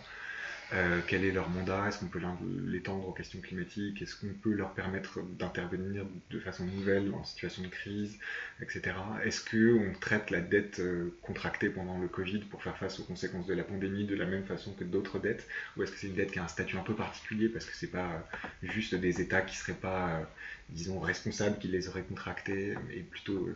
Euh, 0.73 1.01
quel 1.07 1.25
est 1.25 1.33
leur 1.33 1.49
mandat? 1.49 1.89
Est-ce 1.89 1.99
qu'on 1.99 2.07
peut 2.07 2.21
l'étendre 2.67 3.09
aux 3.09 3.13
questions 3.13 3.41
climatiques? 3.41 4.01
Est-ce 4.03 4.15
qu'on 4.15 4.33
peut 4.33 4.53
leur 4.53 4.73
permettre 4.73 5.21
d'intervenir 5.21 6.07
de 6.31 6.39
façon 6.39 6.65
nouvelle 6.65 7.13
en 7.13 7.25
situation 7.25 7.63
de 7.63 7.69
crise, 7.69 8.19
etc. 8.63 8.93
Est-ce 9.25 9.43
qu'on 9.51 9.93
traite 9.99 10.31
la 10.31 10.41
dette 10.41 10.79
euh, 10.79 11.13
contractée 11.23 11.71
pendant 11.71 11.99
le 11.99 12.07
Covid 12.07 12.41
pour 12.41 12.63
faire 12.63 12.77
face 12.77 13.01
aux 13.01 13.05
conséquences 13.05 13.47
de 13.47 13.55
la 13.55 13.65
pandémie 13.65 14.05
de 14.05 14.15
la 14.15 14.27
même 14.27 14.45
façon 14.45 14.73
que 14.75 14.85
d'autres 14.85 15.19
dettes? 15.19 15.49
Ou 15.77 15.83
est-ce 15.83 15.91
que 15.91 15.99
c'est 15.99 16.07
une 16.07 16.15
dette 16.15 16.31
qui 16.31 16.39
a 16.39 16.45
un 16.45 16.49
statut 16.49 16.77
un 16.77 16.83
peu 16.83 16.95
particulier 16.95 17.49
parce 17.49 17.65
que 17.65 17.75
c'est 17.75 17.91
pas 17.91 18.25
juste 18.63 18.95
des 18.95 19.21
États 19.21 19.43
qui 19.43 19.57
seraient 19.57 19.73
pas, 19.73 20.21
euh, 20.21 20.25
disons, 20.69 21.01
responsables 21.01 21.59
qui 21.59 21.67
les 21.67 21.89
auraient 21.89 22.05
contractés, 22.05 22.75
mais 22.89 23.01
plutôt 23.01 23.49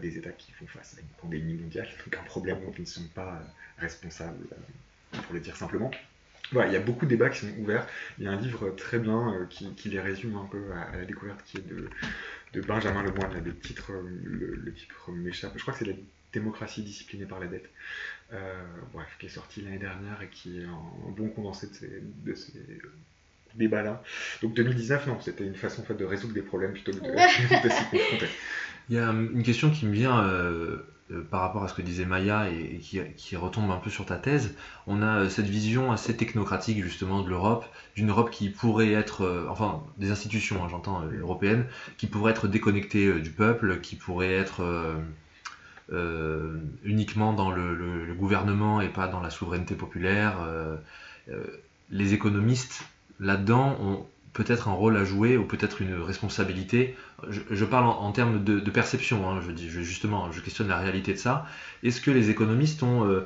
des 0.00 0.18
États 0.18 0.30
qui 0.30 0.50
font 0.52 0.66
face 0.66 0.96
à 0.96 1.00
une 1.00 1.06
pandémie 1.20 1.54
mondiale, 1.54 1.88
donc 2.04 2.16
un 2.16 2.24
problème 2.24 2.60
dont 2.64 2.72
ils 2.76 2.82
ne 2.82 2.86
sont 2.86 3.08
pas 3.14 3.42
responsables, 3.78 4.46
pour 5.12 5.34
le 5.34 5.40
dire 5.40 5.56
simplement? 5.56 5.90
Il 6.54 6.72
y 6.72 6.76
a 6.76 6.80
beaucoup 6.80 7.04
de 7.04 7.10
débats 7.10 7.30
qui 7.30 7.40
sont 7.40 7.52
ouverts. 7.58 7.86
Il 8.18 8.24
y 8.24 8.28
a 8.28 8.30
un 8.30 8.40
livre 8.40 8.70
très 8.70 8.98
bien 8.98 9.34
euh, 9.34 9.46
qui, 9.46 9.88
les 9.88 10.00
résume 10.00 10.36
un 10.36 10.46
peu 10.46 10.72
à, 10.72 10.96
la 10.96 11.04
découverte 11.04 11.42
qui 11.44 11.58
est 11.58 11.68
de, 11.68 11.88
de 12.52 12.60
Benjamin 12.60 13.02
Lemoine. 13.02 13.42
Le 13.44 13.56
titre, 13.56 13.92
le, 13.92 14.72
titre 14.74 15.10
m'échappe. 15.12 15.52
Je 15.56 15.62
crois 15.62 15.72
que 15.74 15.80
c'est 15.80 15.90
La 15.90 15.96
démocratie 16.32 16.82
disciplinée 16.82 17.26
par 17.26 17.40
la 17.40 17.46
dette. 17.46 17.68
Euh, 18.32 18.62
bref, 18.92 19.16
qui 19.18 19.26
est 19.26 19.30
sorti 19.30 19.60
l'année 19.62 19.78
dernière 19.78 20.22
et 20.22 20.28
qui 20.28 20.60
est 20.60 20.64
un, 20.64 21.10
bon 21.10 21.28
condensé 21.28 21.68
de 21.68 22.34
ces, 22.34 22.52
débats-là. 23.56 24.02
Donc 24.42 24.54
2019, 24.54 25.06
non, 25.06 25.18
c'était 25.20 25.44
une 25.44 25.54
façon 25.54 25.82
en 25.82 25.84
fait, 25.84 25.94
de 25.94 26.04
résoudre 26.04 26.34
des 26.34 26.42
problèmes 26.42 26.72
plutôt 26.72 26.92
que 26.92 26.98
de, 26.98 27.02
s'y 27.70 27.84
confronter. 27.90 28.28
Il 28.88 28.96
y 28.96 28.98
a 28.98 29.08
une 29.08 29.42
question 29.42 29.70
qui 29.70 29.86
me 29.86 29.92
vient 29.92 30.24
euh, 30.24 30.78
euh, 31.12 31.22
par 31.30 31.40
rapport 31.40 31.64
à 31.64 31.68
ce 31.68 31.74
que 31.74 31.82
disait 31.82 32.04
Maya 32.04 32.48
et, 32.48 32.78
qui, 32.78 33.36
retombe 33.36 33.70
un 33.70 33.78
peu 33.78 33.90
sur 33.90 34.06
ta 34.06 34.16
thèse, 34.16 34.54
on 34.86 35.02
a 35.02 35.20
euh, 35.20 35.28
cette 35.28 35.46
vision 35.46 35.92
assez 35.92 36.16
technocratique 36.16 36.82
justement 36.82 37.22
de 37.22 37.28
l'Europe, 37.28 37.64
d'une 37.96 38.10
Europe 38.10 38.30
qui 38.30 38.50
pourrait 38.50 38.92
être, 38.92 39.22
euh, 39.22 39.46
enfin 39.50 39.82
des 39.98 40.10
institutions, 40.10 40.64
hein, 40.64 40.68
j'entends, 40.70 41.02
européennes, 41.20 41.66
qui 41.98 42.06
pourraient 42.06 42.32
être 42.32 42.48
déconnectées 42.48 43.20
du 43.20 43.30
peuple, 43.30 43.80
qui 43.80 43.96
pourraient 43.96 44.32
être 44.32 44.62
uniquement 46.84 47.32
dans 47.32 47.50
le, 47.50 48.14
gouvernement 48.14 48.80
et 48.80 48.88
pas 48.88 49.08
dans 49.08 49.20
la 49.20 49.30
souveraineté 49.30 49.74
populaire. 49.74 50.38
les 51.90 52.14
économistes, 52.14 52.84
là-dedans, 53.22 53.76
ont 53.80 54.06
peut-être 54.32 54.68
un 54.68 54.72
rôle 54.72 54.96
à 54.96 55.04
jouer 55.04 55.36
ou 55.36 55.44
peut-être 55.44 55.80
une 55.82 55.94
responsabilité. 55.94 56.96
Je, 57.28 57.64
parle 57.64 57.86
en, 57.86 58.12
termes 58.12 58.42
de, 58.42 58.70
perception, 58.70 59.30
hein, 59.30 59.40
je 59.40 59.82
justement, 59.82 60.30
je 60.32 60.40
questionne 60.40 60.68
la 60.68 60.78
réalité 60.78 61.12
de 61.12 61.18
ça. 61.18 61.46
Est-ce 61.82 62.00
que 62.00 62.10
les 62.10 62.30
économistes 62.30 62.82
ont, 62.82 63.24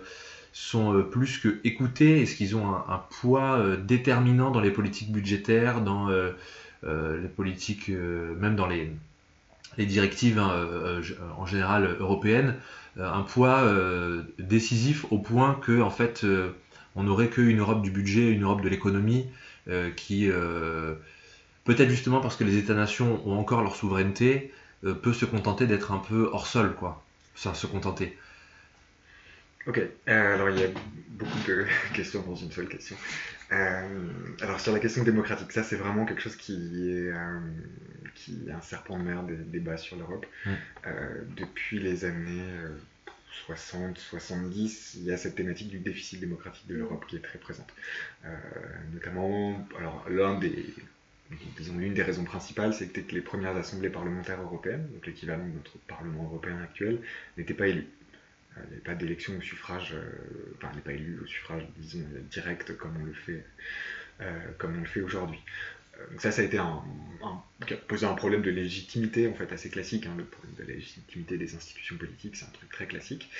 sont 0.53 1.03
plus 1.11 1.39
que 1.39 1.61
écoutés? 1.65 2.23
Est-ce 2.23 2.35
qu'ils 2.35 2.57
ont 2.57 2.75
un, 2.75 3.01
poids 3.21 3.77
déterminant 3.77 4.51
dans 4.51 4.61
les 4.61 4.71
politiques 4.71 5.13
budgétaires, 5.13 5.81
dans 5.81 6.09
les 6.83 7.29
politiques, 7.37 7.89
même 7.89 8.57
dans 8.57 8.67
les, 8.67 8.91
directives 9.79 10.39
hein, 10.39 10.67
en 11.39 11.47
général 11.47 11.97
européennes 12.01 12.57
un 12.99 13.23
poids 13.23 13.63
décisif 14.39 15.05
au 15.11 15.19
point 15.19 15.55
que 15.55 15.81
en 15.81 15.91
fait 15.91 16.27
on 16.97 17.03
n'aurait 17.03 17.29
qu'une 17.29 17.61
Europe 17.61 17.83
du 17.83 17.91
budget, 17.91 18.31
une 18.31 18.43
Europe 18.43 18.63
de 18.63 18.69
l'économie 18.69 19.27
euh, 19.27 19.46
qui, 19.97 20.31
euh, 20.31 20.95
peut-être 21.65 21.91
justement 21.91 22.21
parce 22.21 22.37
que 22.37 22.45
les 22.45 22.57
États-nations 22.59 23.27
ont 23.27 23.39
encore 23.39 23.63
leur 23.63 23.77
souveraineté, 23.77 24.53
euh, 24.85 24.95
peut 24.95 25.13
se 25.13 25.25
contenter 25.25 25.67
d'être 25.67 25.93
un 25.93 25.99
peu 25.99 26.29
hors 26.33 26.47
sol, 26.47 26.75
quoi. 26.75 27.05
Ça, 27.35 27.55
se 27.55 27.67
contenter. 27.67 28.17
Ok, 29.67 29.81
alors 30.07 30.49
il 30.51 30.61
y 30.61 30.63
a 30.63 30.69
beaucoup 31.11 31.39
de 31.49 31.67
questions 31.95 32.23
dans 32.23 32.37
une 32.37 32.53
seule 32.53 32.69
question. 32.69 32.97
alors 33.51 34.61
sur 34.61 34.73
la 34.73 34.79
question 34.79 35.03
démocratique, 35.03 35.51
ça 35.51 35.65
c'est 35.65 35.75
vraiment 35.75 36.07
quelque 36.07 36.23
chose 36.23 36.37
qui 36.37 36.93
est, 36.93 37.13
qui 38.15 38.45
est 38.47 38.53
un 38.53 38.61
serpent 38.61 38.97
de 38.97 39.03
mer 39.03 39.25
des 39.25 39.35
débats 39.35 39.77
sur 39.77 39.97
l'Europe. 39.97 40.25
Mm. 40.45 40.51
depuis 41.37 41.81
les 41.81 42.05
années 42.05 42.45
60, 43.45 43.99
70, 43.99 44.95
il 44.97 45.05
y 45.05 45.13
a 45.13 45.17
cette 45.17 45.35
thématique 45.35 45.69
du 45.69 45.79
déficit 45.79 46.21
démocratique 46.21 46.67
de 46.67 46.75
l'Europe 46.75 47.05
qui 47.07 47.17
est 47.17 47.21
très 47.21 47.39
présente. 47.39 47.73
Euh, 48.25 48.37
notamment, 48.93 49.67
alors 49.79 50.07
l'une 50.09 51.95
des 51.95 52.03
raisons 52.03 52.25
principales, 52.25 52.73
c'est 52.73 52.89
que 52.89 53.15
les 53.15 53.21
premières 53.21 53.57
assemblées 53.57 53.91
parlementaires 53.91 54.41
européennes, 54.41 54.89
donc 54.93 55.07
l'équivalent 55.07 55.47
de 55.47 55.53
notre 55.53 55.79
Parlement 55.87 56.25
européen 56.25 56.61
actuel, 56.63 57.01
n'étaient 57.37 57.55
pas 57.55 57.69
élues. 57.69 57.89
Euh, 58.57 58.61
il 58.65 58.69
n'y 58.69 58.75
avait 58.75 58.85
pas 58.85 58.95
d'élection 58.95 59.37
au 59.37 59.41
suffrage, 59.41 59.93
euh, 59.95 60.55
enfin, 60.57 60.69
elle 60.71 60.77
n'est 60.77 60.83
pas 60.83 60.93
élue 60.93 61.21
au 61.23 61.27
suffrage, 61.27 61.63
disons, 61.77 62.05
direct 62.31 62.77
comme 62.77 62.97
on 63.01 63.05
le 63.05 64.87
fait 64.87 65.03
aujourd'hui. 65.03 65.41
Donc 66.11 66.21
ça, 66.21 66.31
ça 66.31 66.43
a 66.43 66.45
été 66.45 66.59
un, 66.59 66.83
posé 67.89 68.07
un 68.07 68.15
problème 68.15 68.43
de 68.43 68.51
légitimité 68.51 69.29
en 69.29 69.35
fait 69.35 69.53
assez 69.53 69.71
classique. 69.71 70.07
Hein, 70.07 70.15
le 70.17 70.25
problème 70.25 70.55
de 70.59 70.65
légitimité 70.65 71.37
des 71.37 71.55
institutions 71.55 71.97
politiques, 71.97 72.37
c'est 72.37 72.45
un 72.45 72.51
truc 72.51 72.71
très 72.71 72.87
classique. 72.87 73.31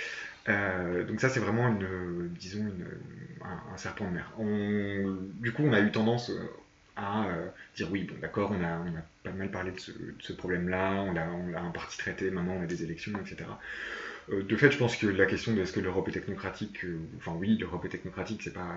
Euh, 0.49 1.05
donc 1.05 1.21
ça, 1.21 1.29
c'est 1.29 1.41
vraiment 1.41 1.69
une, 1.69 2.29
disons, 2.39 2.65
un, 3.43 3.77
serpent 3.77 4.07
de 4.07 4.15
mer. 4.15 4.33
du 5.41 5.53
coup, 5.53 5.63
on 5.65 5.73
a 5.73 5.81
eu 5.81 5.91
tendance 5.91 6.31
à 6.97 7.27
euh, 7.27 7.47
dire 7.77 7.89
oui, 7.91 8.05
bon, 8.05 8.15
d'accord, 8.21 8.53
on 8.53 8.65
a, 8.65 8.79
pas 9.23 9.33
mal 9.33 9.51
parlé 9.51 9.73
de 9.73 9.79
ce, 9.79 10.33
problème-là, 10.33 11.03
on 11.03 11.13
l'a 11.13 11.29
on 11.31 11.55
un 11.55 11.71
parti 11.71 11.99
traité, 11.99 12.31
maintenant 12.31 12.57
on 12.59 12.63
a 12.63 12.67
des 12.67 12.83
élections, 12.83 13.13
etc. 13.21 13.51
Euh, 14.33 14.43
de 14.43 14.57
fait, 14.57 14.73
je 14.73 14.79
pense 14.79 14.97
que 14.97 15.07
la 15.07 15.27
question 15.27 15.53
de 15.53 15.61
est-ce 15.61 15.73
que 15.73 15.81
l'Europe 15.81 16.09
est 16.09 16.13
technocratique, 16.13 16.85
euh, 16.85 16.99
enfin 17.19 17.33
oui, 17.39 17.57
l'Europe 17.59 17.85
est 17.85 17.89
technocratique, 17.89 18.43
c'est 18.43 18.53
pas 18.53 18.75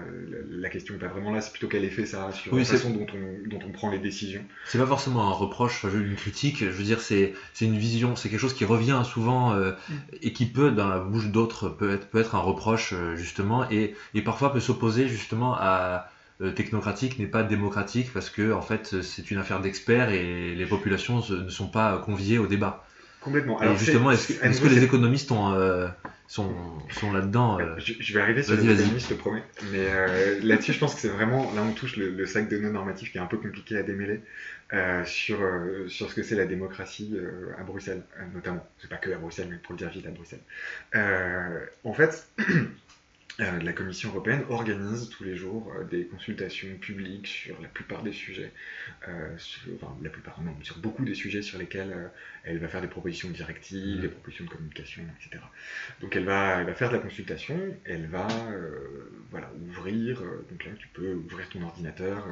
la 0.50 0.70
question 0.70 0.94
n'est 0.94 1.00
pas 1.00 1.08
vraiment 1.08 1.32
là, 1.32 1.42
c'est 1.42 1.52
plutôt 1.52 1.68
quel 1.68 1.84
effet 1.84 2.06
ça 2.06 2.28
a 2.28 2.32
sur 2.32 2.56
la 2.56 2.64
façon 2.64 2.92
dont 2.92 3.08
on, 3.14 3.50
dont 3.50 3.60
on 3.66 3.72
prend 3.72 3.90
les 3.90 4.00
décisions. 4.00 4.44
C'est 4.66 4.78
pas 4.78 4.86
forcément 4.86 5.28
un 5.28 5.34
reproche, 5.34 5.86
une 5.86 6.16
critique. 6.16 6.60
Je 6.60 6.70
veux 6.70 6.84
dire, 6.84 7.02
c'est 7.02 7.34
une 7.62 7.78
vision, 7.78 8.16
c'est 8.16 8.30
quelque 8.30 8.40
chose 8.40 8.54
qui 8.54 8.66
revient 8.66 9.02
souvent 9.04 9.54
euh, 9.54 9.72
mm. 9.72 9.94
et 10.22 10.34
qui 10.34 10.46
peut, 10.46 10.72
dans 10.72 10.88
la 10.88 11.00
bouche 11.00 11.30
d'autres, 11.30 11.70
peut 11.70 11.94
être, 11.94 12.08
peut 12.10 12.20
être 12.20 12.36
un 12.36 12.40
reproche 12.40 12.94
justement 13.16 13.70
et, 13.72 13.96
et 14.14 14.22
parfois 14.22 14.54
peut 14.54 14.60
s'opposer 14.60 15.08
justement 15.08 15.56
à 15.56 16.12
technocratique 16.56 17.20
n'est 17.20 17.28
pas 17.28 17.44
démocratique 17.44 18.14
parce 18.14 18.30
que 18.30 18.54
en 18.54 18.62
fait 18.62 19.02
c'est 19.02 19.30
une 19.30 19.40
affaire 19.40 19.60
d'experts 19.60 20.12
et 20.12 20.56
les 20.56 20.66
populations 20.66 21.22
ne 21.30 21.50
sont 21.50 21.68
pas 21.68 21.98
conviées 21.98 22.38
au 22.38 22.48
débat. 22.48 22.86
Complètement. 23.22 23.60
Alors, 23.60 23.78
justement, 23.78 24.12
est-ce 24.12 24.62
que, 24.62 24.68
les 24.68 24.84
économistes 24.84 25.32
euh, 25.32 25.90
sont, 26.28 26.54
sont 26.90 27.12
là-dedans 27.12 27.60
euh, 27.60 27.76
je, 27.78 28.14
vais 28.14 28.22
arriver 28.22 28.44
sur 28.44 28.56
les 28.56 28.62
économistes, 28.62 29.10
je 29.10 29.16
te 29.16 29.20
promets. 29.20 29.44
Mais 29.72 29.88
euh, 29.90 30.40
là-dessus, 30.42 30.72
je 30.74 30.80
pense 30.80 30.96
que 30.96 31.02
c'est 31.02 31.10
vraiment, 31.10 31.52
là 31.54 31.64
on 31.64 31.74
touche 31.74 31.98
le, 31.98 32.26
sac 32.26 32.48
de 32.48 32.58
non 32.58 32.72
normatif 32.72 33.12
qui 33.12 33.18
est 33.18 33.22
un 33.22 33.26
peu 33.26 33.38
compliqué 33.38 33.78
à 33.78 33.84
démêler 33.84 34.22
sur, 35.06 35.40
sur 35.88 36.10
ce 36.10 36.16
que 36.16 36.24
c'est 36.24 36.36
la 36.36 36.46
démocratie 36.46 37.18
à 37.58 37.64
Bruxelles, 37.64 38.04
notamment. 38.34 38.66
C'est 38.80 38.90
pas 38.90 38.98
que 38.98 39.12
à 39.12 39.18
Bruxelles, 39.18 39.48
mais 39.50 39.58
pour 39.58 39.74
le 39.74 39.80
dire 39.80 39.90
vite 39.90 40.08
à 40.08 40.12
Bruxelles. 40.12 40.40
en 41.84 41.94
fait, 41.94 42.26
Euh, 43.40 43.60
la 43.62 43.72
Commission 43.72 44.10
européenne 44.10 44.44
organise 44.50 45.10
tous 45.10 45.24
les 45.24 45.36
jours 45.36 45.72
euh, 45.74 45.86
des 45.86 46.08
consultations 46.08 46.76
publiques 46.78 47.28
sur 47.28 47.62
la 47.62 47.70
plupart 47.70 48.04
des 48.04 48.12
sujets, 48.12 48.52
euh, 49.08 49.38
sur, 49.38 49.62
enfin 49.76 49.96
la 50.02 50.10
plupart, 50.10 50.42
non, 50.42 50.54
sur 50.62 50.78
beaucoup 50.80 51.06
des 51.06 51.14
sujets 51.14 51.42
sur 51.42 51.58
lesquels 51.58 52.12
elle 52.44 52.58
va 52.58 52.68
faire 52.68 52.82
des 52.82 52.88
propositions 52.88 53.30
de 53.30 53.34
directives, 53.34 54.02
des 54.02 54.10
propositions 54.10 54.44
de 54.44 54.50
communication, 54.50 55.04
etc. 55.22 55.42
Donc 56.02 56.16
elle 56.18 56.26
va, 56.26 56.60
elle 56.60 56.66
va 56.66 56.74
faire 56.74 56.90
de 56.90 56.96
la 56.96 57.02
consultation, 57.02 57.58
elle 57.86 58.08
va 58.08 58.28
voilà, 59.32 59.52
ouvrir, 59.68 60.22
donc 60.50 60.66
là 60.66 60.72
tu 60.78 60.88
peux 60.90 61.14
ouvrir 61.14 61.48
ton 61.50 61.62
ordinateur, 61.62 62.28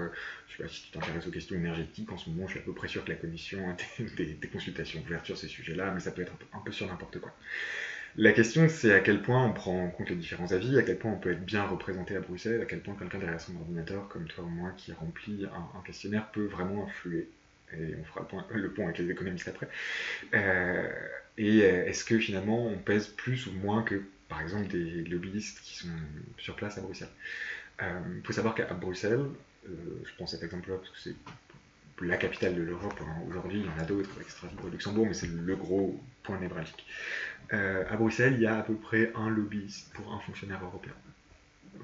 je 0.48 0.58
sais 0.58 0.64
pas 0.64 0.70
si 0.70 0.84
tu 0.84 0.92
t'intéresses 0.92 1.28
aux 1.28 1.32
questions 1.32 1.56
énergétiques, 1.56 2.12
en 2.12 2.18
ce 2.18 2.30
moment 2.30 2.48
je 2.48 2.54
suis 2.54 2.60
à 2.60 2.64
peu 2.64 2.74
près 2.74 2.88
sûr 2.88 3.06
que 3.06 3.12
la 3.12 3.18
Commission 3.18 3.70
a 3.70 4.04
des, 4.18 4.38
consultations 4.52 5.02
ouvertes 5.02 5.26
sur 5.26 5.38
ces 5.38 5.48
sujets-là, 5.48 5.92
mais 5.94 6.02
ça 6.02 6.12
peut 6.12 6.22
être 6.22 6.34
un 6.54 6.60
peu 6.60 6.72
sur 6.72 6.88
n'importe 6.88 7.20
quoi. 7.20 7.34
La 8.18 8.32
question, 8.32 8.68
c'est 8.68 8.92
à 8.94 9.00
quel 9.00 9.22
point 9.22 9.46
on 9.46 9.54
prend 9.54 9.86
en 9.86 9.90
compte 9.92 10.10
les 10.10 10.16
différents 10.16 10.52
avis, 10.52 10.76
à 10.80 10.82
quel 10.82 10.98
point 10.98 11.12
on 11.12 11.20
peut 11.20 11.32
être 11.34 11.46
bien 11.46 11.64
représenté 11.64 12.16
à 12.16 12.20
Bruxelles, 12.20 12.62
à 12.62 12.66
quel 12.66 12.82
point 12.82 12.96
quelqu'un 12.96 13.20
derrière 13.20 13.40
son 13.40 13.56
ordinateur, 13.56 14.08
comme 14.08 14.26
toi 14.28 14.44
ou 14.44 14.50
moi, 14.50 14.72
qui 14.76 14.92
remplit 14.92 15.46
un, 15.46 15.82
questionnaire, 15.82 16.32
peut 16.32 16.46
vraiment 16.46 16.86
influer. 16.86 17.28
Et 17.74 17.94
on 18.00 18.04
fera 18.06 18.28
le, 18.56 18.72
point, 18.72 18.86
avec 18.86 18.98
les 18.98 19.12
économistes 19.12 19.48
après. 19.48 19.68
Euh, 20.34 20.90
et 21.38 21.62
euh, 21.62 21.86
est-ce 21.86 22.04
que 22.04 22.18
finalement 22.18 22.66
on 22.66 22.80
pèse 22.80 23.08
plus 23.08 23.46
ou 23.46 23.52
moins 23.52 23.84
que, 23.84 24.02
par 24.30 24.42
exemple, 24.42 24.68
des 24.68 25.04
lobbyistes 25.04 25.60
qui 25.62 25.78
sont 25.78 25.88
sur 26.40 26.56
place 26.56 26.80
à 26.80 26.82
Bruxelles? 26.82 27.10
Il 27.80 27.86
euh, 27.86 28.22
faut 28.24 28.34
savoir 28.34 28.56
qu'à 28.56 28.66
Bruxelles, 28.74 29.26
je 29.68 30.24
à 30.24 30.28
cet 30.28 30.42
exemple-là 30.42 30.78
parce 30.78 30.90
que 30.90 30.98
c'est 30.98 31.16
la 32.02 32.18
capitale 32.18 32.56
de 32.56 32.62
l'Europe. 32.62 33.00
Aujourd'hui, 33.28 33.60
il 33.60 33.66
y 33.66 33.70
en 33.70 33.82
a 33.82 33.86
d'autres, 33.86 34.10
Strasbourg 34.28 34.68
et 34.68 34.72
Luxembourg, 34.72 35.06
mais 35.08 35.14
c'est 35.14 35.28
le 35.28 35.56
gros 35.56 36.00
point 36.24 36.40
névralgique. 36.40 36.86
Euh, 37.54 37.86
à 37.90 37.96
Bruxelles, 37.96 38.34
il 38.36 38.42
y 38.42 38.48
a 38.48 38.58
à 38.58 38.62
peu 38.62 38.76
près 38.76 39.12
un 39.16 39.30
lobbyiste 39.30 39.92
pour 39.94 40.14
un 40.14 40.20
fonctionnaire 40.20 40.64
européen. 40.64 40.94
Euh, 41.76 41.80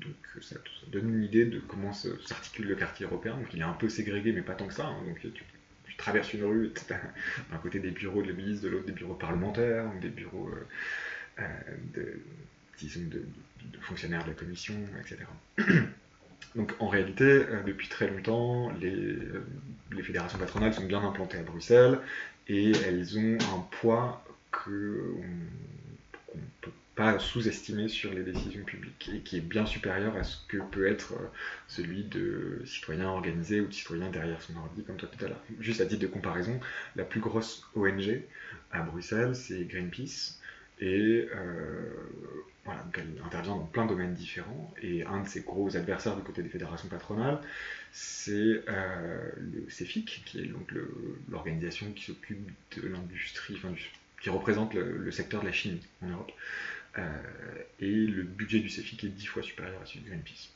donc 0.00 0.42
ça, 0.42 0.56
donne 0.88 1.14
une 1.14 1.24
idée 1.24 1.44
de 1.44 1.60
comment 1.60 1.92
s'articule 1.92 2.66
le 2.68 2.76
quartier 2.76 3.06
européen. 3.06 3.36
Donc 3.36 3.52
il 3.52 3.60
est 3.60 3.64
un 3.64 3.72
peu 3.72 3.88
ségrégué, 3.88 4.32
mais 4.32 4.42
pas 4.42 4.54
tant 4.54 4.66
que 4.66 4.74
ça. 4.74 4.86
Hein. 4.86 5.02
Donc 5.06 5.20
tu, 5.20 5.30
traverses 5.96 6.34
une 6.34 6.44
rue, 6.44 6.72
d'un 7.50 7.56
côté 7.58 7.78
des 7.78 7.90
bureaux 7.90 8.22
de 8.22 8.28
lobbyistes, 8.28 8.62
de 8.62 8.68
l'autre 8.68 8.84
des 8.84 8.92
bureaux 8.92 9.14
parlementaires, 9.14 9.90
des 10.02 10.10
bureaux 10.10 10.50
euh, 11.38 11.42
de, 11.94 12.20
disons, 12.78 13.00
de, 13.08 13.24
fonctionnaires 13.80 14.22
de 14.24 14.28
la 14.28 14.34
commission, 14.34 14.74
etc. 15.00 15.24
Donc 16.54 16.74
en 16.78 16.88
réalité, 16.88 17.44
depuis 17.66 17.88
très 17.88 18.08
longtemps, 18.08 18.72
les, 18.80 19.18
les, 19.92 20.02
fédérations 20.02 20.38
patronales 20.38 20.72
sont 20.72 20.86
bien 20.86 21.02
implantées 21.02 21.38
à 21.38 21.42
Bruxelles 21.42 21.98
et 22.48 22.72
elles 22.86 23.18
ont 23.18 23.38
un 23.54 23.60
poids 23.80 24.24
qu'on 24.50 24.70
ne 24.70 26.40
peut 26.60 26.70
pas 26.96 27.18
sous-estimer 27.18 27.88
sur 27.88 28.12
les 28.12 28.22
décisions 28.22 28.64
publiques 28.64 29.10
et 29.14 29.20
qui 29.20 29.36
est 29.36 29.40
bien 29.40 29.66
supérieur 29.66 30.16
à 30.16 30.24
ce 30.24 30.38
que 30.48 30.56
peut 30.56 30.88
être 30.88 31.12
euh, 31.12 31.26
celui 31.68 32.04
de 32.04 32.62
citoyens 32.64 33.08
organisés 33.08 33.60
ou 33.60 33.66
de 33.66 33.74
citoyens 33.74 34.10
derrière 34.10 34.40
son 34.40 34.56
ordi, 34.56 34.82
comme 34.82 34.96
toi 34.96 35.08
tout 35.12 35.22
à 35.24 35.28
l'heure. 35.28 35.42
Juste 35.60 35.82
à 35.82 35.86
titre 35.86 36.00
de 36.00 36.06
comparaison, 36.06 36.58
la 36.96 37.04
plus 37.04 37.20
grosse 37.20 37.68
ONG 37.76 38.22
à 38.72 38.80
Bruxelles, 38.80 39.36
c'est 39.36 39.64
Greenpeace. 39.64 40.40
Et 40.80 41.28
euh, 41.34 41.90
voilà, 42.66 42.82
donc 42.82 42.98
elle 42.98 43.22
intervient 43.24 43.56
dans 43.56 43.64
plein 43.64 43.84
de 43.84 43.90
domaines 43.90 44.14
différents. 44.14 44.74
Et 44.82 45.04
un 45.04 45.20
de 45.22 45.28
ses 45.28 45.40
gros 45.40 45.76
adversaires 45.76 46.16
du 46.16 46.22
côté 46.22 46.42
des 46.42 46.48
fédérations 46.48 46.88
patronales, 46.88 47.40
c'est 47.92 48.62
euh, 48.68 49.30
le 49.38 49.70
CEFIC, 49.70 50.22
qui 50.26 50.40
est 50.40 50.46
donc 50.46 50.72
l'organisation 51.30 51.90
qui 51.92 52.04
s'occupe 52.04 52.50
de 52.76 52.88
l'industrie, 52.88 53.54
enfin, 53.56 53.72
qui 54.20 54.30
représente 54.30 54.74
le, 54.74 55.10
secteur 55.12 55.40
de 55.40 55.46
la 55.46 55.52
chimie 55.52 55.80
en 56.02 56.08
Europe. 56.08 56.32
Euh, 56.98 57.02
et 57.78 57.90
le 57.90 58.22
budget 58.24 58.58
du 58.58 58.68
CEFIC 58.68 59.04
est 59.04 59.08
dix 59.08 59.26
fois 59.26 59.42
supérieur 59.42 59.80
à 59.80 59.86
celui 59.86 60.00
de 60.00 60.08
Greenpeace. 60.08 60.50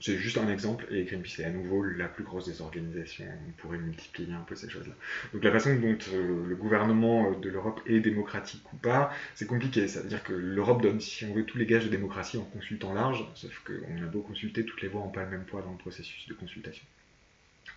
C'est 0.00 0.16
juste 0.16 0.36
un 0.36 0.48
exemple, 0.48 0.86
et 0.90 1.04
Greenpeace 1.04 1.40
est 1.40 1.44
à 1.44 1.50
nouveau 1.50 1.84
la 1.84 2.08
plus 2.08 2.24
grosse 2.24 2.46
des 2.46 2.60
organisations. 2.60 3.24
On 3.48 3.52
pourrait 3.52 3.78
multiplier 3.78 4.32
un 4.32 4.40
peu 4.40 4.56
ces 4.56 4.68
choses-là. 4.68 4.94
Donc 5.32 5.44
la 5.44 5.52
façon 5.52 5.74
dont 5.76 5.96
euh, 6.12 6.46
le 6.46 6.56
gouvernement 6.56 7.30
de 7.38 7.48
l'Europe 7.48 7.80
est 7.86 8.00
démocratique 8.00 8.64
ou 8.72 8.76
pas, 8.76 9.12
c'est 9.34 9.46
compliqué. 9.46 9.86
Ça 9.86 10.00
veut 10.00 10.08
dire 10.08 10.24
que 10.24 10.32
l'Europe 10.32 10.82
donne, 10.82 11.00
si 11.00 11.24
on 11.24 11.34
veut, 11.34 11.44
tous 11.44 11.58
les 11.58 11.66
gages 11.66 11.84
de 11.84 11.90
démocratie 11.90 12.36
en 12.36 12.44
consultant 12.44 12.92
large, 12.92 13.24
sauf 13.34 13.62
qu'on 13.64 14.02
a 14.02 14.06
beau 14.06 14.22
consulter, 14.22 14.64
toutes 14.64 14.82
les 14.82 14.88
voix 14.88 15.02
n'ont 15.02 15.10
pas 15.10 15.22
le 15.24 15.30
même 15.30 15.44
poids 15.44 15.62
dans 15.62 15.72
le 15.72 15.78
processus 15.78 16.26
de 16.26 16.34
consultation. 16.34 16.84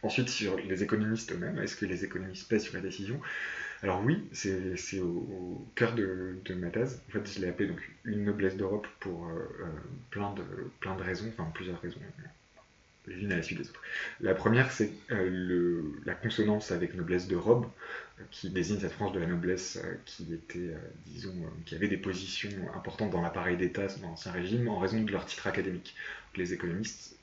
Ensuite, 0.01 0.29
sur 0.29 0.57
les 0.57 0.83
économistes 0.83 1.31
eux-mêmes, 1.31 1.59
est-ce 1.59 1.75
que 1.75 1.85
les 1.85 2.03
économistes 2.03 2.47
pèsent 2.47 2.63
sur 2.63 2.75
la 2.75 2.81
décision? 2.81 3.19
Alors 3.83 4.01
oui, 4.03 4.23
c'est 4.31 4.99
au, 4.99 5.67
cœur 5.75 5.93
de, 5.95 6.37
ma 6.55 6.69
thèse. 6.69 7.01
En 7.09 7.11
fait, 7.11 7.31
je 7.31 7.39
l'ai 7.39 7.49
appelé 7.49 7.69
donc 7.69 7.79
une 8.05 8.23
noblesse 8.23 8.55
d'Europe 8.55 8.87
pour 8.99 9.27
euh, 9.27 9.33
euh, 9.61 9.65
plein, 10.09 10.33
de, 10.33 10.43
de 10.43 11.03
raisons, 11.03 11.27
enfin 11.27 11.49
plusieurs 11.53 11.79
raisons. 11.81 11.99
les 13.07 13.15
unes 13.15 13.31
à 13.31 13.37
la 13.37 13.43
suite 13.43 13.59
des 13.59 13.69
autres. 13.69 13.81
La 14.21 14.33
première, 14.33 14.71
c'est 14.71 14.91
euh, 15.11 15.81
la 16.05 16.15
consonance 16.15 16.71
avec 16.71 16.95
noblesse 16.95 17.27
de 17.27 17.35
robe, 17.35 17.67
qui 18.31 18.49
désigne 18.49 18.79
cette 18.79 18.93
frange 18.93 19.11
de 19.11 19.19
la 19.19 19.27
noblesse 19.27 19.77
qui 20.05 20.33
était, 20.33 20.71
disons, 21.05 21.35
qui 21.65 21.75
avait 21.75 21.89
des 21.89 21.97
positions 21.97 22.49
importantes 22.73 23.11
dans 23.11 23.21
l'appareil 23.21 23.57
d'État 23.57 23.87
dans 24.01 24.07
l'Ancien 24.07 24.31
Régime 24.31 24.69
en 24.69 24.79
raison 24.79 25.03
de 25.03 25.11
leur 25.11 25.25
titre 25.25 25.47
académique. 25.47 25.95
les 26.37 26.53
économistes 26.53 27.14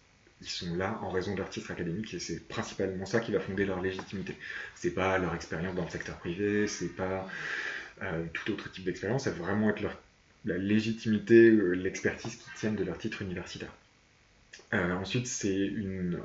ils 0.42 0.48
sont 0.48 0.74
là 0.74 0.98
en 1.02 1.10
raison 1.10 1.32
de 1.32 1.38
leur 1.38 1.48
titre 1.48 1.70
académique 1.70 2.12
et 2.14 2.18
c'est 2.18 2.46
principalement 2.48 3.06
ça 3.06 3.20
qui 3.20 3.32
va 3.32 3.40
fonder 3.40 3.64
leur 3.64 3.80
légitimité. 3.80 4.36
C'est 4.74 4.90
pas 4.90 5.18
leur 5.18 5.34
expérience 5.34 5.74
dans 5.74 5.84
le 5.84 5.90
secteur 5.90 6.16
privé, 6.18 6.66
c'est 6.66 6.94
pas 6.94 7.28
euh, 8.02 8.24
tout 8.32 8.52
autre 8.52 8.70
type 8.70 8.84
d'expérience, 8.84 9.24
ça 9.24 9.30
va 9.30 9.44
vraiment 9.44 9.70
être 9.70 9.80
leur, 9.80 9.96
la 10.44 10.58
légitimité, 10.58 11.50
euh, 11.50 11.72
l'expertise 11.72 12.36
qui 12.36 12.50
tiennent 12.56 12.76
de 12.76 12.84
leur 12.84 12.98
titre 12.98 13.22
universitaire. 13.22 13.72
Euh, 14.74 14.92
ensuite, 14.94 15.26
c'est 15.26 15.70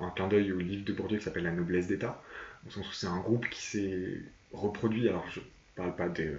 un 0.01 0.09
clin 0.11 0.27
d'œil 0.27 0.51
au 0.51 0.59
livre 0.59 0.85
de 0.85 0.93
Bourdieu 0.93 1.17
qui 1.17 1.23
s'appelle 1.23 1.43
La 1.43 1.51
noblesse 1.51 1.87
d'État, 1.87 2.21
c'est 2.93 3.07
un 3.07 3.19
groupe 3.19 3.47
qui 3.49 3.61
s'est 3.61 4.21
reproduit, 4.51 5.07
alors 5.07 5.25
je 5.29 5.39
parle 5.77 5.95
pas 5.95 6.09
des, 6.09 6.31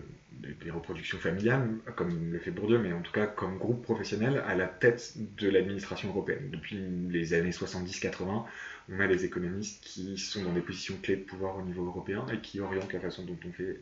reproductions 0.71 1.19
familiales, 1.19 1.69
comme 1.97 2.33
le 2.33 2.39
fait 2.39 2.51
Bourdieu, 2.51 2.79
mais 2.79 2.93
en 2.93 3.01
tout 3.01 3.13
cas 3.13 3.27
comme 3.27 3.57
groupe 3.57 3.83
professionnel 3.83 4.43
à 4.47 4.55
la 4.55 4.67
tête 4.67 5.15
de 5.17 5.49
l'administration 5.49 6.11
européenne. 6.11 6.51
Depuis 6.51 6.77
les 7.09 7.35
années 7.35 7.51
70-80, 7.51 8.45
on 8.91 9.01
a 9.01 9.07
des 9.07 9.25
économistes 9.25 9.83
qui 9.83 10.19
sont 10.19 10.43
dans 10.43 10.53
des 10.53 10.61
positions 10.61 10.97
clés 11.03 11.17
de 11.17 11.23
pouvoir 11.23 11.57
au 11.57 11.63
niveau 11.63 11.87
européen 11.87 12.27
et 12.33 12.39
qui 12.39 12.61
orientent 12.61 12.93
la 12.93 13.01
façon 13.01 13.25
dont 13.25 13.39
on 13.47 13.53
fait 13.53 13.81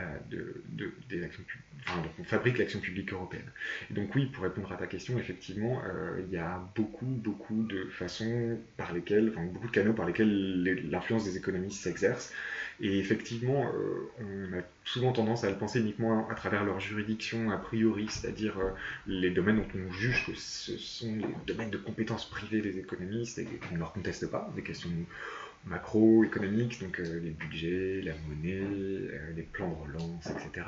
euh, 0.00 0.02
de, 0.28 0.62
donc 1.86 2.10
on 2.18 2.24
fabrique 2.24 2.58
l'action 2.58 2.80
publique 2.80 3.12
européenne. 3.12 3.48
Et 3.90 3.94
donc 3.94 4.12
oui, 4.16 4.26
pour 4.26 4.42
répondre 4.42 4.72
à 4.72 4.76
ta 4.76 4.88
question, 4.88 5.18
effectivement, 5.18 5.82
euh, 5.86 6.20
il 6.26 6.32
y 6.32 6.36
a 6.36 6.60
beaucoup, 6.74 7.06
beaucoup 7.06 7.62
de 7.62 7.84
façons 7.90 8.58
par 8.76 8.92
lesquelles, 8.92 9.28
enfin 9.28 9.44
beaucoup 9.44 9.68
de 9.68 9.72
canaux 9.72 9.92
par 9.92 10.06
lesquels 10.06 10.64
l'influence 10.90 11.24
des 11.24 11.36
économistes 11.36 11.80
s'exerce. 11.80 12.32
Et 12.80 12.98
effectivement, 12.98 13.70
euh, 13.72 14.10
on 14.18 14.58
a 14.58 14.62
souvent 14.84 15.12
tendance 15.12 15.44
à 15.44 15.50
le 15.50 15.56
penser 15.56 15.78
uniquement 15.78 16.28
à 16.28 16.34
travers 16.34 16.64
leur 16.64 16.80
juridiction 16.80 17.52
a 17.52 17.56
priori, 17.56 18.06
c'est-à-dire 18.08 18.56
les 19.06 19.30
domaines 19.30 19.56
dont 19.56 19.68
on 19.76 19.92
juge 19.92 20.26
que 20.26 20.32
ce 20.34 20.76
sont 20.76 21.14
les 21.16 21.34
domaines 21.46 21.70
de 21.70 21.78
compétences 21.78 22.28
privées 22.28 22.60
des 22.60 22.78
économistes 22.78 23.38
et 23.38 23.44
qu'on 23.44 23.74
ne 23.74 23.78
leur 23.78 23.92
conteste 23.92 24.28
pas, 24.28 24.50
des 24.56 24.62
questions 24.62 24.90
macroéconomiques, 25.66 26.80
donc 26.80 27.00
euh, 27.00 27.20
les 27.20 27.30
budgets, 27.30 28.02
la 28.02 28.12
monnaie, 28.28 28.60
euh, 28.60 29.32
les 29.34 29.42
plans 29.42 29.70
de 29.70 29.74
relance, 29.74 30.26
etc. 30.26 30.66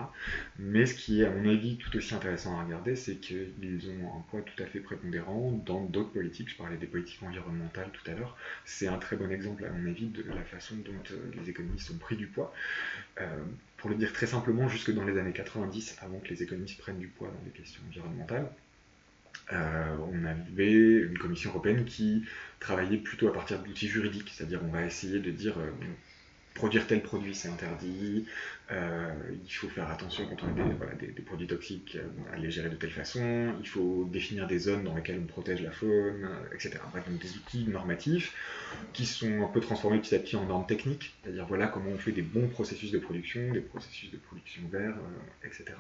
Mais 0.59 0.87
ce 0.87 0.95
qui 0.95 1.21
est 1.21 1.27
à 1.27 1.31
mon 1.31 1.49
avis 1.49 1.77
tout 1.77 1.95
aussi 1.97 2.15
intéressant 2.15 2.59
à 2.59 2.65
regarder, 2.65 2.97
c'est 2.97 3.17
qu'ils 3.17 3.91
ont 3.91 4.17
un 4.17 4.21
poids 4.31 4.41
tout 4.41 4.63
à 4.63 4.67
fait 4.67 4.81
prépondérant 4.81 5.53
dans 5.67 5.85
d'autres 5.85 6.13
politiques. 6.13 6.51
Je 6.51 6.57
parlais 6.57 6.77
des 6.77 6.87
politiques 6.87 7.23
environnementales 7.23 7.91
tout 7.93 8.11
à 8.11 8.15
l'heure. 8.15 8.37
C'est 8.65 8.87
un 8.87 8.99
très 8.99 9.17
bon 9.17 9.31
exemple 9.31 9.65
à 9.65 9.71
mon 9.71 9.89
avis 9.89 10.07
de 10.07 10.23
la 10.23 10.43
façon 10.45 10.77
dont 10.77 10.93
euh, 11.13 11.31
les 11.41 11.51
économistes 11.51 11.91
ont 11.91 11.99
pris 11.99 12.17
du 12.17 12.27
poids. 12.27 12.53
pour 13.77 13.91
le 13.91 13.97
dire 13.97 14.13
très 14.13 14.27
simplement, 14.27 14.69
jusque 14.69 14.93
dans 14.93 15.05
les 15.05 15.19
années 15.19 15.33
90, 15.33 15.99
avant 16.01 16.19
que 16.19 16.29
les 16.29 16.43
économistes 16.43 16.79
prennent 16.79 16.99
du 16.99 17.09
poids 17.09 17.29
dans 17.29 17.45
les 17.45 17.51
questions 17.51 17.83
environnementales, 17.89 18.51
euh, 19.53 19.97
on 20.13 20.25
avait 20.25 20.73
une 20.73 21.19
commission 21.19 21.51
européenne 21.51 21.85
qui 21.85 22.25
travaillait 22.59 22.99
plutôt 22.99 23.29
à 23.29 23.33
partir 23.33 23.61
d'outils 23.61 23.89
juridiques, 23.89 24.33
c'est-à-dire 24.35 24.61
on 24.65 24.73
va 24.73 24.85
essayer 24.85 25.21
de 25.21 25.31
dire 25.31 25.57
euh, 25.59 25.71
produire 26.55 26.87
tel 26.89 27.01
produit 27.01 27.35
c'est 27.35 27.49
interdit, 27.49 28.27
euh, 28.73 29.13
il 29.45 29.53
faut 29.53 29.69
faire 29.69 29.89
attention 29.89 30.27
quand 30.27 30.43
on 30.43 30.83
a 30.83 30.95
des, 30.95 31.23
produits 31.23 31.47
toxiques 31.47 31.97
à 32.33 32.39
les 32.39 32.51
gérer 32.51 32.71
de 32.71 32.75
telle 32.75 32.91
façon, 32.91 33.55
il 33.61 33.69
faut 33.69 34.09
définir 34.11 34.49
des 34.49 34.59
zones 34.59 34.83
dans 34.83 34.97
lesquelles 34.97 35.21
on 35.23 35.27
protège 35.27 35.63
la 35.63 35.71
faune, 35.71 36.29
etc. 36.53 36.79
Donc 37.07 37.19
des 37.21 37.37
outils 37.37 37.67
normatifs 37.69 38.35
qui 38.95 39.07
sont 39.07 39.45
un 39.45 39.49
peu 39.49 39.61
transformés 39.61 40.01
petit 40.01 40.17
à 40.17 40.19
petit 40.19 40.35
en 40.35 40.45
normes 40.47 40.67
techniques, 40.67 41.15
c'est-à-dire 41.23 41.47
voilà 41.47 41.69
comment 41.69 41.91
on 41.91 41.99
fait 41.99 42.13
des 42.13 42.23
bons 42.23 42.49
processus 42.49 42.91
de 42.91 42.99
production, 42.99 43.53
des 43.53 43.61
processus 43.61 44.11
de 44.11 44.17
production 44.17 44.63
verts, 44.73 44.97
etc. 45.45 45.75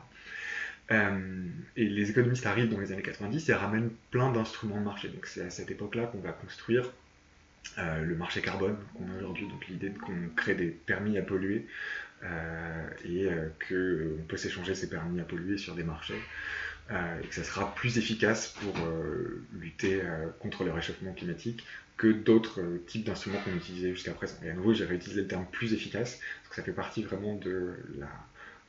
Euh, 0.92 1.48
et 1.76 1.84
les 1.84 2.10
économistes 2.10 2.46
arrivent 2.46 2.68
dans 2.68 2.78
les 2.78 2.92
années 2.92 3.02
90 3.02 3.48
et 3.48 3.54
ramènent 3.54 3.90
plein 4.10 4.30
d'instruments 4.32 4.78
de 4.78 4.84
marché. 4.84 5.08
Donc 5.08 5.26
c'est 5.26 5.44
à 5.44 5.50
cette 5.50 5.70
époque-là 5.70 6.06
qu'on 6.06 6.20
va 6.20 6.32
construire 6.32 6.90
euh, 7.78 8.02
le 8.02 8.14
marché 8.14 8.40
carbone 8.40 8.76
qu'on 8.94 9.10
a 9.12 9.16
aujourd'hui, 9.18 9.48
donc 9.48 9.66
l'idée 9.66 9.90
qu'on 9.90 10.28
crée 10.36 10.54
des 10.54 10.68
permis 10.68 11.18
à 11.18 11.22
polluer 11.22 11.66
euh, 12.22 12.88
et 13.04 13.28
qu'on 13.68 14.22
peut 14.28 14.36
s'échanger 14.36 14.74
ces 14.74 14.88
permis 14.88 15.20
à 15.20 15.24
polluer 15.24 15.58
sur 15.58 15.74
des 15.74 15.84
marchés. 15.84 16.20
et 16.90 17.26
que 17.26 17.34
ça 17.34 17.42
sera 17.42 17.74
plus 17.74 17.98
efficace 17.98 18.54
pour 18.60 18.74
lutter 19.54 20.00
contre 20.38 20.62
le 20.62 20.70
réchauffement 20.70 21.12
climatique 21.12 21.64
que 21.96 22.12
d'autres 22.12 22.62
types 22.86 23.04
d'instruments 23.04 23.40
qu'on 23.40 23.56
utilisait 23.56 23.90
jusqu'à 23.90 24.12
présent. 24.12 24.36
Et 24.44 24.50
à 24.50 24.54
nouveau, 24.54 24.72
j'ai 24.72 24.84
réutilisé 24.84 25.22
le 25.22 25.26
terme 25.26 25.46
plus 25.50 25.72
efficace, 25.72 26.20
parce 26.42 26.50
que 26.50 26.54
ça 26.56 26.62
fait 26.62 26.72
partie 26.72 27.02
vraiment 27.02 27.34
de 27.34 27.74
la, 27.98 28.08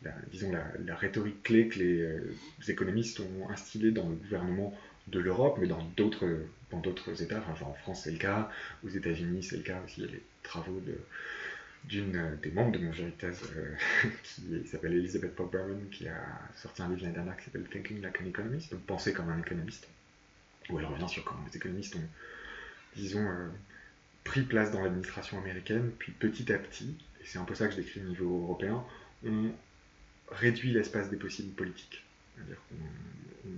la, 0.03 0.11
disons, 0.31 0.51
la, 0.51 0.95
rhétorique 0.95 1.43
clé 1.43 1.67
que 1.67 1.79
les, 1.79 2.01
euh, 2.01 2.33
économistes 2.67 3.19
ont 3.19 3.49
instillée 3.49 3.91
dans 3.91 4.07
le 4.09 4.15
gouvernement 4.15 4.77
de 5.07 5.19
l'Europe, 5.19 5.57
mais 5.59 5.67
dans 5.67 5.83
d'autres, 5.95 6.27
dans 6.71 6.79
d'autres 6.79 7.21
États. 7.21 7.43
Enfin, 7.49 7.65
en 7.65 7.73
France, 7.73 8.03
c'est 8.03 8.11
le 8.11 8.17
cas. 8.17 8.51
Aux 8.85 8.89
États-Unis, 8.89 9.43
c'est 9.43 9.57
le 9.57 9.63
cas 9.63 9.81
aussi. 9.85 10.01
Il 10.01 10.05
y 10.05 10.09
a 10.09 10.11
les 10.11 10.23
travaux 10.43 10.81
d'une 11.85 12.37
des 12.41 12.51
membres 12.51 12.71
de 12.71 12.79
mon 12.79 12.91
jury 12.91 13.13
euh, 13.23 13.75
qui 14.23 14.67
s'appelle 14.67 14.93
Elizabeth 14.93 15.35
Pop 15.35 15.51
Berman, 15.51 15.87
qui 15.89 16.07
a 16.07 16.21
sorti 16.55 16.81
un 16.81 16.89
livre 16.89 17.01
l'année 17.03 17.13
dernière 17.13 17.37
qui 17.37 17.45
s'appelle 17.45 17.65
Thinking 17.71 18.01
Like 18.01 18.21
an 18.21 18.25
Economist, 18.25 18.71
donc 18.71 18.81
penser 18.81 19.13
comme 19.13 19.29
un 19.29 19.39
économiste. 19.39 19.87
Où 20.69 20.79
elle 20.79 20.85
revient 20.85 21.07
sur 21.07 21.23
comment 21.23 21.45
les 21.49 21.55
économistes 21.55 21.95
ont, 21.95 22.09
disons, 22.97 23.25
euh, 23.25 23.47
pris 24.25 24.41
place 24.41 24.71
dans 24.71 24.83
l'administration 24.83 25.39
américaine, 25.39 25.91
puis 25.97 26.11
petit 26.11 26.51
à 26.51 26.57
petit, 26.57 26.97
et 27.21 27.25
c'est 27.25 27.39
un 27.39 27.45
peu 27.45 27.55
ça 27.55 27.67
que 27.67 27.71
je 27.75 27.77
décris 27.77 28.01
au 28.01 28.09
niveau 28.09 28.41
européen, 28.43 28.83
ont 29.25 29.51
réduit 30.31 30.71
l'espace 30.71 31.09
des 31.09 31.17
possibles 31.17 31.53
politiques. 31.53 32.03
C'est-à-dire 32.35 32.57
qu'on 32.69 33.49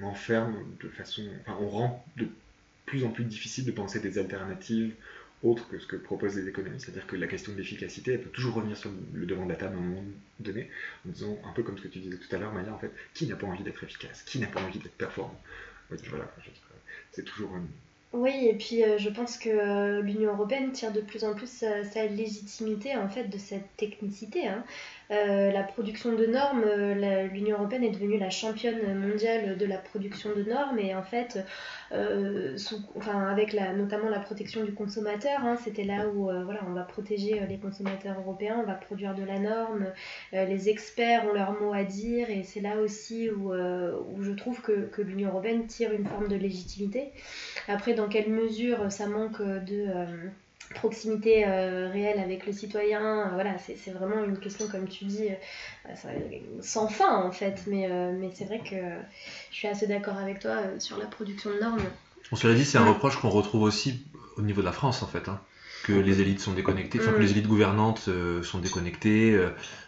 on, 0.00 0.06
enferme 0.06 0.56
de 0.82 0.88
façon. 0.88 1.22
Enfin, 1.42 1.58
on 1.60 1.68
rend 1.68 2.04
de 2.16 2.26
plus 2.86 3.04
en 3.04 3.10
plus 3.10 3.24
difficile 3.24 3.64
de 3.64 3.70
penser 3.70 4.00
des 4.00 4.18
alternatives 4.18 4.94
autres 5.42 5.68
que 5.68 5.78
ce 5.78 5.86
que 5.86 5.96
proposent 5.96 6.36
les 6.36 6.48
économistes. 6.48 6.86
C'est-à-dire 6.86 7.06
que 7.06 7.16
la 7.16 7.26
question 7.26 7.52
de 7.52 7.58
l'efficacité, 7.58 8.12
elle 8.12 8.22
peut 8.22 8.30
toujours 8.30 8.54
revenir 8.54 8.76
sur 8.76 8.90
le 9.12 9.26
devant 9.26 9.44
de 9.44 9.50
la 9.50 9.56
table 9.56 9.76
à 9.76 9.78
un 9.78 9.82
moment 9.82 10.04
donné, 10.40 10.70
en 11.06 11.10
disant, 11.10 11.38
un 11.44 11.52
peu 11.52 11.62
comme 11.62 11.78
ce 11.78 11.82
que 11.82 11.88
tu 11.88 11.98
disais 11.98 12.16
tout 12.16 12.34
à 12.34 12.38
l'heure, 12.38 12.52
Maya, 12.52 12.72
en 12.72 12.78
fait, 12.78 12.92
qui 13.14 13.26
n'a 13.26 13.36
pas 13.36 13.46
envie 13.46 13.62
d'être 13.62 13.82
efficace? 13.82 14.22
Qui 14.22 14.38
n'a 14.38 14.46
pas 14.46 14.60
envie 14.60 14.78
d'être 14.78 14.96
performant? 14.96 15.40
Voilà, 15.90 16.32
c'est 17.12 17.24
toujours 17.24 17.56
une 17.56 17.66
oui, 18.12 18.46
et 18.46 18.54
puis 18.54 18.84
euh, 18.84 18.98
je 18.98 19.08
pense 19.08 19.38
que 19.38 19.48
euh, 19.48 20.02
l'Union 20.02 20.32
européenne 20.32 20.72
tire 20.72 20.92
de 20.92 21.00
plus 21.00 21.24
en 21.24 21.34
plus 21.34 21.48
sa, 21.48 22.06
légitimité 22.06 22.94
en 22.94 23.08
fait 23.08 23.24
de 23.24 23.38
cette 23.38 23.74
technicité. 23.78 24.46
Hein. 24.46 24.64
Euh, 25.12 25.52
la 25.52 25.62
production 25.62 26.14
de 26.14 26.26
normes, 26.26 26.64
l'Union 27.32 27.58
européenne 27.58 27.84
est 27.84 27.90
devenue 27.90 28.18
la 28.18 28.30
championne 28.30 28.98
mondiale 28.98 29.56
de 29.56 29.66
la 29.66 29.76
production 29.76 30.30
de 30.34 30.42
normes 30.42 30.78
et 30.78 30.94
en 30.94 31.02
fait, 31.02 31.38
enfin, 32.96 33.28
avec 33.28 33.54
notamment 33.76 34.08
la 34.08 34.20
protection 34.20 34.64
du 34.64 34.72
consommateur, 34.72 35.40
hein, 35.44 35.56
c'était 35.62 35.84
là 35.84 36.08
où 36.08 36.24
voilà, 36.44 36.60
on 36.68 36.72
va 36.72 36.82
protéger 36.82 37.40
les 37.48 37.58
consommateurs 37.58 38.18
européens, 38.18 38.58
on 38.62 38.66
va 38.66 38.74
produire 38.74 39.14
de 39.14 39.22
la 39.22 39.38
norme, 39.38 39.86
les 40.32 40.68
experts 40.68 41.26
ont 41.26 41.34
leur 41.34 41.60
mot 41.60 41.72
à 41.72 41.84
dire 41.84 42.30
et 42.30 42.42
c'est 42.42 42.60
là 42.60 42.78
aussi 42.78 43.30
où, 43.30 43.52
je 43.52 44.32
trouve 44.32 44.62
que, 44.62 45.02
l'Union 45.02 45.28
européenne 45.28 45.66
tire 45.66 45.92
une 45.92 46.06
forme 46.06 46.28
de 46.28 46.36
légitimité. 46.36 47.12
Après, 47.68 47.94
dans 47.94 48.08
quelle 48.08 48.30
mesure 48.30 48.90
ça 48.90 49.06
manque 49.06 49.40
de 49.40 49.86
euh, 49.88 50.06
proximité 50.72 51.44
euh, 51.46 51.88
réelle 51.90 52.18
avec 52.18 52.46
le 52.46 52.52
citoyen, 52.52 53.26
euh, 53.26 53.28
voilà, 53.34 53.56
c'est 53.58 53.90
vraiment 53.90 54.24
une 54.24 54.38
question, 54.38 54.66
comme 54.68 54.88
tu 54.88 55.04
dis, 55.04 55.28
sans 56.60 56.88
fin 56.88 57.22
en 57.24 57.32
fait, 57.32 57.64
mais, 57.66 57.88
mais 58.12 58.30
c'est 58.34 58.44
vrai 58.44 58.58
que 58.58 58.76
je 59.50 59.56
suis 59.56 59.68
assez 59.68 59.86
d'accord 59.86 60.16
avec 60.16 60.40
toi 60.40 60.56
sur 60.78 60.98
la 60.98 61.06
production 61.06 61.50
de 61.50 61.60
normes. 61.60 61.82
On 62.30 62.36
se 62.36 62.46
l'a 62.46 62.54
dit, 62.54 62.64
c'est 62.64 62.78
un 62.78 62.84
reproche 62.84 63.16
qu'on 63.16 63.30
retrouve 63.30 63.62
aussi 63.62 64.04
au 64.36 64.42
niveau 64.42 64.60
de 64.60 64.66
la 64.66 64.72
France 64.72 65.02
en 65.02 65.06
fait. 65.06 65.28
Hein, 65.28 65.40
que 65.84 65.92
les 65.92 66.20
élites 66.20 66.38
sont 66.38 66.52
déconnectées, 66.52 67.00
enfin 67.00 67.10
que 67.10 67.18
mm. 67.18 67.22
les 67.22 67.30
élites 67.32 67.48
gouvernantes 67.48 68.08
sont 68.44 68.58
déconnectées, 68.60 69.36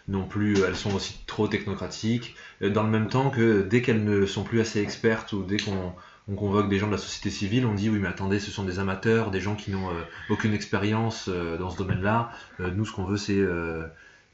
non 0.09 0.25
plus 0.25 0.59
elles 0.61 0.75
sont 0.75 0.93
aussi 0.93 1.21
trop 1.25 1.47
technocratiques, 1.47 2.35
dans 2.61 2.83
le 2.83 2.89
même 2.89 3.07
temps 3.07 3.29
que 3.29 3.61
dès 3.61 3.81
qu'elles 3.81 4.03
ne 4.03 4.25
sont 4.25 4.43
plus 4.43 4.59
assez 4.59 4.81
expertes 4.81 5.31
ou 5.31 5.43
dès 5.43 5.55
qu'on 5.55 5.93
on 6.27 6.35
convoque 6.35 6.69
des 6.69 6.79
gens 6.79 6.87
de 6.87 6.91
la 6.91 6.97
société 6.97 7.29
civile, 7.29 7.65
on 7.65 7.73
dit 7.73 7.89
oui 7.89 7.99
mais 7.99 8.07
attendez 8.07 8.39
ce 8.39 8.51
sont 8.51 8.63
des 8.63 8.79
amateurs, 8.79 9.31
des 9.31 9.41
gens 9.41 9.55
qui 9.55 9.71
n'ont 9.71 9.89
euh, 9.89 10.01
aucune 10.29 10.53
expérience 10.53 11.29
euh, 11.29 11.57
dans 11.57 11.69
ce 11.69 11.77
domaine-là. 11.77 12.31
Euh, 12.59 12.71
nous 12.71 12.85
ce 12.85 12.91
qu'on 12.91 13.05
veut 13.05 13.17
c'est 13.17 13.43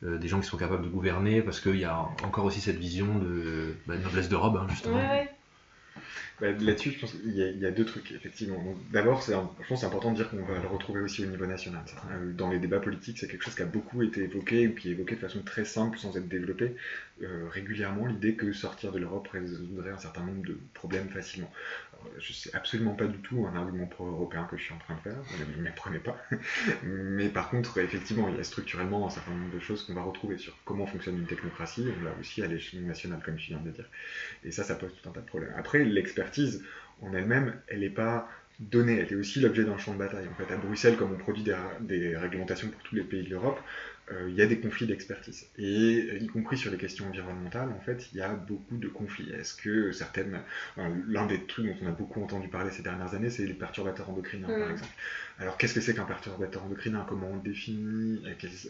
des 0.01 0.27
gens 0.27 0.39
qui 0.39 0.47
sont 0.47 0.57
capables 0.57 0.83
de 0.83 0.89
gouverner 0.89 1.41
parce 1.41 1.59
qu'il 1.59 1.77
y 1.77 1.85
a 1.85 1.99
encore 2.23 2.45
aussi 2.45 2.59
cette 2.59 2.77
vision 2.77 3.19
de, 3.19 3.75
bah, 3.85 3.95
noblesse 3.97 4.29
de 4.29 4.35
robe 4.35 4.57
hein, 4.57 4.65
justement. 4.69 4.99
Là-dessus, 6.41 6.91
je 6.91 6.99
pense 6.99 7.11
qu'il 7.13 7.35
y, 7.35 7.65
a 7.65 7.71
deux 7.71 7.85
trucs, 7.85 8.11
effectivement. 8.11 8.57
D'abord, 8.91 9.21
je 9.21 9.33
pense 9.67 9.81
c'est 9.81 9.85
important 9.85 10.11
de 10.11 10.15
dire 10.15 10.29
qu'on 10.29 10.43
va 10.43 10.59
le 10.59 10.67
retrouver 10.67 11.01
aussi 11.01 11.23
au 11.23 11.27
niveau 11.27 11.45
national. 11.45 11.83
Euh, 12.11 12.31
dans 12.33 12.49
les 12.49 12.59
débats 12.59 12.79
politiques, 12.79 13.19
c'est 13.19 13.27
quelque 13.27 13.43
chose 13.43 13.55
qui 13.55 13.61
a 13.61 13.65
beaucoup 13.65 14.01
été 14.01 14.21
évoqué, 14.21 14.67
ou 14.67 14.75
qui 14.75 14.89
est 14.89 14.91
évoqué 14.91 15.15
de 15.15 15.19
façon 15.19 15.41
très 15.43 15.65
simple, 15.65 15.97
sans 15.97 16.17
être 16.17 16.27
développé, 16.27 16.75
euh, 17.23 17.47
régulièrement, 17.49 18.07
l'idée 18.07 18.35
que 18.35 18.51
sortir 18.53 18.91
de 18.91 18.99
l'Europe 18.99 19.27
résoudrait 19.27 19.91
un 19.91 19.97
certain 19.97 20.23
nombre 20.23 20.45
de 20.45 20.57
problèmes 20.73 21.09
facilement. 21.09 21.51
Je 22.19 22.33
sais 22.33 22.49
absolument 22.55 22.93
pas 22.93 23.05
du 23.05 23.17
tout 23.19 23.45
un 23.45 23.55
argument 23.55 23.85
pro-européen 23.85 24.47
que 24.49 24.57
je 24.57 24.63
suis 24.63 24.73
en 24.73 24.77
train 24.77 24.95
de 24.95 25.01
faire, 25.01 25.17
ne 25.57 25.63
m'apprenez 25.63 25.99
pas. 25.99 26.17
Mais 26.83 27.29
par 27.29 27.49
contre, 27.49 27.77
effectivement, 27.79 28.29
il 28.29 28.37
y 28.37 28.39
a 28.39 28.43
structurellement 28.43 29.07
un 29.07 29.09
certain 29.09 29.31
nombre 29.31 29.53
de 29.53 29.59
choses 29.59 29.83
qu'on 29.83 29.93
va 29.93 30.01
retrouver 30.01 30.37
sur 30.37 30.57
comment 30.65 30.85
fonctionne 30.85 31.17
une 31.17 31.25
technocratie, 31.25 31.85
on 31.99 32.03
l'a 32.03 32.11
aussi 32.19 32.41
à 32.43 32.47
l'échelle 32.47 32.85
nationale, 32.85 33.21
comme 33.23 33.35
tu 33.35 33.47
viens 33.49 33.59
de 33.59 33.71
dire. 33.71 33.89
Et 34.43 34.51
ça, 34.51 34.63
ça 34.63 34.75
pose 34.75 34.91
tout 35.01 35.09
un 35.09 35.11
tas 35.11 35.21
de 35.21 35.25
problèmes. 35.25 35.53
Après, 35.57 35.83
l'expertise 35.83 36.63
en 37.01 37.13
elle-même, 37.13 37.55
elle 37.67 37.79
n'est 37.79 37.89
pas 37.89 38.29
donnée, 38.59 38.99
elle 38.99 39.11
est 39.11 39.15
aussi 39.15 39.39
l'objet 39.39 39.63
d'un 39.63 39.77
champ 39.77 39.93
de 39.93 39.97
bataille. 39.97 40.27
En 40.27 40.35
fait, 40.35 40.53
à 40.53 40.57
Bruxelles, 40.57 40.95
comme 40.95 41.13
on 41.13 41.17
produit 41.17 41.43
des, 41.43 41.55
des 41.81 42.15
réglementations 42.15 42.69
pour 42.69 42.81
tous 42.83 42.95
les 42.95 43.03
pays 43.03 43.23
de 43.23 43.29
l'Europe, 43.29 43.59
il 44.27 44.35
y 44.35 44.41
a 44.41 44.45
des 44.45 44.59
conflits 44.59 44.87
d'expertise. 44.87 45.47
Et 45.57 46.09
euh, 46.11 46.17
y 46.17 46.27
compris 46.27 46.57
sur 46.57 46.71
les 46.71 46.77
questions 46.77 47.07
environnementales, 47.07 47.69
en 47.69 47.79
fait, 47.79 48.09
il 48.11 48.17
y 48.17 48.21
a 48.21 48.29
beaucoup 48.29 48.77
de 48.77 48.87
conflits. 48.87 49.31
Est-ce 49.31 49.55
que 49.55 49.91
certaines. 49.91 50.39
L'un 51.07 51.25
des 51.25 51.45
trucs 51.45 51.65
dont 51.65 51.75
on 51.81 51.87
a 51.87 51.91
beaucoup 51.91 52.21
entendu 52.23 52.47
parler 52.47 52.71
ces 52.71 52.83
dernières 52.83 53.13
années, 53.13 53.29
c'est 53.29 53.45
les 53.45 53.53
perturbateurs 53.53 54.09
endocriniens, 54.09 54.47
par 54.47 54.69
mm. 54.69 54.71
exemple. 54.71 54.93
Alors, 55.39 55.57
qu'est-ce 55.57 55.73
que 55.73 55.81
c'est 55.81 55.95
qu'un 55.95 56.05
perturbateur 56.05 56.63
endocrinien? 56.63 57.05
Comment 57.07 57.31
on 57.31 57.35
le 57.35 57.41
définit? 57.41 58.21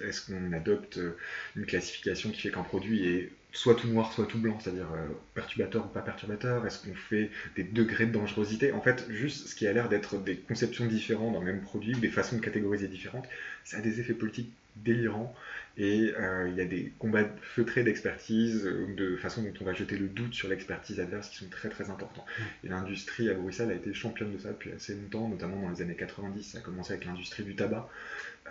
Est-ce 0.04 0.26
qu'on 0.26 0.54
adopte 0.54 0.98
euh, 0.98 1.18
une 1.56 1.66
classification 1.66 2.30
qui 2.32 2.42
fait 2.42 2.52
qu'un 2.52 2.64
produit 2.64 3.08
est 3.08 3.32
soit 3.54 3.76
tout 3.76 3.88
noir, 3.88 4.14
soit 4.14 4.28
tout 4.28 4.39
blanc, 4.39 4.58
c'est-à-dire 4.62 4.88
perturbateur 5.34 5.86
ou 5.86 5.89
pas 5.89 6.02
perturbateur? 6.02 6.66
Est-ce 6.66 6.86
qu'on 6.86 6.96
fait 6.96 7.30
des 7.58 7.64
degrés 7.64 8.06
de 8.06 8.14
dangerosité? 8.14 8.72
En 8.72 8.82
fait, 8.82 9.06
juste 9.10 9.48
ce 9.48 9.56
qui 9.56 9.68
a 9.68 9.74
l'air 9.74 9.89
d'être 9.89 10.18
des 10.18 10.38
conceptions 10.38 10.86
différentes 10.86 11.38
le 11.38 11.46
même 11.46 11.62
produit, 11.62 11.94
des 11.96 12.08
façons 12.08 12.38
de 12.38 12.42
catégoriser 12.42 12.88
différentes, 12.88 13.28
ça 13.66 13.78
a 13.78 13.82
des 13.82 14.00
effets 14.00 14.14
politiques 14.14 14.54
délirant 14.78 15.36
et 15.78 16.13
euh, 16.17 16.49
il 16.49 16.55
y 16.55 16.61
a 16.61 16.65
des 16.65 16.91
combats 16.99 17.26
feutrés 17.41 17.84
d'expertise, 17.84 18.65
euh, 18.65 18.93
de 18.95 19.15
façon 19.15 19.41
dont 19.41 19.53
on 19.61 19.63
va 19.63 19.74
jeter 19.74 19.97
le 19.97 20.07
doute 20.07 20.34
sur 20.34 20.49
l'expertise 20.49 20.99
adverse 20.99 21.30
qui 21.30 21.38
sont 21.38 21.49
très 21.49 21.69
très 21.69 21.89
importants. 21.89 22.26
Et 22.63 22.67
l'industrie 22.67 23.30
à 23.30 23.34
Bruxelles 23.34 23.72
a 23.72 23.74
été 23.74 23.93
championne 23.93 24.34
de 24.34 24.38
ça 24.38 24.49
depuis 24.49 24.72
assez 24.74 24.93
longtemps, 24.95 25.30
notamment 25.30 25.61
dans 25.61 25.69
les 25.69 25.82
années 25.82 25.95
90. 25.95 26.43
Ça 26.43 26.57
a 26.57 26.61
commencé 26.61 26.93
avec 26.93 27.05
l'industrie 27.05 27.43
du 27.43 27.55
tabac, 27.55 27.89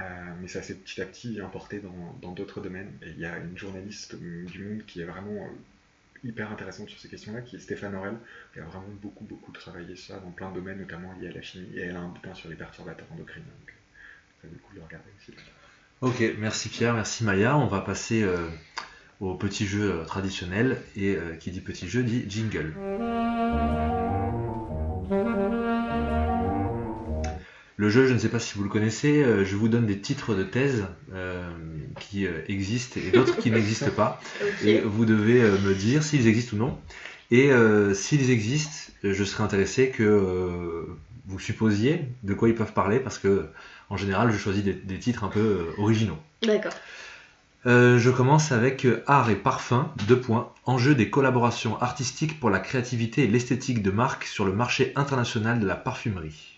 euh, 0.00 0.02
mais 0.40 0.48
ça 0.48 0.62
s'est 0.62 0.74
petit 0.74 1.02
à 1.02 1.06
petit 1.06 1.40
importé 1.40 1.82
dans 2.22 2.32
d'autres 2.32 2.60
domaines. 2.60 2.90
Et 3.02 3.10
il 3.10 3.18
y 3.18 3.26
a 3.26 3.36
une 3.38 3.56
journaliste 3.56 4.16
du 4.16 4.64
Monde 4.64 4.84
qui 4.86 5.02
est 5.02 5.06
vraiment 5.06 5.46
hyper 6.24 6.50
intéressante 6.50 6.88
sur 6.88 6.98
ces 6.98 7.08
questions-là, 7.08 7.42
qui 7.42 7.56
est 7.56 7.60
Stéphane 7.60 7.94
Aurel, 7.94 8.16
qui 8.52 8.60
a 8.60 8.64
vraiment 8.64 8.88
beaucoup 9.00 9.24
beaucoup 9.24 9.52
travaillé 9.52 9.94
ça 9.96 10.18
dans 10.20 10.30
plein 10.30 10.50
de 10.50 10.56
domaines, 10.56 10.78
notamment 10.78 11.12
liés 11.18 11.28
à 11.28 11.32
la 11.32 11.42
chimie, 11.42 11.68
et 11.76 11.80
elle 11.80 11.96
a 11.96 12.00
un 12.00 12.08
bouquin 12.08 12.34
sur 12.34 12.48
les 12.48 12.56
perturbateurs 12.56 13.06
endocriniens. 13.12 13.46
Donc 13.60 13.74
ça 14.40 14.48
vaut 14.48 14.54
le 14.54 14.58
coup 14.60 14.74
de 14.74 14.80
regarder 14.80 15.10
aussi. 15.18 15.32
Ok, 16.02 16.24
merci 16.38 16.70
Pierre, 16.70 16.94
merci 16.94 17.24
Maya. 17.24 17.58
On 17.58 17.66
va 17.66 17.80
passer 17.80 18.22
euh, 18.22 18.48
au 19.20 19.34
petit 19.34 19.66
jeu 19.66 19.92
euh, 19.92 20.04
traditionnel. 20.06 20.80
Et 20.96 21.14
euh, 21.14 21.34
qui 21.38 21.50
dit 21.50 21.60
petit 21.60 21.88
jeu 21.88 22.02
dit 22.02 22.24
jingle. 22.26 22.72
Le 27.76 27.90
jeu, 27.90 28.06
je 28.06 28.14
ne 28.14 28.18
sais 28.18 28.30
pas 28.30 28.38
si 28.38 28.56
vous 28.56 28.62
le 28.62 28.70
connaissez, 28.70 29.24
je 29.44 29.56
vous 29.56 29.68
donne 29.68 29.86
des 29.86 29.98
titres 29.98 30.34
de 30.34 30.42
thèse 30.42 30.84
qui 31.98 32.26
existent 32.46 33.00
et 33.00 33.10
d'autres 33.10 33.38
qui 33.38 33.50
n'existent 33.50 33.90
pas. 33.90 34.20
Et 34.64 34.80
vous 34.80 35.06
devez 35.06 35.40
me 35.40 35.74
dire 35.74 36.02
s'ils 36.02 36.26
existent 36.26 36.56
ou 36.56 36.60
non. 36.60 36.78
Et 37.30 37.50
s'ils 37.94 38.30
existent, 38.30 38.92
je 39.02 39.24
serais 39.24 39.44
intéressé 39.44 39.88
que 39.88 40.86
vous 41.26 41.38
supposiez 41.38 42.08
de 42.22 42.34
quoi 42.34 42.48
ils 42.48 42.54
peuvent 42.54 42.72
parler 42.72 43.00
parce 43.00 43.18
que 43.18 43.50
en 43.90 43.96
général, 43.96 44.30
je 44.30 44.38
choisis 44.38 44.62
des, 44.62 44.98
titres 44.98 45.24
un 45.24 45.28
peu 45.28 45.40
euh, 45.40 45.82
originaux. 45.82 46.18
D'accord. 46.42 46.72
Euh, 47.66 47.98
je 47.98 48.08
commence 48.08 48.52
avec 48.52 48.86
euh, 48.86 49.02
Art 49.06 49.28
et 49.28 49.36
Parfum, 49.36 49.92
deux 50.06 50.18
points. 50.20 50.52
Enjeu 50.64 50.94
des 50.94 51.10
collaborations 51.10 51.80
artistiques 51.82 52.38
pour 52.38 52.50
la 52.50 52.60
créativité 52.60 53.24
et 53.24 53.26
l'esthétique 53.26 53.82
de 53.82 53.90
marque 53.90 54.24
sur 54.24 54.44
le 54.44 54.52
marché 54.52 54.92
international 54.96 55.60
de 55.60 55.66
la 55.66 55.74
parfumerie. 55.74 56.56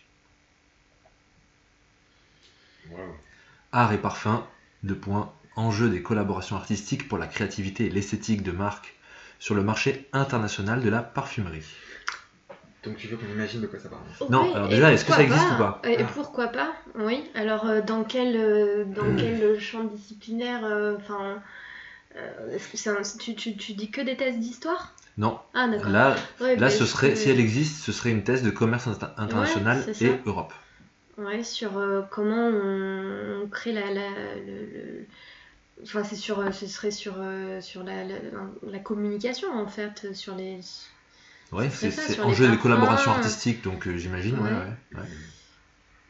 Art 3.72 3.92
et 3.92 3.98
Parfum, 3.98 4.46
deux 4.82 4.94
points. 4.94 5.32
Enjeu 5.56 5.88
des 5.88 6.02
collaborations 6.02 6.56
artistiques 6.56 7.08
pour 7.08 7.18
la 7.18 7.26
créativité 7.26 7.86
et 7.86 7.90
l'esthétique 7.90 8.42
de 8.42 8.52
marque 8.52 8.94
sur 9.38 9.54
le 9.54 9.62
marché 9.62 10.08
international 10.12 10.82
de 10.82 10.88
la 10.90 11.02
parfumerie. 11.02 11.64
Donc 12.84 12.96
tu 12.96 13.06
veux 13.06 13.16
qu'on 13.16 13.32
imagine 13.32 13.60
de 13.60 13.68
quoi 13.68 13.78
ça 13.78 13.88
parle 13.88 14.02
Non, 14.28 14.54
alors 14.54 14.68
déjà, 14.68 14.92
est-ce 14.92 15.04
que 15.04 15.12
ça 15.12 15.22
existe 15.22 15.52
ou 15.54 15.58
pas 15.58 15.80
Et 15.84 15.98
ah. 16.00 16.04
pourquoi 16.12 16.48
pas 16.48 16.72
Oui. 16.96 17.22
Alors 17.34 17.66
euh, 17.66 17.80
dans 17.80 18.02
quel 18.02 18.36
euh, 18.36 18.84
dans 18.84 19.04
hmm. 19.04 19.16
quel 19.16 19.60
champ 19.60 19.84
disciplinaire 19.84 20.64
euh, 20.64 20.96
Enfin, 20.96 21.40
tu, 23.20 23.34
tu, 23.36 23.56
tu, 23.56 23.72
dis 23.74 23.90
que 23.90 24.00
des 24.00 24.16
thèses 24.16 24.38
d'histoire? 24.38 24.94
Non. 25.16 25.38
Ah 25.54 25.68
d'accord. 25.68 25.90
Là, 25.90 26.16
là, 26.40 26.70
ce 26.70 26.84
serait 26.84 27.14
si 27.14 27.30
elle 27.30 27.38
existe, 27.38 27.84
ce 27.84 27.92
serait 27.92 28.10
une 28.10 28.24
thèse 28.24 28.42
de 28.42 28.50
commerce 28.50 28.88
international 29.16 29.84
et 30.00 30.12
Europe. 30.26 30.52
Ouais, 31.18 31.44
sur 31.44 31.70
comment 32.10 32.48
on, 32.48 33.46
crée 33.48 33.72
la, 33.72 33.92
la 33.92 34.08
le, 34.44 35.06
Enfin, 35.84 36.04
c'est 36.04 36.16
sur, 36.16 36.42
ce 36.54 36.66
serait 36.66 36.90
sur, 36.90 37.14
sur 37.60 37.82
la, 37.82 38.04
la, 38.04 38.14
la, 38.62 38.78
communication 38.78 39.52
en 39.52 39.66
fait, 39.66 40.14
sur 40.14 40.36
les, 40.36 40.60
Ouais, 41.52 41.68
c'est 41.70 42.20
enjeu 42.20 42.50
de 42.50 42.56
collaboration 42.56 43.10
artistique, 43.12 43.62
donc 43.62 43.86
euh, 43.86 43.96
j'imagine, 43.96 44.38
ouais. 44.38 44.50
Ouais, 44.94 45.00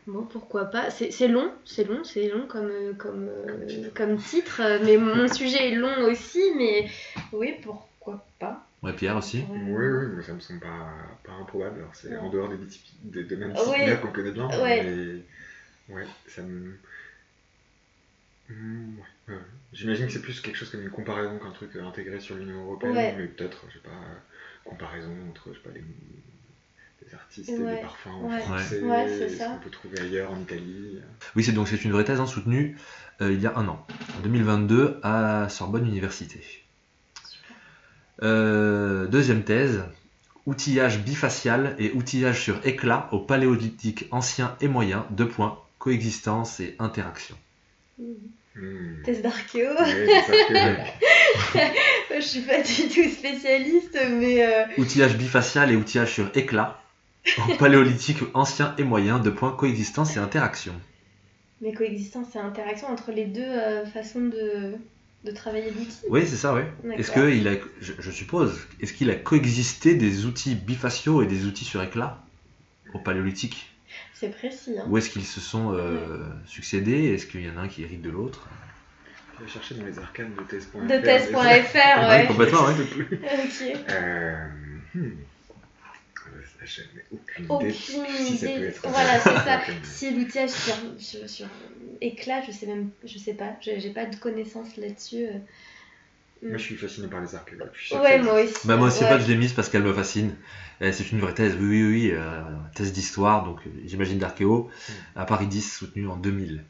Bon, 0.07 0.25
pourquoi 0.25 0.65
pas. 0.67 0.91
C'est 0.91 1.29
long, 1.29 1.51
c'est 1.65 1.85
long, 1.85 2.03
c'est 2.05 2.29
long 2.29 2.47
comme, 2.47 2.71
euh, 2.71 2.93
comme, 2.95 3.29
euh, 3.29 3.89
comme 3.95 4.17
titre, 4.17 4.61
mais 4.85 4.97
mon 4.97 5.29
sujet 5.33 5.69
est 5.71 5.75
long 5.77 6.03
aussi, 6.11 6.41
mais 6.57 6.89
oui, 7.33 7.55
pourquoi 7.63 8.25
pas. 8.39 8.67
Ouais, 8.83 8.93
Pierre 8.93 9.17
aussi. 9.17 9.45
Oui, 9.49 9.87
oui, 9.87 10.07
mais 10.17 10.23
ça 10.23 10.33
me 10.33 10.41
semble 10.41 10.61
pas, 10.61 10.89
pas 11.25 11.33
improbable. 11.33 11.85
C'est 11.93 12.17
en 12.17 12.31
dehors 12.31 12.49
des, 12.49 12.57
des 13.05 13.25
domaines 13.25 13.53
disciplinaires 13.53 14.01
qu'on 14.01 14.11
connaît 14.11 14.33
bien, 14.33 14.49
mais 14.49 15.23
ouais, 15.95 16.07
ça 16.27 16.43
me. 16.43 16.77
Hmm, 18.49 18.99
J'imagine 19.73 20.07
que 20.07 20.13
c'est 20.13 20.21
plus 20.23 20.41
quelque 20.41 20.57
chose 20.57 20.71
comme 20.71 20.83
une 20.83 20.91
comparaison 20.91 21.39
qu'un 21.39 21.53
truc 21.53 21.75
intégré 21.77 22.21
sur 22.21 22.35
l'Union 22.37 22.65
Européenne, 22.65 23.13
mais 23.17 23.27
peut-être, 23.27 23.65
je 23.69 23.75
sais 23.75 23.83
pas 23.83 23.91
comparaison 24.65 25.15
entre 25.31 25.51
je 25.51 25.55
sais 25.55 25.61
pas, 25.61 25.71
les, 25.75 27.15
artistes 27.15 27.49
et 27.51 27.59
des 27.59 27.77
parfums 27.83 28.09
en 28.09 28.39
français, 28.39 28.81
ce 28.81 29.39
qu'on 29.39 29.59
peut 29.59 29.71
trouver 29.71 30.01
ailleurs 30.01 30.31
en 30.31 30.41
Italie. 30.41 30.99
Oui, 31.37 31.45
c'est 31.45 31.53
donc 31.53 31.69
c'est 31.69 31.85
une 31.85 31.93
vraie 31.93 32.05
thèse 32.05 32.21
hein, 32.21 32.27
soutenue 32.27 32.77
euh, 33.21 33.33
il 33.33 33.41
y 33.41 33.47
a 33.47 33.57
un 33.57 33.69
an, 33.69 33.85
en 34.17 34.21
2022, 34.23 34.99
à 35.03 35.49
Sorbonne 35.49 35.87
Université. 35.87 36.41
Euh, 38.23 39.07
deuxième 39.07 39.43
thèse, 39.43 39.85
outillage 40.47 41.01
bifacial 41.01 41.77
et 41.79 41.93
outillage 41.93 42.41
sur 42.41 42.65
éclat 42.67 43.09
au 43.13 43.19
paléolithique 43.19 44.07
ancien 44.11 44.57
et 44.61 44.69
moyen, 44.69 45.07
deux 45.11 45.29
points, 45.29 45.59
coexistence 45.79 46.61
et 46.61 46.77
interaction. 46.79 47.37
Mmh. 47.99 48.05
Hmm. 48.55 49.03
Thèse 49.05 49.23
d'archéo. 49.23 49.71
je 52.15 52.21
suis 52.21 52.43
pas 52.43 52.61
du 52.61 52.89
tout 52.89 53.09
spécialiste, 53.09 53.99
mais. 54.11 54.45
Euh, 54.45 54.65
outillage 54.77 55.17
bifacial 55.17 55.71
et 55.73 55.77
outillage 55.77 56.13
sur 56.13 56.31
éclat. 56.35 56.83
En 57.39 57.57
paléolithique 57.59 58.19
ancien 58.35 58.75
et 58.79 58.85
moyen, 58.85 59.19
de 59.19 59.31
points 59.31 59.53
coexistence 59.53 60.17
et 60.17 60.19
interaction. 60.19 60.75
Mais 61.61 61.73
coexistence 61.73 62.35
et 62.35 62.39
interaction 62.39 62.89
entre 62.89 63.13
les 63.13 63.25
deux 63.25 63.41
euh, 63.43 63.87
façons 63.87 64.23
de, 64.23 64.75
de 65.25 65.31
travailler 65.31 65.71
l'outil 65.71 65.99
Oui, 66.11 66.27
c'est 66.27 66.37
ça, 66.37 66.55
oui. 66.55 66.63
Est-ce 66.99 67.13
qu'il 67.13 67.47
a, 67.49 67.53
je, 67.81 68.11
suppose, 68.11 68.59
est-ce 68.81 68.93
qu'il 68.93 69.11
a 69.11 69.15
coexisté 69.15 69.95
des 69.95 70.27
outils 70.27 70.57
bifaciaux 70.57 71.23
et 71.23 71.27
des 71.27 71.47
outils 71.47 71.65
sur 71.65 71.83
éclat 71.83 72.23
au 72.93 72.99
paléolithique? 72.99 73.72
C'est 74.15 74.31
précis. 74.31 74.79
Hein. 74.79 74.85
Ou 74.89 74.99
est-ce 74.99 75.11
qu'ils 75.11 75.25
se 75.25 75.41
sont 75.41 75.73
euh, 75.75 76.25
succédés? 76.47 77.15
Est-ce 77.15 77.27
qu'il 77.27 77.45
y 77.45 77.51
en 77.51 77.57
a 77.57 77.63
un 77.63 77.69
qui 77.69 77.83
hérite 77.83 78.03
de 78.03 78.11
l'autre? 78.11 78.49
Vais 79.41 79.49
chercher 79.49 79.75
dans 79.75 79.85
les 79.85 79.99
arcanes 79.99 80.35
de 80.39 80.43
thèse.fr. 80.45 80.79
De 80.79 81.03
thèse.fr, 81.03 82.09
ouais. 82.09 82.27
Complètement, 82.29 82.65
ouais. 82.67 82.75
ok. 83.13 83.77
Euh, 83.91 84.47
hmm. 84.95 85.11
J'ai 86.65 86.83
aucune, 87.11 87.47
aucune 87.49 87.69
idée. 87.69 87.73
Si 87.73 88.39
ça 88.39 88.47
peut 88.47 88.65
être 88.65 88.89
voilà, 88.89 89.19
c'est 89.19 89.31
ça. 89.31 89.61
si 89.83 90.15
l'outillage 90.15 90.51
sur, 90.51 90.75
sur, 90.99 91.29
sur, 91.29 91.47
éclat, 92.01 92.43
je 92.47 92.53
sais 92.53 92.67
même, 92.67 92.91
je 93.05 93.19
sais 93.19 93.35
pas, 93.35 93.57
j'ai 93.61 93.91
pas 93.91 94.07
de 94.07 94.17
connaissances 94.17 94.77
là-dessus. 94.77 95.25
Euh. 95.25 95.39
Moi, 96.43 96.59
je 96.59 96.63
suis 96.63 96.77
fasciné 96.77 97.07
par 97.07 97.21
les 97.21 97.35
archéologues. 97.35 97.71
Ouais, 97.93 98.19
moi 98.19 98.43
aussi. 98.43 98.55
Bah, 98.65 98.77
moi 98.77 98.89
aussi, 98.89 99.05
pas 99.05 99.17
que 99.17 99.23
je 99.23 99.29
l'ai 99.29 99.37
mise 99.37 99.53
parce 99.53 99.69
qu'elle 99.69 99.85
me 99.85 99.93
fascine. 99.93 100.35
C'est 100.91 101.13
une 101.13 101.21
vraie 101.21 101.35
thèse, 101.35 101.57
oui, 101.61 101.67
oui, 101.67 101.85
oui, 101.85 102.11
euh, 102.13 102.43
thèse 102.75 102.93
d'histoire, 102.93 103.45
donc 103.45 103.61
j'imagine 103.85 104.19
d'archéo, 104.19 104.69
hmm. 104.89 105.19
à 105.21 105.25
Paris 105.25 105.47
10, 105.47 105.77
soutenue 105.79 106.09
en 106.09 106.17
2000. 106.17 106.65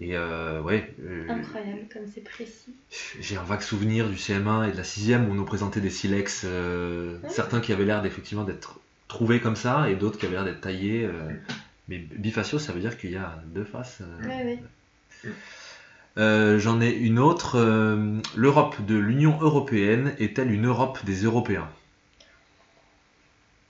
Et 0.00 0.16
euh, 0.16 0.60
ouais. 0.60 0.92
Euh, 1.04 1.26
Incroyable, 1.28 1.86
comme 1.92 2.02
c'est 2.12 2.22
précis. 2.22 2.74
J'ai 3.20 3.36
un 3.36 3.42
vague 3.42 3.62
souvenir 3.62 4.08
du 4.08 4.16
CM1 4.16 4.68
et 4.68 4.72
de 4.72 4.76
la 4.76 4.82
6ème 4.82 5.26
où 5.26 5.30
on 5.30 5.34
nous 5.34 5.44
présentait 5.44 5.80
des 5.80 5.90
silex, 5.90 6.42
euh, 6.44 7.18
certains 7.28 7.60
qui 7.60 7.72
avaient 7.72 7.84
l'air 7.84 8.04
effectivement 8.04 8.44
d'être 8.44 8.80
trouvés 9.06 9.40
comme 9.40 9.56
ça 9.56 9.88
et 9.88 9.94
d'autres 9.94 10.18
qui 10.18 10.26
avaient 10.26 10.34
l'air 10.34 10.44
d'être 10.44 10.60
taillés. 10.60 11.08
mais 11.88 11.98
bifacio, 11.98 12.58
ça 12.58 12.72
veut 12.72 12.80
dire 12.80 12.98
qu'il 12.98 13.12
y 13.12 13.16
a 13.16 13.40
deux 13.46 13.64
faces. 13.64 14.02
Ouais, 14.24 14.58
J'en 16.16 16.80
ai 16.80 16.90
une 16.90 17.20
autre. 17.20 17.58
L'Europe 18.34 18.84
de 18.84 18.96
l'Union 18.96 19.38
européenne 19.40 20.14
est-elle 20.18 20.50
une 20.50 20.66
Europe 20.66 20.98
des 21.04 21.22
Européens? 21.22 21.68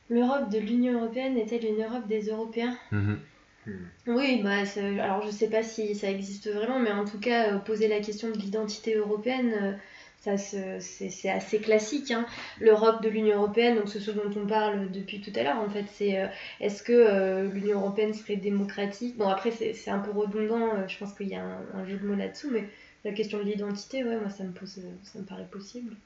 L'Europe 0.09 0.51
de 0.51 0.59
l'Union 0.59 0.95
Européenne 1.01 1.37
est-elle 1.39 1.65
une 1.65 1.83
Europe 1.83 2.07
des 2.07 2.29
Européens 2.29 2.77
Mhm. 2.93 3.19
Hmm. 3.67 3.73
Oui, 4.09 4.41
bah, 4.43 4.63
alors 5.03 5.23
je 5.23 5.31
sais 5.31 5.49
pas 5.49 5.63
si 5.63 5.95
ça 5.95 6.11
existe 6.11 6.51
vraiment, 6.51 6.79
mais 6.79 6.91
en 6.91 7.05
tout 7.07 7.19
cas, 7.19 7.55
euh, 7.55 7.59
poser 7.59 7.89
la 7.89 8.01
question 8.01 8.31
de 8.31 8.39
l'identité 8.39 8.95
européenne, 8.95 9.53
euh, 9.55 9.73
ça 10.19 10.37
c'est 10.37 11.29
assez 11.31 11.59
classique. 11.61 12.11
hein. 12.11 12.27
L'Europe 12.61 13.03
de 13.03 13.09
l'Union 13.09 13.37
Européenne, 13.39 13.77
donc 13.77 13.89
c'est 13.89 14.01
ce 14.01 14.11
dont 14.11 14.31
on 14.37 14.47
parle 14.47 14.91
depuis 14.91 15.21
tout 15.23 15.33
à 15.37 15.43
l'heure, 15.43 15.59
en 15.59 15.69
fait, 15.71 15.87
c'est 15.89 16.19
euh, 16.19 16.27
est-ce 16.61 16.83
que 16.83 16.93
euh, 16.93 17.49
l'Union 17.51 17.79
Européenne 17.81 18.13
serait 18.13 18.37
démocratique? 18.37 19.17
Bon, 19.17 19.29
après, 19.29 19.51
c'est 19.51 19.91
un 19.91 19.99
peu 20.01 20.11
redondant, 20.11 20.87
je 20.89 20.99
pense 20.99 21.15
qu'il 21.15 21.29
y 21.29 21.35
a 21.35 21.43
un, 21.43 21.65
un 21.75 21.85
jeu 21.87 21.97
de 21.97 22.07
mots 22.07 22.15
là-dessous, 22.15 22.51
mais 22.51 22.69
la 23.05 23.13
question 23.13 23.39
de 23.39 23.45
l'identité, 23.45 24.05
ouais, 24.05 24.17
moi, 24.19 24.29
ça 24.31 24.45
me, 24.45 24.53
pose, 24.53 24.79
ça 25.03 25.19
me 25.19 25.25
paraît 25.25 25.49
possible. 25.51 25.97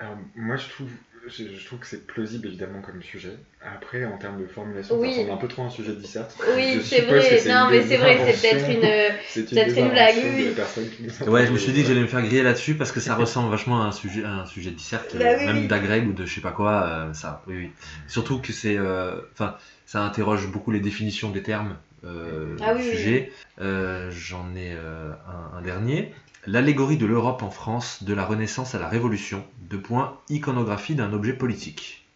Alors, 0.00 0.16
moi, 0.36 0.56
je 0.56 0.68
trouve, 0.68 0.88
je, 1.26 1.44
je 1.58 1.66
trouve 1.66 1.80
que 1.80 1.86
c'est 1.86 2.06
plausible, 2.06 2.46
évidemment, 2.46 2.80
comme 2.80 3.02
sujet. 3.02 3.36
Après, 3.60 4.04
en 4.04 4.16
termes 4.16 4.40
de 4.40 4.46
formulation, 4.46 4.96
Oui. 4.96 5.08
ça 5.08 5.20
ressemble 5.22 5.32
un 5.32 5.36
peu 5.38 5.48
trop 5.48 5.62
à 5.62 5.66
un 5.66 5.70
sujet 5.70 5.90
de 5.90 5.96
dissert. 6.00 6.28
Oui, 6.54 6.80
c'est 6.84 7.00
vrai, 7.00 7.20
c'est 7.20 7.48
non, 7.52 7.66
mais 7.68 7.82
c'est 7.82 7.96
vrai, 7.96 8.16
c'est 8.32 8.48
peut-être 8.50 8.70
une. 8.70 8.84
euh, 8.84 9.08
C'est 9.28 9.40
une 9.40 9.46
peut-être 9.48 9.76
une 9.78 9.90
blague, 9.90 10.14
oui. 10.24 10.54
Ouais, 11.26 11.46
je 11.46 11.52
me 11.52 11.58
suis 11.58 11.72
dit 11.72 11.82
que 11.82 11.88
j'allais 11.88 12.00
me 12.02 12.06
faire 12.06 12.22
griller 12.22 12.42
là-dessus 12.44 12.74
parce 12.76 12.92
que 12.92 13.00
ça 13.00 13.14
ressemble 13.16 13.50
vachement 13.50 13.82
à 13.82 13.86
un 13.86 13.92
sujet, 13.92 14.24
à 14.24 14.34
un 14.34 14.46
sujet 14.46 14.70
de 14.70 14.76
dissert, 14.76 15.04
Bah 15.14 15.24
oui, 15.38 15.46
même 15.46 15.66
d'Agreg 15.66 16.06
ou 16.08 16.12
de 16.12 16.24
je 16.26 16.34
sais 16.36 16.40
pas 16.40 16.52
quoi. 16.52 16.84
euh, 16.86 17.12
ça, 17.12 17.42
oui, 17.48 17.56
oui. 17.56 17.70
Surtout 18.06 18.40
que 18.40 18.52
c'est, 18.52 18.76
euh, 18.78 19.16
enfin, 19.32 19.56
ça 19.86 20.02
interroge 20.04 20.46
beaucoup 20.48 20.70
les 20.70 20.80
définitions 20.80 21.30
des 21.30 21.42
termes 21.42 21.76
euh, 22.04 22.56
Ah 22.62 22.74
du 22.74 22.80
oui, 22.82 22.88
oui, 22.92 22.96
sujet. 22.96 23.32
Euh, 23.60 24.08
J'en 24.12 24.54
ai 24.54 24.72
euh, 24.74 25.10
un, 25.26 25.58
un 25.58 25.62
dernier. 25.62 26.14
L'allégorie 26.46 26.96
de 26.96 27.06
l'Europe 27.06 27.42
en 27.42 27.50
France, 27.50 28.02
de 28.04 28.14
la 28.14 28.24
Renaissance 28.24 28.74
à 28.74 28.78
la 28.78 28.88
Révolution. 28.88 29.44
Deux 29.62 29.80
points. 29.80 30.18
Iconographie 30.28 30.94
d'un 30.94 31.12
objet 31.12 31.32
politique. 31.34 32.06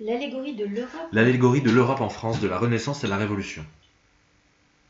L'allégorie 0.00 0.54
de 0.56 0.64
l'Europe 0.64 1.08
L'allégorie 1.12 1.60
de 1.62 1.70
l'Europe 1.70 2.00
en 2.00 2.08
France, 2.08 2.40
de 2.40 2.48
la 2.48 2.58
Renaissance 2.58 3.04
à 3.04 3.08
la 3.08 3.16
Révolution. 3.16 3.64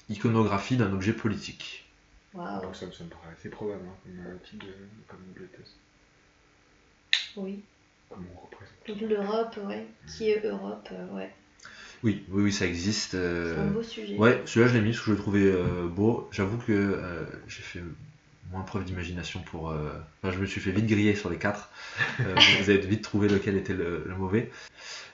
Iconographie 0.09 0.77
d'un 0.77 0.93
objet 0.93 1.13
politique. 1.13 1.85
Waouh, 2.35 2.47
Alors, 2.61 2.75
ça, 2.75 2.87
ça 2.91 3.05
me 3.05 3.11
paraît 3.11 3.35
assez 3.39 3.51
probable, 3.51 3.83
hein, 3.87 3.95
comme 4.05 4.27
euh, 4.27 4.37
type 4.49 4.63
de 4.63 4.75
comme 5.07 5.21
de 5.37 5.47
thèse. 5.47 5.75
oui. 7.37 7.63
Comment 8.09 8.27
on 8.37 8.41
représente 8.41 8.75
Donc 8.89 9.01
l'Europe, 9.11 9.59
ouais. 9.69 9.87
Qui 10.07 10.31
est 10.31 10.45
Europe, 10.45 10.89
euh, 10.93 11.07
ouais. 11.15 11.31
Oui, 12.03 12.25
oui, 12.31 12.43
oui, 12.45 12.53
ça 12.53 12.67
existe. 12.67 13.15
euh, 13.15 13.55
C'est 13.55 13.61
un 13.61 13.67
beau 13.71 13.83
sujet. 13.83 14.17
Ouais, 14.17 14.43
celui-là 14.45 14.69
je 14.73 14.75
l'ai 14.75 14.81
mis 14.81 14.91
parce 14.91 15.01
que 15.01 15.07
je 15.07 15.11
le 15.13 15.17
trouvais 15.19 15.45
euh, 15.45 15.87
beau. 15.89 16.29
J'avoue 16.33 16.59
que 16.59 16.73
euh, 16.73 17.25
j'ai 17.49 17.63
fait 17.63 17.81
moins 18.51 18.63
preuve 18.63 18.85
d'imagination 18.85 19.41
pour. 19.41 19.71
euh, 19.71 19.91
Enfin, 20.23 20.35
je 20.35 20.41
me 20.41 20.47
suis 20.47 20.61
fait 20.61 20.73
vite 20.73 20.87
griller 20.87 21.15
sur 21.15 21.31
les 21.31 21.37
quatre. 21.39 21.71
Euh, 22.21 22.35
vous 22.63 22.71
avez 22.71 22.79
vite 22.81 23.03
trouvé 23.03 23.29
lequel 23.29 23.57
était 23.57 23.73
le, 23.75 24.05
le 24.07 24.15
mauvais. 24.17 24.51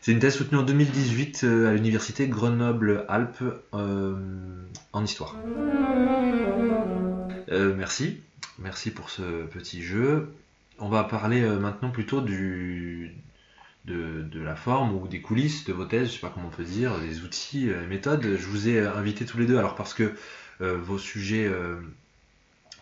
C'est 0.01 0.13
une 0.13 0.19
thèse 0.21 0.35
soutenue 0.37 0.59
en 0.61 0.63
2018 0.63 1.43
euh, 1.45 1.69
à 1.69 1.75
l'université 1.75 2.27
Grenoble-Alpes 2.29 3.43
en 3.73 5.05
histoire. 5.05 5.37
Merci, 7.77 8.21
merci 8.59 8.91
pour 8.91 9.11
ce 9.11 9.23
petit 9.47 9.83
jeu. 9.83 10.33
On 10.79 10.89
va 10.89 11.05
parler 11.05 11.43
maintenant 11.43 11.91
plutôt 11.91 12.21
du, 12.21 13.13
de, 13.85 14.23
de 14.23 14.41
la 14.43 14.55
forme 14.57 14.95
ou 14.95 15.09
des 15.09 15.21
coulisses 15.21 15.65
de 15.65 15.73
vos 15.73 15.85
thèses, 15.87 16.09
je 16.09 16.13
sais 16.15 16.21
pas 16.21 16.31
comment 16.35 16.49
on 16.49 16.57
peut 16.57 16.65
dire, 16.65 16.99
des 16.99 17.23
outils, 17.23 17.71
euh, 17.71 17.87
méthodes. 17.89 18.23
Je 18.39 18.47
vous 18.47 18.69
ai 18.69 18.79
euh, 18.81 18.95
invités 18.95 19.25
tous 19.25 19.39
les 19.39 19.47
deux, 19.47 19.59
alors 19.59 19.75
parce 19.75 19.95
que 19.95 20.13
euh, 20.61 20.77
vos 20.77 20.99
sujets 20.99 21.47
euh, 21.47 21.77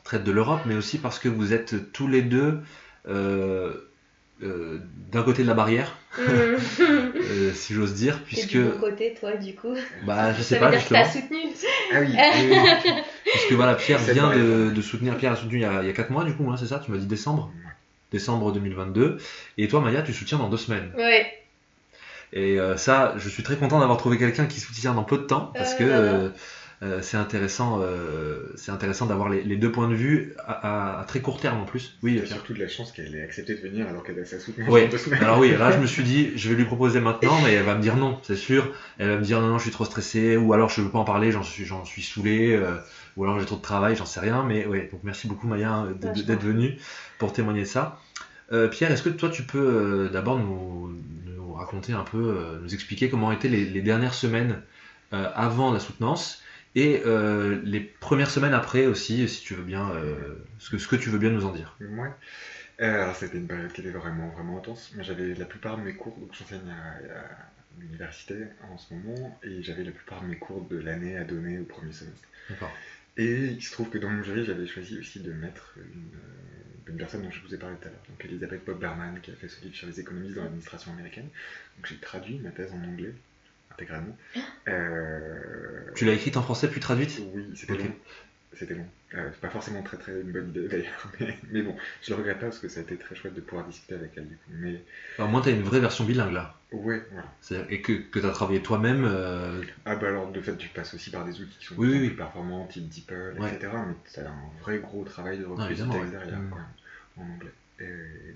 traitent 0.04 0.24
de 0.24 0.32
l'Europe, 0.32 0.60
mais 0.66 0.74
aussi 0.74 0.98
parce 0.98 1.18
que 1.18 1.28
vous 1.28 1.52
êtes 1.52 1.92
tous 1.92 2.08
les 2.08 2.22
deux 2.22 2.58
euh, 3.08 3.72
euh, 4.42 4.78
d'un 5.12 5.22
côté 5.22 5.42
de 5.42 5.48
la 5.48 5.54
barrière, 5.54 5.96
euh, 6.18 6.58
si 7.54 7.72
j'ose 7.74 7.94
dire, 7.94 8.22
puisque 8.24 8.48
du 8.50 8.62
bon 8.62 8.78
côté, 8.78 9.14
toi, 9.18 9.36
du 9.36 9.54
coup. 9.54 9.74
bah 10.06 10.32
je 10.34 10.42
sais 10.42 10.54
Ça 10.54 10.60
pas 10.60 10.70
veut 10.70 10.76
dire 10.78 10.88
que 10.88 10.94
justement. 10.94 11.02
t'as 11.04 11.20
soutenu. 11.20 11.38
Ah 11.92 12.00
oui. 12.00 12.92
Puisque 13.32 13.52
voilà, 13.52 13.74
Pierre 13.74 13.98
vient 13.98 14.30
de 14.36 14.80
soutenir, 14.82 15.16
Pierre 15.16 15.32
a 15.32 15.36
soutenu 15.36 15.58
il 15.58 15.62
y 15.62 15.64
a, 15.64 15.82
il 15.82 15.86
y 15.86 15.90
a 15.90 15.92
4 15.92 16.10
mois 16.10 16.24
du 16.24 16.34
coup, 16.34 16.50
hein, 16.50 16.56
c'est 16.56 16.66
ça 16.66 16.78
Tu 16.84 16.90
m'as 16.90 16.98
dit 16.98 17.06
décembre? 17.06 17.50
Décembre 18.12 18.52
2022. 18.52 19.18
Et 19.58 19.68
toi 19.68 19.80
Maya, 19.80 20.02
tu 20.02 20.12
soutiens 20.12 20.38
dans 20.38 20.48
deux 20.48 20.56
semaines. 20.56 20.90
Ouais. 20.96 21.26
Et 22.32 22.58
euh, 22.58 22.76
ça, 22.76 23.14
je 23.18 23.28
suis 23.28 23.42
très 23.42 23.56
content 23.56 23.78
d'avoir 23.80 23.98
trouvé 23.98 24.18
quelqu'un 24.18 24.46
qui 24.46 24.60
soutient 24.60 24.94
dans 24.94 25.04
peu 25.04 25.16
de 25.18 25.22
temps, 25.24 25.52
parce 25.54 25.74
Euh, 25.74 25.78
que 25.78 25.84
voilà. 25.84 26.32
Euh, 26.82 26.86
euh, 26.98 27.02
c'est 27.02 27.16
intéressant, 27.16 27.80
euh, 27.80 28.40
c'est 28.56 28.70
intéressant 28.70 29.06
d'avoir 29.06 29.28
les, 29.30 29.42
les 29.42 29.56
deux 29.56 29.72
points 29.72 29.88
de 29.88 29.94
vue 29.94 30.34
à, 30.46 30.96
à- 30.96 31.00
à 31.00 31.04
très 31.04 31.20
court 31.20 31.40
terme 31.40 31.58
en 31.60 31.64
plus. 31.64 31.96
Oui, 32.02 32.14
Pierre. 32.14 32.26
surtout 32.26 32.52
de 32.52 32.58
la 32.58 32.68
chance 32.68 32.92
qu'elle 32.92 33.14
ait 33.14 33.22
accepté 33.22 33.54
de 33.54 33.60
venir 33.60 33.88
alors 33.88 34.02
qu'elle 34.02 34.18
a 34.18 34.24
sa 34.24 34.38
soutenance 34.38 34.68
Oui. 34.70 34.82
dans 34.84 34.88
deux 34.90 34.98
semaines. 34.98 35.22
Alors 35.22 35.38
oui, 35.38 35.56
là 35.56 35.70
je 35.72 35.78
me 35.78 35.86
suis 35.86 36.02
dit, 36.02 36.32
je 36.36 36.48
vais 36.50 36.54
lui 36.54 36.64
proposer 36.66 37.00
maintenant, 37.00 37.40
mais 37.42 37.52
elle 37.54 37.64
va 37.64 37.74
me 37.76 37.80
dire 37.82 37.96
non, 37.96 38.18
c'est 38.22 38.36
sûr. 38.36 38.70
Elle 38.98 39.08
va 39.08 39.16
me 39.16 39.22
dire 39.24 39.40
non, 39.40 39.48
non, 39.48 39.58
je 39.58 39.62
suis 39.62 39.70
trop 39.72 39.84
stressé, 39.86 40.36
ou 40.36 40.52
alors 40.52 40.68
je 40.68 40.80
veux 40.82 40.90
pas 40.90 40.98
en 40.98 41.04
parler, 41.04 41.32
j'en 41.32 41.42
suis, 41.42 41.64
j'en 41.64 41.84
suis 41.84 42.02
saoulé, 42.02 42.52
euh, 42.54 42.76
ou 43.16 43.24
alors 43.24 43.38
j'ai 43.40 43.46
trop 43.46 43.56
de 43.56 43.62
travail, 43.62 43.96
j'en 43.96 44.04
sais 44.06 44.20
rien. 44.20 44.42
Mais 44.42 44.66
ouais, 44.66 44.88
donc 44.92 45.00
merci 45.02 45.26
beaucoup 45.28 45.46
Maya 45.46 45.86
d'être 46.00 46.42
venue 46.42 46.76
pour 47.18 47.32
témoigner 47.32 47.62
de 47.62 47.66
ça. 47.66 47.98
Euh, 48.52 48.68
Pierre, 48.68 48.92
est-ce 48.92 49.02
que 49.02 49.08
toi 49.08 49.28
tu 49.30 49.42
peux 49.44 49.58
euh, 49.58 50.08
d'abord 50.10 50.38
nous, 50.38 50.92
nous 51.24 51.52
raconter 51.54 51.92
un 51.94 52.04
peu, 52.04 52.18
euh, 52.18 52.58
nous 52.62 52.74
expliquer 52.74 53.08
comment 53.08 53.32
étaient 53.32 53.48
les, 53.48 53.64
les 53.64 53.80
dernières 53.80 54.14
semaines 54.14 54.60
euh, 55.12 55.28
avant 55.34 55.72
la 55.72 55.80
soutenance 55.80 56.42
et 56.76 57.02
euh, 57.06 57.58
les 57.64 57.80
premières 57.80 58.30
semaines 58.30 58.52
après 58.52 58.86
aussi, 58.86 59.26
si 59.28 59.42
tu 59.42 59.54
veux 59.54 59.64
bien, 59.64 59.90
euh, 59.92 60.14
ce, 60.58 60.70
que, 60.70 60.78
ce 60.78 60.86
que 60.86 60.94
tu 60.94 61.08
veux 61.08 61.18
bien 61.18 61.30
nous 61.30 61.46
en 61.46 61.52
dire. 61.52 61.74
Ouais. 61.80 62.10
Euh, 62.82 63.02
alors 63.02 63.16
c'était 63.16 63.38
une 63.38 63.46
période 63.46 63.72
qui 63.72 63.80
était 63.80 63.90
vraiment 63.90 64.28
vraiment 64.28 64.58
intense. 64.58 64.92
J'avais 65.00 65.34
la 65.34 65.46
plupart 65.46 65.78
de 65.78 65.82
mes 65.82 65.94
cours, 65.94 66.16
donc 66.18 66.34
j'enseigne 66.34 66.68
à, 66.68 67.20
à 67.20 67.80
l'université 67.80 68.34
en 68.70 68.76
ce 68.76 68.92
moment, 68.92 69.40
et 69.42 69.62
j'avais 69.62 69.84
la 69.84 69.90
plupart 69.90 70.20
de 70.20 70.26
mes 70.26 70.36
cours 70.36 70.68
de 70.68 70.76
l'année 70.76 71.16
à 71.16 71.24
donner 71.24 71.58
au 71.58 71.64
premier 71.64 71.92
semestre. 71.92 72.28
D'accord. 72.50 72.70
Et 73.16 73.46
il 73.46 73.62
se 73.62 73.72
trouve 73.72 73.88
que 73.88 73.96
dans 73.96 74.10
mon 74.10 74.22
jury 74.22 74.44
j'avais 74.44 74.66
choisi 74.66 74.98
aussi 74.98 75.20
de 75.20 75.32
mettre 75.32 75.72
une, 75.78 76.10
euh, 76.14 76.90
une 76.90 76.98
personne 76.98 77.22
dont 77.22 77.30
je 77.30 77.40
vous 77.40 77.54
ai 77.54 77.58
parlé 77.58 77.76
tout 77.80 77.88
à 77.88 77.90
l'heure, 77.90 78.02
donc 78.10 78.22
Elisabeth 78.22 78.62
Bob 78.66 78.78
Berman 78.78 79.18
qui 79.22 79.30
a 79.30 79.34
fait 79.34 79.48
ce 79.48 79.62
livre 79.64 79.74
sur 79.74 79.86
les 79.86 79.98
économistes 79.98 80.34
dans 80.34 80.42
l'administration 80.42 80.92
américaine. 80.92 81.28
Donc 81.76 81.86
j'ai 81.86 81.96
traduit 81.96 82.38
ma 82.40 82.50
thèse 82.50 82.70
en 82.72 82.84
anglais 82.86 83.14
intégralement. 83.76 84.16
Euh, 84.68 85.38
Tu 85.94 86.04
l'as 86.04 86.12
écrite 86.12 86.36
en 86.36 86.42
français 86.42 86.68
puis 86.68 86.80
traduite? 86.80 87.20
Oui, 87.34 87.44
c'était 87.54 87.74
long. 87.76 87.94
C'était 88.58 88.74
long. 88.74 88.86
Euh, 89.14 89.28
c'est 89.32 89.40
pas 89.40 89.50
forcément 89.50 89.82
très 89.82 89.98
très 89.98 90.12
une 90.12 90.32
bonne 90.32 90.48
idée 90.48 90.66
d'ailleurs, 90.66 91.12
mais, 91.20 91.36
mais 91.52 91.62
bon, 91.62 91.76
je 92.02 92.10
le 92.10 92.16
regrette 92.16 92.38
pas 92.38 92.46
parce 92.46 92.58
que 92.58 92.68
ça 92.68 92.80
a 92.80 92.82
été 92.82 92.96
très 92.96 93.14
chouette 93.14 93.34
de 93.34 93.40
pouvoir 93.40 93.66
discuter 93.66 93.94
avec 93.94 94.12
elle 94.16 94.26
du 94.28 94.34
coup. 94.36 94.50
Mais 94.50 94.82
Au 95.18 95.26
moins, 95.28 95.42
tu 95.42 95.50
as 95.50 95.52
une 95.52 95.62
vraie 95.62 95.80
version 95.80 96.04
bilingue 96.04 96.32
là. 96.32 96.58
ouais, 96.72 97.02
voilà. 97.12 97.66
Et 97.70 97.82
que, 97.82 97.92
que 97.92 98.18
tu 98.18 98.26
as 98.26 98.30
travaillé 98.30 98.62
toi-même. 98.62 99.04
euh, 99.04 99.62
Ah 99.84 99.96
bah 99.96 100.08
alors 100.08 100.32
de 100.32 100.40
fait, 100.40 100.56
tu 100.56 100.68
passes 100.70 100.94
aussi 100.94 101.10
par 101.10 101.24
des 101.24 101.40
outils 101.40 101.56
qui 101.58 101.66
sont 101.66 101.74
Oui, 101.76 102.08
plus 102.08 102.16
performants, 102.16 102.66
type 102.66 102.88
DeepL, 102.88 103.36
Ouais. 103.38 103.52
etc. 103.54 103.72
Mais 103.86 103.94
t'as 104.12 104.28
un 104.28 104.34
vrai 104.62 104.78
gros 104.78 105.04
travail 105.04 105.38
de 105.38 105.44
Ah, 105.44 105.48
reprise 105.50 105.66
du 105.66 105.72
évidemment, 105.74 105.92
texte 105.94 106.12
ouais. 106.14 106.18
derrière, 106.18 106.38
Mm. 106.40 106.50
quoi, 106.50 106.60
en 107.18 107.22
anglais. 107.34 107.52
Et 107.78 107.84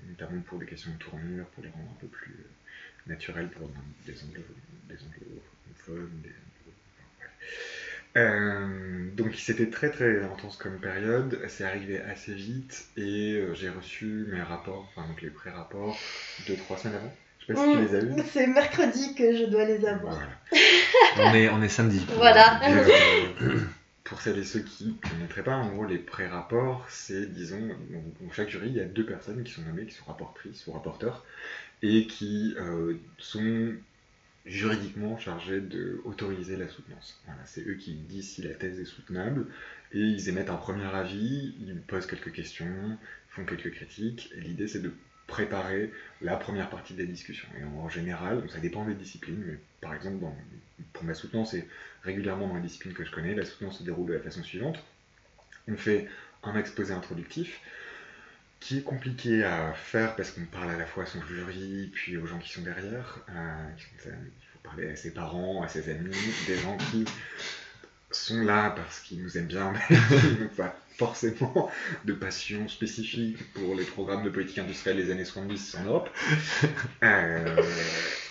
notamment 0.07 0.41
pour 0.41 0.59
des 0.59 0.67
questions 0.67 0.91
de 0.91 0.97
tournure, 0.97 1.45
pour 1.47 1.63
les 1.63 1.69
rendre 1.71 1.89
un 1.97 1.99
peu 1.99 2.07
plus 2.07 2.35
naturelles 3.07 3.49
pour 3.49 3.69
des 4.05 4.13
anglo 4.23 4.41
des 4.87 4.95
anglophones, 4.95 6.21
des 6.23 6.29
anglo- 6.29 6.73
enfin, 6.97 7.07
bref. 7.19 7.31
Euh, 8.17 9.09
donc 9.15 9.35
c'était 9.35 9.69
très 9.69 9.89
très 9.89 10.21
intense 10.23 10.57
comme 10.57 10.79
période, 10.79 11.39
c'est 11.47 11.63
arrivé 11.63 12.01
assez 12.01 12.33
vite 12.33 12.87
et 12.97 13.33
euh, 13.33 13.53
j'ai 13.53 13.69
reçu 13.69 14.25
mes 14.31 14.41
rapports, 14.41 14.89
enfin 14.95 15.07
donc 15.07 15.21
les 15.21 15.29
pré-rapports, 15.29 15.97
deux 16.47 16.55
trois 16.57 16.77
semaines 16.77 16.97
avant. 16.97 17.13
Je 17.39 17.45
sais 17.47 17.53
pas 17.53 17.65
si 17.65 17.71
tu 17.71 17.81
les 17.81 17.95
as 17.95 18.03
eus. 18.03 18.23
C'est 18.31 18.47
mercredi 18.47 19.15
que 19.15 19.35
je 19.35 19.45
dois 19.45 19.65
les 19.65 19.85
avoir. 19.85 20.13
Voilà. 20.13 21.31
on, 21.31 21.33
est, 21.33 21.49
on 21.49 21.61
est 21.61 21.69
samedi. 21.69 22.05
Voilà. 22.15 22.59
Et, 22.69 22.91
euh, 23.41 23.59
pour 24.03 24.21
celles 24.21 24.37
et 24.37 24.43
ceux 24.43 24.59
qui 24.59 24.87
ne 25.03 25.09
connaîtraient 25.09 25.43
pas, 25.43 25.55
en 25.55 25.69
gros, 25.73 25.85
les 25.85 25.97
pré-rapports, 25.97 26.85
c'est, 26.89 27.25
disons, 27.33 27.59
dans 27.89 28.25
dans 28.25 28.31
chaque 28.31 28.49
jury, 28.49 28.67
il 28.67 28.75
y 28.75 28.79
a 28.81 28.85
deux 28.85 29.05
personnes 29.05 29.43
qui 29.43 29.53
sont 29.53 29.61
nommées, 29.63 29.85
qui 29.85 29.95
sont 29.95 30.05
rapportrices 30.05 30.67
ou 30.67 30.73
rapporteurs, 30.73 31.25
et 31.81 32.07
qui 32.07 32.55
euh, 32.57 32.95
sont 33.17 33.73
juridiquement 34.45 35.17
chargés 35.17 35.61
d'autoriser 35.61 36.57
la 36.57 36.67
soutenance. 36.67 37.21
Voilà, 37.25 37.41
c'est 37.45 37.67
eux 37.67 37.75
qui 37.75 37.93
disent 37.93 38.29
si 38.29 38.41
la 38.41 38.53
thèse 38.53 38.79
est 38.79 38.85
soutenable, 38.85 39.47
et 39.91 39.99
ils 39.99 40.29
émettent 40.29 40.49
un 40.49 40.55
premier 40.55 40.85
avis, 40.85 41.55
ils 41.59 41.75
posent 41.81 42.07
quelques 42.07 42.31
questions, 42.31 42.97
font 43.29 43.45
quelques 43.45 43.71
critiques, 43.71 44.31
et 44.35 44.41
l'idée 44.41 44.67
c'est 44.67 44.81
de 44.81 44.93
préparer 45.27 45.91
la 46.21 46.35
première 46.35 46.69
partie 46.69 46.93
des 46.93 47.05
discussions. 47.05 47.47
Et 47.59 47.63
en 47.63 47.87
général, 47.87 48.43
ça 48.49 48.59
dépend 48.59 48.85
des 48.85 48.95
disciplines, 48.95 49.43
mais 49.45 49.57
par 49.79 49.93
exemple, 49.93 50.25
pour 50.91 51.03
ma 51.03 51.13
soutenance, 51.13 51.53
et 51.53 51.67
régulièrement 52.03 52.47
dans 52.47 52.55
les 52.55 52.61
disciplines 52.61 52.93
que 52.93 53.05
je 53.05 53.11
connais, 53.11 53.35
la 53.35 53.45
soutenance 53.45 53.79
se 53.79 53.83
déroule 53.83 54.09
de 54.09 54.13
la 54.13 54.19
façon 54.19 54.43
suivante. 54.43 54.83
On 55.67 55.77
fait 55.77 56.09
un 56.43 56.55
exposé 56.57 56.93
introductif 56.93 57.61
qui 58.61 58.77
est 58.79 58.83
compliqué 58.83 59.43
à 59.43 59.73
faire 59.73 60.15
parce 60.15 60.31
qu'on 60.31 60.45
parle 60.45 60.71
à 60.71 60.77
la 60.77 60.85
fois 60.87 61.03
à 61.03 61.07
son 61.07 61.21
jury, 61.25 61.89
puis 61.93 62.17
aux 62.17 62.27
gens 62.27 62.39
qui 62.39 62.51
sont 62.51 62.61
derrière. 62.63 63.19
euh, 63.29 63.69
sont- 64.03 64.09
il 64.11 64.47
faut 64.53 64.59
parler 64.63 64.87
à 64.89 64.95
ses 64.97 65.13
parents, 65.13 65.63
à 65.63 65.67
ses 65.69 65.89
amis, 65.89 66.15
des 66.47 66.57
gens 66.57 66.77
qui 66.77 67.05
sont 68.11 68.41
là 68.43 68.71
parce 68.71 68.99
qu'ils 68.99 69.21
nous 69.23 69.37
aiment 69.37 69.47
bien, 69.47 69.71
mais 69.89 69.97
ils 70.23 70.39
n'ont 70.39 70.49
pas 70.49 70.75
forcément 70.97 71.71
de 72.03 72.13
passion 72.13 72.67
spécifique 72.67 73.51
pour 73.53 73.73
les 73.75 73.85
programmes 73.85 74.23
de 74.23 74.29
politique 74.29 74.57
industrielle 74.59 74.97
des 74.97 75.11
années 75.11 75.25
70 75.25 75.75
en 75.75 75.83
Europe. 75.83 76.09
Euh, 77.03 77.61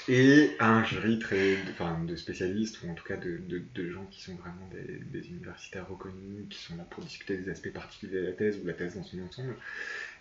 et 0.08 0.56
un 0.60 0.84
jury 0.84 1.18
très, 1.18 1.58
enfin, 1.70 1.98
de 2.04 2.16
spécialistes, 2.16 2.82
ou 2.82 2.90
en 2.90 2.94
tout 2.94 3.04
cas 3.04 3.16
de, 3.16 3.38
de- 3.38 3.62
de 3.74 3.90
gens 3.90 4.06
qui 4.06 4.22
sont 4.22 4.34
vraiment 4.36 4.66
des, 4.68 4.98
des 5.04 5.28
universitaires 5.28 5.88
reconnus, 5.88 6.46
qui 6.50 6.58
sont 6.60 6.76
là 6.76 6.84
pour 6.90 7.02
discuter 7.02 7.36
des 7.36 7.48
aspects 7.50 7.72
particuliers 7.72 8.20
de 8.20 8.26
la 8.26 8.32
thèse 8.32 8.58
ou 8.62 8.66
la 8.66 8.74
thèse 8.74 8.94
dans 8.94 9.02
son 9.04 9.20
ensemble. 9.20 9.56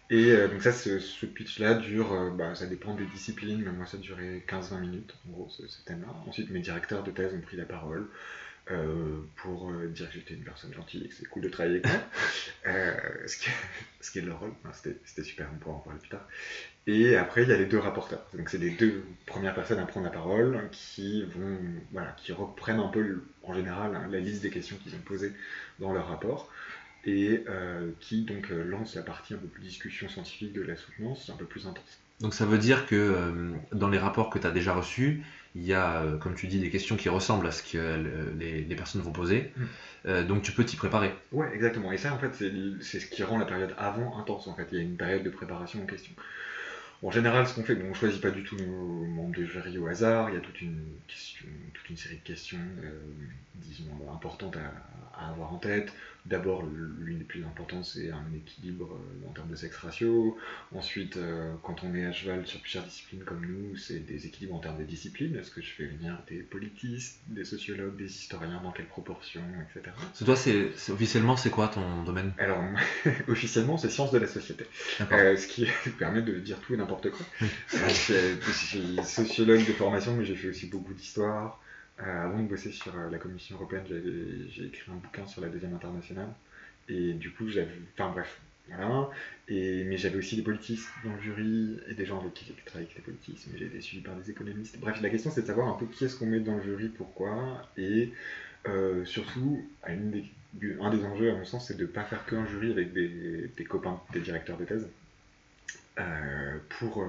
Et 0.09 0.31
euh, 0.31 0.47
donc 0.47 0.63
ça, 0.63 0.71
ce, 0.71 0.99
ce 0.99 1.25
pitch-là 1.25 1.75
dure, 1.75 2.13
euh, 2.13 2.31
bah, 2.31 2.55
ça 2.55 2.65
dépend 2.65 2.95
des 2.95 3.05
disciplines, 3.05 3.61
mais 3.63 3.71
moi 3.71 3.85
ça 3.85 3.97
durait 3.97 4.43
15-20 4.47 4.79
minutes, 4.79 5.15
en 5.27 5.31
gros, 5.31 5.49
ce, 5.49 5.67
ce 5.67 5.83
thème-là. 5.85 6.07
Ensuite, 6.27 6.49
mes 6.49 6.61
directeurs 6.61 7.03
de 7.03 7.11
thèse 7.11 7.33
ont 7.33 7.41
pris 7.41 7.57
la 7.57 7.65
parole 7.65 8.07
euh, 8.71 9.19
pour 9.37 9.71
dire 9.89 10.07
que 10.09 10.15
j'étais 10.15 10.35
une 10.35 10.43
personne 10.43 10.73
gentille 10.73 11.05
et 11.05 11.09
que 11.09 11.15
c'est 11.15 11.25
cool 11.27 11.43
de 11.43 11.49
travailler 11.49 11.77
avec 11.77 11.87
moi. 11.87 12.01
Ce, 13.27 13.37
qui, 13.37 13.49
ce 14.01 14.11
qui 14.11 14.19
est 14.19 14.21
leur 14.23 14.39
rôle, 14.39 14.53
Enfin, 14.63 14.73
c'était 14.73 14.97
c'était 15.05 15.23
super, 15.23 15.49
on 15.53 15.57
pourra 15.59 15.75
en 15.75 15.79
parler 15.79 15.99
plus 15.99 16.09
tard. 16.09 16.27
Et 16.87 17.15
après, 17.15 17.43
il 17.43 17.49
y 17.49 17.53
a 17.53 17.57
les 17.57 17.65
deux 17.65 17.77
rapporteurs. 17.79 18.25
Donc, 18.33 18.49
c'est 18.49 18.57
les 18.57 18.71
deux 18.71 19.03
premières 19.25 19.53
personnes 19.53 19.79
à 19.79 19.85
prendre 19.85 20.05
la 20.05 20.11
parole 20.11 20.69
qui 20.71 21.23
vont, 21.23 21.57
voilà, 21.91 22.13
qui 22.17 22.31
reprennent 22.31 22.79
un 22.79 22.87
peu, 22.89 23.23
en 23.43 23.53
général, 23.53 23.95
hein, 23.95 24.07
la 24.11 24.19
liste 24.19 24.41
des 24.41 24.49
questions 24.49 24.77
qu'ils 24.77 24.95
ont 24.95 25.01
posées 25.05 25.33
dans 25.79 25.93
leur 25.93 26.07
rapport 26.07 26.51
et 27.05 27.43
euh, 27.47 27.89
qui 27.99 28.23
donc 28.23 28.51
euh, 28.51 28.63
lancent 28.63 28.95
la 28.95 29.03
partie 29.03 29.33
un 29.33 29.37
peu 29.37 29.47
plus 29.47 29.63
discussion 29.63 30.09
scientifique 30.09 30.53
de 30.53 30.61
la 30.61 30.75
soutenance, 30.75 31.29
un 31.29 31.37
peu 31.37 31.45
plus 31.45 31.65
intense. 31.67 31.99
Donc 32.19 32.33
ça 32.33 32.45
veut 32.45 32.57
dire 32.57 32.85
que 32.85 32.95
euh, 32.95 33.51
dans 33.71 33.87
les 33.87 33.97
rapports 33.97 34.29
que 34.29 34.39
tu 34.39 34.45
as 34.45 34.51
déjà 34.51 34.73
reçus, 34.73 35.23
il 35.55 35.63
y 35.63 35.73
a, 35.73 36.01
euh, 36.01 36.17
comme 36.17 36.35
tu 36.35 36.47
dis, 36.47 36.59
des 36.59 36.69
questions 36.69 36.97
qui 36.97 37.07
ressemblent 37.07 37.47
à 37.47 37.51
ce 37.51 37.63
que 37.63 37.77
euh, 37.77 38.25
les, 38.37 38.61
les 38.61 38.75
personnes 38.75 39.01
vont 39.01 39.13
poser. 39.13 39.51
Mm. 39.55 40.23
Donc 40.27 40.43
tu 40.43 40.51
peux 40.51 40.63
t'y 40.63 40.75
préparer. 40.75 41.13
Ouais, 41.31 41.49
exactement. 41.53 41.91
Et 41.91 41.97
ça, 41.97 42.13
en 42.13 42.19
fait, 42.19 42.31
c'est 42.81 42.99
ce 42.99 43.05
qui 43.05 43.21
rend 43.23 43.37
la 43.37 43.45
période 43.45 43.73
avant 43.77 44.17
intense. 44.17 44.47
En 44.47 44.55
fait, 44.55 44.67
il 44.71 44.77
y 44.77 44.81
a 44.81 44.83
une 44.83 44.95
période 44.95 45.23
de 45.23 45.29
préparation 45.29 45.81
en 45.81 45.85
question. 45.85 46.13
En 47.01 47.11
général, 47.11 47.47
ce 47.47 47.53
qu'on 47.53 47.63
fait, 47.63 47.75
bon, 47.75 47.89
on 47.89 47.93
choisit 47.93 48.21
pas 48.21 48.31
du 48.31 48.43
tout 48.43 48.55
nos 48.57 49.05
membres 49.05 49.35
de 49.35 49.45
jury 49.45 49.77
au 49.77 49.87
hasard. 49.87 50.29
Il 50.29 50.35
y 50.35 50.37
a 50.37 50.41
toute 50.41 50.61
une 50.61 50.83
question, 51.07 51.47
toute 51.73 51.89
une 51.89 51.97
série 51.97 52.15
de 52.15 52.23
questions, 52.23 52.59
disons, 53.55 53.85
importantes 54.13 54.55
à, 54.57 55.21
à 55.21 55.29
avoir 55.31 55.53
en 55.53 55.57
tête. 55.57 55.93
D'abord, 56.29 56.63
l'une 56.99 57.17
des 57.17 57.23
plus 57.23 57.43
importantes, 57.43 57.85
c'est 57.85 58.11
un 58.11 58.23
équilibre 58.35 58.95
euh, 58.95 59.27
en 59.27 59.31
termes 59.33 59.49
de 59.49 59.55
sexe 59.55 59.77
ratio. 59.77 60.37
Ensuite, 60.71 61.17
euh, 61.17 61.53
quand 61.63 61.83
on 61.83 61.95
est 61.95 62.05
à 62.05 62.11
cheval 62.11 62.45
sur 62.45 62.59
plusieurs 62.61 62.83
disciplines 62.83 63.23
comme 63.23 63.43
nous, 63.45 63.75
c'est 63.75 63.99
des 63.99 64.27
équilibres 64.27 64.55
en 64.55 64.59
termes 64.59 64.77
de 64.77 64.83
disciplines. 64.83 65.35
Est-ce 65.35 65.49
que 65.49 65.61
je 65.61 65.71
fais 65.71 65.85
venir 65.87 66.21
des 66.29 66.43
politistes, 66.43 67.19
des 67.27 67.43
sociologues, 67.43 67.95
des 67.97 68.05
historiens, 68.05 68.61
dans 68.61 68.71
quelle 68.71 68.85
proportion, 68.85 69.41
etc. 69.61 69.95
C'est 70.13 70.25
toi, 70.25 70.35
c'est 70.35 70.71
c'est- 70.75 70.91
officiellement, 70.91 71.35
c'est 71.35 71.49
quoi 71.49 71.67
ton 71.67 72.03
domaine? 72.03 72.31
Alors, 72.37 72.63
officiellement, 73.27 73.77
c'est 73.77 73.89
sciences 73.89 74.11
de 74.11 74.19
la 74.19 74.27
société. 74.27 74.65
Euh, 75.11 75.35
ce 75.35 75.47
qui 75.47 75.65
permet 75.97 76.21
de 76.21 76.37
dire 76.39 76.59
tout 76.59 76.73
et 76.73 76.77
n'importe 76.77 77.09
quoi. 77.09 77.25
Je 77.71 78.51
suis 78.51 78.99
sociologue 79.03 79.65
de 79.65 79.73
formation, 79.73 80.15
mais 80.15 80.25
j'ai 80.25 80.35
fait 80.35 80.49
aussi 80.49 80.67
beaucoup 80.67 80.93
d'histoire. 80.93 81.59
Avant 81.99 82.41
de 82.41 82.47
bosser 82.47 82.71
sur 82.71 82.97
euh, 82.97 83.09
la 83.09 83.17
Commission 83.17 83.55
européenne, 83.55 83.83
j'ai 84.49 84.65
écrit 84.65 84.89
un 84.91 84.95
bouquin 84.95 85.27
sur 85.27 85.41
la 85.41 85.49
deuxième 85.49 85.73
internationale. 85.73 86.29
Et 86.87 87.13
du 87.13 87.31
coup, 87.31 87.49
j'avais. 87.49 87.73
Enfin 87.93 88.11
bref, 88.11 88.39
voilà. 88.69 89.09
Et, 89.47 89.83
mais 89.83 89.97
j'avais 89.97 90.17
aussi 90.17 90.35
des 90.35 90.41
politistes 90.41 90.89
dans 91.03 91.13
le 91.13 91.21
jury 91.21 91.77
et 91.89 91.93
des 91.93 92.05
gens 92.05 92.21
avec 92.21 92.33
qui 92.33 92.45
j'ai 92.45 92.53
pu 92.53 92.63
travailler 92.63 92.87
avec 92.87 92.97
les 92.97 93.03
politistes, 93.03 93.49
mais 93.51 93.59
j'ai 93.59 93.65
été 93.65 93.81
suivi 93.81 94.01
par 94.01 94.15
des 94.15 94.31
économistes. 94.31 94.79
Bref, 94.79 95.01
la 95.01 95.09
question 95.09 95.29
c'est 95.31 95.41
de 95.41 95.47
savoir 95.47 95.67
un 95.67 95.77
peu 95.77 95.85
qui 95.87 96.05
est-ce 96.05 96.17
qu'on 96.17 96.25
met 96.27 96.39
dans 96.39 96.55
le 96.55 96.63
jury, 96.63 96.89
pourquoi, 96.89 97.67
et 97.77 98.13
euh, 98.67 99.05
surtout, 99.05 99.65
un 99.83 99.95
des 100.89 101.05
enjeux, 101.05 101.31
à 101.31 101.35
mon 101.35 101.45
sens, 101.45 101.67
c'est 101.67 101.77
de 101.77 101.83
ne 101.83 101.87
pas 101.87 102.03
faire 102.03 102.25
qu'un 102.25 102.45
jury 102.45 102.71
avec 102.71 102.93
des, 102.93 103.65
copains, 103.67 104.01
des 104.13 104.19
directeurs 104.19 104.57
de 104.57 104.65
thèse, 104.65 104.87
euh, 105.99 106.57
pour 106.69 107.03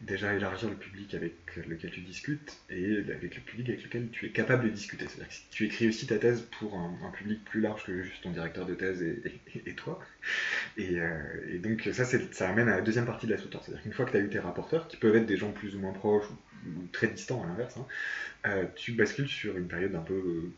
déjà 0.00 0.34
élargir 0.34 0.68
le 0.68 0.76
public 0.76 1.14
avec 1.14 1.34
lequel 1.66 1.90
tu 1.90 2.00
discutes 2.00 2.58
et 2.68 2.98
avec 2.98 3.34
le 3.34 3.40
public 3.40 3.68
avec 3.68 3.84
lequel 3.84 4.08
tu 4.10 4.26
es 4.26 4.30
capable 4.30 4.64
de 4.64 4.68
discuter. 4.68 5.06
C'est-à-dire 5.06 5.28
que 5.28 5.34
si 5.34 5.42
tu 5.50 5.64
écris 5.64 5.88
aussi 5.88 6.06
ta 6.06 6.18
thèse 6.18 6.42
pour 6.58 6.76
un, 6.76 7.10
public 7.10 7.44
plus 7.44 7.60
large 7.60 7.84
que 7.84 8.02
juste 8.02 8.22
ton 8.22 8.30
directeur 8.30 8.66
de 8.66 8.74
thèse 8.74 9.02
et, 9.02 9.72
toi. 9.74 10.00
Et, 10.76 11.00
euh, 11.00 11.18
et 11.48 11.58
donc 11.58 11.88
ça, 11.92 12.04
ça 12.04 12.48
amène 12.48 12.68
à 12.68 12.76
la 12.76 12.82
deuxième 12.82 13.06
partie 13.06 13.26
de 13.26 13.32
la 13.32 13.38
sous-tente. 13.38 13.62
C'est-à-dire 13.64 13.82
qu'une 13.82 13.92
fois 13.92 14.04
que 14.04 14.10
tu 14.10 14.16
as 14.16 14.20
eu 14.20 14.28
tes 14.28 14.38
rapporteurs, 14.38 14.88
qui 14.88 14.96
peuvent 14.96 15.16
être 15.16 15.26
des 15.26 15.36
gens 15.36 15.52
plus 15.52 15.74
ou 15.76 15.78
moins 15.78 15.92
proches 15.92 16.26
ou, 16.66 16.86
très 16.92 17.08
distants 17.08 17.42
à 17.42 17.46
l'inverse, 17.46 17.76
hein, 17.76 17.86
euh, 18.46 18.64
tu 18.74 18.92
bascules 18.92 19.28
sur 19.28 19.56
une 19.56 19.68
période 19.68 19.94
un 19.94 20.00
peu, 20.00 20.50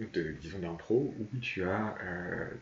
euh, 0.00 0.32
disons, 0.40 0.58
d'impro, 0.58 1.14
où 1.18 1.38
tu 1.38 1.64
as 1.64 1.96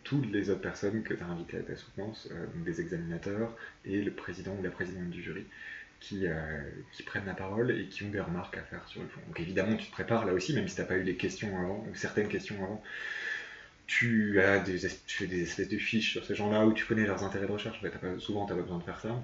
toutes 0.05 0.30
les 0.30 0.51
autres 0.51 0.61
personnes 0.61 1.03
que 1.03 1.14
tu 1.14 1.22
as 1.22 1.26
invitées 1.26 1.59
à 1.59 1.62
ta 1.62 1.76
soutenance, 1.76 2.28
donc 2.55 2.64
des 2.64 2.80
examinateurs 2.80 3.55
et 3.84 4.01
le 4.01 4.12
président 4.12 4.57
ou 4.59 4.62
la 4.62 4.70
présidente 4.70 5.11
du 5.11 5.22
jury, 5.22 5.45
qui, 6.01 6.26
euh, 6.26 6.62
qui 6.92 7.03
prennent 7.03 7.26
la 7.26 7.34
parole 7.34 7.70
et 7.70 7.86
qui 7.86 8.05
ont 8.05 8.11
des 8.11 8.20
remarques 8.20 8.57
à 8.57 8.62
faire 8.62 8.86
sur 8.88 9.03
le 9.03 9.09
fond. 9.09 9.20
Donc 9.26 9.38
évidemment, 9.38 9.76
tu 9.76 9.86
te 9.86 9.92
prépares 9.92 10.24
là 10.24 10.32
aussi, 10.32 10.55
même 10.55 10.66
si 10.66 10.74
tu 10.74 10.80
n'as 10.80 10.86
pas 10.86 10.96
eu 10.96 11.03
les 11.03 11.16
questions 11.16 11.57
avant, 11.57 11.86
ou 11.90 11.94
certaines 11.94 12.28
questions 12.28 12.57
avant. 12.62 12.82
Tu, 13.86 14.40
as 14.40 14.61
des, 14.61 14.78
fais 14.78 15.26
des 15.26 15.42
espèces 15.42 15.68
de 15.68 15.78
fiches 15.78 16.12
sur 16.12 16.24
ces 16.24 16.34
gens-là 16.34 16.64
où 16.64 16.72
tu 16.72 16.84
connais 16.86 17.07
leurs 17.07 17.24
intérêts 17.24 17.46
de 17.46 17.53
recherche. 17.53 17.80
Souvent, 18.18 18.46
tu 18.46 18.53
n'as 18.53 18.57
pas 18.57 18.62
besoin 18.62 18.78
de 18.78 18.84
faire 18.84 19.01
ça. 19.01 19.20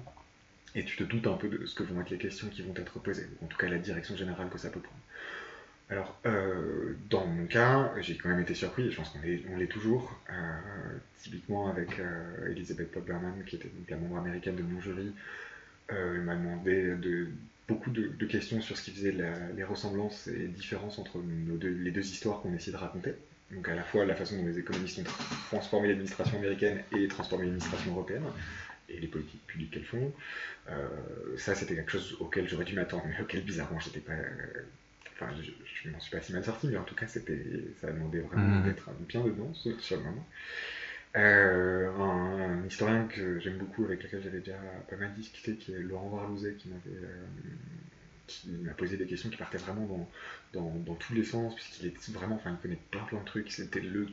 Et 0.75 0.83
tu 0.83 0.97
te 0.97 1.03
doutes 1.03 1.25
un 1.25 1.33
peu 1.37 1.47
de 1.47 1.65
ce 1.65 1.73
que 1.73 1.83
vont 1.83 2.01
être 2.01 2.09
les 2.09 2.17
questions 2.17 2.49
qui 2.49 2.61
vont 2.61 2.73
être 2.75 2.99
posées, 2.99 3.27
ou 3.39 3.45
en 3.45 3.47
tout 3.47 3.57
cas 3.57 3.67
la 3.69 3.77
direction 3.77 4.15
générale 4.15 4.49
que 4.49 4.57
ça 4.57 4.69
peut 4.69 4.81
prendre. 4.81 5.01
Alors, 5.89 6.19
euh, 6.25 6.95
dans 7.09 7.25
mon 7.25 7.45
cas, 7.45 7.93
j'ai 8.01 8.17
quand 8.17 8.27
même 8.27 8.41
été 8.41 8.53
surpris, 8.53 8.91
je 8.91 8.97
pense 8.97 9.09
qu'on 9.09 9.21
l'est 9.21 9.67
toujours, 9.67 10.19
euh, 10.29 10.33
typiquement 11.17 11.69
avec 11.69 11.97
euh, 11.99 12.51
Elizabeth 12.51 12.91
Pop-Berman, 12.91 13.43
qui 13.45 13.55
était 13.55 13.71
la 13.87 13.95
membre 13.95 14.17
américaine 14.17 14.57
de 14.57 14.63
mon 14.63 14.81
jury, 14.81 15.13
euh, 15.91 16.15
elle 16.15 16.21
m'a 16.21 16.35
demandé 16.35 16.95
de, 16.95 17.27
beaucoup 17.67 17.91
de, 17.91 18.07
de 18.07 18.25
questions 18.25 18.61
sur 18.61 18.77
ce 18.77 18.83
qui 18.83 18.91
faisait 18.91 19.11
la- 19.11 19.51
les 19.55 19.63
ressemblances 19.63 20.27
et 20.27 20.47
différences 20.47 20.99
entre 20.99 21.19
nos 21.19 21.57
deux- 21.57 21.69
les 21.69 21.91
deux 21.91 22.05
histoires 22.05 22.41
qu'on 22.41 22.53
essaie 22.53 22.71
de 22.71 22.77
raconter. 22.77 23.13
Donc 23.51 23.67
à 23.69 23.75
la 23.75 23.83
fois 23.83 24.05
la 24.05 24.15
façon 24.15 24.37
dont 24.37 24.45
les 24.45 24.59
économistes 24.59 24.99
ont 24.99 25.03
transformé 25.49 25.87
l'administration 25.87 26.37
américaine 26.37 26.81
et 26.91 27.07
transformé 27.07 27.45
l'administration 27.45 27.91
européenne, 27.91 28.23
et 28.89 28.99
les 28.99 29.07
politiques 29.07 29.45
publiques 29.47 29.71
qu'elles 29.71 29.83
font. 29.83 30.13
Euh, 30.69 30.87
ça, 31.37 31.55
c'était 31.55 31.75
quelque 31.75 31.91
chose 31.91 32.15
auquel 32.19 32.47
j'aurais 32.47 32.63
dû 32.65 32.73
m'attendre, 32.73 33.03
mais 33.07 33.19
auquel 33.21 33.41
bizarrement 33.43 33.79
j'étais 33.79 33.99
pas. 33.99 34.13
euh, 34.13 34.63
Enfin, 35.19 35.33
je, 35.41 35.49
je 35.83 35.89
m'en 35.89 35.99
suis 35.99 36.11
pas 36.11 36.21
si 36.21 36.31
mal 36.31 36.43
sorti, 36.43 36.67
mais 36.67 36.77
en 36.77 36.83
tout 36.83 36.93
cas, 36.93 37.07
c'était, 37.07 37.43
ça 37.81 37.91
demandait 37.91 38.19
vraiment 38.19 38.57
Mhm. 38.59 38.63
d'être 38.63 38.91
bien 39.09 39.23
dedans 39.23 39.51
sur 39.55 39.97
le 39.97 40.03
moment. 40.03 40.25
Euh, 41.17 41.89
un, 41.97 42.63
historien 42.67 43.05
que 43.05 43.39
j'aime 43.39 43.57
beaucoup, 43.57 43.85
avec 43.85 44.03
lequel 44.03 44.21
j'avais 44.21 44.39
déjà 44.39 44.57
pas 44.89 44.97
mal 44.97 45.13
discuté, 45.15 45.55
qui 45.55 45.73
est 45.73 45.79
Laurent 45.79 46.09
Varlouzet, 46.09 46.53
qui 46.55 46.69
m'avait 46.69 47.05
euh, 47.05 48.57
m'a 48.61 48.73
posé 48.73 48.97
des 48.97 49.05
questions 49.05 49.29
qui 49.29 49.37
partaient 49.37 49.57
vraiment 49.57 49.85
dans, 49.85 50.09
dans, 50.53 50.75
dans 50.85 50.95
tous 50.95 51.13
les 51.13 51.23
sens, 51.23 51.55
puisqu'il 51.55 51.87
est 51.87 52.09
vraiment, 52.11 52.35
enfin, 52.35 52.51
il 52.51 52.57
connaît 52.57 52.79
plein 52.91 53.03
plein 53.05 53.19
de 53.19 53.25
trucs, 53.25 53.51
c'était 53.51 53.79
le 53.79 54.07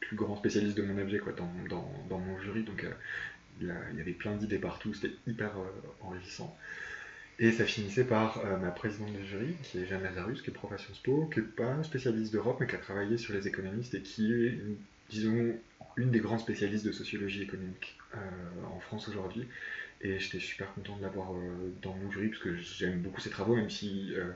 plus 0.00 0.16
grand 0.16 0.36
spécialiste 0.36 0.76
de 0.76 0.82
mon 0.82 1.00
objet 1.00 1.18
quoi, 1.18 1.32
dans, 1.32 1.50
dans, 1.68 1.90
dans 2.08 2.18
mon 2.18 2.38
jury, 2.40 2.64
donc 2.64 2.84
euh, 2.84 2.90
il, 3.60 3.96
y 3.96 4.00
avait 4.00 4.12
plein 4.12 4.34
d'idées 4.36 4.58
partout, 4.58 4.92
c'était 4.92 5.14
hyper 5.26 5.52
enrichissant. 6.00 6.56
Et 7.38 7.52
ça 7.52 7.64
finissait 7.64 8.04
par 8.04 8.44
ma 8.60 8.70
présidente 8.70 9.14
de 9.14 9.24
jury, 9.24 9.54
qui 9.62 9.78
est 9.78 9.86
Jeanne 9.86 10.02
Lazarus, 10.02 10.42
qui 10.42 10.50
est 10.50 10.52
prof 10.52 10.72
à 10.72 10.78
Sciences 10.78 10.98
Po, 10.98 11.30
qui 11.32 11.40
n'est 11.40 11.46
pas 11.46 11.82
spécialiste 11.84 12.32
d'Europe, 12.32 12.58
mais 12.60 12.66
qui 12.66 12.74
a 12.74 12.78
travaillé 12.78 13.16
sur 13.16 13.32
les 13.32 13.48
économistes 13.48 13.94
et 13.94 14.02
qui 14.02 14.32
est, 14.32 14.58
disons, 15.08 15.54
une 15.96 16.10
des 16.10 16.20
grandes 16.20 16.40
spécialistes 16.40 16.84
de 16.84 16.92
sociologie 16.92 17.42
économique 17.42 17.96
euh, 18.16 18.18
en 18.64 18.78
France 18.80 19.08
aujourd'hui. 19.08 19.46
Et 20.02 20.18
j'étais 20.18 20.40
super 20.40 20.72
content 20.72 20.96
de 20.96 21.02
l'avoir 21.02 21.34
euh, 21.34 21.72
dans 21.82 21.94
mon 21.94 22.10
jury, 22.10 22.28
parce 22.28 22.42
que 22.42 22.56
j'aime 22.56 23.00
beaucoup 23.00 23.20
ses 23.20 23.30
travaux, 23.30 23.54
même 23.54 23.70
si, 23.70 24.12
euh, 24.14 24.32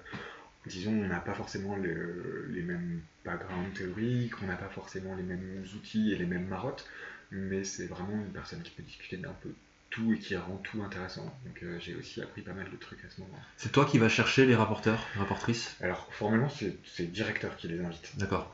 disons, 0.66 0.92
on 0.92 1.06
n'a 1.06 1.20
pas 1.20 1.34
forcément 1.34 1.76
le- 1.76 2.46
les 2.50 2.62
mêmes 2.62 3.00
backgrounds 3.24 3.72
théoriques, 3.74 4.40
on 4.42 4.46
n'a 4.46 4.56
pas 4.56 4.68
forcément 4.68 5.14
les 5.14 5.22
mêmes 5.22 5.64
outils 5.76 6.12
et 6.12 6.16
les 6.16 6.26
mêmes 6.26 6.46
marottes, 6.46 6.84
mais 7.30 7.64
c'est 7.64 7.86
vraiment 7.86 8.18
une 8.20 8.30
personne 8.32 8.62
qui 8.62 8.70
peut 8.70 8.82
discuter 8.82 9.16
d'un 9.16 9.34
peu 9.42 9.50
tout 9.90 10.12
et 10.12 10.18
qui 10.18 10.36
rend 10.36 10.56
tout 10.58 10.82
intéressant. 10.82 11.24
Donc 11.46 11.62
euh, 11.62 11.78
j'ai 11.78 11.94
aussi 11.94 12.20
appris 12.20 12.42
pas 12.42 12.52
mal 12.52 12.68
de 12.68 12.76
trucs 12.76 13.04
à 13.04 13.08
ce 13.10 13.20
moment-là. 13.20 13.42
C'est 13.56 13.70
toi 13.72 13.84
qui 13.84 13.98
vas 13.98 14.08
chercher 14.08 14.44
les 14.44 14.54
rapporteurs, 14.54 15.06
les 15.14 15.20
rapportrices? 15.20 15.76
Alors 15.80 16.06
formellement, 16.10 16.48
c'est 16.48 16.74
c'est 16.84 17.04
le 17.04 17.10
directeur 17.10 17.56
qui 17.56 17.68
les 17.68 17.80
invite. 17.80 18.12
D'accord. 18.18 18.48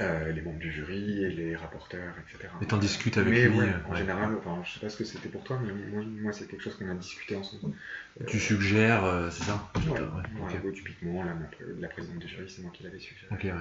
Euh, 0.00 0.32
les 0.32 0.40
membres 0.40 0.58
du 0.58 0.72
jury 0.72 1.22
et 1.24 1.28
les 1.28 1.54
rapporteurs, 1.54 2.14
etc. 2.18 2.48
Et 2.62 2.66
t'en 2.66 2.78
discutes 2.78 3.18
avec 3.18 3.32
mais 3.34 3.46
lui, 3.48 3.58
ouais, 3.58 3.66
euh, 3.68 3.88
en 3.88 3.92
ouais. 3.92 3.98
général, 3.98 4.34
enfin, 4.38 4.62
je 4.64 4.72
sais 4.72 4.80
pas 4.80 4.88
ce 4.88 4.96
que 4.96 5.04
c'était 5.04 5.28
pour 5.28 5.44
toi, 5.44 5.58
mais 5.62 5.72
moi, 5.72 6.02
moi 6.22 6.32
c'est 6.32 6.46
quelque 6.46 6.62
chose 6.62 6.76
qu'on 6.76 6.88
a 6.88 6.94
discuté 6.94 7.36
ensemble. 7.36 7.74
Tu 8.26 8.38
suggères, 8.38 9.04
euh, 9.04 9.28
c'est 9.30 9.44
ça 9.44 9.68
Ouais, 9.76 9.90
Ouais, 9.90 9.98
voilà, 9.98 10.54
ok. 10.56 10.64
ouais, 10.64 10.72
typiquement, 10.72 11.24
la, 11.24 11.34
la 11.78 11.88
présidente 11.88 12.20
du 12.20 12.28
jury, 12.28 12.48
c'est 12.48 12.62
moi 12.62 12.70
qui 12.72 12.84
l'avais 12.84 12.98
suggéré. 12.98 13.26
Ok, 13.32 13.44
ouais. 13.44 13.52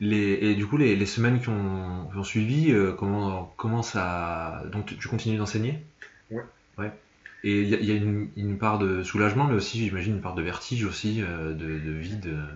Les, 0.00 0.32
et 0.42 0.54
du 0.54 0.66
coup, 0.66 0.76
les, 0.76 0.96
les 0.96 1.06
semaines 1.06 1.40
qui 1.40 1.48
ont, 1.48 2.08
qui 2.10 2.16
ont 2.18 2.24
suivi, 2.24 2.72
euh, 2.72 2.92
comment, 2.92 3.54
comment 3.56 3.82
ça. 3.82 4.64
Donc, 4.72 4.86
tu, 4.86 4.96
tu 4.96 5.08
continues 5.08 5.38
d'enseigner 5.38 5.78
Ouais. 6.30 6.42
Ouais. 6.78 6.92
Et 7.44 7.60
il 7.62 7.68
y 7.68 7.74
a, 7.74 7.78
il 7.78 7.84
y 7.86 7.90
a 7.92 7.94
une, 7.94 8.28
une 8.36 8.58
part 8.58 8.78
de 8.78 9.02
soulagement, 9.02 9.44
mais 9.44 9.54
aussi, 9.54 9.84
j'imagine, 9.84 10.14
une 10.16 10.20
part 10.22 10.34
de 10.34 10.42
vertige 10.42 10.84
aussi, 10.84 11.22
euh, 11.22 11.52
de, 11.54 11.78
de 11.78 11.90
vide. 11.92 12.26
euh. 12.26 12.46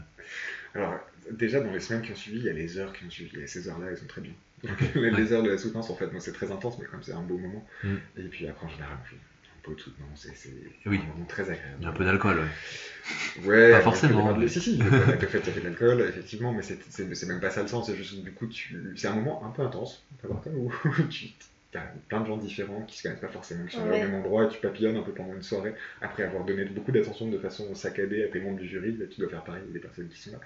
Alors, 0.75 0.99
déjà, 1.33 1.61
dans 1.61 1.73
les 1.73 1.81
semaines 1.81 2.03
qui 2.03 2.13
ont 2.13 2.17
suivi, 2.17 2.39
il 2.39 2.45
y 2.45 2.49
a 2.49 2.53
les 2.53 2.79
heures 2.79 2.93
qui 2.93 3.05
ont 3.05 3.11
suivi. 3.11 3.39
Et 3.41 3.47
ces 3.47 3.69
heures-là, 3.69 3.89
elles 3.91 3.99
sont 3.99 4.07
très 4.07 4.21
bien. 4.21 4.33
les, 4.95 5.11
les 5.11 5.33
heures 5.33 5.43
de 5.43 5.51
la 5.51 5.59
soutenance, 5.59 5.91
en 5.91 5.95
fait, 5.97 6.11
moi, 6.11 6.21
c'est 6.21 6.33
très 6.33 6.51
intense, 6.51 6.79
mais 6.79 6.87
comme 6.87 7.03
c'est 7.03 7.13
un 7.13 7.23
beau 7.23 7.39
moment. 7.39 7.67
Mm. 7.85 7.95
Et 8.19 8.23
puis 8.25 8.47
après, 8.49 8.67
en 8.67 8.71
général, 8.71 8.97
on 9.03 9.09
fait 9.09 9.17
un 9.17 9.61
peu 9.63 9.75
de 9.75 9.81
soutenance. 9.81 10.27
et 10.27 10.33
C'est 10.35 10.51
Oui. 10.87 11.01
un 11.03 11.15
moment 11.15 11.27
très 11.27 11.43
agréable. 11.43 11.77
Il 11.81 11.83
y 11.85 11.87
a 11.87 11.91
un 11.91 11.93
peu 11.93 12.05
d'alcool, 12.05 12.39
ouais. 12.39 13.47
Ouais, 13.47 13.71
Pas 13.71 13.81
forcément, 13.81 14.27
démarrer- 14.33 14.41
mais- 14.41 14.49
Si, 14.49 14.61
si, 14.61 14.77
le 14.77 14.85
fait 15.27 15.39
y 15.47 15.51
avait 15.51 15.61
de 15.61 15.65
l'alcool, 15.65 16.01
effectivement, 16.09 16.53
mais 16.53 16.63
c'est 16.63 17.27
même 17.27 17.41
pas 17.41 17.51
ça 17.51 17.63
le 17.63 17.69
sens, 17.69 17.87
c'est 17.87 17.97
juste 17.97 18.23
du 18.23 18.33
coup, 18.33 18.47
tu... 18.47 18.77
c'est 18.97 19.07
un 19.09 19.15
moment 19.15 19.45
un 19.47 19.51
peu 19.51 19.63
intense, 19.63 20.05
on 20.13 20.17
peut 20.23 20.29
voir 20.29 20.43
comme 20.43 20.57
où 20.57 20.73
tu 21.09 21.29
as 21.75 21.81
plein 22.09 22.21
de 22.23 22.27
gens 22.27 22.37
différents 22.39 22.83
qui 22.83 22.97
se 22.99 23.03
connaissent 23.03 23.21
pas 23.21 23.29
forcément, 23.29 23.65
qui 23.67 23.77
sont 23.77 23.83
Ouais. 23.83 23.97
au 23.97 23.99
même 24.01 24.15
endroit, 24.15 24.45
et 24.45 24.49
tu 24.49 24.59
papillonnes 24.61 24.97
un 24.97 25.03
peu 25.03 25.13
pendant 25.13 25.35
une 25.35 25.43
soirée, 25.43 25.75
après 26.01 26.23
avoir 26.23 26.45
donné 26.45 26.65
beaucoup 26.65 26.93
d'attention 26.93 27.29
de 27.29 27.39
façon 27.39 27.75
saccadée 27.75 28.25
à 28.25 28.29
tes 28.29 28.41
membres 28.41 28.59
du 28.59 28.67
jury, 28.69 28.93
bah, 28.93 29.05
tu 29.11 29.21
dois 29.21 29.29
faire 29.29 29.45
pareil 29.45 29.63
avec 29.63 29.75
les 29.75 29.81
personnes 29.81 30.09
qui 30.09 30.19
sont 30.21 30.33
là. 30.33 30.41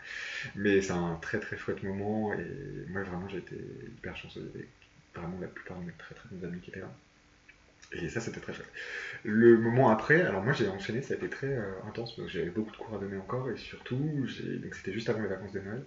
Mais 0.56 0.80
c'est 0.80 0.92
un 0.92 1.16
très 1.22 1.38
très 1.40 1.56
chouette 1.56 1.82
moment, 1.82 2.32
et 2.34 2.46
moi 2.88 3.02
vraiment 3.02 3.28
j'ai 3.28 3.38
été 3.38 3.56
hyper 3.56 4.16
chanceux, 4.16 4.50
avait 4.54 4.68
vraiment 5.14 5.38
la 5.40 5.48
plupart 5.48 5.78
de 5.78 5.84
mes 5.86 5.92
très 5.98 6.14
très 6.14 6.28
bons 6.30 6.44
amis 6.46 6.60
qui 6.60 6.70
étaient 6.70 6.80
là. 6.80 6.90
Et 7.94 8.08
ça, 8.08 8.20
c'était 8.20 8.40
très 8.40 8.54
chouette. 8.54 8.70
Le 9.24 9.58
moment 9.58 9.90
après, 9.90 10.22
alors 10.22 10.42
moi 10.42 10.54
j'ai 10.54 10.66
enchaîné, 10.68 11.02
ça 11.02 11.12
a 11.14 11.16
été 11.18 11.28
très 11.28 11.48
euh, 11.48 11.72
intense 11.86 12.16
parce 12.16 12.26
que 12.28 12.32
j'avais 12.32 12.50
beaucoup 12.50 12.72
de 12.72 12.76
cours 12.76 12.94
à 12.94 12.98
donner 12.98 13.16
encore 13.18 13.50
et 13.50 13.56
surtout, 13.56 14.26
donc 14.62 14.74
c'était 14.74 14.92
juste 14.92 15.10
avant 15.10 15.20
les 15.20 15.28
vacances 15.28 15.52
de 15.52 15.60
Noël 15.60 15.82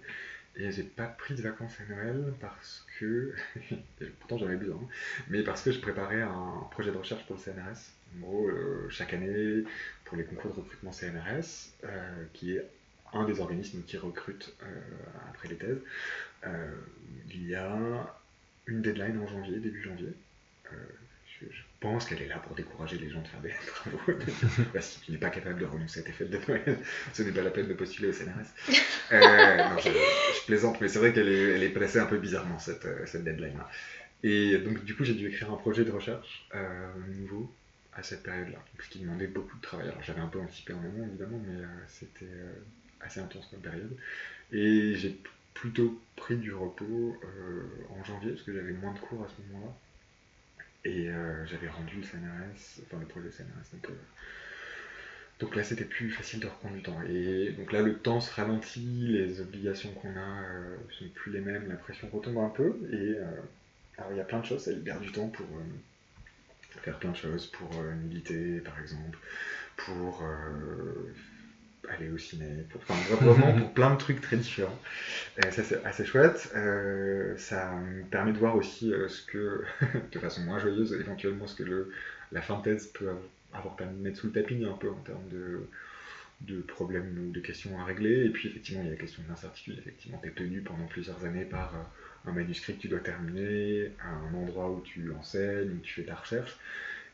et 0.56 0.70
j'ai 0.72 0.82
pas 0.82 1.06
pris 1.06 1.34
de 1.34 1.42
vacances 1.42 1.74
à 1.80 1.92
Noël 1.92 2.32
parce 2.40 2.86
que, 2.98 3.34
pourtant 4.20 4.38
j'en 4.38 4.46
avais 4.46 4.56
besoin, 4.56 4.80
mais 5.28 5.42
parce 5.42 5.62
que 5.62 5.70
je 5.70 5.80
préparais 5.80 6.22
un 6.22 6.66
projet 6.70 6.90
de 6.90 6.96
recherche 6.96 7.24
pour 7.26 7.36
le 7.36 7.42
CNRS. 7.42 7.92
En 8.16 8.20
gros, 8.20 8.48
euh, 8.48 8.88
chaque 8.88 9.12
année, 9.12 9.64
pour 10.04 10.16
les 10.16 10.24
concours 10.24 10.54
de 10.54 10.60
recrutement 10.60 10.92
CNRS, 10.92 11.72
euh, 11.84 12.24
qui 12.32 12.56
est 12.56 12.66
un 13.12 13.24
des 13.24 13.40
organismes 13.40 13.82
qui 13.82 13.98
recrute 13.98 14.54
euh, 14.62 14.66
après 15.28 15.48
les 15.48 15.56
thèses, 15.56 15.80
il 17.30 17.48
y 17.48 17.54
a 17.54 18.16
une 18.66 18.82
deadline 18.82 19.18
en 19.18 19.26
janvier, 19.26 19.58
début 19.58 19.82
janvier. 19.82 20.12
Je, 21.40 21.46
je 21.50 21.62
pense 21.80 22.06
qu'elle 22.06 22.22
est 22.22 22.28
là 22.28 22.38
pour 22.38 22.54
décourager 22.54 22.96
les 22.98 23.10
gens 23.10 23.20
de 23.20 23.28
faire 23.28 23.40
des 23.40 23.50
travaux. 23.66 24.00
Bah, 24.72 24.80
si 24.80 25.00
tu 25.00 25.12
n'es 25.12 25.18
pas 25.18 25.30
capable 25.30 25.60
de 25.60 25.66
renoncer 25.66 26.00
à 26.00 26.02
tes 26.02 26.12
fêtes 26.12 26.30
de 26.30 26.38
Noël, 26.48 26.78
ce 27.12 27.22
n'est 27.22 27.32
pas 27.32 27.42
la 27.42 27.50
peine 27.50 27.68
de 27.68 27.74
postuler 27.74 28.08
au 28.08 28.12
CNRS. 28.12 28.46
Euh, 29.12 29.56
non, 29.68 29.78
je, 29.78 29.88
je 29.88 30.46
plaisante, 30.46 30.80
mais 30.80 30.88
c'est 30.88 30.98
vrai 30.98 31.12
qu'elle 31.12 31.28
est, 31.28 31.54
elle 31.54 31.62
est 31.62 31.68
placée 31.68 32.00
un 32.00 32.06
peu 32.06 32.18
bizarrement, 32.18 32.58
cette, 32.58 32.86
euh, 32.86 33.06
cette 33.06 33.22
deadline-là. 33.22 33.70
Et 34.24 34.58
donc, 34.58 34.84
du 34.84 34.96
coup, 34.96 35.04
j'ai 35.04 35.14
dû 35.14 35.28
écrire 35.28 35.52
un 35.52 35.56
projet 35.56 35.84
de 35.84 35.92
recherche 35.92 36.48
euh, 36.56 36.88
nouveau 37.20 37.54
à 37.92 38.02
cette 38.02 38.24
période-là, 38.24 38.58
ce 38.80 38.88
qui 38.88 38.98
demandait 38.98 39.28
beaucoup 39.28 39.56
de 39.56 39.62
travail. 39.62 39.86
Alors, 39.86 40.02
j'avais 40.02 40.18
un 40.18 40.26
peu 40.26 40.40
anticipé 40.40 40.72
en 40.72 40.80
amont, 40.80 41.06
évidemment, 41.06 41.40
mais 41.46 41.62
euh, 41.62 41.66
c'était 41.86 42.26
assez 43.00 43.20
intense 43.20 43.46
comme 43.48 43.60
période. 43.60 43.96
Et 44.50 44.96
j'ai 44.96 45.16
plutôt 45.54 46.02
pris 46.16 46.36
du 46.36 46.52
repos 46.52 47.16
en 47.90 48.02
janvier, 48.02 48.32
parce 48.32 48.42
que 48.42 48.52
j'avais 48.52 48.72
moins 48.72 48.92
de 48.92 48.98
cours 48.98 49.22
à 49.22 49.28
ce 49.28 49.40
moment-là. 49.52 49.72
Et 50.86 51.08
euh, 51.08 51.44
j'avais 51.46 51.68
rendu 51.68 51.96
le 51.96 52.04
CNRS, 52.04 52.80
enfin 52.84 53.00
le 53.00 53.06
projet 53.06 53.28
CNRS, 53.28 53.72
donc, 53.72 53.90
euh, 53.90 53.94
donc 55.40 55.56
là 55.56 55.64
c'était 55.64 55.84
plus 55.84 56.10
facile 56.10 56.38
de 56.38 56.46
reprendre 56.46 56.76
du 56.76 56.82
temps. 56.82 57.02
Et 57.08 57.50
donc 57.58 57.72
là 57.72 57.82
le 57.82 57.98
temps 57.98 58.20
se 58.20 58.32
ralentit, 58.32 59.08
les 59.08 59.40
obligations 59.40 59.90
qu'on 59.94 60.14
a 60.16 60.42
euh, 60.44 60.76
sont 60.96 61.08
plus 61.08 61.32
les 61.32 61.40
mêmes, 61.40 61.68
la 61.68 61.74
pression 61.74 62.08
retombe 62.12 62.38
un 62.38 62.50
peu. 62.50 62.76
Et 62.92 63.16
alors 63.98 64.12
il 64.12 64.16
y 64.16 64.20
a 64.20 64.24
plein 64.24 64.38
de 64.38 64.46
choses, 64.46 64.62
ça 64.62 64.70
libère 64.70 65.00
du 65.00 65.10
temps 65.10 65.26
pour 65.26 65.46
faire 66.82 67.00
plein 67.00 67.10
de 67.10 67.16
choses, 67.16 67.46
pour 67.48 67.68
militer 68.04 68.60
par 68.60 68.78
exemple, 68.78 69.18
pour 69.76 70.22
euh, 71.88 71.94
aller 71.94 72.10
au 72.10 72.18
ciné, 72.18 72.46
pour, 72.70 72.80
enfin 72.82 72.94
vraiment 73.16 73.52
pour 73.52 73.72
plein 73.74 73.92
de 73.92 73.98
trucs 73.98 74.20
très 74.20 74.36
différents. 74.36 74.78
Et 75.38 75.50
ça 75.50 75.62
c'est 75.62 75.84
assez 75.84 76.04
chouette. 76.04 76.52
Euh, 76.56 77.36
ça 77.36 77.72
me 77.74 78.02
permet 78.04 78.32
de 78.32 78.38
voir 78.38 78.56
aussi 78.56 78.92
euh, 78.92 79.08
ce 79.08 79.22
que, 79.22 79.64
de 80.12 80.18
façon 80.18 80.42
moins 80.42 80.58
joyeuse, 80.58 80.92
éventuellement 80.94 81.46
ce 81.46 81.56
que 81.56 81.64
le, 81.64 81.92
la 82.32 82.42
fin 82.42 82.58
de 82.58 82.62
thèse 82.62 82.86
peut 82.88 83.10
avoir 83.52 83.76
permis 83.76 83.96
de 83.98 84.02
mettre 84.02 84.18
sous 84.18 84.26
le 84.28 84.32
tapis 84.32 84.64
un 84.64 84.76
peu 84.76 84.90
en 84.90 85.00
termes 85.00 85.28
de, 85.30 85.68
de 86.42 86.60
problèmes 86.60 87.28
ou 87.28 87.32
de 87.32 87.40
questions 87.40 87.78
à 87.80 87.84
régler. 87.84 88.26
Et 88.26 88.30
puis 88.30 88.48
effectivement 88.48 88.82
il 88.82 88.86
y 88.86 88.88
a 88.88 88.92
la 88.92 88.98
question 88.98 89.22
de 89.22 89.28
l'incertitude. 89.28 89.78
Effectivement 89.78 90.18
tu 90.22 90.28
es 90.28 90.32
tenu 90.32 90.60
pendant 90.60 90.86
plusieurs 90.86 91.24
années 91.24 91.44
par 91.44 91.74
euh, 91.74 92.30
un 92.30 92.32
manuscrit 92.32 92.76
que 92.76 92.82
tu 92.82 92.88
dois 92.88 93.00
terminer, 93.00 93.92
à 94.00 94.08
un 94.08 94.34
endroit 94.34 94.70
où 94.70 94.80
tu 94.80 95.12
enseignes, 95.12 95.70
où 95.70 95.78
tu 95.82 95.94
fais 95.94 96.02
ta 96.02 96.14
recherche. 96.14 96.56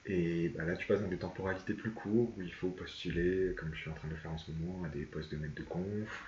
Et 0.06 0.48
bah 0.48 0.64
là, 0.64 0.74
tu 0.74 0.86
passes 0.86 1.00
dans 1.00 1.08
des 1.08 1.16
temporalités 1.16 1.74
plus 1.74 1.92
courtes 1.92 2.32
où 2.36 2.42
il 2.42 2.52
faut 2.52 2.70
postuler, 2.70 3.54
comme 3.56 3.72
je 3.72 3.82
suis 3.82 3.90
en 3.90 3.94
train 3.94 4.08
de 4.08 4.14
le 4.14 4.18
faire 4.18 4.32
en 4.32 4.38
ce 4.38 4.50
moment, 4.50 4.84
à 4.84 4.88
des 4.88 5.04
postes 5.04 5.30
de 5.30 5.36
maître 5.36 5.54
de 5.54 5.62
conf, 5.62 6.24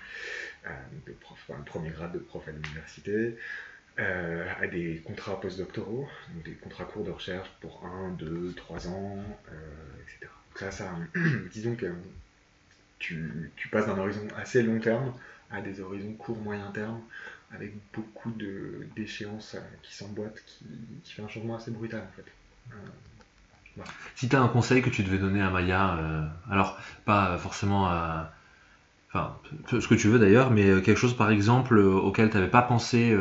euh, 0.65 0.69
de 1.05 1.11
prof, 1.11 1.37
enfin, 1.49 1.61
premier 1.63 1.89
grade 1.89 2.13
de 2.13 2.19
prof 2.19 2.47
à 2.47 2.51
l'université, 2.51 3.37
euh, 3.99 4.45
à 4.59 4.67
des 4.67 5.01
contrats 5.05 5.39
postdoctoraux, 5.39 6.07
donc 6.33 6.43
des 6.43 6.53
contrats 6.53 6.85
courts 6.85 7.03
de 7.03 7.11
recherche 7.11 7.49
pour 7.59 7.85
1, 7.85 8.11
2, 8.11 8.53
3 8.55 8.87
ans, 8.87 9.23
euh, 9.51 10.01
etc. 10.03 10.31
Donc 10.49 10.59
ça, 10.59 10.71
ça 10.71 10.97
disons 11.51 11.75
que 11.75 11.93
tu, 12.99 13.51
tu 13.55 13.67
passes 13.67 13.87
d'un 13.87 13.97
horizon 13.97 14.27
assez 14.37 14.63
long 14.63 14.79
terme 14.79 15.13
à 15.51 15.61
des 15.61 15.79
horizons 15.79 16.13
court 16.13 16.37
moyen 16.37 16.71
terme 16.71 17.01
avec 17.51 17.73
beaucoup 17.93 18.33
d'échéances 18.95 19.55
euh, 19.55 19.59
qui 19.83 19.95
s'emboîtent, 19.95 20.43
qui, 20.45 20.65
qui 21.03 21.13
fait 21.13 21.21
un 21.21 21.27
changement 21.27 21.55
assez 21.55 21.71
brutal 21.71 22.01
en 22.01 22.15
fait. 22.15 22.25
Si 24.15 24.29
tu 24.29 24.35
un 24.35 24.47
conseil 24.47 24.81
que 24.81 24.89
tu 24.89 25.03
devais 25.03 25.17
donner 25.17 25.41
à 25.41 25.49
Maya, 25.49 25.97
euh, 25.97 26.25
alors 26.49 26.77
pas 27.03 27.37
forcément 27.37 27.89
ce 29.13 29.87
que 29.87 29.95
tu 29.95 30.07
veux 30.07 30.19
d'ailleurs, 30.19 30.51
mais 30.51 30.69
euh, 30.69 30.81
quelque 30.81 30.97
chose 30.97 31.15
par 31.15 31.31
exemple 31.31 31.77
euh, 31.77 31.93
auquel 31.93 32.29
tu 32.29 32.35
n'avais 32.35 32.49
pas 32.49 32.61
pensé 32.61 33.15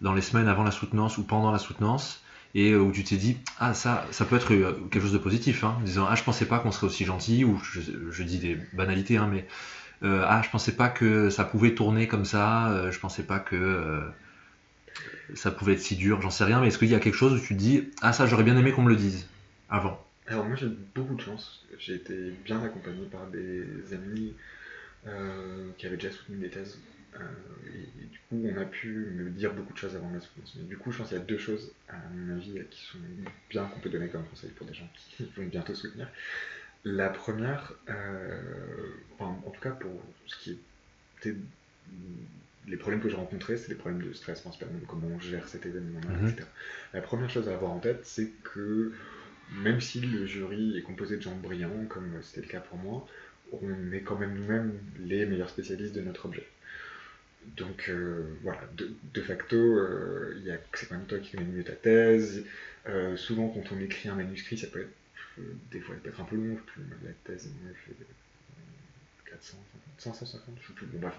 dans 0.00 0.14
les 0.14 0.22
semaines 0.22 0.48
avant 0.48 0.64
la 0.64 0.70
soutenance 0.70 1.18
ou 1.18 1.24
pendant 1.24 1.50
la 1.50 1.58
soutenance, 1.58 2.22
et 2.54 2.74
où 2.76 2.92
tu 2.92 3.02
t'es 3.04 3.16
dit, 3.16 3.38
ah 3.58 3.74
ça, 3.74 4.06
ça 4.12 4.24
peut 4.24 4.36
être 4.36 4.48
quelque 4.48 5.00
chose 5.00 5.12
de 5.12 5.18
positif, 5.18 5.64
hein, 5.64 5.76
disant, 5.84 6.06
ah 6.08 6.14
je 6.14 6.22
pensais 6.22 6.46
pas 6.46 6.58
qu'on 6.58 6.72
serait 6.72 6.86
aussi 6.86 7.04
gentil, 7.04 7.44
ou 7.44 7.60
je, 7.62 8.22
dis 8.22 8.38
des 8.38 8.58
banalités, 8.72 9.16
hein, 9.16 9.28
mais 9.30 9.46
ah 10.02 10.40
je 10.44 10.50
pensais 10.50 10.76
pas 10.76 10.88
que 10.88 11.30
ça 11.30 11.44
pouvait 11.44 11.74
tourner 11.74 12.06
comme 12.06 12.24
ça, 12.24 12.90
je 12.90 12.98
pensais 12.98 13.24
pas 13.24 13.40
que 13.40 14.02
ça 15.34 15.50
pouvait 15.50 15.74
être 15.74 15.80
si 15.80 15.96
dur, 15.96 16.22
j'en 16.22 16.30
sais 16.30 16.44
rien, 16.44 16.60
mais 16.60 16.68
est-ce 16.68 16.78
qu'il 16.78 16.88
y 16.88 16.94
a 16.94 17.00
quelque 17.00 17.16
chose 17.16 17.34
où 17.34 17.38
tu 17.38 17.54
te 17.54 17.58
dis, 17.58 17.90
ah 18.00 18.12
ça 18.12 18.26
j'aurais 18.26 18.44
bien 18.44 18.56
aimé 18.56 18.72
qu'on 18.72 18.82
me 18.82 18.90
le 18.90 18.96
dise? 18.96 19.26
Avant 19.74 20.06
Alors 20.26 20.44
moi 20.46 20.56
j'ai 20.56 20.66
eu 20.66 20.76
beaucoup 20.94 21.14
de 21.14 21.20
chance. 21.20 21.64
J'ai 21.78 21.94
été 21.94 22.30
bien 22.44 22.62
accompagné 22.62 23.06
par 23.06 23.26
des 23.28 23.64
amis 23.92 24.34
euh, 25.06 25.70
qui 25.76 25.86
avaient 25.86 25.96
déjà 25.96 26.10
soutenu 26.12 26.36
des 26.38 26.50
thèses. 26.50 26.78
Euh, 27.16 27.18
et, 27.72 28.02
et 28.02 28.06
du 28.06 28.18
coup 28.28 28.42
on 28.44 28.56
a 28.60 28.64
pu 28.64 28.88
me 28.88 29.30
dire 29.30 29.52
beaucoup 29.54 29.72
de 29.72 29.78
choses 29.78 29.94
avant 29.96 30.10
la 30.10 30.20
soutenance. 30.20 30.54
Mais 30.56 30.64
du 30.64 30.76
coup 30.76 30.90
je 30.92 30.98
pense 30.98 31.08
qu'il 31.08 31.18
y 31.18 31.20
a 31.20 31.24
deux 31.24 31.38
choses 31.38 31.72
à 31.88 31.96
mon 32.14 32.34
avis 32.36 32.60
qui 32.70 32.80
sont 32.86 32.98
bien 33.50 33.64
qu'on 33.66 33.80
peut 33.80 33.90
donner 33.90 34.08
comme 34.08 34.24
conseil 34.26 34.50
pour 34.50 34.66
des 34.66 34.74
gens 34.74 34.88
qui 34.96 35.24
vont 35.36 35.44
bientôt 35.46 35.74
soutenir. 35.74 36.08
La 36.84 37.08
première, 37.08 37.72
euh, 37.88 38.38
enfin, 39.14 39.36
en 39.46 39.50
tout 39.50 39.60
cas 39.60 39.70
pour 39.70 40.02
ce 40.26 40.36
qui 40.36 40.58
était 41.20 41.34
les 42.66 42.76
problèmes 42.78 43.00
que 43.02 43.08
j'ai 43.10 43.16
rencontrés, 43.16 43.56
c'est 43.58 43.68
des 43.68 43.74
problèmes 43.74 44.02
de 44.02 44.12
stress 44.14 44.40
principalement, 44.40 44.78
comment 44.88 45.08
on 45.08 45.20
gère 45.20 45.46
cet 45.48 45.66
événement-là, 45.66 46.16
Mhm. 46.18 46.28
etc. 46.30 46.46
La 46.94 47.02
première 47.02 47.28
chose 47.30 47.48
à 47.48 47.54
avoir 47.54 47.72
en 47.72 47.78
tête, 47.78 48.00
c'est 48.04 48.30
que 48.42 48.92
même 49.62 49.80
si 49.80 50.00
le 50.00 50.26
jury 50.26 50.78
est 50.78 50.82
composé 50.82 51.16
de 51.16 51.22
gens 51.22 51.36
brillants, 51.36 51.86
comme 51.88 52.20
c'était 52.22 52.42
le 52.42 52.48
cas 52.48 52.60
pour 52.60 52.78
moi, 52.78 53.06
on 53.52 53.92
est 53.92 54.00
quand 54.00 54.18
même 54.18 54.34
nous-mêmes 54.34 54.78
les 55.00 55.26
meilleurs 55.26 55.50
spécialistes 55.50 55.94
de 55.94 56.00
notre 56.00 56.26
objet. 56.26 56.46
Donc 57.56 57.88
euh, 57.88 58.24
voilà, 58.42 58.60
de, 58.76 59.20
facto, 59.20 59.56
euh, 59.56 60.34
c'est 60.74 60.88
quand 60.88 60.96
même 60.96 61.06
toi 61.06 61.18
qui 61.18 61.36
connais 61.36 61.50
mieux 61.50 61.64
ta 61.64 61.74
thèse. 61.74 62.44
Euh, 62.86 63.16
souvent, 63.16 63.48
quand 63.48 63.74
on 63.74 63.80
écrit 63.80 64.08
un 64.08 64.14
manuscrit, 64.14 64.56
ça 64.58 64.66
peut 64.66 64.80
être, 64.80 65.44
des 65.70 65.80
fois, 65.80 65.94
peut 66.02 66.08
être 66.08 66.20
un 66.20 66.24
peu 66.24 66.36
long. 66.36 66.58
Je 66.76 67.06
la 67.06 67.12
thèse, 67.24 67.50
moi, 67.62 67.72
euh, 67.90 68.04
400, 69.34 69.58
550, 69.98 70.56
je 70.60 70.66
sais 70.68 70.98
bref, 70.98 71.14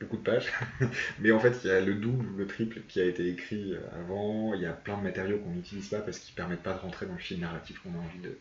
beaucoup 0.00 0.16
de 0.16 0.22
pages. 0.22 0.52
Mais 1.20 1.32
en 1.32 1.38
fait, 1.38 1.56
il 1.64 1.68
y 1.68 1.70
a 1.70 1.80
le 1.80 1.94
double 1.94 2.26
ou 2.26 2.36
le 2.36 2.46
triple 2.46 2.80
qui 2.88 3.00
a 3.00 3.04
été 3.04 3.28
écrit 3.28 3.74
euh, 3.74 3.80
avant. 3.92 4.54
Il 4.54 4.62
y 4.62 4.66
a 4.66 4.72
plein 4.72 4.98
de 4.98 5.02
matériaux 5.02 5.38
qu'on 5.38 5.50
n'utilise 5.50 5.88
pas 5.88 6.00
parce 6.00 6.18
qu'ils 6.18 6.34
permettent 6.34 6.62
pas 6.62 6.74
de 6.74 6.78
rentrer 6.78 7.06
dans 7.06 7.12
le 7.12 7.18
fil 7.18 7.40
narratif 7.40 7.80
qu'on 7.80 7.94
a 7.94 8.02
envie 8.02 8.20
de 8.20 8.36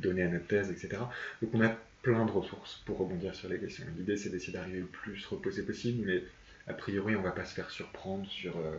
donner 0.00 0.22
à 0.22 0.28
notre 0.28 0.46
thèse, 0.46 0.70
etc. 0.70 1.02
Donc 1.42 1.54
on 1.54 1.60
a 1.62 1.76
plein 2.02 2.24
de 2.24 2.30
ressources 2.30 2.82
pour 2.84 2.98
rebondir 2.98 3.34
sur 3.34 3.48
les 3.48 3.58
questions. 3.58 3.84
L'idée, 3.96 4.16
c'est 4.16 4.30
d'essayer 4.30 4.52
d'arriver 4.52 4.80
le 4.80 4.86
plus 4.86 5.24
reposé 5.26 5.62
possible, 5.62 6.04
mais 6.06 6.22
a 6.68 6.74
priori, 6.74 7.16
on 7.16 7.22
va 7.22 7.32
pas 7.32 7.44
se 7.44 7.54
faire 7.54 7.70
surprendre 7.70 8.28
sur, 8.28 8.56
euh, 8.56 8.76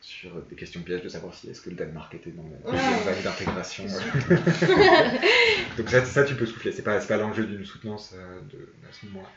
sur 0.00 0.30
des 0.42 0.56
questions 0.56 0.82
pièges 0.82 1.02
de 1.02 1.08
savoir 1.08 1.34
si 1.34 1.48
est-ce 1.48 1.60
que 1.60 1.70
le 1.70 1.76
Danemark 1.76 2.14
était 2.14 2.30
dans 2.30 2.44
la 2.44 2.72
deuxième 2.72 3.00
vague 3.04 3.22
d'intégration. 3.22 3.84
Donc 5.76 5.88
ça, 5.88 6.04
ça, 6.04 6.24
tu 6.24 6.34
peux 6.34 6.46
souffler. 6.46 6.72
C'est 6.72 6.82
pas, 6.82 6.98
pas 7.00 7.16
l'enjeu 7.16 7.44
d'une 7.44 7.64
soutenance 7.64 8.14
euh, 8.14 8.40
de, 8.52 8.68
à 8.88 8.92
ce 8.92 9.06
moment-là. 9.06 9.28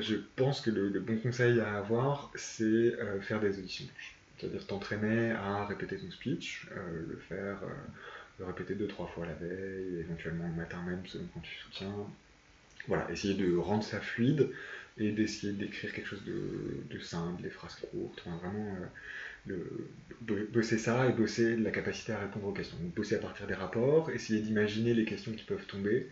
Je 0.00 0.16
pense 0.36 0.60
que 0.60 0.70
le, 0.70 0.88
le 0.88 1.00
bon 1.00 1.18
conseil 1.18 1.60
à 1.60 1.78
avoir, 1.78 2.30
c'est 2.34 2.64
euh, 2.64 3.20
faire 3.20 3.40
des 3.40 3.58
auditions. 3.58 3.86
C'est-à-dire 4.38 4.66
t'entraîner 4.66 5.32
à 5.32 5.66
répéter 5.66 5.96
ton 5.96 6.10
speech, 6.10 6.66
euh, 6.72 7.06
le 7.08 7.16
faire, 7.28 7.58
le 8.38 8.44
répéter 8.44 8.74
deux, 8.74 8.88
trois 8.88 9.06
fois 9.06 9.26
la 9.26 9.34
veille, 9.34 10.00
éventuellement 10.00 10.46
le 10.48 10.54
matin 10.54 10.82
même 10.86 11.02
selon 11.06 11.24
quand 11.34 11.40
tu 11.40 11.54
soutiens. 11.56 11.94
Voilà, 12.88 13.08
essayer 13.12 13.34
de 13.34 13.56
rendre 13.56 13.84
ça 13.84 14.00
fluide, 14.00 14.48
et 14.98 15.12
d'essayer 15.12 15.52
d'écrire 15.52 15.92
quelque 15.92 16.08
chose 16.08 16.24
de, 16.24 16.82
de 16.90 17.00
simple, 17.00 17.42
des 17.42 17.50
phrases 17.50 17.76
courtes, 17.76 18.22
enfin, 18.26 18.36
vraiment 18.38 18.76
de, 19.46 19.66
bosser 20.52 20.78
ça 20.78 21.08
et 21.08 21.12
bosser 21.12 21.56
la 21.56 21.70
capacité 21.70 22.12
à 22.12 22.18
répondre 22.18 22.46
aux 22.46 22.52
questions. 22.52 22.76
Donc, 22.78 22.94
bosser 22.94 23.16
à 23.16 23.18
partir 23.18 23.46
des 23.46 23.54
rapports, 23.54 24.10
essayer 24.10 24.40
d'imaginer 24.40 24.94
les 24.94 25.04
questions 25.04 25.32
qui 25.32 25.44
peuvent 25.44 25.66
tomber 25.66 26.08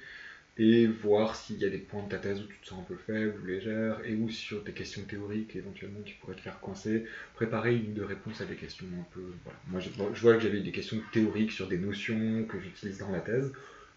et 0.58 0.86
voir 0.86 1.36
s'il 1.36 1.58
y 1.58 1.64
a 1.64 1.70
des 1.70 1.78
points 1.78 2.02
de 2.02 2.08
ta 2.08 2.18
thèse 2.18 2.40
où 2.40 2.44
tu 2.44 2.58
te 2.58 2.66
sens 2.66 2.80
un 2.80 2.82
peu 2.82 2.96
faible 2.96 3.40
ou 3.40 3.46
légère 3.46 4.00
et 4.04 4.14
ou 4.14 4.28
sur 4.28 4.62
des 4.62 4.72
questions 4.72 5.02
théoriques 5.02 5.54
éventuellement 5.54 6.00
qui 6.00 6.14
pourraient 6.14 6.34
te 6.34 6.40
faire 6.40 6.58
coincer, 6.60 7.06
préparer 7.34 7.76
une 7.76 7.94
de 7.94 8.02
réponse 8.02 8.40
à 8.40 8.44
des 8.44 8.56
questions 8.56 8.86
un 8.98 9.06
peu... 9.14 9.22
Voilà. 9.44 9.58
Moi 9.68 9.80
je, 9.80 10.20
vois 10.20 10.34
que 10.34 10.40
j'avais 10.40 10.60
des 10.60 10.72
questions 10.72 11.00
théoriques 11.12 11.52
sur 11.52 11.68
des 11.68 11.78
notions 11.78 12.44
que 12.44 12.58
j'utilise 12.58 12.98
dans 12.98 13.10
la 13.10 13.20
thèse, 13.20 13.52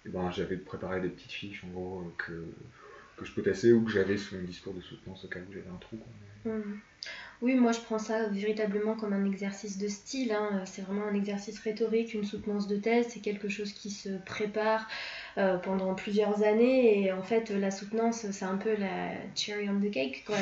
et 0.06 0.10
ben 0.10 0.32
j'avais 0.32 0.58
préparé 0.58 1.02
des 1.02 1.10
petites 1.10 1.32
fiches 1.32 1.64
en 1.64 1.70
gros 1.70 2.14
que 2.18 2.46
que 3.18 3.26
je 3.26 3.32
peux 3.32 3.44
tasser 3.44 3.72
ou 3.72 3.84
que 3.84 3.92
j'avais 3.92 4.18
sur 4.18 4.38
mon 4.38 4.44
discours 4.44 4.74
de 4.74 4.82
soutenance 4.82 5.24
au 5.26 5.28
cas 5.28 5.40
où 5.40 5.54
j'avais 5.54 5.70
un 5.70 5.78
trou. 5.78 6.00
Mmh. 6.46 6.80
Oui, 7.44 7.56
moi 7.56 7.74
je 7.74 7.82
prends 7.82 8.00
ça 8.00 8.28
véritablement 8.30 8.96
comme 8.96 9.12
un 9.12 9.26
exercice 9.26 9.78
de 9.78 9.90
style. 9.90 10.32
Hein. 10.32 10.64
C'est 10.64 10.82
vraiment 10.82 11.06
un 11.08 11.14
exercice 11.14 11.60
rhétorique, 11.60 12.14
une 12.14 12.24
soutenance 12.24 12.68
de 12.68 12.78
thèse, 12.78 13.08
c'est 13.10 13.20
quelque 13.20 13.50
chose 13.50 13.74
qui 13.74 13.90
se 13.92 14.08
prépare 14.26 14.88
euh, 15.38 15.58
pendant 15.58 15.94
plusieurs 15.94 16.44
années. 16.44 17.04
Et 17.04 17.12
en 17.12 17.22
fait, 17.22 17.50
la 17.50 17.70
soutenance, 17.70 18.26
c'est 18.32 18.46
un 18.46 18.56
peu 18.56 18.74
la 18.78 19.10
cherry 19.36 19.68
on 19.70 19.78
the 19.82 19.92
cake. 19.92 20.24
Quoi. 20.26 20.38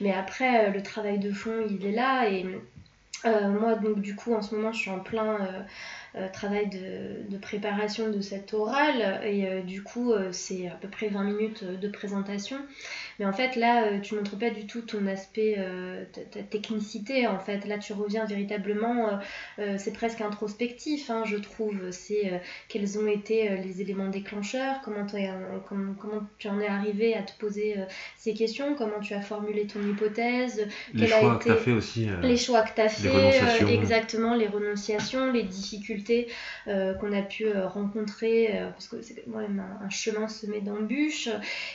Mais 0.00 0.14
après, 0.14 0.70
le 0.70 0.82
travail 0.82 1.18
de 1.18 1.30
fond, 1.32 1.66
il 1.68 1.84
est 1.84 1.92
là. 1.92 2.30
Et 2.30 2.46
euh, 3.26 3.48
moi, 3.50 3.74
donc, 3.74 4.00
du 4.00 4.16
coup, 4.16 4.32
en 4.32 4.40
ce 4.40 4.54
moment, 4.54 4.72
je 4.72 4.78
suis 4.78 4.90
en 4.90 5.00
plein. 5.00 5.38
Euh, 5.42 5.62
euh, 6.16 6.28
travail 6.32 6.70
de, 6.70 7.36
préparation 7.36 8.08
de 8.08 8.22
cette 8.22 8.54
orale 8.54 9.20
et 9.22 9.46
euh, 9.46 9.60
du 9.60 9.82
coup 9.82 10.12
euh, 10.12 10.32
c'est 10.32 10.66
à 10.66 10.70
peu 10.70 10.88
près 10.88 11.08
20 11.08 11.24
minutes 11.24 11.62
de 11.64 11.88
présentation 11.88 12.56
mais 13.18 13.24
en 13.24 13.32
fait, 13.32 13.56
là, 13.56 13.84
euh, 13.84 14.00
tu 14.00 14.14
montres 14.14 14.38
pas 14.38 14.50
du 14.50 14.66
tout 14.66 14.82
ton 14.82 15.06
aspect, 15.06 15.56
euh, 15.58 16.04
ta, 16.12 16.42
technicité. 16.42 17.26
En 17.26 17.38
fait, 17.38 17.66
là, 17.66 17.78
tu 17.78 17.92
reviens 17.92 18.26
véritablement, 18.26 19.18
euh, 19.58 19.76
c'est 19.78 19.92
presque 19.92 20.20
introspectif, 20.20 21.10
hein, 21.10 21.22
je 21.24 21.36
trouve. 21.36 21.90
C'est 21.90 22.40
quels 22.68 22.98
ont 22.98 23.06
été 23.06 23.56
les 23.58 23.80
éléments 23.80 24.08
déclencheurs, 24.08 24.80
comment, 24.84 25.06
comment, 25.66 25.94
comment, 25.98 26.22
tu 26.38 26.48
en 26.48 26.60
es 26.60 26.66
arrivé 26.66 27.14
à 27.14 27.22
te 27.22 27.32
poser 27.38 27.76
ces 28.16 28.34
questions, 28.34 28.74
comment 28.74 29.00
tu 29.00 29.14
as 29.14 29.20
formulé 29.20 29.66
ton 29.66 29.80
hypothèse, 29.82 30.66
les 30.92 31.06
choix 31.06 31.36
que 31.36 31.44
tu 31.44 31.50
as 31.50 31.56
fait 31.56 31.72
aussi. 31.72 32.08
les 32.22 32.36
choix 32.36 32.62
que 32.62 32.74
tu 32.74 32.80
as 32.80 32.88
fait, 32.88 33.74
exactement, 33.74 34.34
les 34.34 34.46
renonciations, 34.46 35.32
les 35.32 35.42
difficultés 35.42 36.28
qu'on 36.66 37.12
a 37.12 37.22
pu 37.22 37.46
rencontrer, 37.52 38.50
parce 38.72 38.88
que 38.88 39.00
c'est 39.02 39.24
quand 39.30 39.38
même 39.38 39.60
un, 39.60 39.86
un 39.86 39.90
chemin 39.90 40.28
semé 40.28 40.60
d'embûches. 40.60 41.28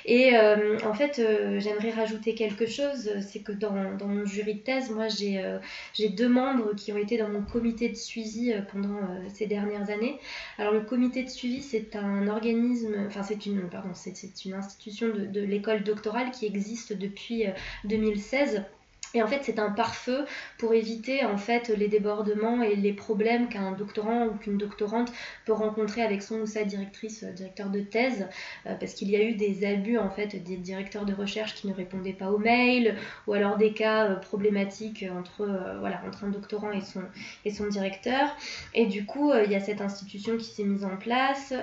Et 0.06 0.38
en 0.38 0.94
fait, 0.94 1.22
j'aimerais 1.60 1.92
rajouter 1.92 2.36
quelque 2.36 2.66
chose, 2.66 3.10
c'est 3.22 3.40
que 3.40 3.52
dans, 3.52 3.72
mon 3.72 4.26
jury 4.26 4.56
de 4.56 4.60
thèse, 4.60 4.90
moi 4.90 5.08
euh, 5.22 5.60
j'ai 5.94 6.10
deux 6.10 6.30
membres 6.30 6.74
qui 6.76 6.92
ont 6.92 6.98
été 6.98 7.18
dans 7.18 7.30
mon 7.30 7.42
comité 7.42 7.90
de 7.90 7.96
suivi 7.96 8.52
euh, 8.52 8.62
pendant 8.62 8.96
euh, 8.96 9.28
ces 9.34 9.48
dernières 9.48 9.90
années. 9.90 10.20
Alors 10.58 10.74
le 10.74 10.82
comité 10.82 11.24
de 11.24 11.30
suivi, 11.30 11.62
c'est 11.62 11.96
un 11.96 12.28
organisme, 12.28 12.96
enfin 13.08 13.24
c'est 13.24 13.46
une, 13.46 13.70
pardon, 13.70 13.92
c'est 13.94 14.46
une 14.46 14.54
institution 14.54 15.08
de 15.10 15.42
l'école 15.42 15.84
doctorale 15.84 16.32
qui 16.32 16.46
existe 16.46 16.94
depuis 16.94 17.46
2016 17.86 18.64
et 19.14 19.22
en 19.22 19.28
fait, 19.28 19.40
c'est 19.44 19.60
un 19.60 19.72
pare-feu 19.72 20.26
pour 20.58 20.74
éviter 20.74 21.26
en 21.26 21.38
fait 21.38 21.70
les 21.70 21.88
débordements 21.88 22.62
et 22.62 22.76
les 22.76 22.94
problèmes 22.94 23.50
qu'un 23.50 23.74
doctorant 23.74 24.28
ou 24.28 24.36
qu'une 24.36 24.58
doctorante 24.58 25.12
peut 25.46 25.54
rencontrer 25.54 26.02
avec 26.02 26.22
son 26.22 26.42
ou 26.42 26.46
sa 26.46 26.64
directrice, 26.64 27.24
euh, 27.24 27.32
directeur 27.34 27.70
de 27.70 27.82
thèse, 27.82 28.28
euh, 28.68 28.76
parce 28.76 28.94
qu'il 28.94 29.10
y 29.10 29.16
a 29.16 29.24
eu 29.24 29.36
des 29.36 29.66
abus 29.66 29.98
en 29.98 30.10
fait 30.10 30.42
des 30.42 30.58
directeurs 30.58 31.06
de 31.06 31.14
recherche 31.14 31.56
qui 31.56 31.68
ne 31.68 31.74
répondaient 31.74 32.14
pas 32.14 32.32
aux 32.32 32.38
mails, 32.38 32.96
ou 33.28 33.34
alors 33.34 33.58
des 33.58 33.74
cas 33.74 34.06
euh, 34.06 34.16
problématiques 34.16 35.06
entre 35.18 35.48
voilà 35.80 36.02
entre 36.08 36.24
un 36.24 36.30
doctorant 36.30 36.72
et 36.72 36.82
son 36.82 37.02
et 37.46 37.52
son 37.52 37.68
directeur. 37.68 38.36
Et 38.74 38.86
du 38.86 39.06
coup, 39.06 39.32
il 39.34 39.52
y 39.52 39.56
a 39.56 39.60
cette 39.60 39.82
institution 39.82 40.38
qui 40.38 40.46
s'est 40.46 40.64
mise 40.64 40.86
en 40.86 40.98
place. 40.98 41.54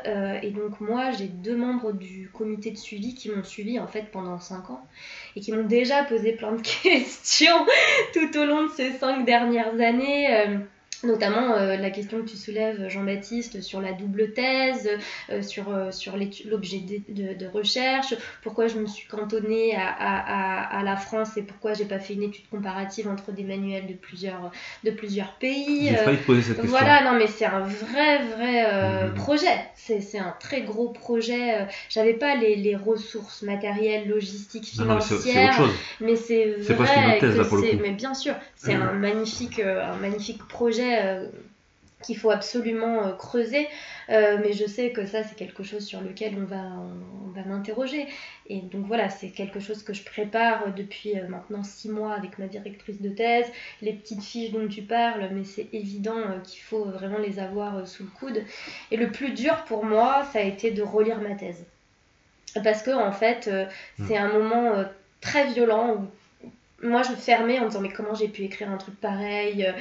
et 0.43 0.51
donc 0.51 0.81
moi, 0.81 1.11
j'ai 1.13 1.29
deux 1.29 1.57
membres 1.57 1.93
du 1.93 2.31
comité 2.33 2.71
de 2.71 2.77
suivi 2.77 3.15
qui 3.15 3.31
m'ont 3.31 3.45
suivi 3.45 3.79
en 3.79 3.87
fait 3.87 4.11
pendant 4.11 4.39
cinq 4.39 4.71
ans 4.71 4.87
et 5.39 5.41
qui 5.41 5.53
m'ont 5.53 5.65
déjà 5.65 6.03
posé 6.03 6.33
plein 6.33 6.53
de 6.53 6.63
questions 6.83 7.65
tout 8.13 8.39
au 8.39 8.45
long 8.45 8.67
de 8.67 8.71
ces 8.71 8.91
cinq 8.93 9.25
dernières 9.25 9.81
années. 9.81 10.59
Notamment 11.05 11.55
euh, 11.55 11.77
la 11.77 11.91
question 11.91 12.19
que 12.23 12.29
tu 12.29 12.37
soulèves, 12.37 12.89
Jean-Baptiste, 12.89 13.63
sur 13.63 13.81
la 13.81 13.93
double 13.93 14.33
thèse, 14.33 14.91
euh, 15.31 15.43
sur, 15.43 15.73
euh, 15.73 15.93
sur 15.93 16.15
l'objet 16.17 16.83
de, 17.09 17.35
de, 17.35 17.47
recherche, 17.47 18.15
pourquoi 18.43 18.67
je 18.67 18.79
me 18.79 18.87
suis 18.87 19.07
cantonnée 19.07 19.77
à, 19.77 19.87
à, 19.87 20.79
à, 20.79 20.83
la 20.83 20.97
France 20.97 21.37
et 21.37 21.43
pourquoi 21.43 21.75
j'ai 21.75 21.85
pas 21.85 22.01
fait 22.01 22.15
une 22.15 22.25
étude 22.25 22.49
comparative 22.51 23.07
entre 23.07 23.31
des 23.31 23.45
manuels 23.45 23.87
de 23.87 23.95
plusieurs, 23.95 24.51
de 24.83 24.91
plusieurs 24.91 25.35
pays. 25.35 25.95
Te 25.95 26.25
poser 26.25 26.43
cette 26.43 26.57
question. 26.57 26.77
Voilà, 26.77 27.05
non 27.05 27.17
mais 27.17 27.29
c'est 27.29 27.47
un 27.47 27.61
vrai, 27.61 28.25
vrai 28.37 29.09
mmh. 29.09 29.15
projet. 29.15 29.57
C'est 29.77 30.19
un 30.19 30.35
très 30.41 30.63
gros 30.63 30.89
projet. 30.89 31.67
J'avais 31.89 32.15
pas 32.15 32.35
les, 32.35 32.57
les, 32.57 32.75
ressources 32.75 33.43
matérielles, 33.43 34.09
logistiques, 34.09 34.67
financières. 34.67 35.61
mais 36.01 36.17
c'est 36.17 36.57
vrai. 36.69 36.87
C'est 36.87 37.15
une 37.15 37.19
thèse 37.21 37.37
là 37.37 37.45
pour 37.45 37.59
le 37.59 37.63
coup. 37.63 37.79
Mais 37.81 37.91
bien 37.91 38.15
sûr, 38.15 38.35
c'est 38.57 38.77
mmh. 38.77 38.83
un 38.83 38.93
magnifique, 38.95 39.61
un 39.61 39.97
magnifique 39.97 40.47
projet 40.49 40.88
euh, 40.97 41.27
qu'il 42.03 42.17
faut 42.17 42.31
absolument 42.31 43.07
euh, 43.07 43.13
creuser, 43.13 43.67
euh, 44.09 44.39
mais 44.41 44.53
je 44.53 44.67
sais 44.67 44.93
que 44.93 45.05
ça 45.05 45.25
c'est 45.25 45.35
quelque 45.35 45.65
chose 45.65 45.85
sur 45.85 46.01
lequel 46.01 46.37
on 46.39 46.45
va, 46.45 46.63
on, 47.27 47.31
va 47.31 47.43
m'interroger. 47.43 48.07
Et 48.49 48.61
donc 48.61 48.87
voilà, 48.87 49.11
c'est 49.11 49.31
quelque 49.31 49.61
chose 49.61 49.83
que 49.83 49.93
je 49.93 50.05
prépare 50.05 50.73
depuis 50.75 51.15
maintenant 51.29 51.63
six 51.63 51.89
mois 51.89 52.15
avec 52.15 52.39
ma 52.39 52.47
directrice 52.47 53.01
de 53.01 53.09
thèse, 53.09 53.47
les 53.83 53.93
petites 53.93 54.23
fiches 54.23 54.53
dont 54.53 54.67
tu 54.69 54.83
parles, 54.83 55.29
mais 55.33 55.45
c'est 55.45 55.69
évident 55.73 56.41
qu'il 56.45 56.63
faut 56.63 56.85
vraiment 56.85 57.19
les 57.19 57.39
avoir 57.39 57.87
sous 57.87 58.05
le 58.05 58.11
coude. 58.11 58.43
Et 58.91 58.97
le 58.97 59.11
plus 59.11 59.33
dur 59.33 59.65
pour 59.67 59.85
moi, 59.85 60.25
ça 60.33 60.39
a 60.39 60.43
été 60.43 60.71
de 60.71 60.83
relire 60.83 61.21
ma 61.21 61.35
thèse. 61.35 61.65
Parce 62.65 62.83
que 62.83 62.91
en 62.91 63.13
fait, 63.13 63.51
c'est 64.07 64.17
un 64.17 64.33
moment 64.33 64.85
très 65.21 65.53
violent 65.53 65.97
où 65.97 66.09
moi 66.83 67.03
je 67.03 67.11
me 67.11 67.17
fermais 67.17 67.59
en 67.59 67.67
disant 67.67 67.81
mais 67.81 67.91
comment 67.91 68.15
j'ai 68.15 68.29
pu 68.29 68.43
écrire 68.43 68.71
un 68.71 68.77
truc 68.77 68.95
pareil 69.01 69.67
euh, 69.67 69.73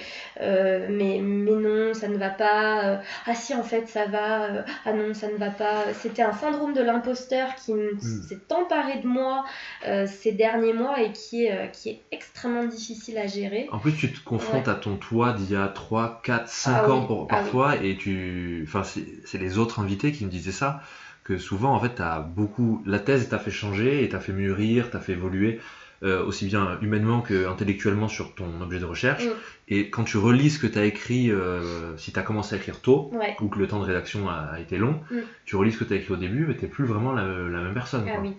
euh, 0.41 0.87
mais, 0.89 1.19
mais 1.21 1.51
non 1.51 1.93
ça 1.93 2.07
ne 2.07 2.17
va 2.17 2.29
pas 2.29 2.85
euh, 2.85 2.97
ah 3.27 3.35
si 3.35 3.53
en 3.53 3.61
fait 3.61 3.87
ça 3.87 4.07
va 4.07 4.65
ah 4.85 4.93
non 4.93 5.13
ça 5.13 5.27
ne 5.27 5.37
va 5.37 5.49
pas. 5.49 5.93
C'était 5.93 6.23
un 6.23 6.33
syndrome 6.33 6.73
de 6.73 6.81
l'imposteur 6.81 7.53
qui 7.55 7.73
hmm. 7.73 7.99
s'est 8.27 8.39
emparé 8.51 8.99
de 8.99 9.07
moi 9.07 9.45
ces 10.07 10.31
derniers 10.31 10.73
mois 10.73 11.01
et 11.01 11.11
qui 11.11 11.45
est, 11.45 11.71
qui 11.71 11.89
est 11.89 12.01
extrêmement 12.11 12.65
difficile 12.65 13.17
à 13.17 13.27
gérer. 13.27 13.67
En 13.71 13.79
plus 13.79 13.93
tu 13.93 14.11
te 14.11 14.23
confrontes 14.23 14.67
à 14.67 14.75
ton 14.75 14.95
toi 14.95 15.33
d'il 15.33 15.51
y 15.51 15.55
a 15.55 15.67
3, 15.67 16.21
4, 16.23 16.47
5 16.47 16.89
ans 16.89 17.05
pour, 17.05 17.27
ah 17.29 17.35
parfois 17.35 17.75
et 17.77 17.95
tu 17.95 18.65
enfin 18.67 18.83
c'est 18.83 19.37
les 19.37 19.57
autres 19.57 19.79
invités 19.79 20.11
qui 20.11 20.25
me 20.25 20.29
disaient 20.29 20.51
ça 20.51 20.81
que 21.23 21.37
souvent 21.37 21.73
en 21.73 21.79
fait 21.79 22.01
beaucoup 22.35 22.81
la 22.85 22.99
thèse 22.99 23.29
t'a 23.29 23.37
fait 23.37 23.51
changer 23.51 24.03
et 24.03 24.09
t'a 24.09 24.19
fait 24.19 24.33
mûrir 24.33 24.89
t'a 24.89 24.99
fait 24.99 25.13
évoluer 25.13 25.59
euh, 26.03 26.23
aussi 26.23 26.45
bien 26.45 26.77
humainement 26.81 27.21
que 27.21 27.47
intellectuellement 27.47 28.07
sur 28.07 28.35
ton 28.35 28.61
objet 28.61 28.79
de 28.79 28.85
recherche. 28.85 29.25
Mm. 29.25 29.31
Et 29.69 29.89
quand 29.89 30.03
tu 30.03 30.17
relis 30.17 30.51
ce 30.51 30.59
que 30.59 30.67
tu 30.67 30.77
as 30.77 30.85
écrit, 30.85 31.31
euh, 31.31 31.97
si 31.97 32.13
tu 32.13 32.19
as 32.19 32.21
commencé 32.21 32.55
à 32.55 32.57
écrire 32.59 32.81
tôt, 32.81 33.11
ou 33.41 33.47
que 33.47 33.57
le 33.57 33.67
temps 33.67 33.79
de 33.79 33.85
rédaction 33.85 34.29
a, 34.29 34.59
été 34.59 34.77
long, 34.77 35.01
mm. 35.09 35.17
tu 35.45 35.55
relis 35.55 35.71
ce 35.71 35.79
que 35.79 35.83
tu 35.83 35.93
as 35.93 35.95
écrit 35.97 36.13
au 36.13 36.17
début, 36.17 36.45
mais 36.45 36.55
tu 36.55 36.67
plus 36.67 36.85
vraiment 36.85 37.13
la, 37.13 37.23
même 37.23 37.73
personne. 37.73 38.07
Ah 38.07 38.19
oui, 38.21 38.33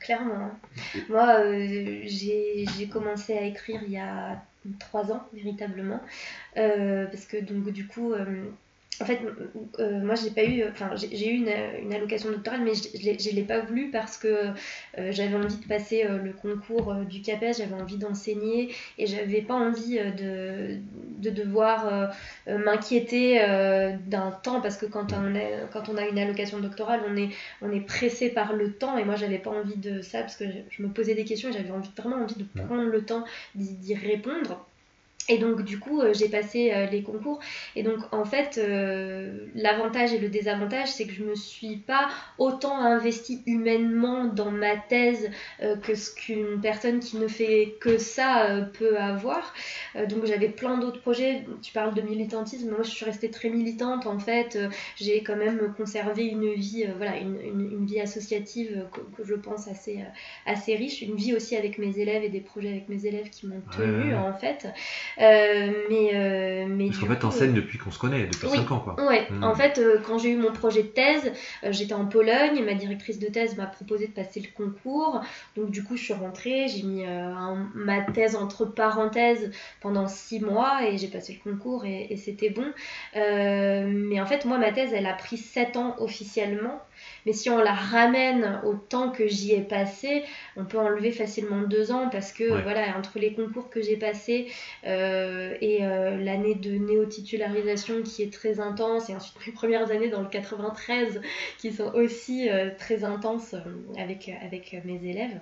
clairement. 0.00 0.34
Hein. 0.34 1.00
Moi, 1.08 1.40
euh, 1.40 2.00
j'ai 2.04 2.88
commencé 2.92 3.36
à 3.36 3.42
écrire 3.42 3.80
il 3.86 3.92
y 3.92 3.98
a 3.98 4.42
trois 4.80 5.12
ans, 5.12 5.22
véritablement. 5.32 6.02
parce 6.54 7.26
que 7.26 7.36
donc 7.40 7.72
du 7.72 7.86
coup 7.86 8.12
en 9.00 9.04
fait, 9.04 9.20
euh, 9.78 10.00
moi, 10.00 10.14
j'ai 10.16 10.30
pas 10.30 10.44
eu, 10.44 10.64
enfin, 10.68 10.90
j'ai 10.96 11.30
eu 11.30 11.36
une, 11.36 11.52
une, 11.82 11.94
allocation 11.94 12.30
doctorale, 12.30 12.62
mais 12.62 12.74
je, 12.74 13.30
ne 13.30 13.34
l'ai 13.34 13.42
pas 13.42 13.60
voulu 13.60 13.90
parce 13.90 14.16
que 14.16 14.28
euh, 14.98 15.12
j'avais 15.12 15.36
envie 15.36 15.56
de 15.56 15.66
passer 15.66 16.04
euh, 16.04 16.18
le 16.18 16.32
concours 16.32 16.94
du 17.08 17.22
CAPES, 17.22 17.58
j'avais 17.58 17.74
envie 17.74 17.96
d'enseigner 17.96 18.74
et 18.98 19.06
j'avais 19.06 19.42
pas 19.42 19.54
envie 19.54 19.98
de, 19.98 20.78
de 21.18 21.30
devoir 21.30 22.12
m'inquiéter 22.46 23.38
d'un 24.06 24.30
temps 24.30 24.60
parce 24.60 24.76
que 24.76 24.86
quand 24.86 25.12
on, 25.12 25.34
est, 25.34 25.60
quand 25.72 25.88
on 25.88 25.96
a 25.96 26.06
une 26.06 26.18
allocation 26.18 26.58
doctorale, 26.58 27.02
on 27.08 27.16
est, 27.16 27.28
on 27.62 27.70
est 27.70 27.80
pressé 27.80 28.30
par 28.30 28.52
le 28.52 28.72
temps 28.72 28.98
et 28.98 29.04
moi, 29.04 29.14
j'avais 29.16 29.38
pas 29.38 29.50
envie 29.50 29.76
de 29.76 30.02
ça 30.02 30.20
parce 30.20 30.36
que 30.36 30.44
je, 30.70 30.82
me 30.82 30.88
posais 30.88 31.14
des 31.14 31.24
questions 31.24 31.50
et 31.50 31.52
j'avais 31.52 31.70
envie, 31.70 31.90
vraiment 31.96 32.16
envie 32.16 32.34
de 32.34 32.44
prendre 32.64 32.84
le 32.84 33.02
temps 33.04 33.24
d'y 33.54 33.94
répondre. 33.94 34.67
Et 35.28 35.36
donc 35.36 35.62
du 35.62 35.78
coup, 35.78 36.00
euh, 36.00 36.14
j'ai 36.14 36.28
passé 36.28 36.72
euh, 36.72 36.86
les 36.86 37.02
concours. 37.02 37.38
Et 37.76 37.82
donc 37.82 37.98
en 38.12 38.24
fait, 38.24 38.58
euh, 38.58 39.46
l'avantage 39.54 40.14
et 40.14 40.18
le 40.18 40.28
désavantage, 40.28 40.88
c'est 40.88 41.06
que 41.06 41.12
je 41.12 41.22
me 41.22 41.34
suis 41.34 41.76
pas 41.76 42.08
autant 42.38 42.78
investie 42.78 43.42
humainement 43.46 44.24
dans 44.24 44.50
ma 44.50 44.76
thèse 44.76 45.30
que 45.82 45.94
ce 45.94 46.14
qu'une 46.14 46.60
personne 46.60 47.00
qui 47.00 47.16
ne 47.16 47.28
fait 47.28 47.74
que 47.80 47.98
ça 47.98 48.68
peut 48.78 48.98
avoir. 48.98 49.54
donc 50.08 50.24
j'avais 50.26 50.48
plein 50.48 50.78
d'autres 50.78 51.00
projets. 51.00 51.44
Tu 51.62 51.72
parles 51.72 51.94
de 51.94 52.00
militantisme. 52.00 52.70
Moi, 52.70 52.82
je 52.82 52.90
suis 52.90 53.04
restée 53.04 53.30
très 53.30 53.50
militante 53.50 54.06
en 54.06 54.18
fait. 54.18 54.58
j'ai 54.96 55.22
quand 55.22 55.36
même 55.36 55.74
conservé 55.76 56.24
une 56.24 56.52
vie, 56.54 56.86
voilà, 56.96 57.16
une, 57.18 57.40
une, 57.40 57.86
vie 57.86 58.00
associative 58.00 58.86
que, 59.16 59.24
je 59.24 59.34
pense 59.34 59.68
assez, 59.68 60.00
assez 60.46 60.76
riche. 60.76 61.02
Une 61.02 61.16
vie 61.16 61.34
aussi 61.34 61.56
avec 61.56 61.78
mes 61.78 61.98
élèves 61.98 62.24
et 62.24 62.30
des 62.30 62.40
projets 62.40 62.70
avec 62.70 62.88
mes 62.88 63.06
élèves 63.06 63.30
qui 63.30 63.46
m'ont 63.46 63.62
tenue 63.76 64.14
en 64.14 64.32
fait. 64.32 64.66
Euh, 65.20 65.72
mais, 65.90 66.10
euh, 66.14 66.66
mais 66.68 66.86
Parce 66.86 66.98
qu'en 66.98 67.06
fait, 67.06 67.18
t'enseignes 67.18 67.50
euh, 67.50 67.54
depuis 67.54 67.78
qu'on 67.78 67.90
se 67.90 67.98
connaît, 67.98 68.26
depuis 68.26 68.48
5 68.48 68.70
ans, 68.70 68.78
quoi. 68.78 69.04
Ouais, 69.04 69.26
hmm. 69.30 69.42
en 69.42 69.54
fait, 69.54 69.80
quand 70.06 70.18
j'ai 70.18 70.30
eu 70.30 70.36
mon 70.36 70.52
projet 70.52 70.82
de 70.82 70.88
thèse, 70.88 71.32
j'étais 71.70 71.94
en 71.94 72.06
Pologne, 72.06 72.64
ma 72.64 72.74
directrice 72.74 73.18
de 73.18 73.26
thèse 73.26 73.56
m'a 73.56 73.66
proposé 73.66 74.06
de 74.06 74.12
passer 74.12 74.40
le 74.40 74.48
concours. 74.54 75.20
Donc, 75.56 75.70
du 75.70 75.82
coup, 75.82 75.96
je 75.96 76.04
suis 76.04 76.14
rentrée, 76.14 76.68
j'ai 76.68 76.82
mis 76.82 77.04
ma 77.74 78.02
thèse 78.02 78.36
entre 78.36 78.64
parenthèses 78.64 79.50
pendant 79.80 80.06
6 80.06 80.40
mois 80.40 80.86
et 80.86 80.98
j'ai 80.98 81.08
passé 81.08 81.40
le 81.44 81.50
concours 81.50 81.84
et, 81.84 82.06
et 82.10 82.16
c'était 82.16 82.50
bon. 82.50 82.66
mais 83.14 84.20
en 84.20 84.26
fait, 84.26 84.44
moi, 84.44 84.58
ma 84.58 84.72
thèse, 84.72 84.92
elle 84.92 85.06
a 85.06 85.14
pris 85.14 85.36
7 85.36 85.76
ans 85.76 85.96
officiellement. 85.98 86.80
Mais 87.26 87.32
si 87.32 87.50
on 87.50 87.58
la 87.58 87.74
ramène 87.74 88.60
au 88.64 88.74
temps 88.74 89.10
que 89.10 89.26
j'y 89.26 89.52
ai 89.52 89.60
passé, 89.60 90.24
on 90.56 90.64
peut 90.64 90.78
enlever 90.78 91.12
facilement 91.12 91.62
deux 91.62 91.92
ans 91.92 92.08
parce 92.10 92.32
que 92.32 92.44
voilà, 92.62 92.96
entre 92.96 93.18
les 93.18 93.32
concours 93.32 93.70
que 93.70 93.82
j'ai 93.82 93.96
passés 93.96 94.50
euh, 94.86 95.54
et 95.60 95.84
euh, 95.84 96.16
l'année 96.16 96.54
de 96.54 96.70
néo-titularisation 96.72 98.02
qui 98.02 98.22
est 98.22 98.32
très 98.32 98.60
intense 98.60 99.10
et 99.10 99.14
ensuite 99.14 99.36
mes 99.46 99.52
premières 99.52 99.90
années 99.90 100.08
dans 100.08 100.22
le 100.22 100.28
93 100.28 101.20
qui 101.58 101.72
sont 101.72 101.92
aussi 101.94 102.48
euh, 102.48 102.70
très 102.78 103.04
intenses 103.04 103.54
avec, 103.96 104.30
avec 104.42 104.76
mes 104.84 105.04
élèves. 105.08 105.38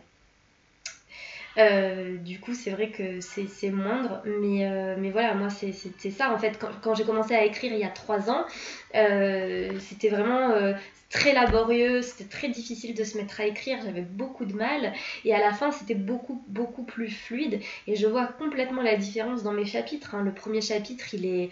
Du 2.24 2.40
coup, 2.40 2.54
c'est 2.54 2.70
vrai 2.70 2.90
que 2.90 3.20
c'est 3.20 3.70
moindre, 3.70 4.22
mais, 4.24 4.96
mais 4.98 5.10
voilà, 5.10 5.34
moi, 5.34 5.48
c'est 5.50 5.72
ça 6.10 6.32
en 6.32 6.38
fait. 6.38 6.58
Quand, 6.58 6.70
quand 6.82 6.94
j'ai 6.94 7.04
commencé 7.04 7.34
à 7.34 7.44
écrire 7.44 7.72
il 7.72 7.78
y 7.78 7.84
a 7.84 7.88
trois 7.88 8.30
ans, 8.30 8.44
c'était 8.92 10.08
vraiment 10.08 10.74
très 11.10 11.32
laborieux, 11.32 12.02
c'était 12.02 12.28
très 12.28 12.48
difficile 12.48 12.94
de 12.94 13.04
se 13.04 13.16
mettre 13.16 13.40
à 13.40 13.46
écrire, 13.46 13.78
j'avais 13.84 14.02
beaucoup 14.02 14.44
de 14.44 14.54
mal 14.54 14.92
et 15.24 15.34
à 15.34 15.38
la 15.38 15.52
fin 15.52 15.70
c'était 15.70 15.94
beaucoup 15.94 16.42
beaucoup 16.48 16.82
plus 16.82 17.10
fluide 17.10 17.60
et 17.86 17.96
je 17.96 18.06
vois 18.06 18.26
complètement 18.26 18.82
la 18.82 18.96
différence 18.96 19.42
dans 19.42 19.52
mes 19.52 19.64
chapitres. 19.64 20.14
Hein. 20.14 20.22
Le 20.22 20.32
premier 20.32 20.60
chapitre 20.60 21.14
il 21.14 21.26
est 21.26 21.50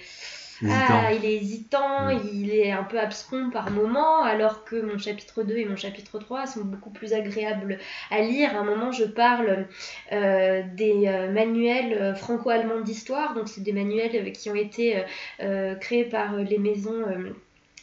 ah, 0.62 1.12
il 1.12 1.24
est 1.24 1.36
hésitant, 1.36 2.08
il 2.10 2.50
est 2.54 2.70
un 2.70 2.84
peu 2.84 2.98
abscon 2.98 3.50
par 3.50 3.70
moment, 3.70 4.22
alors 4.22 4.64
que 4.64 4.76
mon 4.76 4.98
chapitre 4.98 5.42
2 5.42 5.56
et 5.56 5.64
mon 5.64 5.76
chapitre 5.76 6.18
3 6.18 6.46
sont 6.46 6.64
beaucoup 6.64 6.90
plus 6.90 7.12
agréables 7.12 7.78
à 8.10 8.20
lire. 8.20 8.54
À 8.54 8.60
un 8.60 8.64
moment, 8.64 8.92
je 8.92 9.04
parle 9.04 9.66
euh, 10.12 10.62
des 10.74 11.06
euh, 11.06 11.32
manuels 11.32 11.94
euh, 11.94 12.14
franco-allemands 12.14 12.80
d'histoire, 12.80 13.34
donc 13.34 13.48
c'est 13.48 13.62
des 13.62 13.72
manuels 13.72 14.32
qui 14.32 14.50
ont 14.50 14.54
été 14.54 15.04
créés 15.80 16.04
par 16.04 16.36
les 16.36 16.58
maisons 16.58 17.04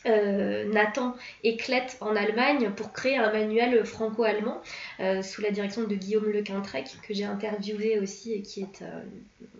euh, 0.07 0.65
Nathan 0.71 1.15
et 1.43 1.57
en 1.99 2.15
Allemagne 2.15 2.71
pour 2.75 2.91
créer 2.91 3.17
un 3.17 3.31
manuel 3.31 3.85
franco-allemand 3.85 4.61
euh, 4.99 5.21
sous 5.21 5.41
la 5.41 5.51
direction 5.51 5.83
de 5.83 5.93
Guillaume 5.93 6.29
Le 6.31 6.41
Quintrec 6.41 6.87
que 7.07 7.13
j'ai 7.13 7.25
interviewé 7.25 7.99
aussi 7.99 8.33
et 8.33 8.41
qui 8.41 8.61
est 8.61 8.81
euh, 8.81 9.01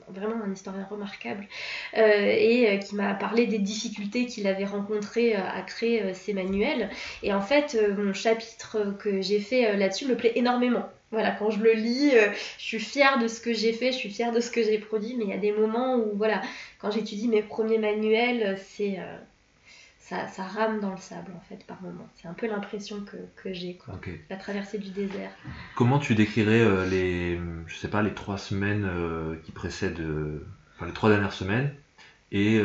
vraiment 0.07 0.43
un 0.43 0.51
historien 0.51 0.85
remarquable 0.89 1.47
et 1.93 2.80
qui 2.80 2.95
m'a 2.95 3.13
parlé 3.13 3.45
des 3.45 3.59
difficultés 3.59 4.26
qu'il 4.26 4.47
avait 4.47 4.65
rencontrées 4.65 5.35
à 5.35 5.61
créer 5.61 6.13
ces 6.13 6.34
manuels. 6.34 6.89
Et 7.23 7.34
en 7.34 7.41
fait 7.41 7.77
mon 7.97 8.13
chapitre 8.13 8.95
que 8.99 9.22
j'ai 9.22 9.39
fait 9.39 9.77
là-dessus 9.77 10.07
me 10.07 10.15
plaît 10.15 10.34
énormément. 10.35 10.89
Voilà, 11.11 11.31
quand 11.31 11.49
je 11.49 11.59
le 11.59 11.73
lis, 11.73 12.11
je 12.57 12.63
suis 12.63 12.80
fière 12.80 13.19
de 13.19 13.27
ce 13.27 13.39
que 13.39 13.53
j'ai 13.53 13.73
fait, 13.73 13.91
je 13.91 13.97
suis 13.97 14.09
fière 14.09 14.31
de 14.34 14.39
ce 14.39 14.49
que 14.51 14.63
j'ai 14.63 14.80
produit, 14.80 15.15
mais 15.18 15.26
il 15.26 15.30
y 15.30 15.34
a 15.34 15.38
des 15.38 15.51
moments 15.51 15.95
où, 15.95 16.11
voilà, 16.15 16.41
quand 16.80 16.91
j'étudie 16.91 17.27
mes 17.27 17.41
premiers 17.41 17.77
manuels, 17.77 18.57
c'est 18.69 18.97
ça, 20.02 20.44
rame 20.44 20.80
dans 20.80 20.91
le 20.91 20.98
sable 20.98 21.32
en 21.36 21.40
fait 21.41 21.65
par 21.65 21.82
moment. 21.82 22.07
C'est 22.15 22.28
un 22.28 22.34
peu 22.34 22.48
l'impression 22.48 23.06
que, 23.36 23.53
j'ai 23.53 23.76
quoi. 23.76 23.99
La 24.30 24.36
traversée 24.36 24.78
du 24.78 24.90
désert. 24.90 25.32
Comment 25.76 25.99
tu 25.99 26.15
décrirais 26.15 26.61
euh, 26.61 26.86
les, 26.86 27.40
je 27.68 27.76
sais 27.76 27.88
pas, 27.88 28.02
les 28.02 28.14
trois 28.14 28.38
semaines 28.38 28.86
euh, 28.86 29.36
qui 29.44 29.52
précèdent, 29.52 29.99
euh, 29.99 30.45
enfin 30.76 30.88
les 30.88 30.94
trois 30.94 31.10
dernières 31.10 31.34
semaines 31.34 31.73
et 32.34 32.61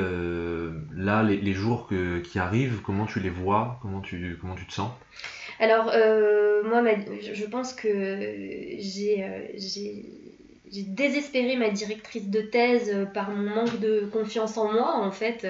là 0.95 1.25
les, 1.25 1.53
jours 1.53 1.91
qui 2.23 2.39
arrivent, 2.39 2.83
comment 2.83 3.05
tu 3.05 3.19
les 3.19 3.31
vois, 3.31 3.81
comment 3.83 4.01
tu, 4.01 4.39
comment 4.41 4.55
tu 4.55 4.65
te 4.65 4.73
sens? 4.73 4.93
Alors 5.59 5.87
moi, 6.65 6.85
je 7.21 7.45
pense 7.47 7.75
que 7.75 7.89
j'ai 8.79 9.51
j'ai 9.57 10.36
désespéré 10.73 11.57
ma 11.57 11.71
directrice 11.71 12.29
de 12.29 12.41
thèse 12.41 12.91
euh, 12.93 13.05
par 13.05 13.31
mon 13.31 13.55
manque 13.55 13.79
de 13.81 14.09
confiance 14.13 14.57
en 14.57 14.73
moi 14.73 14.97
en 14.97 15.11
fait. 15.11 15.47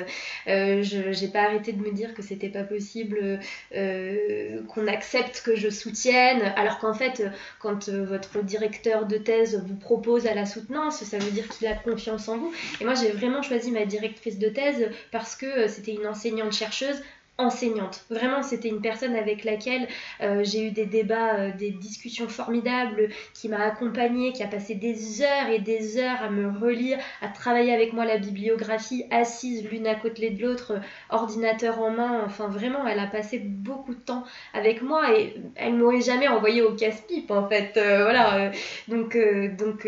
Euh, 0.47 0.83
je 0.83 1.13
j'ai 1.13 1.29
pas 1.29 1.43
arrêté 1.43 1.73
de 1.73 1.81
me 1.81 1.91
dire 1.91 2.15
que 2.15 2.23
c'était 2.23 2.49
pas 2.49 2.65
possible 2.65 3.41
euh, 3.75 4.63
qu'on 4.69 4.87
accepte 4.87 5.43
que 5.45 5.57
je 5.57 5.71
soutienne. 5.71 6.43
Alors 6.57 6.79
qu'en 6.79 6.95
fait 6.95 7.23
quand 7.61 7.89
votre 7.89 8.43
directeur 8.43 9.07
de 9.07 9.17
thèse 9.17 9.63
vous 9.67 9.77
propose 9.77 10.27
à 10.27 10.35
la 10.35 10.47
soutenance 10.47 11.03
ça 11.03 11.19
veut 11.19 11.31
dire 11.31 11.49
qu'il 11.49 11.67
a 11.67 11.75
confiance 11.75 12.29
en 12.29 12.39
vous. 12.39 12.53
Et 12.81 12.85
moi 12.85 12.95
j'ai 12.95 13.11
vraiment 13.11 13.43
choisi 13.43 13.71
ma 13.71 13.87
directrice 13.87 14.39
de 14.39 14.49
thèse 14.49 14.91
parce 15.13 15.37
que 15.37 15.69
c'était 15.69 15.95
une 15.95 16.07
enseignante 16.07 16.53
chercheuse 16.53 17.01
enseignante. 17.39 18.05
Vraiment, 18.11 18.43
c'était 18.43 18.69
une 18.69 18.81
personne 18.81 19.15
avec 19.15 19.45
laquelle 19.45 19.89
euh, 20.23 20.43
j'ai 20.43 20.69
eu 20.69 20.71
des 20.71 20.87
débats, 20.87 21.35
euh, 21.35 21.53
des 21.53 21.71
discussions 21.71 22.29
formidables, 22.29 23.11
qui 23.35 23.49
m'a 23.49 23.61
accompagnée, 23.61 24.33
qui 24.33 24.43
a 24.43 24.47
passé 24.47 24.75
des 24.75 25.21
heures 25.21 25.49
et 25.51 25.59
des 25.59 25.99
heures 25.99 26.23
à 26.23 26.31
me 26.31 26.59
relire, 26.59 26.99
à 27.21 27.29
travailler 27.29 27.75
avec 27.75 27.93
moi 27.93 28.07
la 28.07 28.17
bibliographie, 28.17 29.05
assise 29.11 29.69
l'une 29.71 29.87
à 29.87 29.95
côté 29.95 30.31
de 30.31 30.43
l'autre, 30.43 30.73
euh, 30.73 30.81
ordinateur 31.11 31.79
en 31.81 31.91
main. 31.91 32.23
Enfin, 32.25 32.49
vraiment, 32.49 32.87
elle 32.87 32.99
a 32.99 33.07
passé 33.07 33.39
beaucoup 33.39 33.95
de 33.95 34.01
temps 34.01 34.25
avec 34.55 34.81
moi 34.81 35.19
et 35.19 35.35
elle 35.57 35.75
m'aurait 35.75 36.01
jamais 36.01 36.29
envoyé 36.29 36.63
au 36.63 36.75
casse-pipe, 36.75 37.31
en 37.31 37.49
fait. 37.49 37.73
voilà. 37.75 38.51
donc, 38.89 39.17
donc 39.59 39.87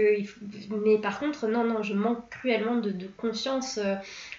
mais 0.70 0.98
par 0.98 1.18
contre, 1.18 1.46
non, 1.46 1.64
non, 1.64 1.82
je 1.82 1.94
manque 1.94 2.28
cruellement 2.28 2.76
de, 2.76 2.92
confiance 3.16 3.80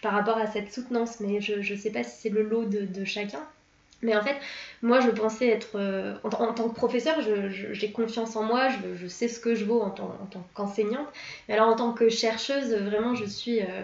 par 0.01 0.13
rapport 0.13 0.37
à 0.37 0.47
cette 0.47 0.71
soutenance, 0.71 1.19
mais 1.19 1.41
je 1.41 1.55
ne 1.55 1.77
sais 1.77 1.91
pas 1.91 2.03
si 2.03 2.21
c'est 2.21 2.29
le 2.29 2.43
lot 2.43 2.65
de, 2.65 2.98
chacun. 3.05 3.45
Mais 4.01 4.15
en 4.15 4.21
fait, 4.21 4.37
moi, 4.81 5.01
je 5.01 5.09
pensais 5.09 5.47
être. 5.47 5.75
Euh, 5.75 6.15
en, 6.23 6.53
tant 6.53 6.69
que 6.69 6.75
professeur, 6.75 7.17
j'ai 7.49 7.91
confiance 7.91 8.35
en 8.35 8.43
moi, 8.43 8.69
je, 8.95 9.07
sais 9.07 9.27
ce 9.27 9.39
que 9.39 9.55
je 9.55 9.65
vaux 9.65 9.81
en 9.81 9.89
tant, 9.89 10.17
qu'enseignante. 10.53 11.07
Mais 11.47 11.55
alors, 11.55 11.67
en 11.67 11.75
tant 11.75 11.91
que 11.91 12.09
chercheuse, 12.09 12.73
vraiment, 12.73 13.15
je 13.15 13.25
suis. 13.25 13.61
Euh, 13.61 13.83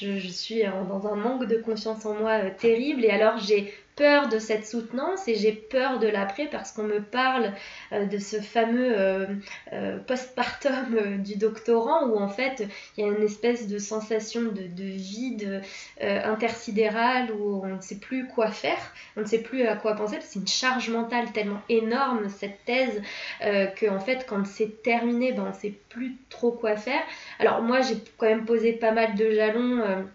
je, 0.00 0.28
suis 0.28 0.62
dans 0.88 1.08
un 1.08 1.16
manque 1.16 1.46
de 1.46 1.56
confiance 1.56 2.06
en 2.06 2.14
moi 2.14 2.44
euh, 2.44 2.50
terrible 2.56 3.04
et 3.04 3.10
alors 3.10 3.38
j'ai 3.38 3.74
peur 4.00 4.28
de 4.28 4.38
cette 4.38 4.66
soutenance 4.66 5.28
et 5.28 5.34
j'ai 5.34 5.52
peur 5.52 5.98
de 5.98 6.08
l'après 6.08 6.46
parce 6.46 6.72
qu'on 6.72 6.84
me 6.84 7.02
parle 7.02 7.52
euh, 7.92 8.06
de 8.06 8.16
ce 8.16 8.40
fameux 8.40 8.98
euh, 8.98 9.26
euh, 9.74 9.98
postpartum 9.98 11.18
du 11.18 11.36
doctorant 11.36 12.06
où 12.06 12.16
en 12.18 12.28
fait 12.28 12.66
il 12.96 13.04
y 13.04 13.06
a 13.06 13.12
une 13.12 13.22
espèce 13.22 13.68
de 13.68 13.76
sensation 13.76 14.40
de, 14.40 14.70
vide 14.78 15.60
intersidéral 16.00 17.30
où 17.32 17.62
on 17.62 17.76
ne 17.76 17.80
sait 17.82 17.98
plus 17.98 18.26
quoi 18.26 18.50
faire, 18.50 18.78
on 19.18 19.20
ne 19.20 19.26
sait 19.26 19.42
plus 19.42 19.66
à 19.66 19.76
quoi 19.76 19.94
penser, 19.94 20.16
c'est 20.20 20.38
une 20.38 20.48
charge 20.48 20.88
mentale 20.88 21.30
tellement 21.32 21.60
énorme 21.68 22.30
cette 22.30 22.64
thèse 22.64 23.02
que 23.40 23.90
en 23.90 24.00
fait 24.00 24.24
quand 24.26 24.46
c'est 24.46 24.82
terminé 24.82 25.32
ben, 25.32 25.48
on 25.50 25.52
sait 25.52 25.74
plus 25.90 26.16
trop 26.30 26.52
quoi 26.52 26.76
faire. 26.76 27.02
Alors 27.38 27.60
moi 27.60 27.82
j'ai 27.82 27.96
quand 28.16 28.26
même 28.26 28.46
posé 28.46 28.72
pas 28.72 28.92
mal 28.92 29.14
de 29.14 29.30
jalons 29.30 30.06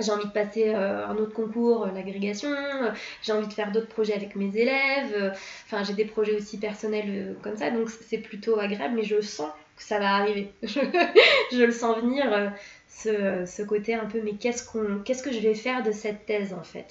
j'ai 0.00 0.10
envie 0.10 0.26
de 0.26 0.32
passer 0.32 0.74
euh, 0.74 1.06
un 1.06 1.16
autre 1.16 1.32
concours, 1.32 1.84
euh, 1.84 1.92
l'agrégation, 1.92 2.50
euh, 2.50 2.90
j'ai 3.22 3.32
envie 3.32 3.46
de 3.46 3.52
faire 3.52 3.70
d'autres 3.70 3.88
projets 3.88 4.14
avec 4.14 4.34
mes 4.34 4.56
élèves, 4.56 5.34
enfin 5.66 5.84
j'ai 5.84 5.94
des 5.94 6.04
projets 6.04 6.34
aussi 6.34 6.58
personnels 6.58 7.36
comme 7.42 7.56
ça, 7.56 7.70
donc 7.70 7.88
c'est 7.90 8.18
plutôt 8.18 8.58
agréable, 8.58 8.94
mais 8.96 9.04
je 9.04 9.20
sens 9.20 9.50
que 9.76 9.82
ça 9.82 9.98
va 9.98 10.16
arriver. 10.16 10.52
je, 10.62 11.64
le 11.64 11.72
sens 11.72 11.98
venir, 11.98 12.52
ce, 12.88 13.62
côté 13.62 13.94
un 13.94 14.06
peu, 14.06 14.20
mais 14.22 14.34
qu'est-ce, 14.34 14.66
qu'on, 14.68 15.00
qu'est-ce 15.04 15.22
que 15.22 15.32
je 15.32 15.40
vais 15.40 15.54
faire 15.54 15.82
de 15.82 15.92
cette 15.92 16.26
thèse 16.26 16.52
en 16.52 16.62
fait? 16.62 16.86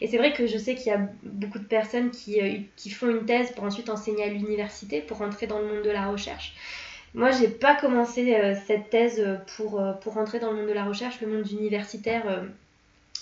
Et 0.00 0.06
c'est 0.06 0.18
vrai 0.18 0.32
que 0.32 0.46
je 0.46 0.58
sais 0.58 0.74
qu'il 0.74 0.88
y 0.88 0.94
a 0.94 1.08
beaucoup 1.22 1.58
de 1.58 1.64
personnes 1.64 2.10
qui, 2.10 2.40
qui 2.76 2.90
font 2.90 3.08
une 3.08 3.26
thèse 3.26 3.52
pour 3.52 3.64
ensuite 3.64 3.90
enseigner 3.90 4.24
à 4.24 4.28
l'université, 4.28 5.00
pour 5.00 5.18
rentrer 5.18 5.46
dans 5.46 5.58
le 5.58 5.66
monde 5.66 5.82
de 5.82 5.90
la 5.90 6.08
recherche. 6.08 6.54
Moi, 7.14 7.32
j'ai 7.32 7.48
pas 7.48 7.74
commencé 7.74 8.34
euh, 8.34 8.54
cette 8.66 8.90
thèse 8.90 9.22
pour, 9.56 9.80
euh, 9.80 9.92
pour 9.94 10.14
rentrer 10.14 10.38
dans 10.38 10.52
le 10.52 10.58
monde 10.58 10.68
de 10.68 10.72
la 10.72 10.84
recherche. 10.84 11.20
Le 11.20 11.26
monde 11.26 11.50
universitaire, 11.50 12.44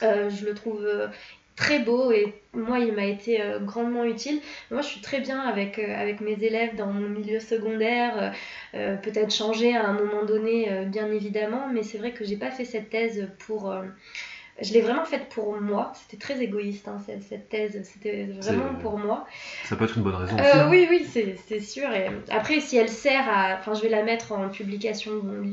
euh, 0.03 0.29
je 0.29 0.45
le 0.45 0.55
trouve 0.55 0.87
très 1.57 1.81
beau 1.81 2.13
et 2.13 2.35
moi 2.53 2.79
il 2.79 2.93
m'a 2.93 3.07
été 3.07 3.43
grandement 3.63 4.05
utile. 4.05 4.41
Moi 4.71 4.81
je 4.81 4.87
suis 4.87 5.01
très 5.01 5.21
bien 5.21 5.41
avec, 5.41 5.81
avec 5.81 6.21
mes 6.21 6.41
élèves 6.45 6.77
dans 6.77 6.87
mon 6.87 7.09
milieu 7.09 7.41
secondaire, 7.41 8.33
peut-être 8.73 9.35
changer 9.35 9.75
à 9.75 9.85
un 9.89 9.93
moment 9.93 10.25
donné 10.25 10.85
bien 10.87 11.11
évidemment, 11.11 11.67
mais 11.73 11.83
c'est 11.83 11.99
vrai 11.99 12.13
que 12.13 12.25
j'ai 12.25 12.37
pas 12.37 12.53
fait 12.53 12.65
cette 12.65 12.91
thèse 12.91 13.29
pour 13.41 13.75
je 14.61 14.73
l'ai 14.73 14.81
vraiment 14.81 15.05
faite 15.05 15.29
pour 15.29 15.61
moi. 15.61 15.93
C'était 15.95 16.17
très 16.17 16.43
égoïste, 16.43 16.89
hein, 16.89 17.01
cette, 17.07 17.49
thèse. 17.49 17.81
C'était 17.85 18.25
vraiment 18.25 18.75
pour 18.81 18.99
moi. 18.99 19.27
Ça 19.65 19.77
peut 19.77 19.85
être 19.85 19.97
une 19.97 20.03
bonne 20.03 20.17
raison 20.17 20.37
euh, 20.37 20.41
aussi. 20.41 20.59
Hein. 20.59 20.69
Oui, 20.71 20.87
oui, 20.91 21.37
c'est 21.47 21.61
sûr. 21.61 21.91
Et 21.93 22.09
après, 22.31 22.61
si 22.61 22.77
elle 22.77 22.89
sert 22.89 23.29
à. 23.29 23.59
Enfin, 23.59 23.75
je 23.75 23.83
vais 23.83 23.89
la 23.89 24.03
mettre 24.03 24.33
en 24.33 24.49
publication 24.49 25.13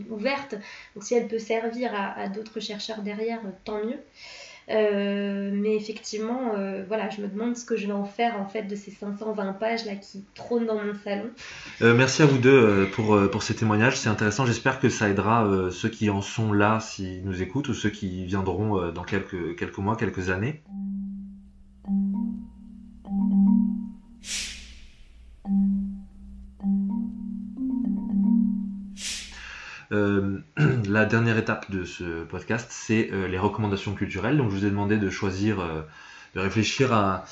ouverte. 0.09 0.55
Donc, 0.95 1.03
si 1.03 1.15
elle 1.15 1.27
peut 1.27 1.39
servir 1.39 1.91
à 1.95 2.27
d'autres 2.29 2.59
chercheurs 2.59 3.01
derrière, 3.01 3.39
tant 3.63 3.83
mieux. 3.83 3.99
Euh, 4.69 5.51
mais 5.53 5.75
effectivement, 5.75 6.53
euh, 6.57 6.83
voilà, 6.87 7.09
je 7.09 7.21
me 7.21 7.27
demande 7.27 7.55
ce 7.55 7.65
que 7.65 7.77
je 7.77 7.85
vais 7.85 7.93
en 7.93 8.05
faire 8.05 8.39
en 8.39 8.47
fait 8.47 8.63
de 8.63 8.75
ces 8.75 8.91
520 8.91 9.53
pages 9.53 9.85
là 9.85 9.95
qui 9.95 10.25
trônent 10.33 10.65
dans 10.65 10.83
mon 10.83 10.93
salon. 11.03 11.29
Euh, 11.81 11.93
merci 11.93 12.23
à 12.23 12.25
vous 12.25 12.37
deux 12.37 12.87
pour, 12.93 13.19
pour 13.29 13.43
ces 13.43 13.55
témoignages, 13.55 13.97
c'est 13.97 14.09
intéressant. 14.09 14.45
J'espère 14.45 14.79
que 14.79 14.89
ça 14.89 15.09
aidera 15.09 15.47
ceux 15.71 15.89
qui 15.89 16.09
en 16.09 16.21
sont 16.21 16.51
là 16.51 16.79
s'ils 16.79 17.23
nous 17.23 17.41
écoutent 17.41 17.69
ou 17.69 17.73
ceux 17.73 17.89
qui 17.89 18.25
viendront 18.25 18.91
dans 18.91 19.03
quelques, 19.03 19.55
quelques 19.57 19.77
mois, 19.77 19.95
quelques 19.95 20.29
années. 20.29 20.63
Euh, 29.91 30.39
la 30.89 31.05
dernière 31.05 31.37
étape 31.37 31.69
de 31.71 31.83
ce 31.83 32.23
podcast, 32.23 32.67
c'est 32.71 33.09
euh, 33.11 33.27
les 33.27 33.37
recommandations 33.37 33.93
culturelles. 33.93 34.37
Donc 34.37 34.51
je 34.51 34.55
vous 34.55 34.65
ai 34.65 34.69
demandé 34.69 34.97
de 34.97 35.09
choisir, 35.09 35.59
euh, 35.59 35.81
de 36.35 36.39
réfléchir 36.39 36.93
à 36.93 37.25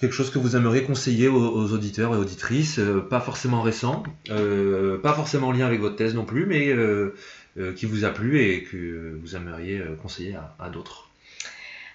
quelque 0.00 0.12
chose 0.12 0.30
que 0.30 0.38
vous 0.38 0.56
aimeriez 0.56 0.82
conseiller 0.82 1.28
aux, 1.28 1.72
auditeurs 1.72 2.14
et 2.14 2.18
auditrices, 2.18 2.80
pas 3.08 3.20
forcément 3.20 3.62
récent, 3.62 4.02
pas 4.26 5.12
forcément 5.14 5.48
en 5.48 5.52
lien 5.52 5.64
avec 5.64 5.80
votre 5.80 5.96
thèse 5.96 6.14
non 6.14 6.26
plus, 6.26 6.44
mais 6.44 6.76
qui 7.74 7.86
vous 7.86 8.04
a 8.04 8.10
plu 8.10 8.40
et 8.40 8.64
que 8.64 9.16
vous 9.22 9.36
aimeriez 9.36 9.82
conseiller 10.02 10.36
à 10.58 10.68
d'autres. 10.68 11.03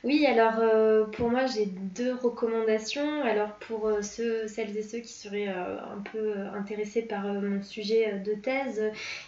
Oui, 0.06 0.26
alors 0.26 0.60
euh, 0.60 1.04
pour 1.08 1.30
moi 1.30 1.46
j'ai 1.46 1.66
deux 1.66 2.14
recommandations. 2.14 3.22
Alors 3.24 3.56
pour 3.56 3.88
euh, 3.88 4.02
ceux, 4.02 4.48
celles 4.48 4.78
et 4.78 4.82
ceux 4.82 5.00
qui 5.00 5.12
seraient 5.12 5.50
euh, 5.50 5.78
un 5.78 6.02
peu 6.14 6.36
intéressés 6.58 7.02
par 7.02 7.24
mon 7.24 7.62
sujet 7.62 8.14
de 8.20 8.34
thèse, 8.34 8.82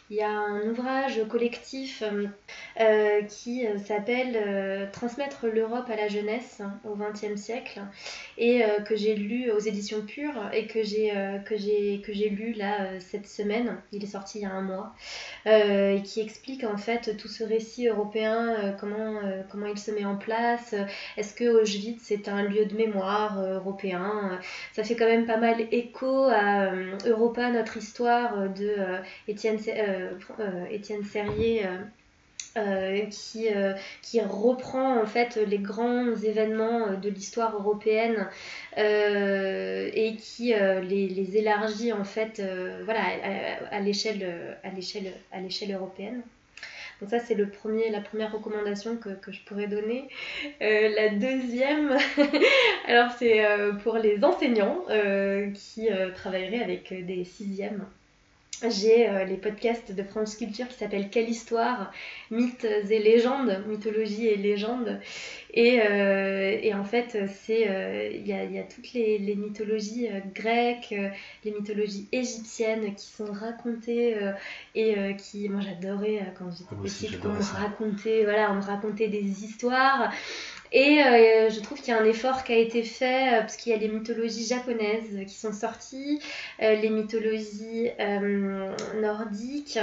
il 0.10 0.16
y 0.16 0.22
a 0.22 0.30
un 0.30 0.62
ouvrage 0.70 1.22
collectif 1.28 2.04
qui 3.28 3.66
s'appelle 3.86 4.90
Transmettre 4.94 5.48
l'Europe 5.48 5.90
à 5.90 5.96
la 5.96 6.08
jeunesse 6.08 6.62
au 6.86 6.96
XXe 6.96 7.40
siècle 7.40 7.82
et 8.38 8.64
que 8.86 8.96
j'ai 8.96 9.16
lu 9.16 9.52
aux 9.52 9.60
éditions 9.60 10.02
Pures 10.02 10.50
et 10.54 10.68
que 10.68 10.84
j'ai 10.84 12.30
lu 12.30 12.54
là 12.54 13.00
cette 13.00 13.28
semaine. 13.28 13.78
Il 13.92 14.04
est 14.04 14.08
sorti 14.08 14.40
il 14.40 14.42
y 14.44 14.46
a 14.46 14.52
un 14.52 14.62
mois 14.62 14.94
et 15.46 16.02
qui 16.04 16.22
explique 16.22 16.64
en 16.64 16.78
fait 16.78 17.18
tout 17.18 17.28
ce 17.28 17.44
récit 17.44 17.88
européen, 17.88 18.76
comment 18.80 19.68
il 19.68 19.78
se 19.78 19.92
met 19.92 20.06
en 20.06 20.16
place 20.16 20.61
est-ce 21.18 21.34
que 21.34 21.62
Auschwitz 21.62 22.02
c'est 22.04 22.28
un 22.28 22.44
lieu 22.44 22.66
de 22.66 22.76
mémoire 22.76 23.40
euh, 23.40 23.56
européen 23.56 24.40
Ça 24.74 24.84
fait 24.84 24.96
quand 24.96 25.06
même 25.06 25.26
pas 25.26 25.38
mal 25.38 25.62
écho 25.72 26.26
à 26.26 26.66
euh, 26.74 26.98
Europa, 27.06 27.50
notre 27.52 27.78
histoire 27.78 28.50
de 28.50 28.76
euh, 28.78 28.98
Étienne, 29.28 29.60
Serrier. 31.04 31.66
qui, 34.02 34.22
reprend 34.22 35.02
en 35.02 35.06
fait 35.06 35.38
les 35.48 35.60
grands 35.60 36.14
événements 36.16 36.94
de 36.94 37.10
l'histoire 37.10 37.56
européenne 37.56 38.28
et 38.76 40.16
qui 40.18 40.54
les, 40.54 41.38
élargit 41.38 41.94
en 41.94 42.04
fait 42.04 42.42
voilà, 42.84 43.04
à 43.72 43.80
l'échelle 43.80 44.56
européenne. 45.74 46.24
Donc 47.02 47.10
ça, 47.10 47.20
c'est 47.20 47.36
la 47.36 47.48
première 48.02 48.32
recommandation 48.32 48.96
que, 48.96 49.10
que 49.10 49.32
je 49.32 49.42
pourrais 49.44 49.68
donner. 49.68 50.08
Euh, 50.62 50.90
la 50.96 51.10
deuxième, 51.10 51.98
alors 52.88 53.12
c'est 53.18 53.44
euh, 53.44 53.74
pour 53.74 53.98
les 53.98 54.24
enseignants 54.24 54.86
euh, 54.90 55.50
qui 55.52 55.90
travailleraient 56.14 56.64
avec 56.64 56.94
des 57.06 57.26
sixièmes 57.26 57.86
j'ai 58.70 59.08
euh, 59.08 59.24
les 59.24 59.38
podcasts 59.38 59.92
de 59.92 60.04
France 60.04 60.36
Culture 60.36 60.68
qui 60.68 60.78
s'appellent 60.78 61.10
Quelle 61.10 61.30
histoire 61.30 61.92
Mythes 62.30 62.66
et 62.66 63.00
légendes, 63.00 63.64
mythologie 63.68 64.28
et 64.28 64.38
légendes. 64.38 65.00
Et, 65.54 65.82
euh, 65.82 66.58
et 66.62 66.74
en 66.74 66.84
fait, 66.84 67.18
c'est 67.44 67.68
euh, 67.68 68.10
il 68.14 68.28
y, 68.28 68.34
a, 68.34 68.44
y, 68.46 68.60
a, 68.60 68.64
toutes 68.64 68.94
les, 68.94 69.18
les 69.18 69.36
mythologies 69.36 70.08
grecques, 70.34 70.96
les 71.44 71.52
mythologies 71.52 72.08
égyptiennes 72.12 72.96
qui 72.96 73.08
sont 73.08 73.32
racontées 73.32 74.16
et 74.76 74.96
qui, 75.18 75.50
moi 75.50 75.62
j'adorais 75.62 76.34
quand 76.38 76.50
j'étais 76.52 76.76
petite, 76.76 77.20
qu'on 77.20 77.30
me 77.30 77.56
racontait, 77.56 78.24
voilà, 78.24 78.52
on 78.52 78.56
me 78.56 78.62
racontait 78.62 79.10
des 79.10 79.44
histoires. 79.44 80.12
Et 80.74 81.04
euh, 81.04 81.50
je 81.50 81.60
trouve 81.60 81.80
qu'il 81.82 81.94
y 81.94 81.98
a 81.98 82.00
un 82.00 82.06
effort 82.06 82.46
qui 82.46 82.54
a 82.54 82.58
été 82.58 82.84
fait 82.84 83.34
euh, 83.34 83.40
parce 83.42 83.58
qu'il 83.58 83.74
y 83.74 83.76
a 83.76 83.78
les 83.78 83.90
mythologies 83.90 84.46
japonaises 84.46 85.20
qui 85.28 85.36
sont 85.36 85.52
sorties, 85.52 86.22
euh, 86.62 86.76
les 86.76 86.90
mythologies 86.90 87.90
nordiques, 89.02 89.80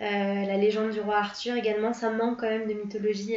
la 0.00 0.56
légende 0.56 0.92
du 0.92 1.00
roi 1.00 1.18
Arthur 1.18 1.56
également. 1.56 1.92
Ça 1.92 2.10
manque 2.10 2.40
quand 2.40 2.48
même 2.48 2.66
de 2.66 2.74
mythologie 2.74 3.36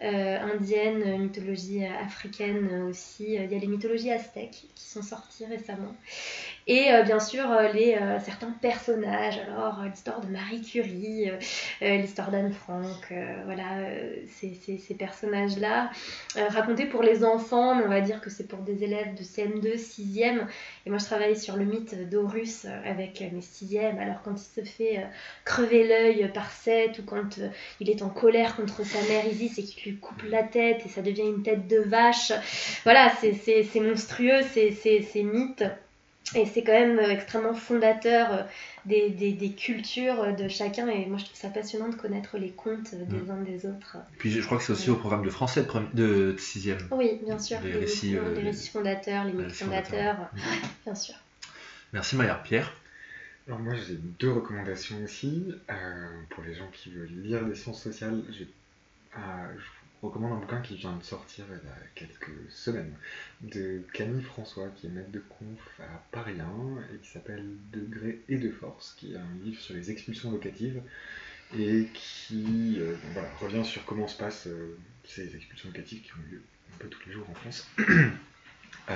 indienne, 0.00 1.18
mythologie 1.18 1.84
africaine 1.86 2.88
aussi. 2.90 3.34
Il 3.34 3.50
y 3.50 3.54
a 3.54 3.58
les 3.58 3.66
mythologies 3.66 4.10
aztèques 4.10 4.66
qui 4.74 4.84
sont 4.84 5.02
sorties 5.02 5.46
récemment. 5.46 5.94
Et 6.66 6.90
euh, 6.92 7.02
bien 7.02 7.20
sûr, 7.20 7.50
euh, 7.50 7.72
les, 7.72 7.94
euh, 7.94 8.18
certains 8.20 8.50
personnages, 8.62 9.38
alors 9.38 9.82
l'histoire 9.84 10.20
de 10.20 10.28
Marie 10.28 10.62
Curie, 10.62 11.30
l'histoire 11.80 12.30
d'Anne 12.30 12.52
Frank, 12.52 13.12
voilà, 13.44 13.64
ces, 14.28 14.54
ces, 14.54 14.78
ces 14.78 14.94
personnages-là, 14.94 15.90
racontés 16.48 16.86
pour 16.86 17.02
les 17.02 17.24
enfants, 17.24 17.74
mais 17.74 17.84
on 17.84 17.88
va 17.88 18.00
dire 18.00 18.20
que 18.20 18.30
c'est 18.30 18.46
pour 18.46 18.60
des 18.60 18.84
élèves 18.84 19.14
de 19.14 19.22
CM2, 19.22 19.76
6e. 19.76 20.46
Et 20.86 20.90
moi, 20.90 20.98
je 20.98 21.04
travaille 21.04 21.36
sur 21.36 21.56
le 21.56 21.64
mythe 21.64 22.08
d'Horus 22.08 22.66
avec 22.84 23.20
mes 23.20 23.40
6e. 23.40 23.98
Alors, 23.98 24.22
quand 24.22 24.34
il 24.34 24.62
se 24.62 24.68
fait 24.68 25.06
crever 25.44 25.86
l'œil 25.86 26.30
par 26.32 26.50
Seth, 26.50 26.98
ou 26.98 27.02
quand 27.04 27.38
il 27.80 27.90
est 27.90 28.02
en 28.02 28.08
colère 28.08 28.56
contre 28.56 28.84
sa 28.84 29.00
mère 29.08 29.26
Isis 29.26 29.58
et 29.58 29.62
qu'il 29.62 29.92
lui 29.92 29.98
coupe 29.98 30.22
la 30.28 30.42
tête 30.42 30.82
et 30.84 30.88
ça 30.88 31.02
devient 31.02 31.26
une 31.26 31.42
tête 31.42 31.68
de 31.68 31.78
vache, 31.78 32.32
voilà, 32.84 33.12
c'est 33.20 33.80
monstrueux, 33.80 34.42
ces 34.52 35.22
mythes. 35.22 35.64
Et 36.34 36.46
c'est 36.46 36.62
quand 36.62 36.72
même 36.72 36.98
euh, 36.98 37.10
extrêmement 37.10 37.54
fondateur 37.54 38.32
euh, 38.32 38.42
des, 38.86 39.10
des, 39.10 39.32
des, 39.32 39.52
cultures 39.52 40.22
euh, 40.22 40.32
de 40.32 40.48
chacun. 40.48 40.88
Et 40.88 41.06
moi, 41.06 41.18
je 41.18 41.24
trouve 41.26 41.36
ça 41.36 41.50
passionnant 41.50 41.88
de 41.88 41.94
connaître 41.94 42.38
les 42.38 42.50
contes 42.50 42.94
des 42.94 43.16
mm. 43.16 43.30
uns 43.30 43.42
des 43.42 43.66
autres. 43.66 43.98
Puis 44.18 44.30
je 44.30 44.40
crois 44.40 44.58
que 44.58 44.64
c'est 44.64 44.72
aussi 44.72 44.90
au 44.90 44.96
programme 44.96 45.24
de 45.24 45.30
français 45.30 45.66
de 45.92 46.34
6e. 46.38 46.78
Oui, 46.92 47.20
bien 47.24 47.38
sûr. 47.38 47.58
Les, 47.62 47.72
récits, 47.72 48.12
les 48.12 48.42
récits, 48.42 48.70
fondateurs, 48.70 49.24
les 49.24 49.32
mythes 49.32 49.52
fondateurs. 49.52 50.16
Mm. 50.32 50.38
bien 50.86 50.94
sûr. 50.94 51.14
Merci 51.92 52.16
Maya. 52.16 52.40
Pierre 52.42 52.72
alors 53.46 53.58
moi 53.58 53.74
j'ai 53.74 53.98
deux 54.18 54.32
recommandations 54.32 54.96
aussi. 55.04 55.52
pour 56.30 56.42
les 56.44 56.54
gens 56.54 56.66
qui 56.72 56.88
veulent 56.90 57.12
lire 57.22 57.44
des 57.44 57.54
sciences 57.54 57.82
sociales, 57.82 58.22
j'ai 58.30 58.48
recommande 60.02 60.32
un 60.32 60.36
bouquin 60.36 60.60
qui 60.60 60.76
vient 60.76 60.96
de 60.96 61.02
sortir 61.02 61.44
il 61.48 61.68
y 61.68 61.70
a 61.70 61.76
quelques 61.94 62.50
semaines 62.50 62.94
de 63.40 63.82
Camille 63.92 64.22
François, 64.22 64.68
qui 64.76 64.86
est 64.86 64.90
maître 64.90 65.10
de 65.10 65.20
conf 65.20 65.80
à 65.80 66.02
Paris 66.10 66.38
1 66.40 66.94
et 66.94 66.98
qui 66.98 67.10
s'appelle 67.10 67.44
Degré 67.72 68.20
et 68.28 68.36
de 68.36 68.50
force, 68.50 68.94
qui 68.98 69.14
est 69.14 69.16
un 69.16 69.34
livre 69.42 69.60
sur 69.60 69.74
les 69.74 69.90
expulsions 69.90 70.30
locatives 70.30 70.82
et 71.58 71.88
qui 71.94 72.76
euh, 72.78 72.94
revient 73.40 73.64
sur 73.64 73.84
comment 73.84 74.08
se 74.08 74.16
passent 74.16 74.46
euh, 74.46 74.76
ces 75.04 75.36
expulsions 75.36 75.68
locatives 75.68 76.02
qui 76.02 76.12
ont 76.12 76.30
lieu 76.30 76.42
un 76.74 76.78
peu 76.78 76.88
tous 76.88 77.00
les 77.06 77.12
jours 77.12 77.28
en 77.30 77.34
France. 77.34 77.68
Euh, 78.90 78.94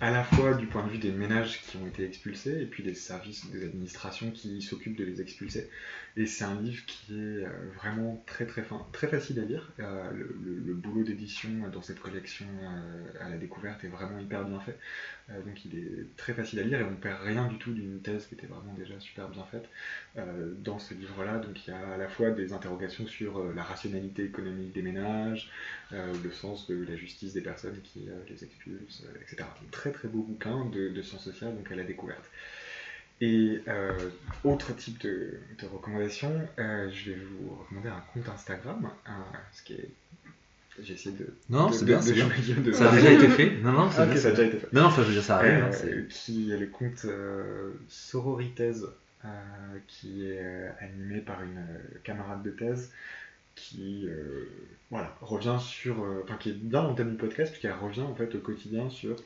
à 0.00 0.12
la 0.12 0.22
fois 0.22 0.54
du 0.54 0.66
point 0.66 0.84
de 0.86 0.90
vue 0.90 0.98
des 0.98 1.10
ménages 1.10 1.60
qui 1.62 1.76
ont 1.76 1.86
été 1.86 2.04
expulsés 2.04 2.62
et 2.62 2.66
puis 2.66 2.84
des 2.84 2.94
services 2.94 3.50
des 3.50 3.64
administrations 3.64 4.30
qui 4.30 4.62
s'occupent 4.62 4.96
de 4.96 5.04
les 5.04 5.20
expulser. 5.20 5.68
Et 6.16 6.26
c'est 6.26 6.44
un 6.44 6.60
livre 6.60 6.84
qui 6.86 7.14
est 7.14 7.44
euh, 7.44 7.48
vraiment 7.74 8.22
très 8.26 8.46
très 8.46 8.62
fin, 8.62 8.86
très 8.92 9.08
facile 9.08 9.40
à 9.40 9.44
lire. 9.44 9.72
Euh, 9.80 10.10
le, 10.12 10.74
boulot 10.74 11.02
d'édition 11.02 11.50
dans 11.72 11.82
cette 11.82 11.98
collection 11.98 12.46
à 13.20 13.28
la 13.28 13.36
découverte 13.36 13.82
est 13.82 13.88
vraiment 13.88 14.20
hyper 14.20 14.44
bien 14.44 14.60
fait. 14.60 14.78
Donc 15.44 15.64
il 15.64 15.78
est 15.78 16.16
très 16.16 16.32
facile 16.32 16.60
à 16.60 16.62
lire 16.62 16.80
et 16.80 16.84
on 16.84 16.90
ne 16.90 16.96
perd 16.96 17.22
rien 17.22 17.46
du 17.46 17.58
tout 17.58 17.72
d'une 17.72 18.00
thèse 18.00 18.26
qui 18.26 18.34
était 18.34 18.46
vraiment 18.46 18.72
déjà 18.74 18.98
super 18.98 19.28
bien 19.28 19.44
faite 19.44 19.68
dans 20.58 20.78
ce 20.78 20.94
livre-là. 20.94 21.38
Donc 21.38 21.66
il 21.66 21.70
y 21.70 21.72
a 21.72 21.94
à 21.94 21.96
la 21.96 22.08
fois 22.08 22.30
des 22.30 22.52
interrogations 22.52 23.06
sur 23.06 23.52
la 23.54 23.62
rationalité 23.62 24.24
économique 24.24 24.72
des 24.72 24.82
ménages, 24.82 25.50
le 25.90 26.30
sens 26.32 26.66
de 26.66 26.84
la 26.88 26.96
justice 26.96 27.34
des 27.34 27.42
personnes 27.42 27.80
qui 27.82 28.08
les 28.28 28.44
expulsent, 28.44 29.04
etc 29.20 29.44
très 29.70 29.92
très 29.92 30.08
beau 30.08 30.22
bouquin 30.22 30.64
de, 30.66 31.02
sciences 31.02 31.24
sociales, 31.24 31.56
donc 31.56 31.70
à 31.70 31.76
la 31.76 31.84
découverte. 31.84 32.24
Et 33.20 33.60
euh, 33.66 34.10
autre 34.44 34.74
type 34.76 35.00
de, 35.00 35.40
recommandation, 35.72 36.48
euh, 36.58 36.88
je 36.90 37.12
vais 37.12 37.18
vous 37.18 37.54
recommander 37.56 37.88
un 37.88 38.02
compte 38.12 38.28
Instagram, 38.28 38.90
ce 39.52 39.62
qui 39.62 39.74
est 39.74 39.90
J'ai 40.82 40.94
essayé 40.94 41.16
de. 41.16 41.26
Non, 41.50 41.70
c'est 41.72 41.84
bien, 41.84 42.00
c'est 42.00 42.12
bien. 42.12 42.26
de- 42.28 42.72
Ça 42.72 42.90
a 42.90 42.94
déjà 42.94 43.10
été 43.12 43.28
fait. 43.28 43.56
Non, 43.62 43.72
non, 43.72 43.88
Ah, 43.88 43.92
ça 43.92 44.02
a 44.02 44.06
déjà 44.30 44.44
été 44.44 44.58
fait. 44.58 44.68
Non, 44.72 44.82
non, 44.82 44.86
enfin, 44.88 45.02
je 45.02 45.08
veux 45.08 45.12
dire, 45.14 45.22
ça 45.22 45.36
arrive. 45.36 45.50
Euh, 45.52 45.66
hein, 45.66 45.72
c'est- 45.72 46.08
qui 46.08 46.50
est 46.52 46.56
le 46.58 46.66
conte 46.66 47.04
euh, 47.04 47.72
Sororithèse, 47.88 48.86
euh, 49.24 49.28
qui 49.88 50.26
est 50.26 50.40
euh, 50.40 50.68
animé 50.80 51.20
par 51.20 51.42
une 51.42 51.58
euh, 51.58 51.98
camarade 52.04 52.42
de 52.42 52.50
thèse 52.50 52.92
qui 53.56 54.06
euh, 54.08 54.48
voilà, 54.90 55.16
revient 55.20 55.56
sur. 55.60 56.02
euh, 56.04 56.20
Enfin, 56.24 56.36
qui 56.38 56.50
est 56.50 56.52
bien 56.52 56.82
dans 56.84 56.90
le 56.90 56.94
thème 56.96 57.10
du 57.10 57.16
podcast, 57.16 57.50
puisqu'elle 57.50 57.72
revient 57.78 58.02
en 58.02 58.14
fait 58.14 58.32
au 58.34 58.38
quotidien 58.38 58.88
sur. 58.90 59.16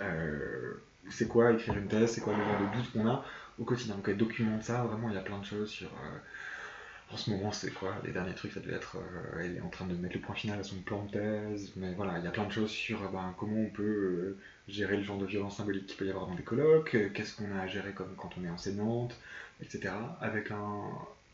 euh, 0.00 0.72
c'est 1.10 1.28
quoi 1.28 1.52
écrire 1.52 1.76
une 1.76 1.86
thèse, 1.88 2.10
c'est 2.12 2.20
quoi 2.20 2.34
le 2.36 2.42
genre 2.42 2.60
de 2.60 2.76
doute 2.76 2.92
qu'on 2.92 3.06
a 3.08 3.24
au 3.58 3.64
quotidien. 3.64 3.94
Donc 3.94 4.08
elle 4.08 4.16
documente 4.16 4.62
ça, 4.62 4.82
vraiment 4.84 5.08
il 5.08 5.14
y 5.14 5.18
a 5.18 5.22
plein 5.22 5.38
de 5.38 5.44
choses 5.44 5.68
sur. 5.70 5.88
Euh, 7.10 7.14
en 7.14 7.16
ce 7.16 7.30
moment, 7.30 7.52
c'est 7.52 7.72
quoi 7.72 8.00
Les 8.04 8.12
derniers 8.12 8.34
trucs, 8.34 8.52
ça 8.52 8.60
devait 8.60 8.74
être. 8.76 8.96
euh, 8.98 9.40
elle 9.40 9.56
est 9.56 9.60
en 9.60 9.68
train 9.68 9.86
de 9.86 9.94
mettre 9.94 10.14
le 10.14 10.20
point 10.20 10.34
final 10.34 10.58
à 10.60 10.62
son 10.64 10.76
plan 10.82 11.04
de 11.04 11.10
thèse, 11.10 11.72
mais 11.76 11.92
voilà, 11.94 12.18
il 12.18 12.24
y 12.24 12.28
a 12.28 12.30
plein 12.30 12.44
de 12.46 12.52
choses 12.52 12.70
sur 12.70 13.02
euh, 13.04 13.08
ben, 13.08 13.34
comment 13.38 13.60
on 13.60 13.70
peut 13.70 13.82
euh, 13.82 14.38
gérer 14.68 14.96
le 14.96 15.02
genre 15.02 15.18
de 15.18 15.26
violence 15.26 15.56
symbolique 15.56 15.86
qu'il 15.86 15.96
peut 15.96 16.06
y 16.06 16.10
avoir 16.10 16.26
dans 16.26 16.34
des 16.34 16.42
colloques, 16.42 16.94
euh, 16.94 17.10
qu'est-ce 17.12 17.34
qu'on 17.36 17.50
a 17.56 17.60
à 17.62 17.66
gérer 17.66 17.92
comme 17.92 18.14
quand 18.16 18.30
on 18.40 18.44
est 18.44 18.50
enseignante, 18.50 19.18
etc. 19.62 20.16
Avec 20.20 20.50
un. 20.50 20.84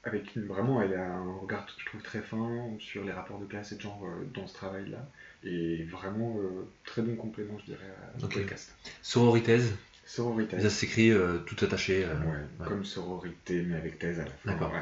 Avec 0.04 0.36
une, 0.36 0.46
vraiment, 0.46 0.80
elle 0.80 0.94
a 0.94 1.14
un 1.16 1.34
regard, 1.38 1.66
je 1.78 1.84
trouve, 1.84 2.00
très 2.00 2.22
fin 2.22 2.62
sur 2.78 3.04
les 3.04 3.10
rapports 3.12 3.40
de 3.40 3.44
classe 3.44 3.72
et 3.72 3.76
de 3.76 3.80
genre 3.80 4.04
euh, 4.06 4.24
dans 4.34 4.46
ce 4.46 4.54
travail-là. 4.54 5.04
Et 5.42 5.82
vraiment, 5.84 6.36
euh, 6.38 6.68
très 6.84 7.02
bon 7.02 7.16
complément, 7.16 7.58
je 7.58 7.64
dirais, 7.72 7.90
à 8.14 8.20
ce 8.20 8.24
Ok. 8.26 8.34
podcast. 8.34 8.72
Sororithèse, 9.02 9.74
Sororité. 10.06 10.60
ça 10.60 10.70
s'écrit 10.70 11.10
euh, 11.10 11.38
tout 11.38 11.62
attaché. 11.64 12.04
euh, 12.04 12.14
Ouais, 12.14 12.26
ouais. 12.60 12.66
comme 12.68 12.84
sororité, 12.84 13.62
mais 13.66 13.76
avec 13.76 13.98
thèse 13.98 14.20
à 14.20 14.24
la 14.24 14.30
fin. 14.30 14.52
D'accord. 14.52 14.72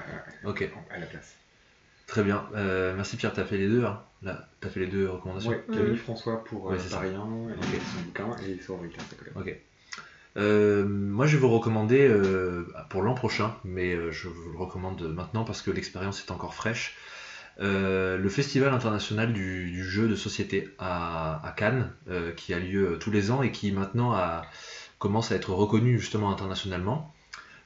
Ok, 0.44 0.68
à 0.90 0.98
la 0.98 1.06
place. 1.06 1.34
très 2.06 2.22
bien. 2.22 2.44
Euh, 2.54 2.94
merci 2.94 3.16
Pierre, 3.16 3.32
t'as 3.32 3.44
fait 3.44 3.56
les 3.58 3.68
deux. 3.68 3.84
Hein. 3.84 4.00
Là, 4.22 4.46
t'as 4.60 4.68
fait 4.68 4.80
les 4.80 4.86
deux 4.86 5.08
recommandations. 5.08 5.50
Ouais, 5.50 5.64
Camille 5.72 5.96
François 5.96 6.44
pour 6.44 6.66
Ouais, 6.66 6.76
euh, 6.76 6.78
c'est 6.78 6.90
ça. 6.90 6.96
Paris 6.98 7.08
1, 7.08 7.12
et 7.14 7.80
son 7.80 8.02
bouquin, 8.04 8.36
et 8.46 8.60
sororité. 8.62 8.98
Ok. 9.34 9.56
Euh, 10.36 10.84
moi, 10.84 11.26
je 11.26 11.36
vais 11.36 11.40
vous 11.40 11.48
recommander 11.50 12.06
euh, 12.08 12.64
pour 12.90 13.02
l'an 13.02 13.14
prochain, 13.14 13.54
mais 13.64 13.94
euh, 13.94 14.10
je 14.10 14.28
vous 14.28 14.50
le 14.50 14.58
recommande 14.58 15.00
maintenant 15.02 15.44
parce 15.44 15.62
que 15.62 15.70
l'expérience 15.70 16.20
est 16.26 16.30
encore 16.32 16.54
fraîche. 16.54 16.96
Euh, 17.60 18.18
le 18.18 18.28
Festival 18.28 18.72
international 18.74 19.32
du, 19.32 19.70
du 19.70 19.84
jeu 19.84 20.08
de 20.08 20.16
société 20.16 20.68
à, 20.78 21.46
à 21.46 21.52
Cannes, 21.52 21.92
euh, 22.10 22.32
qui 22.32 22.52
a 22.52 22.58
lieu 22.58 22.98
tous 22.98 23.12
les 23.12 23.30
ans 23.30 23.42
et 23.44 23.52
qui 23.52 23.70
maintenant 23.70 24.12
a- 24.12 24.42
commence 25.04 25.30
à 25.32 25.34
être 25.34 25.52
reconnu 25.52 26.00
justement 26.00 26.30
internationalement. 26.32 27.12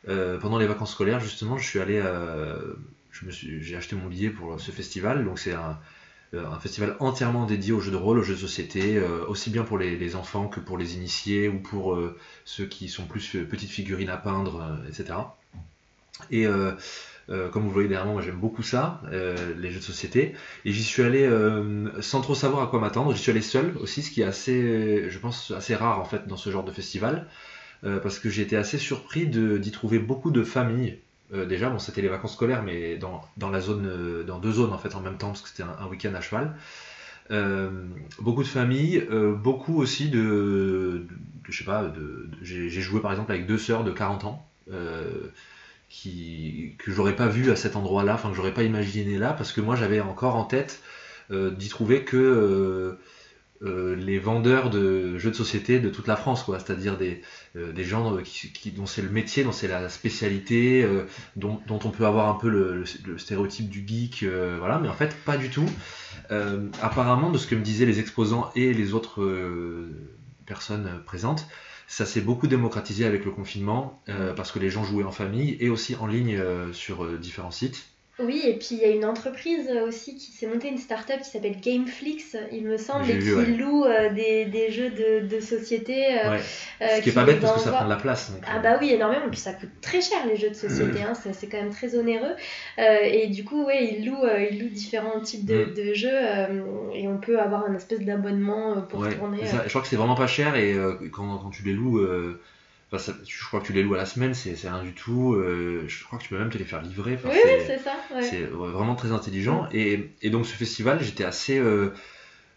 Euh, 0.09 0.39
pendant 0.39 0.59
les 0.59 0.67
vacances 0.67 0.91
scolaires, 0.91 1.21
justement, 1.21 1.57
je 1.57 1.65
suis 1.65 1.79
allé, 1.79 2.01
euh, 2.05 2.75
j'ai 3.13 3.77
acheté 3.77 3.95
mon 3.95 4.09
billet 4.09 4.31
pour 4.31 4.61
ce 4.61 4.73
festival. 4.73 5.25
Donc 5.25 5.39
c'est 5.39 5.53
un, 5.53 5.79
euh, 6.35 6.45
un 6.47 6.59
festival 6.59 6.97
entièrement 6.99 7.47
dédié 7.47 7.73
aux 7.73 7.81
jeux 7.81 7.93
de 7.93 7.97
rôle, 7.97 8.19
aux 8.19 8.25
jeux 8.25 8.35
de 8.35 8.41
société, 8.41 8.97
euh, 8.97 9.25
aussi 9.29 9.51
bien 9.51 9.63
pour 9.63 9.79
les, 9.79 10.17
enfants 10.17 10.49
que 10.49 10.59
pour 10.59 10.79
les 10.79 10.97
initiés 10.97 11.49
ou 11.49 11.61
pour 11.61 11.97
ceux 12.45 12.67
qui 12.67 12.89
sont 12.89 13.05
plus 13.07 13.37
petites 13.49 13.71
figurines 13.71 14.11
à 14.11 14.17
peindre, 14.17 14.81
etc. 14.89 15.15
Et 16.33 16.47
euh, 17.31 17.49
comme 17.51 17.65
vous 17.65 17.71
voyez 17.71 17.89
derrière 17.89 18.11
moi, 18.11 18.23
j'aime 18.23 18.39
beaucoup 18.39 18.63
ça, 18.63 19.03
euh, 19.13 19.55
les 19.59 19.71
jeux 19.71 19.81
de 19.81 19.85
société. 19.85 20.35
Et 20.65 20.73
j'y 20.73 20.83
suis 20.83 21.03
allé 21.03 21.25
euh, 21.25 21.91
sans 22.01 22.21
trop 22.21 22.35
savoir 22.35 22.63
à 22.63 22.67
quoi 22.69 22.81
m'attendre. 22.81 23.13
J'y 23.15 23.21
suis 23.21 23.31
allé 23.31 23.43
seul 23.43 23.77
aussi, 23.81 24.03
ce 24.03 24.11
qui 24.11 24.23
est 24.23 24.25
assez, 24.25 25.11
je 25.11 25.19
pense, 25.19 25.51
assez 25.51 25.75
rare 25.75 26.01
en 26.01 26.05
fait 26.05 26.27
dans 26.27 26.37
ce 26.37 26.51
genre 26.51 26.65
de 26.65 26.73
festival. 26.73 27.27
parce 27.83 28.19
que 28.19 28.29
j'ai 28.31 28.43
été 28.43 28.57
assez 28.57 28.79
surpris 28.79 29.27
d'y 29.27 29.71
trouver 29.71 29.99
beaucoup 29.99 30.31
de 30.31 30.43
familles. 30.43 30.99
Déjà, 31.33 31.69
bon, 31.69 31.79
c'était 31.79 32.01
les 32.01 32.09
vacances 32.09 32.33
scolaires, 32.33 32.63
mais 32.63 32.97
dans, 32.97 33.21
dans 33.37 33.51
la 33.51 33.61
zone, 33.61 34.25
dans 34.27 34.39
deux 34.39 34.53
zones 34.53 34.73
en 34.73 34.79
fait 34.79 34.95
en 34.95 35.01
même 35.01 35.19
temps, 35.19 35.29
parce 35.29 35.43
que 35.43 35.49
c'était 35.49 35.63
un, 35.63 35.87
week-end 35.87 36.15
à 36.15 36.21
cheval. 36.21 36.57
Beaucoup 38.21 38.43
de 38.43 38.49
familles, 38.49 39.07
beaucoup 39.37 39.79
aussi 39.81 40.09
de, 40.09 41.07
je 41.49 41.59
sais 41.59 41.65
pas, 41.65 41.85
de, 41.85 42.31
j'ai 42.43 42.71
joué 42.71 43.01
par 43.01 43.13
exemple 43.13 43.33
avec 43.33 43.47
deux 43.47 43.59
sœurs 43.59 43.85
de 43.85 43.93
40 43.93 44.25
ans. 44.25 44.49
Que 45.91 46.93
j'aurais 46.93 47.17
pas 47.17 47.29
vu 47.29 47.51
à 47.51 47.57
cet 47.57 47.77
endroit-là, 47.77 48.15
enfin 48.15 48.31
que 48.31 48.37
j'aurais 48.37 48.55
pas 48.55 48.63
imaginé 48.63 49.19
là, 49.19 49.33
parce 49.33 49.53
que 49.53 49.61
moi 49.61 49.75
j'avais 49.75 50.01
encore 50.01 50.37
en 50.37 50.45
tête 50.45 50.83
euh, 51.31 51.51
d'y 51.51 51.69
trouver 51.69 52.05
que 52.05 52.17
euh, 52.17 52.99
euh, 53.63 53.97
les 53.97 54.19
vendeurs 54.19 54.71
de 54.71 55.19
jeux 55.19 55.31
de 55.31 55.37
société 55.37 55.81
de 55.81 55.89
toute 55.89 56.07
la 56.07 56.17
France, 56.17 56.43
quoi, 56.43 56.59
c'est-à-dire 56.59 56.97
des, 56.97 57.23
gens 57.85 58.11
dont 58.11 58.87
c'est 58.87 59.03
le 59.03 59.09
métier, 59.09 59.45
dont 59.45 59.53
c'est 59.53 59.69
la 59.69 59.89
spécialité, 59.89 60.87
dont, 61.37 61.61
on 61.69 61.91
peut 61.91 62.07
avoir 62.07 62.29
un 62.29 62.39
peu 62.39 62.49
le, 62.49 62.85
le- 63.05 63.19
stéréotype 63.19 63.69
du 63.69 63.85
geek, 63.87 64.25
voilà, 64.59 64.79
mais 64.79 64.89
en 64.89 64.95
fait 64.95 65.17
pas 65.25 65.37
du 65.37 65.51
tout. 65.51 65.67
Apparemment, 66.81 67.31
de 67.31 67.39
ce 67.39 67.47
que 67.47 67.57
me 67.57 67.63
disaient 67.63 67.87
les 67.87 67.99
exposants 67.99 68.51
et 68.55 68.73
les 68.73 68.95
autres 68.95 69.27
personnes 70.47 70.89
présentes, 71.05 71.49
ça 71.89 72.05
s'est 72.05 72.21
beaucoup 72.21 72.47
démocratisé 72.47 73.07
avec 73.07 73.25
le 73.25 73.31
confinement, 73.31 74.03
euh, 74.11 74.35
parce 74.35 74.53
que 74.53 74.59
les 74.59 74.69
gens 74.69 74.85
jouaient 74.85 75.05
en 75.05 75.11
famille 75.11 75.57
et 75.59 75.71
aussi 75.71 75.97
en 75.97 76.07
ligne 76.07 76.37
euh, 76.37 76.71
sur 76.73 77.03
euh, 77.03 77.17
différents 77.17 77.51
sites. 77.51 77.89
Oui, 78.21 78.43
et 78.47 78.55
puis 78.55 78.71
il 78.73 78.79
y 78.79 78.85
a 78.85 78.89
une 78.89 79.05
entreprise 79.05 79.71
aussi 79.87 80.17
qui 80.17 80.33
s'est 80.33 80.47
montée, 80.47 80.67
une 80.67 80.77
start-up 80.77 81.21
qui 81.21 81.31
s'appelle 81.31 81.61
Gameflix, 81.61 82.35
il 82.51 82.65
me 82.65 82.77
semble, 82.77 83.09
et 83.09 83.19
qui 83.21 83.31
ouais. 83.31 83.45
loue 83.47 83.85
euh, 83.85 84.09
des, 84.09 84.45
des 84.45 84.71
jeux 84.71 84.91
de, 84.91 85.21
de 85.21 85.39
société. 85.41 86.19
euh, 86.19 86.29
Ouais. 86.29 86.41
euh, 86.83 86.97
Ce 86.97 87.01
qui 87.01 87.11
est 87.11 87.13
pas 87.13 87.23
bête 87.25 87.41
parce 87.41 87.53
que 87.53 87.61
ça 87.61 87.71
prend 87.71 87.85
de 87.85 87.89
la 87.89 87.97
place. 87.97 88.33
donc, 88.33 88.43
Ah 88.45 88.59
bah 88.59 88.77
oui, 88.81 88.91
énormément, 88.91 89.29
puis 89.31 89.39
ça 89.39 89.53
coûte 89.53 89.71
très 89.81 90.01
cher 90.01 90.27
les 90.27 90.35
jeux 90.35 90.51
de 90.51 90.55
société, 90.55 91.01
hein, 91.01 91.13
c'est 91.15 91.47
quand 91.49 91.59
même 91.59 91.71
très 91.71 91.95
onéreux. 91.95 92.35
Euh, 92.81 92.99
et 93.05 93.29
du 93.29 93.45
coup, 93.45 93.65
ouais, 93.65 93.85
ils 93.85 94.05
louent, 94.05 94.25
euh, 94.25 94.43
ils 94.43 94.59
louent 94.59 94.69
différents 94.69 95.21
types 95.21 95.45
de, 95.45 95.67
Mm. 95.67 95.75
de 95.75 95.95
jeux 95.95 96.19
et 96.95 97.07
on 97.09 97.19
peut 97.19 97.39
avoir 97.39 97.65
un 97.65 97.75
espèce 97.75 98.01
d'abonnement 98.01 98.83
pour 98.83 99.01
Ouais, 99.01 99.15
tourner. 99.15 99.47
ça. 99.47 99.63
Je 99.65 99.69
crois 99.69 99.81
que 99.81 99.87
c'est 99.89 99.97
vraiment 99.97 100.15
pas 100.17 100.27
cher 100.27 100.57
et 100.57 100.75
quand, 101.13 101.39
quand 101.39 101.51
tu 101.51 101.63
les 101.63 101.73
loues, 101.73 101.99
euh, 101.99 102.37
enfin, 102.91 102.99
ça- 102.99 103.19
je 103.27 103.45
crois 103.47 103.61
que 103.61 103.67
tu 103.67 103.73
les 103.73 103.83
loues 103.83 103.95
à 103.95 103.99
la 103.99 104.07
semaine, 104.07 104.35
c'est 104.35 104.55
rien 104.69 104.83
du 104.83 104.93
tout. 104.95 105.35
euh, 105.35 105.85
je 105.89 106.05
crois 106.05 106.19
que 106.19 106.25
tu 106.25 106.31
peux 106.31 106.39
même 106.39 106.51
te 106.51 106.59
les 106.59 106.65
faire 106.65 106.83
livrer. 106.83 107.15
Enfin, 107.15 107.29
Oui, 107.31 107.39
c'est- 107.67 107.79
ça. 107.79 107.95
ouais. 108.15 108.23
c'est 108.23 108.43
vraiment 108.43 108.95
très 108.95 109.13
intelligent. 109.13 109.69
Et, 109.73 110.11
et 110.23 110.31
donc 110.31 110.47
ce 110.47 110.55
festival, 110.55 111.03
j'étais 111.03 111.25
assez... 111.25 111.59
euh, 111.59 111.91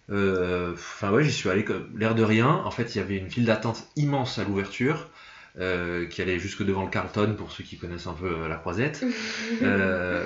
euh, 0.09 0.73
Enfin 0.73 1.11
ouais, 1.11 1.23
j'y 1.23 1.31
suis 1.31 1.49
allé 1.49 1.63
comme 1.63 1.87
l'air 1.97 2.15
de 2.15 2.23
rien. 2.23 2.49
En 2.65 2.71
fait, 2.71 2.95
il 2.95 2.97
y 2.97 3.01
avait 3.01 3.17
une 3.17 3.29
file 3.29 3.45
d'attente 3.45 3.87
immense 3.95 4.39
à 4.39 4.43
l'ouverture. 4.43 5.09
euh, 5.59 6.05
qui 6.05 6.21
allait 6.21 6.39
jusque 6.39 6.63
devant 6.63 6.83
le 6.85 6.89
Carlton 6.89 7.35
pour 7.37 7.51
ceux 7.51 7.65
qui 7.65 7.77
connaissent 7.77 8.07
un 8.07 8.13
peu 8.13 8.25
euh, 8.43 8.47
la 8.47 8.55
croisette. 8.55 9.03
Euh, 9.61 10.25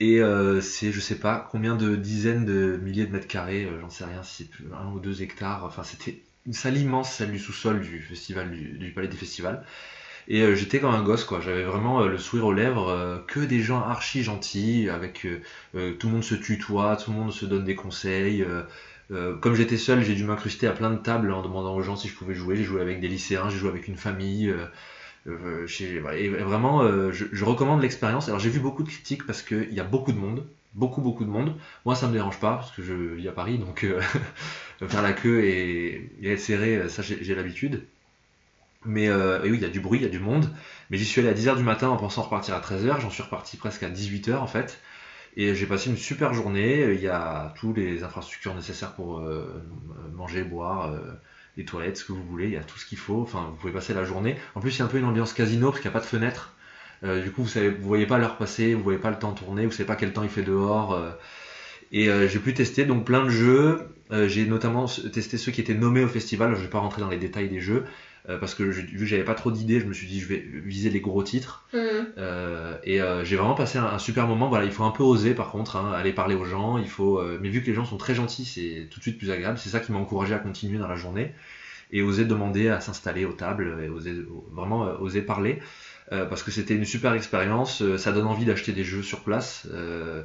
et 0.00 0.20
euh, 0.20 0.60
c'est 0.60 0.92
je 0.92 1.00
sais 1.00 1.14
pas 1.14 1.48
combien 1.50 1.74
de 1.76 1.96
dizaines 1.96 2.44
de 2.44 2.76
milliers 2.82 3.06
de 3.06 3.12
mètres 3.12 3.26
carrés, 3.26 3.64
euh, 3.64 3.80
j'en 3.80 3.88
sais 3.88 4.04
rien, 4.04 4.22
si 4.22 4.50
un 4.78 4.92
ou 4.92 5.00
deux 5.00 5.22
hectares. 5.22 5.64
Enfin, 5.64 5.82
c'était 5.82 6.20
une 6.46 6.52
salle 6.52 6.76
immense, 6.78 7.12
celle 7.12 7.32
du 7.32 7.38
sous-sol 7.38 7.80
du 7.80 8.00
festival, 8.00 8.50
du, 8.50 8.90
palais 8.92 9.08
des 9.08 9.16
festivals. 9.16 9.64
Et 10.28 10.42
euh, 10.42 10.54
j'étais 10.54 10.80
comme 10.80 10.94
un 10.94 11.02
gosse, 11.02 11.24
quoi. 11.24 11.40
J'avais 11.40 11.64
vraiment 11.64 12.02
euh, 12.02 12.08
le 12.08 12.18
sourire 12.18 12.46
aux 12.46 12.52
lèvres, 12.52 12.88
euh, 12.88 13.18
que 13.26 13.40
des 13.40 13.60
gens 13.60 13.80
archi 13.82 14.22
gentils, 14.22 14.88
avec 14.90 15.26
tout 15.72 16.06
le 16.06 16.12
monde 16.12 16.24
se 16.24 16.34
tutoie, 16.34 16.96
tout 16.96 17.10
le 17.12 17.16
monde 17.16 17.32
se 17.32 17.46
donne 17.46 17.64
des 17.64 17.74
conseils. 17.74 18.44
comme 19.40 19.54
j'étais 19.54 19.76
seul, 19.76 20.02
j'ai 20.02 20.14
dû 20.14 20.24
m'incruster 20.24 20.66
à 20.66 20.72
plein 20.72 20.90
de 20.90 20.98
tables 20.98 21.32
en 21.32 21.42
demandant 21.42 21.74
aux 21.74 21.82
gens 21.82 21.96
si 21.96 22.08
je 22.08 22.14
pouvais 22.14 22.34
jouer. 22.34 22.56
J'ai 22.56 22.64
joué 22.64 22.80
avec 22.80 23.00
des 23.00 23.08
lycéens, 23.08 23.48
j'ai 23.50 23.58
joué 23.58 23.70
avec 23.70 23.88
une 23.88 23.96
famille. 23.96 24.52
et 25.26 26.28
vraiment, 26.28 27.12
je 27.12 27.44
recommande 27.44 27.82
l'expérience. 27.82 28.28
Alors 28.28 28.40
j'ai 28.40 28.50
vu 28.50 28.60
beaucoup 28.60 28.82
de 28.82 28.88
critiques 28.88 29.26
parce 29.26 29.42
qu'il 29.42 29.72
y 29.72 29.80
a 29.80 29.84
beaucoup 29.84 30.12
de 30.12 30.18
monde, 30.18 30.46
beaucoup 30.76 31.00
beaucoup 31.00 31.24
de 31.24 31.30
monde. 31.30 31.56
Moi 31.84 31.96
ça 31.96 32.06
me 32.06 32.12
dérange 32.12 32.38
pas 32.38 32.54
parce 32.56 32.70
que 32.70 32.82
je 32.82 32.94
vis 32.94 33.28
à 33.28 33.32
Paris, 33.32 33.58
donc 33.58 33.82
euh, 33.84 34.00
faire 34.86 35.02
la 35.02 35.12
queue 35.12 35.44
et, 35.44 36.10
être 36.22 36.40
serré, 36.40 36.88
ça 36.88 37.02
j'ai 37.02 37.34
l'habitude. 37.34 37.84
Mais 38.86 39.08
euh, 39.08 39.40
oui, 39.42 39.54
il 39.54 39.62
y 39.62 39.64
a 39.64 39.68
du 39.68 39.80
bruit, 39.80 39.98
il 39.98 40.02
y 40.02 40.06
a 40.06 40.10
du 40.10 40.20
monde. 40.20 40.48
Mais 40.90 40.96
j'y 40.96 41.04
suis 41.04 41.20
allé 41.20 41.30
à 41.30 41.34
10h 41.34 41.56
du 41.56 41.64
matin 41.64 41.88
en 41.88 41.96
pensant 41.96 42.22
repartir 42.22 42.54
à 42.54 42.60
13h. 42.60 43.00
J'en 43.00 43.10
suis 43.10 43.22
reparti 43.22 43.56
presque 43.56 43.82
à 43.82 43.90
18h 43.90 44.36
en 44.36 44.46
fait. 44.46 44.80
Et 45.36 45.54
j'ai 45.54 45.66
passé 45.66 45.90
une 45.90 45.96
super 45.96 46.32
journée. 46.32 46.94
Il 46.94 47.00
y 47.00 47.08
a 47.08 47.52
toutes 47.56 47.76
les 47.76 48.04
infrastructures 48.04 48.54
nécessaires 48.54 48.92
pour 48.94 49.18
euh, 49.18 49.62
manger, 50.14 50.44
boire, 50.44 50.92
euh, 50.92 51.00
les 51.56 51.64
toilettes, 51.64 51.98
ce 51.98 52.04
que 52.04 52.12
vous 52.12 52.24
voulez. 52.24 52.46
Il 52.46 52.52
y 52.52 52.56
a 52.56 52.64
tout 52.64 52.78
ce 52.78 52.86
qu'il 52.86 52.98
faut. 52.98 53.20
Enfin, 53.22 53.48
vous 53.50 53.56
pouvez 53.56 53.72
passer 53.72 53.92
la 53.92 54.04
journée. 54.04 54.36
En 54.54 54.60
plus, 54.60 54.76
il 54.76 54.78
y 54.78 54.82
a 54.82 54.84
un 54.84 54.88
peu 54.88 54.98
une 54.98 55.04
ambiance 55.04 55.32
casino 55.32 55.70
parce 55.70 55.80
qu'il 55.80 55.90
n'y 55.90 55.96
a 55.96 55.98
pas 55.98 56.04
de 56.04 56.08
fenêtre. 56.08 56.55
Euh, 57.04 57.22
du 57.22 57.30
coup, 57.30 57.42
vous 57.42 57.48
savez, 57.48 57.68
vous 57.70 57.86
voyez 57.86 58.06
pas 58.06 58.18
l'heure 58.18 58.36
passer, 58.36 58.74
vous 58.74 58.82
voyez 58.82 58.98
pas 58.98 59.10
le 59.10 59.18
temps 59.18 59.32
tourner, 59.32 59.66
vous 59.66 59.72
savez 59.72 59.86
pas 59.86 59.96
quel 59.96 60.12
temps 60.12 60.22
il 60.22 60.28
fait 60.30 60.42
dehors. 60.42 60.92
euh. 60.94 61.10
et 61.92 62.08
euh, 62.08 62.26
j'ai 62.28 62.38
pu 62.40 62.54
tester 62.54 62.84
donc 62.84 63.04
plein 63.04 63.24
de 63.24 63.30
jeux. 63.30 63.88
Euh, 64.12 64.28
j'ai 64.28 64.46
notamment 64.46 64.86
testé 64.86 65.36
ceux 65.36 65.50
qui 65.52 65.60
étaient 65.60 65.74
nommés 65.74 66.04
au 66.04 66.08
festival. 66.08 66.54
Je 66.54 66.60
vais 66.62 66.68
pas 66.68 66.78
rentrer 66.78 67.00
dans 67.02 67.08
les 67.08 67.16
détails 67.18 67.48
des 67.48 67.60
jeux 67.60 67.84
euh, 68.28 68.38
parce 68.38 68.54
que 68.54 68.70
je- 68.70 68.80
vu 68.82 68.98
que 69.00 69.04
j'avais 69.04 69.24
pas 69.24 69.34
trop 69.34 69.50
d'idées, 69.50 69.80
je 69.80 69.84
me 69.86 69.92
suis 69.92 70.06
dit 70.06 70.20
je 70.20 70.26
vais 70.28 70.38
viser 70.64 70.90
les 70.90 71.00
gros 71.00 71.22
titres. 71.24 71.66
Mm. 71.72 71.78
Euh, 72.18 72.76
et 72.84 73.00
euh, 73.02 73.24
j'ai 73.24 73.34
vraiment 73.36 73.54
passé 73.54 73.78
un, 73.78 73.84
un 73.86 73.98
super 73.98 74.26
moment. 74.28 74.48
Voilà, 74.48 74.64
il 74.64 74.70
faut 74.72 74.84
un 74.84 74.90
peu 74.92 75.02
oser 75.02 75.34
par 75.34 75.50
contre, 75.50 75.76
hein, 75.76 75.92
aller 75.92 76.12
parler 76.12 76.34
aux 76.36 76.44
gens. 76.44 76.78
Il 76.78 76.88
faut, 76.88 77.18
euh, 77.18 77.38
mais 77.42 77.48
vu 77.50 77.62
que 77.62 77.66
les 77.66 77.74
gens 77.74 77.84
sont 77.84 77.96
très 77.98 78.14
gentils, 78.14 78.44
c'est 78.44 78.88
tout 78.90 78.98
de 79.00 79.02
suite 79.02 79.18
plus 79.18 79.30
agréable. 79.32 79.58
C'est 79.58 79.70
ça 79.70 79.80
qui 79.80 79.90
m'a 79.92 79.98
encouragé 79.98 80.34
à 80.34 80.38
continuer 80.38 80.78
dans 80.78 80.88
la 80.88 80.96
journée 80.96 81.32
et 81.92 82.02
oser 82.02 82.24
demander 82.24 82.68
à 82.68 82.80
s'installer 82.80 83.24
aux 83.24 83.32
tables 83.32 83.76
et 83.84 83.88
oser 83.88 84.14
vraiment 84.52 84.82
oser 85.00 85.22
parler 85.22 85.60
parce 86.10 86.42
que 86.42 86.50
c'était 86.50 86.74
une 86.76 86.84
super 86.84 87.14
expérience. 87.14 87.82
Euh, 87.82 87.98
ça 87.98 88.12
donne 88.12 88.26
envie 88.26 88.44
d'acheter 88.44 88.72
des 88.72 88.84
jeux 88.84 89.02
sur 89.02 89.24
place. 89.24 89.66
Euh, 89.72 90.22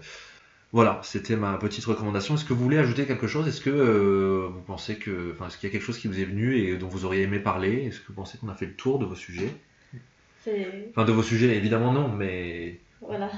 Voilà, 0.73 1.01
c'était 1.03 1.35
ma 1.37 1.57
petite 1.57 1.85
recommandation. 1.85 2.35
Est-ce 2.35 2.45
que 2.45 2.53
vous 2.53 2.63
voulez 2.63 2.77
ajouter 2.77 3.05
quelque 3.07 3.27
chose? 3.27 3.47
Est-ce 3.47 3.61
que 3.61 3.69
euh, 3.71 4.47
vous 4.51 4.61
pensez 4.61 4.97
que, 4.99 5.31
enfin, 5.33 5.47
est-ce 5.47 5.57
qu'il 5.57 5.67
y 5.69 5.71
a 5.71 5.73
quelque 5.73 5.83
chose 5.85 5.99
qui 5.99 6.07
vous 6.09 6.19
est 6.19 6.25
venu 6.25 6.57
et 6.57 6.77
dont 6.77 6.87
vous 6.89 7.05
auriez 7.05 7.23
aimé 7.23 7.39
parler? 7.39 7.85
Est-ce 7.85 7.99
que 8.01 8.07
vous 8.09 8.13
pensez 8.15 8.37
qu'on 8.37 8.49
a 8.49 8.55
fait 8.55 8.67
le 8.67 8.75
tour 8.75 8.99
de 8.99 9.05
vos 9.05 9.15
sujets? 9.15 9.61
Enfin, 10.95 11.05
de 11.05 11.11
vos 11.11 11.23
sujets, 11.23 11.55
évidemment 11.55 11.91
non, 11.93 12.09
mais 12.09 12.83
Voilà. 13.01 13.31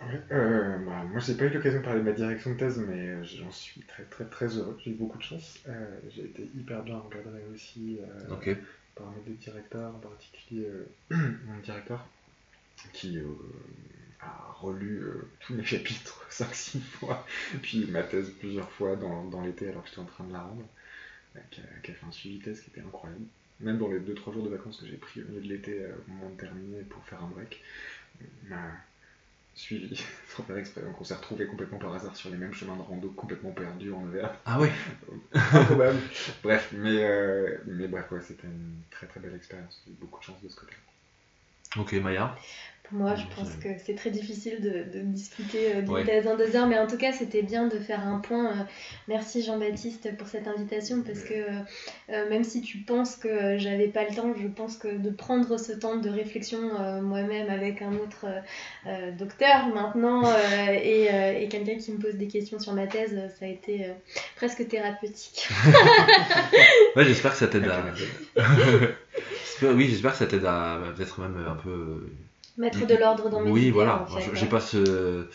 Ouais, 0.00 0.20
euh, 0.32 0.78
bah, 0.86 1.04
moi, 1.04 1.20
j'ai 1.20 1.36
pas 1.36 1.44
eu 1.46 1.50
l'occasion 1.50 1.80
de 1.80 1.84
parler 1.84 2.00
de 2.00 2.04
ma 2.06 2.12
direction 2.12 2.52
de 2.52 2.56
thèse, 2.58 2.78
mais 2.78 3.08
euh, 3.08 3.24
j'en 3.24 3.50
suis 3.52 3.82
très 3.82 4.04
très 4.04 4.26
très 4.28 4.48
heureux. 4.58 4.76
J'ai 4.84 4.92
eu 4.92 4.94
beaucoup 4.94 5.18
de 5.18 5.22
chance. 5.22 5.60
Euh, 5.68 6.00
j'ai 6.10 6.24
été 6.24 6.50
hyper 6.54 6.82
bien 6.84 6.96
encadré 6.98 7.44
aussi 7.52 8.00
euh, 8.02 8.34
ok. 8.34 8.56
Par 8.94 9.10
mes 9.10 9.22
deux 9.26 9.34
directeurs, 9.34 9.94
en 9.94 9.98
particulier 9.98 10.66
euh, 10.66 10.86
mon 11.46 11.58
directeur 11.62 12.06
qui 12.92 13.18
euh, 13.18 13.26
a 14.20 14.52
relu 14.60 14.98
euh, 14.98 15.28
tous 15.40 15.54
mes 15.54 15.64
chapitres 15.64 16.26
5-6 16.30 16.80
fois, 16.80 17.26
puis 17.62 17.86
ma 17.86 18.02
thèse 18.02 18.30
plusieurs 18.38 18.70
fois 18.70 18.96
dans, 18.96 19.40
l'été 19.42 19.68
alors 19.68 19.82
que 19.82 19.88
j'étais 19.88 20.00
en 20.00 20.06
train 20.06 20.24
de 20.24 20.32
la 20.32 20.42
rendre, 20.42 20.66
euh, 21.36 21.40
qui, 21.50 21.60
a, 21.60 21.94
fait 21.94 22.06
un 22.06 22.12
suivi 22.12 22.38
thèse 22.38 22.60
qui 22.60 22.70
était 22.70 22.80
incroyable. 22.80 23.24
Même 23.60 23.78
dans 23.78 23.88
les 23.88 24.00
2-3 24.00 24.32
jours 24.32 24.44
de 24.44 24.48
vacances 24.48 24.78
que 24.78 24.86
j'ai 24.86 24.96
pris 24.96 25.22
au 25.22 25.26
milieu 25.26 25.40
de 25.40 25.48
l'été 25.48 25.82
euh, 25.82 25.94
au 26.08 26.12
moment 26.12 26.30
de 26.30 26.40
terminer 26.40 26.82
pour 26.82 27.04
faire 27.04 27.22
un 27.22 27.28
break, 27.28 27.60
suivi 29.54 30.02
sans 30.28 30.42
faire 30.44 30.56
exprès. 30.56 30.82
Donc 30.82 31.00
on 31.00 31.04
s'est 31.04 31.14
retrouvés 31.14 31.46
complètement 31.46 31.78
par 31.78 31.94
hasard 31.94 32.16
sur 32.16 32.30
les 32.30 32.36
mêmes 32.36 32.54
chemins 32.54 32.76
de 32.76 32.82
rando 32.82 33.08
complètement 33.10 33.52
perdus 33.52 33.92
en 33.92 34.02
Auvergne. 34.04 34.30
Ah 34.44 34.60
ouais. 34.60 34.72
Improbable. 35.32 36.00
bref, 36.42 36.70
mais, 36.72 37.02
euh, 37.04 37.58
mais 37.66 37.88
bref, 37.88 38.10
ouais, 38.10 38.20
c'était 38.20 38.46
une 38.46 38.82
très 38.90 39.06
très 39.06 39.20
belle 39.20 39.34
expérience. 39.34 39.80
J'ai 39.84 39.92
eu 39.92 39.96
beaucoup 40.00 40.20
de 40.20 40.24
chance 40.24 40.42
de 40.42 40.48
ce 40.48 40.56
côté. 40.56 40.72
Ok, 41.76 41.92
Maya. 41.94 42.36
Moi, 42.92 43.14
je 43.16 43.24
pense 43.34 43.50
que 43.56 43.68
c'est 43.84 43.94
très 43.94 44.10
difficile 44.10 44.60
de, 44.60 44.98
de 44.98 45.02
discuter 45.04 45.74
d'une 45.82 45.90
Ouais. 45.94 46.04
thèse 46.04 46.26
en 46.26 46.36
deux 46.36 46.54
heures, 46.56 46.66
mais 46.66 46.78
en 46.78 46.86
tout 46.86 46.96
cas, 46.98 47.12
c'était 47.12 47.42
bien 47.42 47.66
de 47.66 47.78
faire 47.78 48.06
un 48.06 48.18
point. 48.18 48.50
Euh, 48.50 48.62
Merci 49.08 49.42
Jean-Baptiste 49.42 50.16
pour 50.16 50.28
cette 50.28 50.46
invitation, 50.46 51.02
parce 51.02 51.20
que 51.20 51.34
euh, 51.34 51.50
euh, 52.10 52.28
même 52.30 52.44
si 52.44 52.60
tu 52.60 52.78
penses 52.78 53.16
que 53.16 53.56
j'avais 53.58 53.88
pas 53.88 54.04
le 54.08 54.14
temps, 54.14 54.32
je 54.40 54.46
pense 54.46 54.76
que 54.76 54.88
de 54.88 55.10
prendre 55.10 55.58
ce 55.58 55.72
temps 55.72 55.96
de 55.96 56.08
réflexion 56.10 56.58
euh, 56.80 57.00
moi-même 57.00 57.48
avec 57.50 57.82
un 57.82 57.92
autre 57.94 58.26
euh, 58.86 59.10
docteur 59.12 59.68
maintenant 59.74 60.22
et, 60.72 61.08
et 61.42 61.48
quelqu'un 61.48 61.76
qui 61.78 61.92
me 61.92 61.98
pose 61.98 62.14
des 62.14 62.28
questions 62.28 62.58
sur 62.58 62.74
ma 62.74 62.86
thèse, 62.86 63.18
ça 63.38 63.46
a 63.46 63.48
été 63.48 63.86
presque 64.36 64.66
thérapeutique. 64.68 65.48
Ouais, 66.96 67.04
j'espère 67.04 67.32
que 67.32 67.38
ça 67.38 67.46
t'aide 67.48 67.68
à. 67.68 67.82
Oui, 69.62 69.88
j'espère 69.88 70.12
que 70.12 70.18
ça 70.18 70.26
t'aide 70.26 70.44
à 70.44 70.78
bah, 70.78 70.92
peut-être 70.96 71.20
même 71.20 71.36
un 71.46 71.54
peu. 71.54 72.08
Mettre 72.58 72.86
de 72.86 72.94
l'ordre 72.94 73.30
dans 73.30 73.40
mes 73.40 73.50
Oui, 73.50 73.60
idées, 73.62 73.70
voilà. 73.70 74.02
en 74.02 74.06
fait, 74.06 74.28
ouais. 74.30 74.34
J'ai 74.36 74.46
pas 74.46 74.60
ce- 74.60 75.26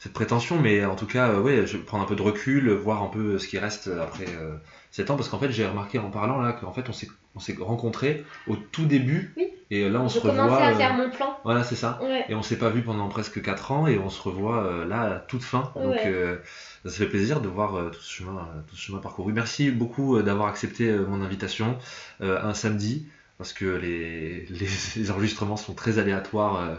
cette 0.00 0.12
prétention, 0.12 0.60
mais 0.60 0.84
en 0.84 0.94
tout 0.94 1.06
cas, 1.06 1.30
euh, 1.30 1.40
ouais, 1.40 1.66
je 1.66 1.76
vais 1.78 1.82
prendre 1.82 2.04
un 2.04 2.06
peu 2.06 2.16
de 2.16 2.22
recul, 2.22 2.70
voir 2.70 3.02
un 3.02 3.08
peu 3.08 3.38
ce 3.38 3.48
qui 3.48 3.58
reste 3.58 3.88
après 3.88 4.26
euh, 4.28 4.54
7 4.90 5.10
ans, 5.10 5.16
parce 5.16 5.28
qu'en 5.28 5.38
fait, 5.38 5.50
j'ai 5.50 5.66
remarqué 5.66 5.98
en 5.98 6.10
parlant 6.10 6.40
là 6.40 6.52
qu'en 6.52 6.72
fait, 6.72 6.88
on 6.88 6.92
s'est 6.92 7.08
on 7.34 7.38
s'est 7.38 7.54
rencontrés 7.60 8.24
au 8.46 8.56
tout 8.56 8.86
début, 8.86 9.34
Oui. 9.36 9.48
et 9.70 9.90
là, 9.90 10.00
on 10.00 10.08
Je 10.08 10.14
se 10.14 10.18
revoit. 10.20 10.44
commençais 10.46 10.62
à 10.62 10.70
euh, 10.70 10.74
faire 10.74 10.94
mon 10.94 11.10
plan. 11.10 11.36
Voilà, 11.44 11.64
c'est 11.64 11.74
ça. 11.74 11.98
Ouais. 12.02 12.24
Et 12.30 12.34
on 12.34 12.42
s'est 12.42 12.56
pas 12.56 12.70
vu 12.70 12.80
pendant 12.80 13.08
presque 13.08 13.42
4 13.42 13.72
ans 13.72 13.86
et 13.86 13.98
on 13.98 14.08
se 14.08 14.22
revoit 14.22 14.64
euh, 14.64 14.86
là 14.86 15.00
à 15.02 15.18
toute 15.18 15.42
fin. 15.42 15.70
Donc 15.76 15.96
Ouais. 15.96 16.02
euh, 16.06 16.36
ça 16.86 16.92
fait 16.92 17.04
plaisir 17.06 17.42
de 17.42 17.48
voir 17.48 17.74
euh, 17.74 17.90
tout, 17.90 18.00
ce 18.00 18.10
chemin, 18.10 18.38
euh, 18.38 18.60
tout 18.66 18.74
ce 18.74 18.80
chemin 18.80 19.00
parcouru. 19.00 19.34
Merci 19.34 19.70
beaucoup 19.70 20.16
euh, 20.16 20.22
d'avoir 20.22 20.48
accepté 20.48 20.88
euh, 20.88 21.04
mon 21.06 21.20
invitation 21.22 21.76
euh, 22.22 22.40
un 22.42 22.54
samedi 22.54 23.06
parce 23.38 23.52
que 23.52 23.64
les, 23.64 24.46
les, 24.50 24.68
les 24.96 25.10
enregistrements 25.10 25.56
sont 25.56 25.74
très 25.74 25.98
aléatoires 25.98 26.60
euh, 26.60 26.74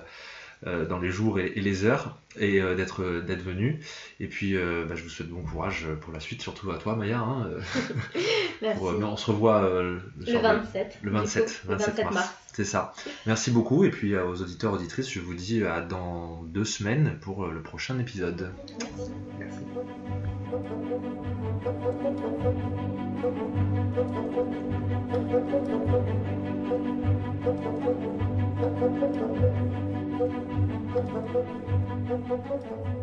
euh, 0.65 0.85
dans 0.87 0.97
les 0.99 1.11
jours 1.11 1.39
et, 1.39 1.53
et 1.55 1.61
les 1.61 1.85
heures 1.85 2.17
et 2.39 2.59
euh, 2.61 2.73
d'être 2.75 3.21
d'être 3.21 3.43
venu. 3.43 3.79
Et 4.19 4.25
puis 4.27 4.55
euh, 4.57 4.85
bah, 4.89 4.95
je 4.95 5.03
vous 5.03 5.09
souhaite 5.09 5.29
bon 5.29 5.43
courage 5.43 5.85
pour 6.01 6.11
la 6.13 6.19
suite, 6.19 6.41
surtout 6.41 6.71
à 6.71 6.77
toi 6.79 6.95
Maya. 6.95 7.19
hein, 7.19 7.47
Merci. 8.61 8.79
pour, 8.79 8.91
mais 8.93 9.05
on 9.05 9.17
se 9.17 9.29
revoit 9.29 9.63
euh, 9.65 9.99
Le 10.19 10.25
soir 10.25 10.41
de- 10.41 10.47
27. 10.59 10.97
le 11.03 11.11
du 11.11 11.17
27, 11.17 11.45
coup, 11.45 11.51
le 11.71 11.75
27 11.77 12.11
mars. 12.11 12.33
C'est 12.53 12.65
ça. 12.65 12.91
Merci 13.27 13.51
beaucoup. 13.51 13.83
Et 13.83 13.91
puis 13.91 14.17
aux 14.17 14.41
auditeurs, 14.41 14.73
auditrices, 14.73 15.11
je 15.11 15.19
vous 15.19 15.35
dis 15.35 15.63
à 15.63 15.81
dans 15.81 16.41
deux 16.41 16.65
semaines 16.65 17.19
pour 17.21 17.45
le 17.45 17.61
prochain 17.61 17.99
épisode. 17.99 18.51
Merci. 19.37 19.37
Merci. 19.37 19.59
Thank 23.19 23.35
you. 32.85 32.96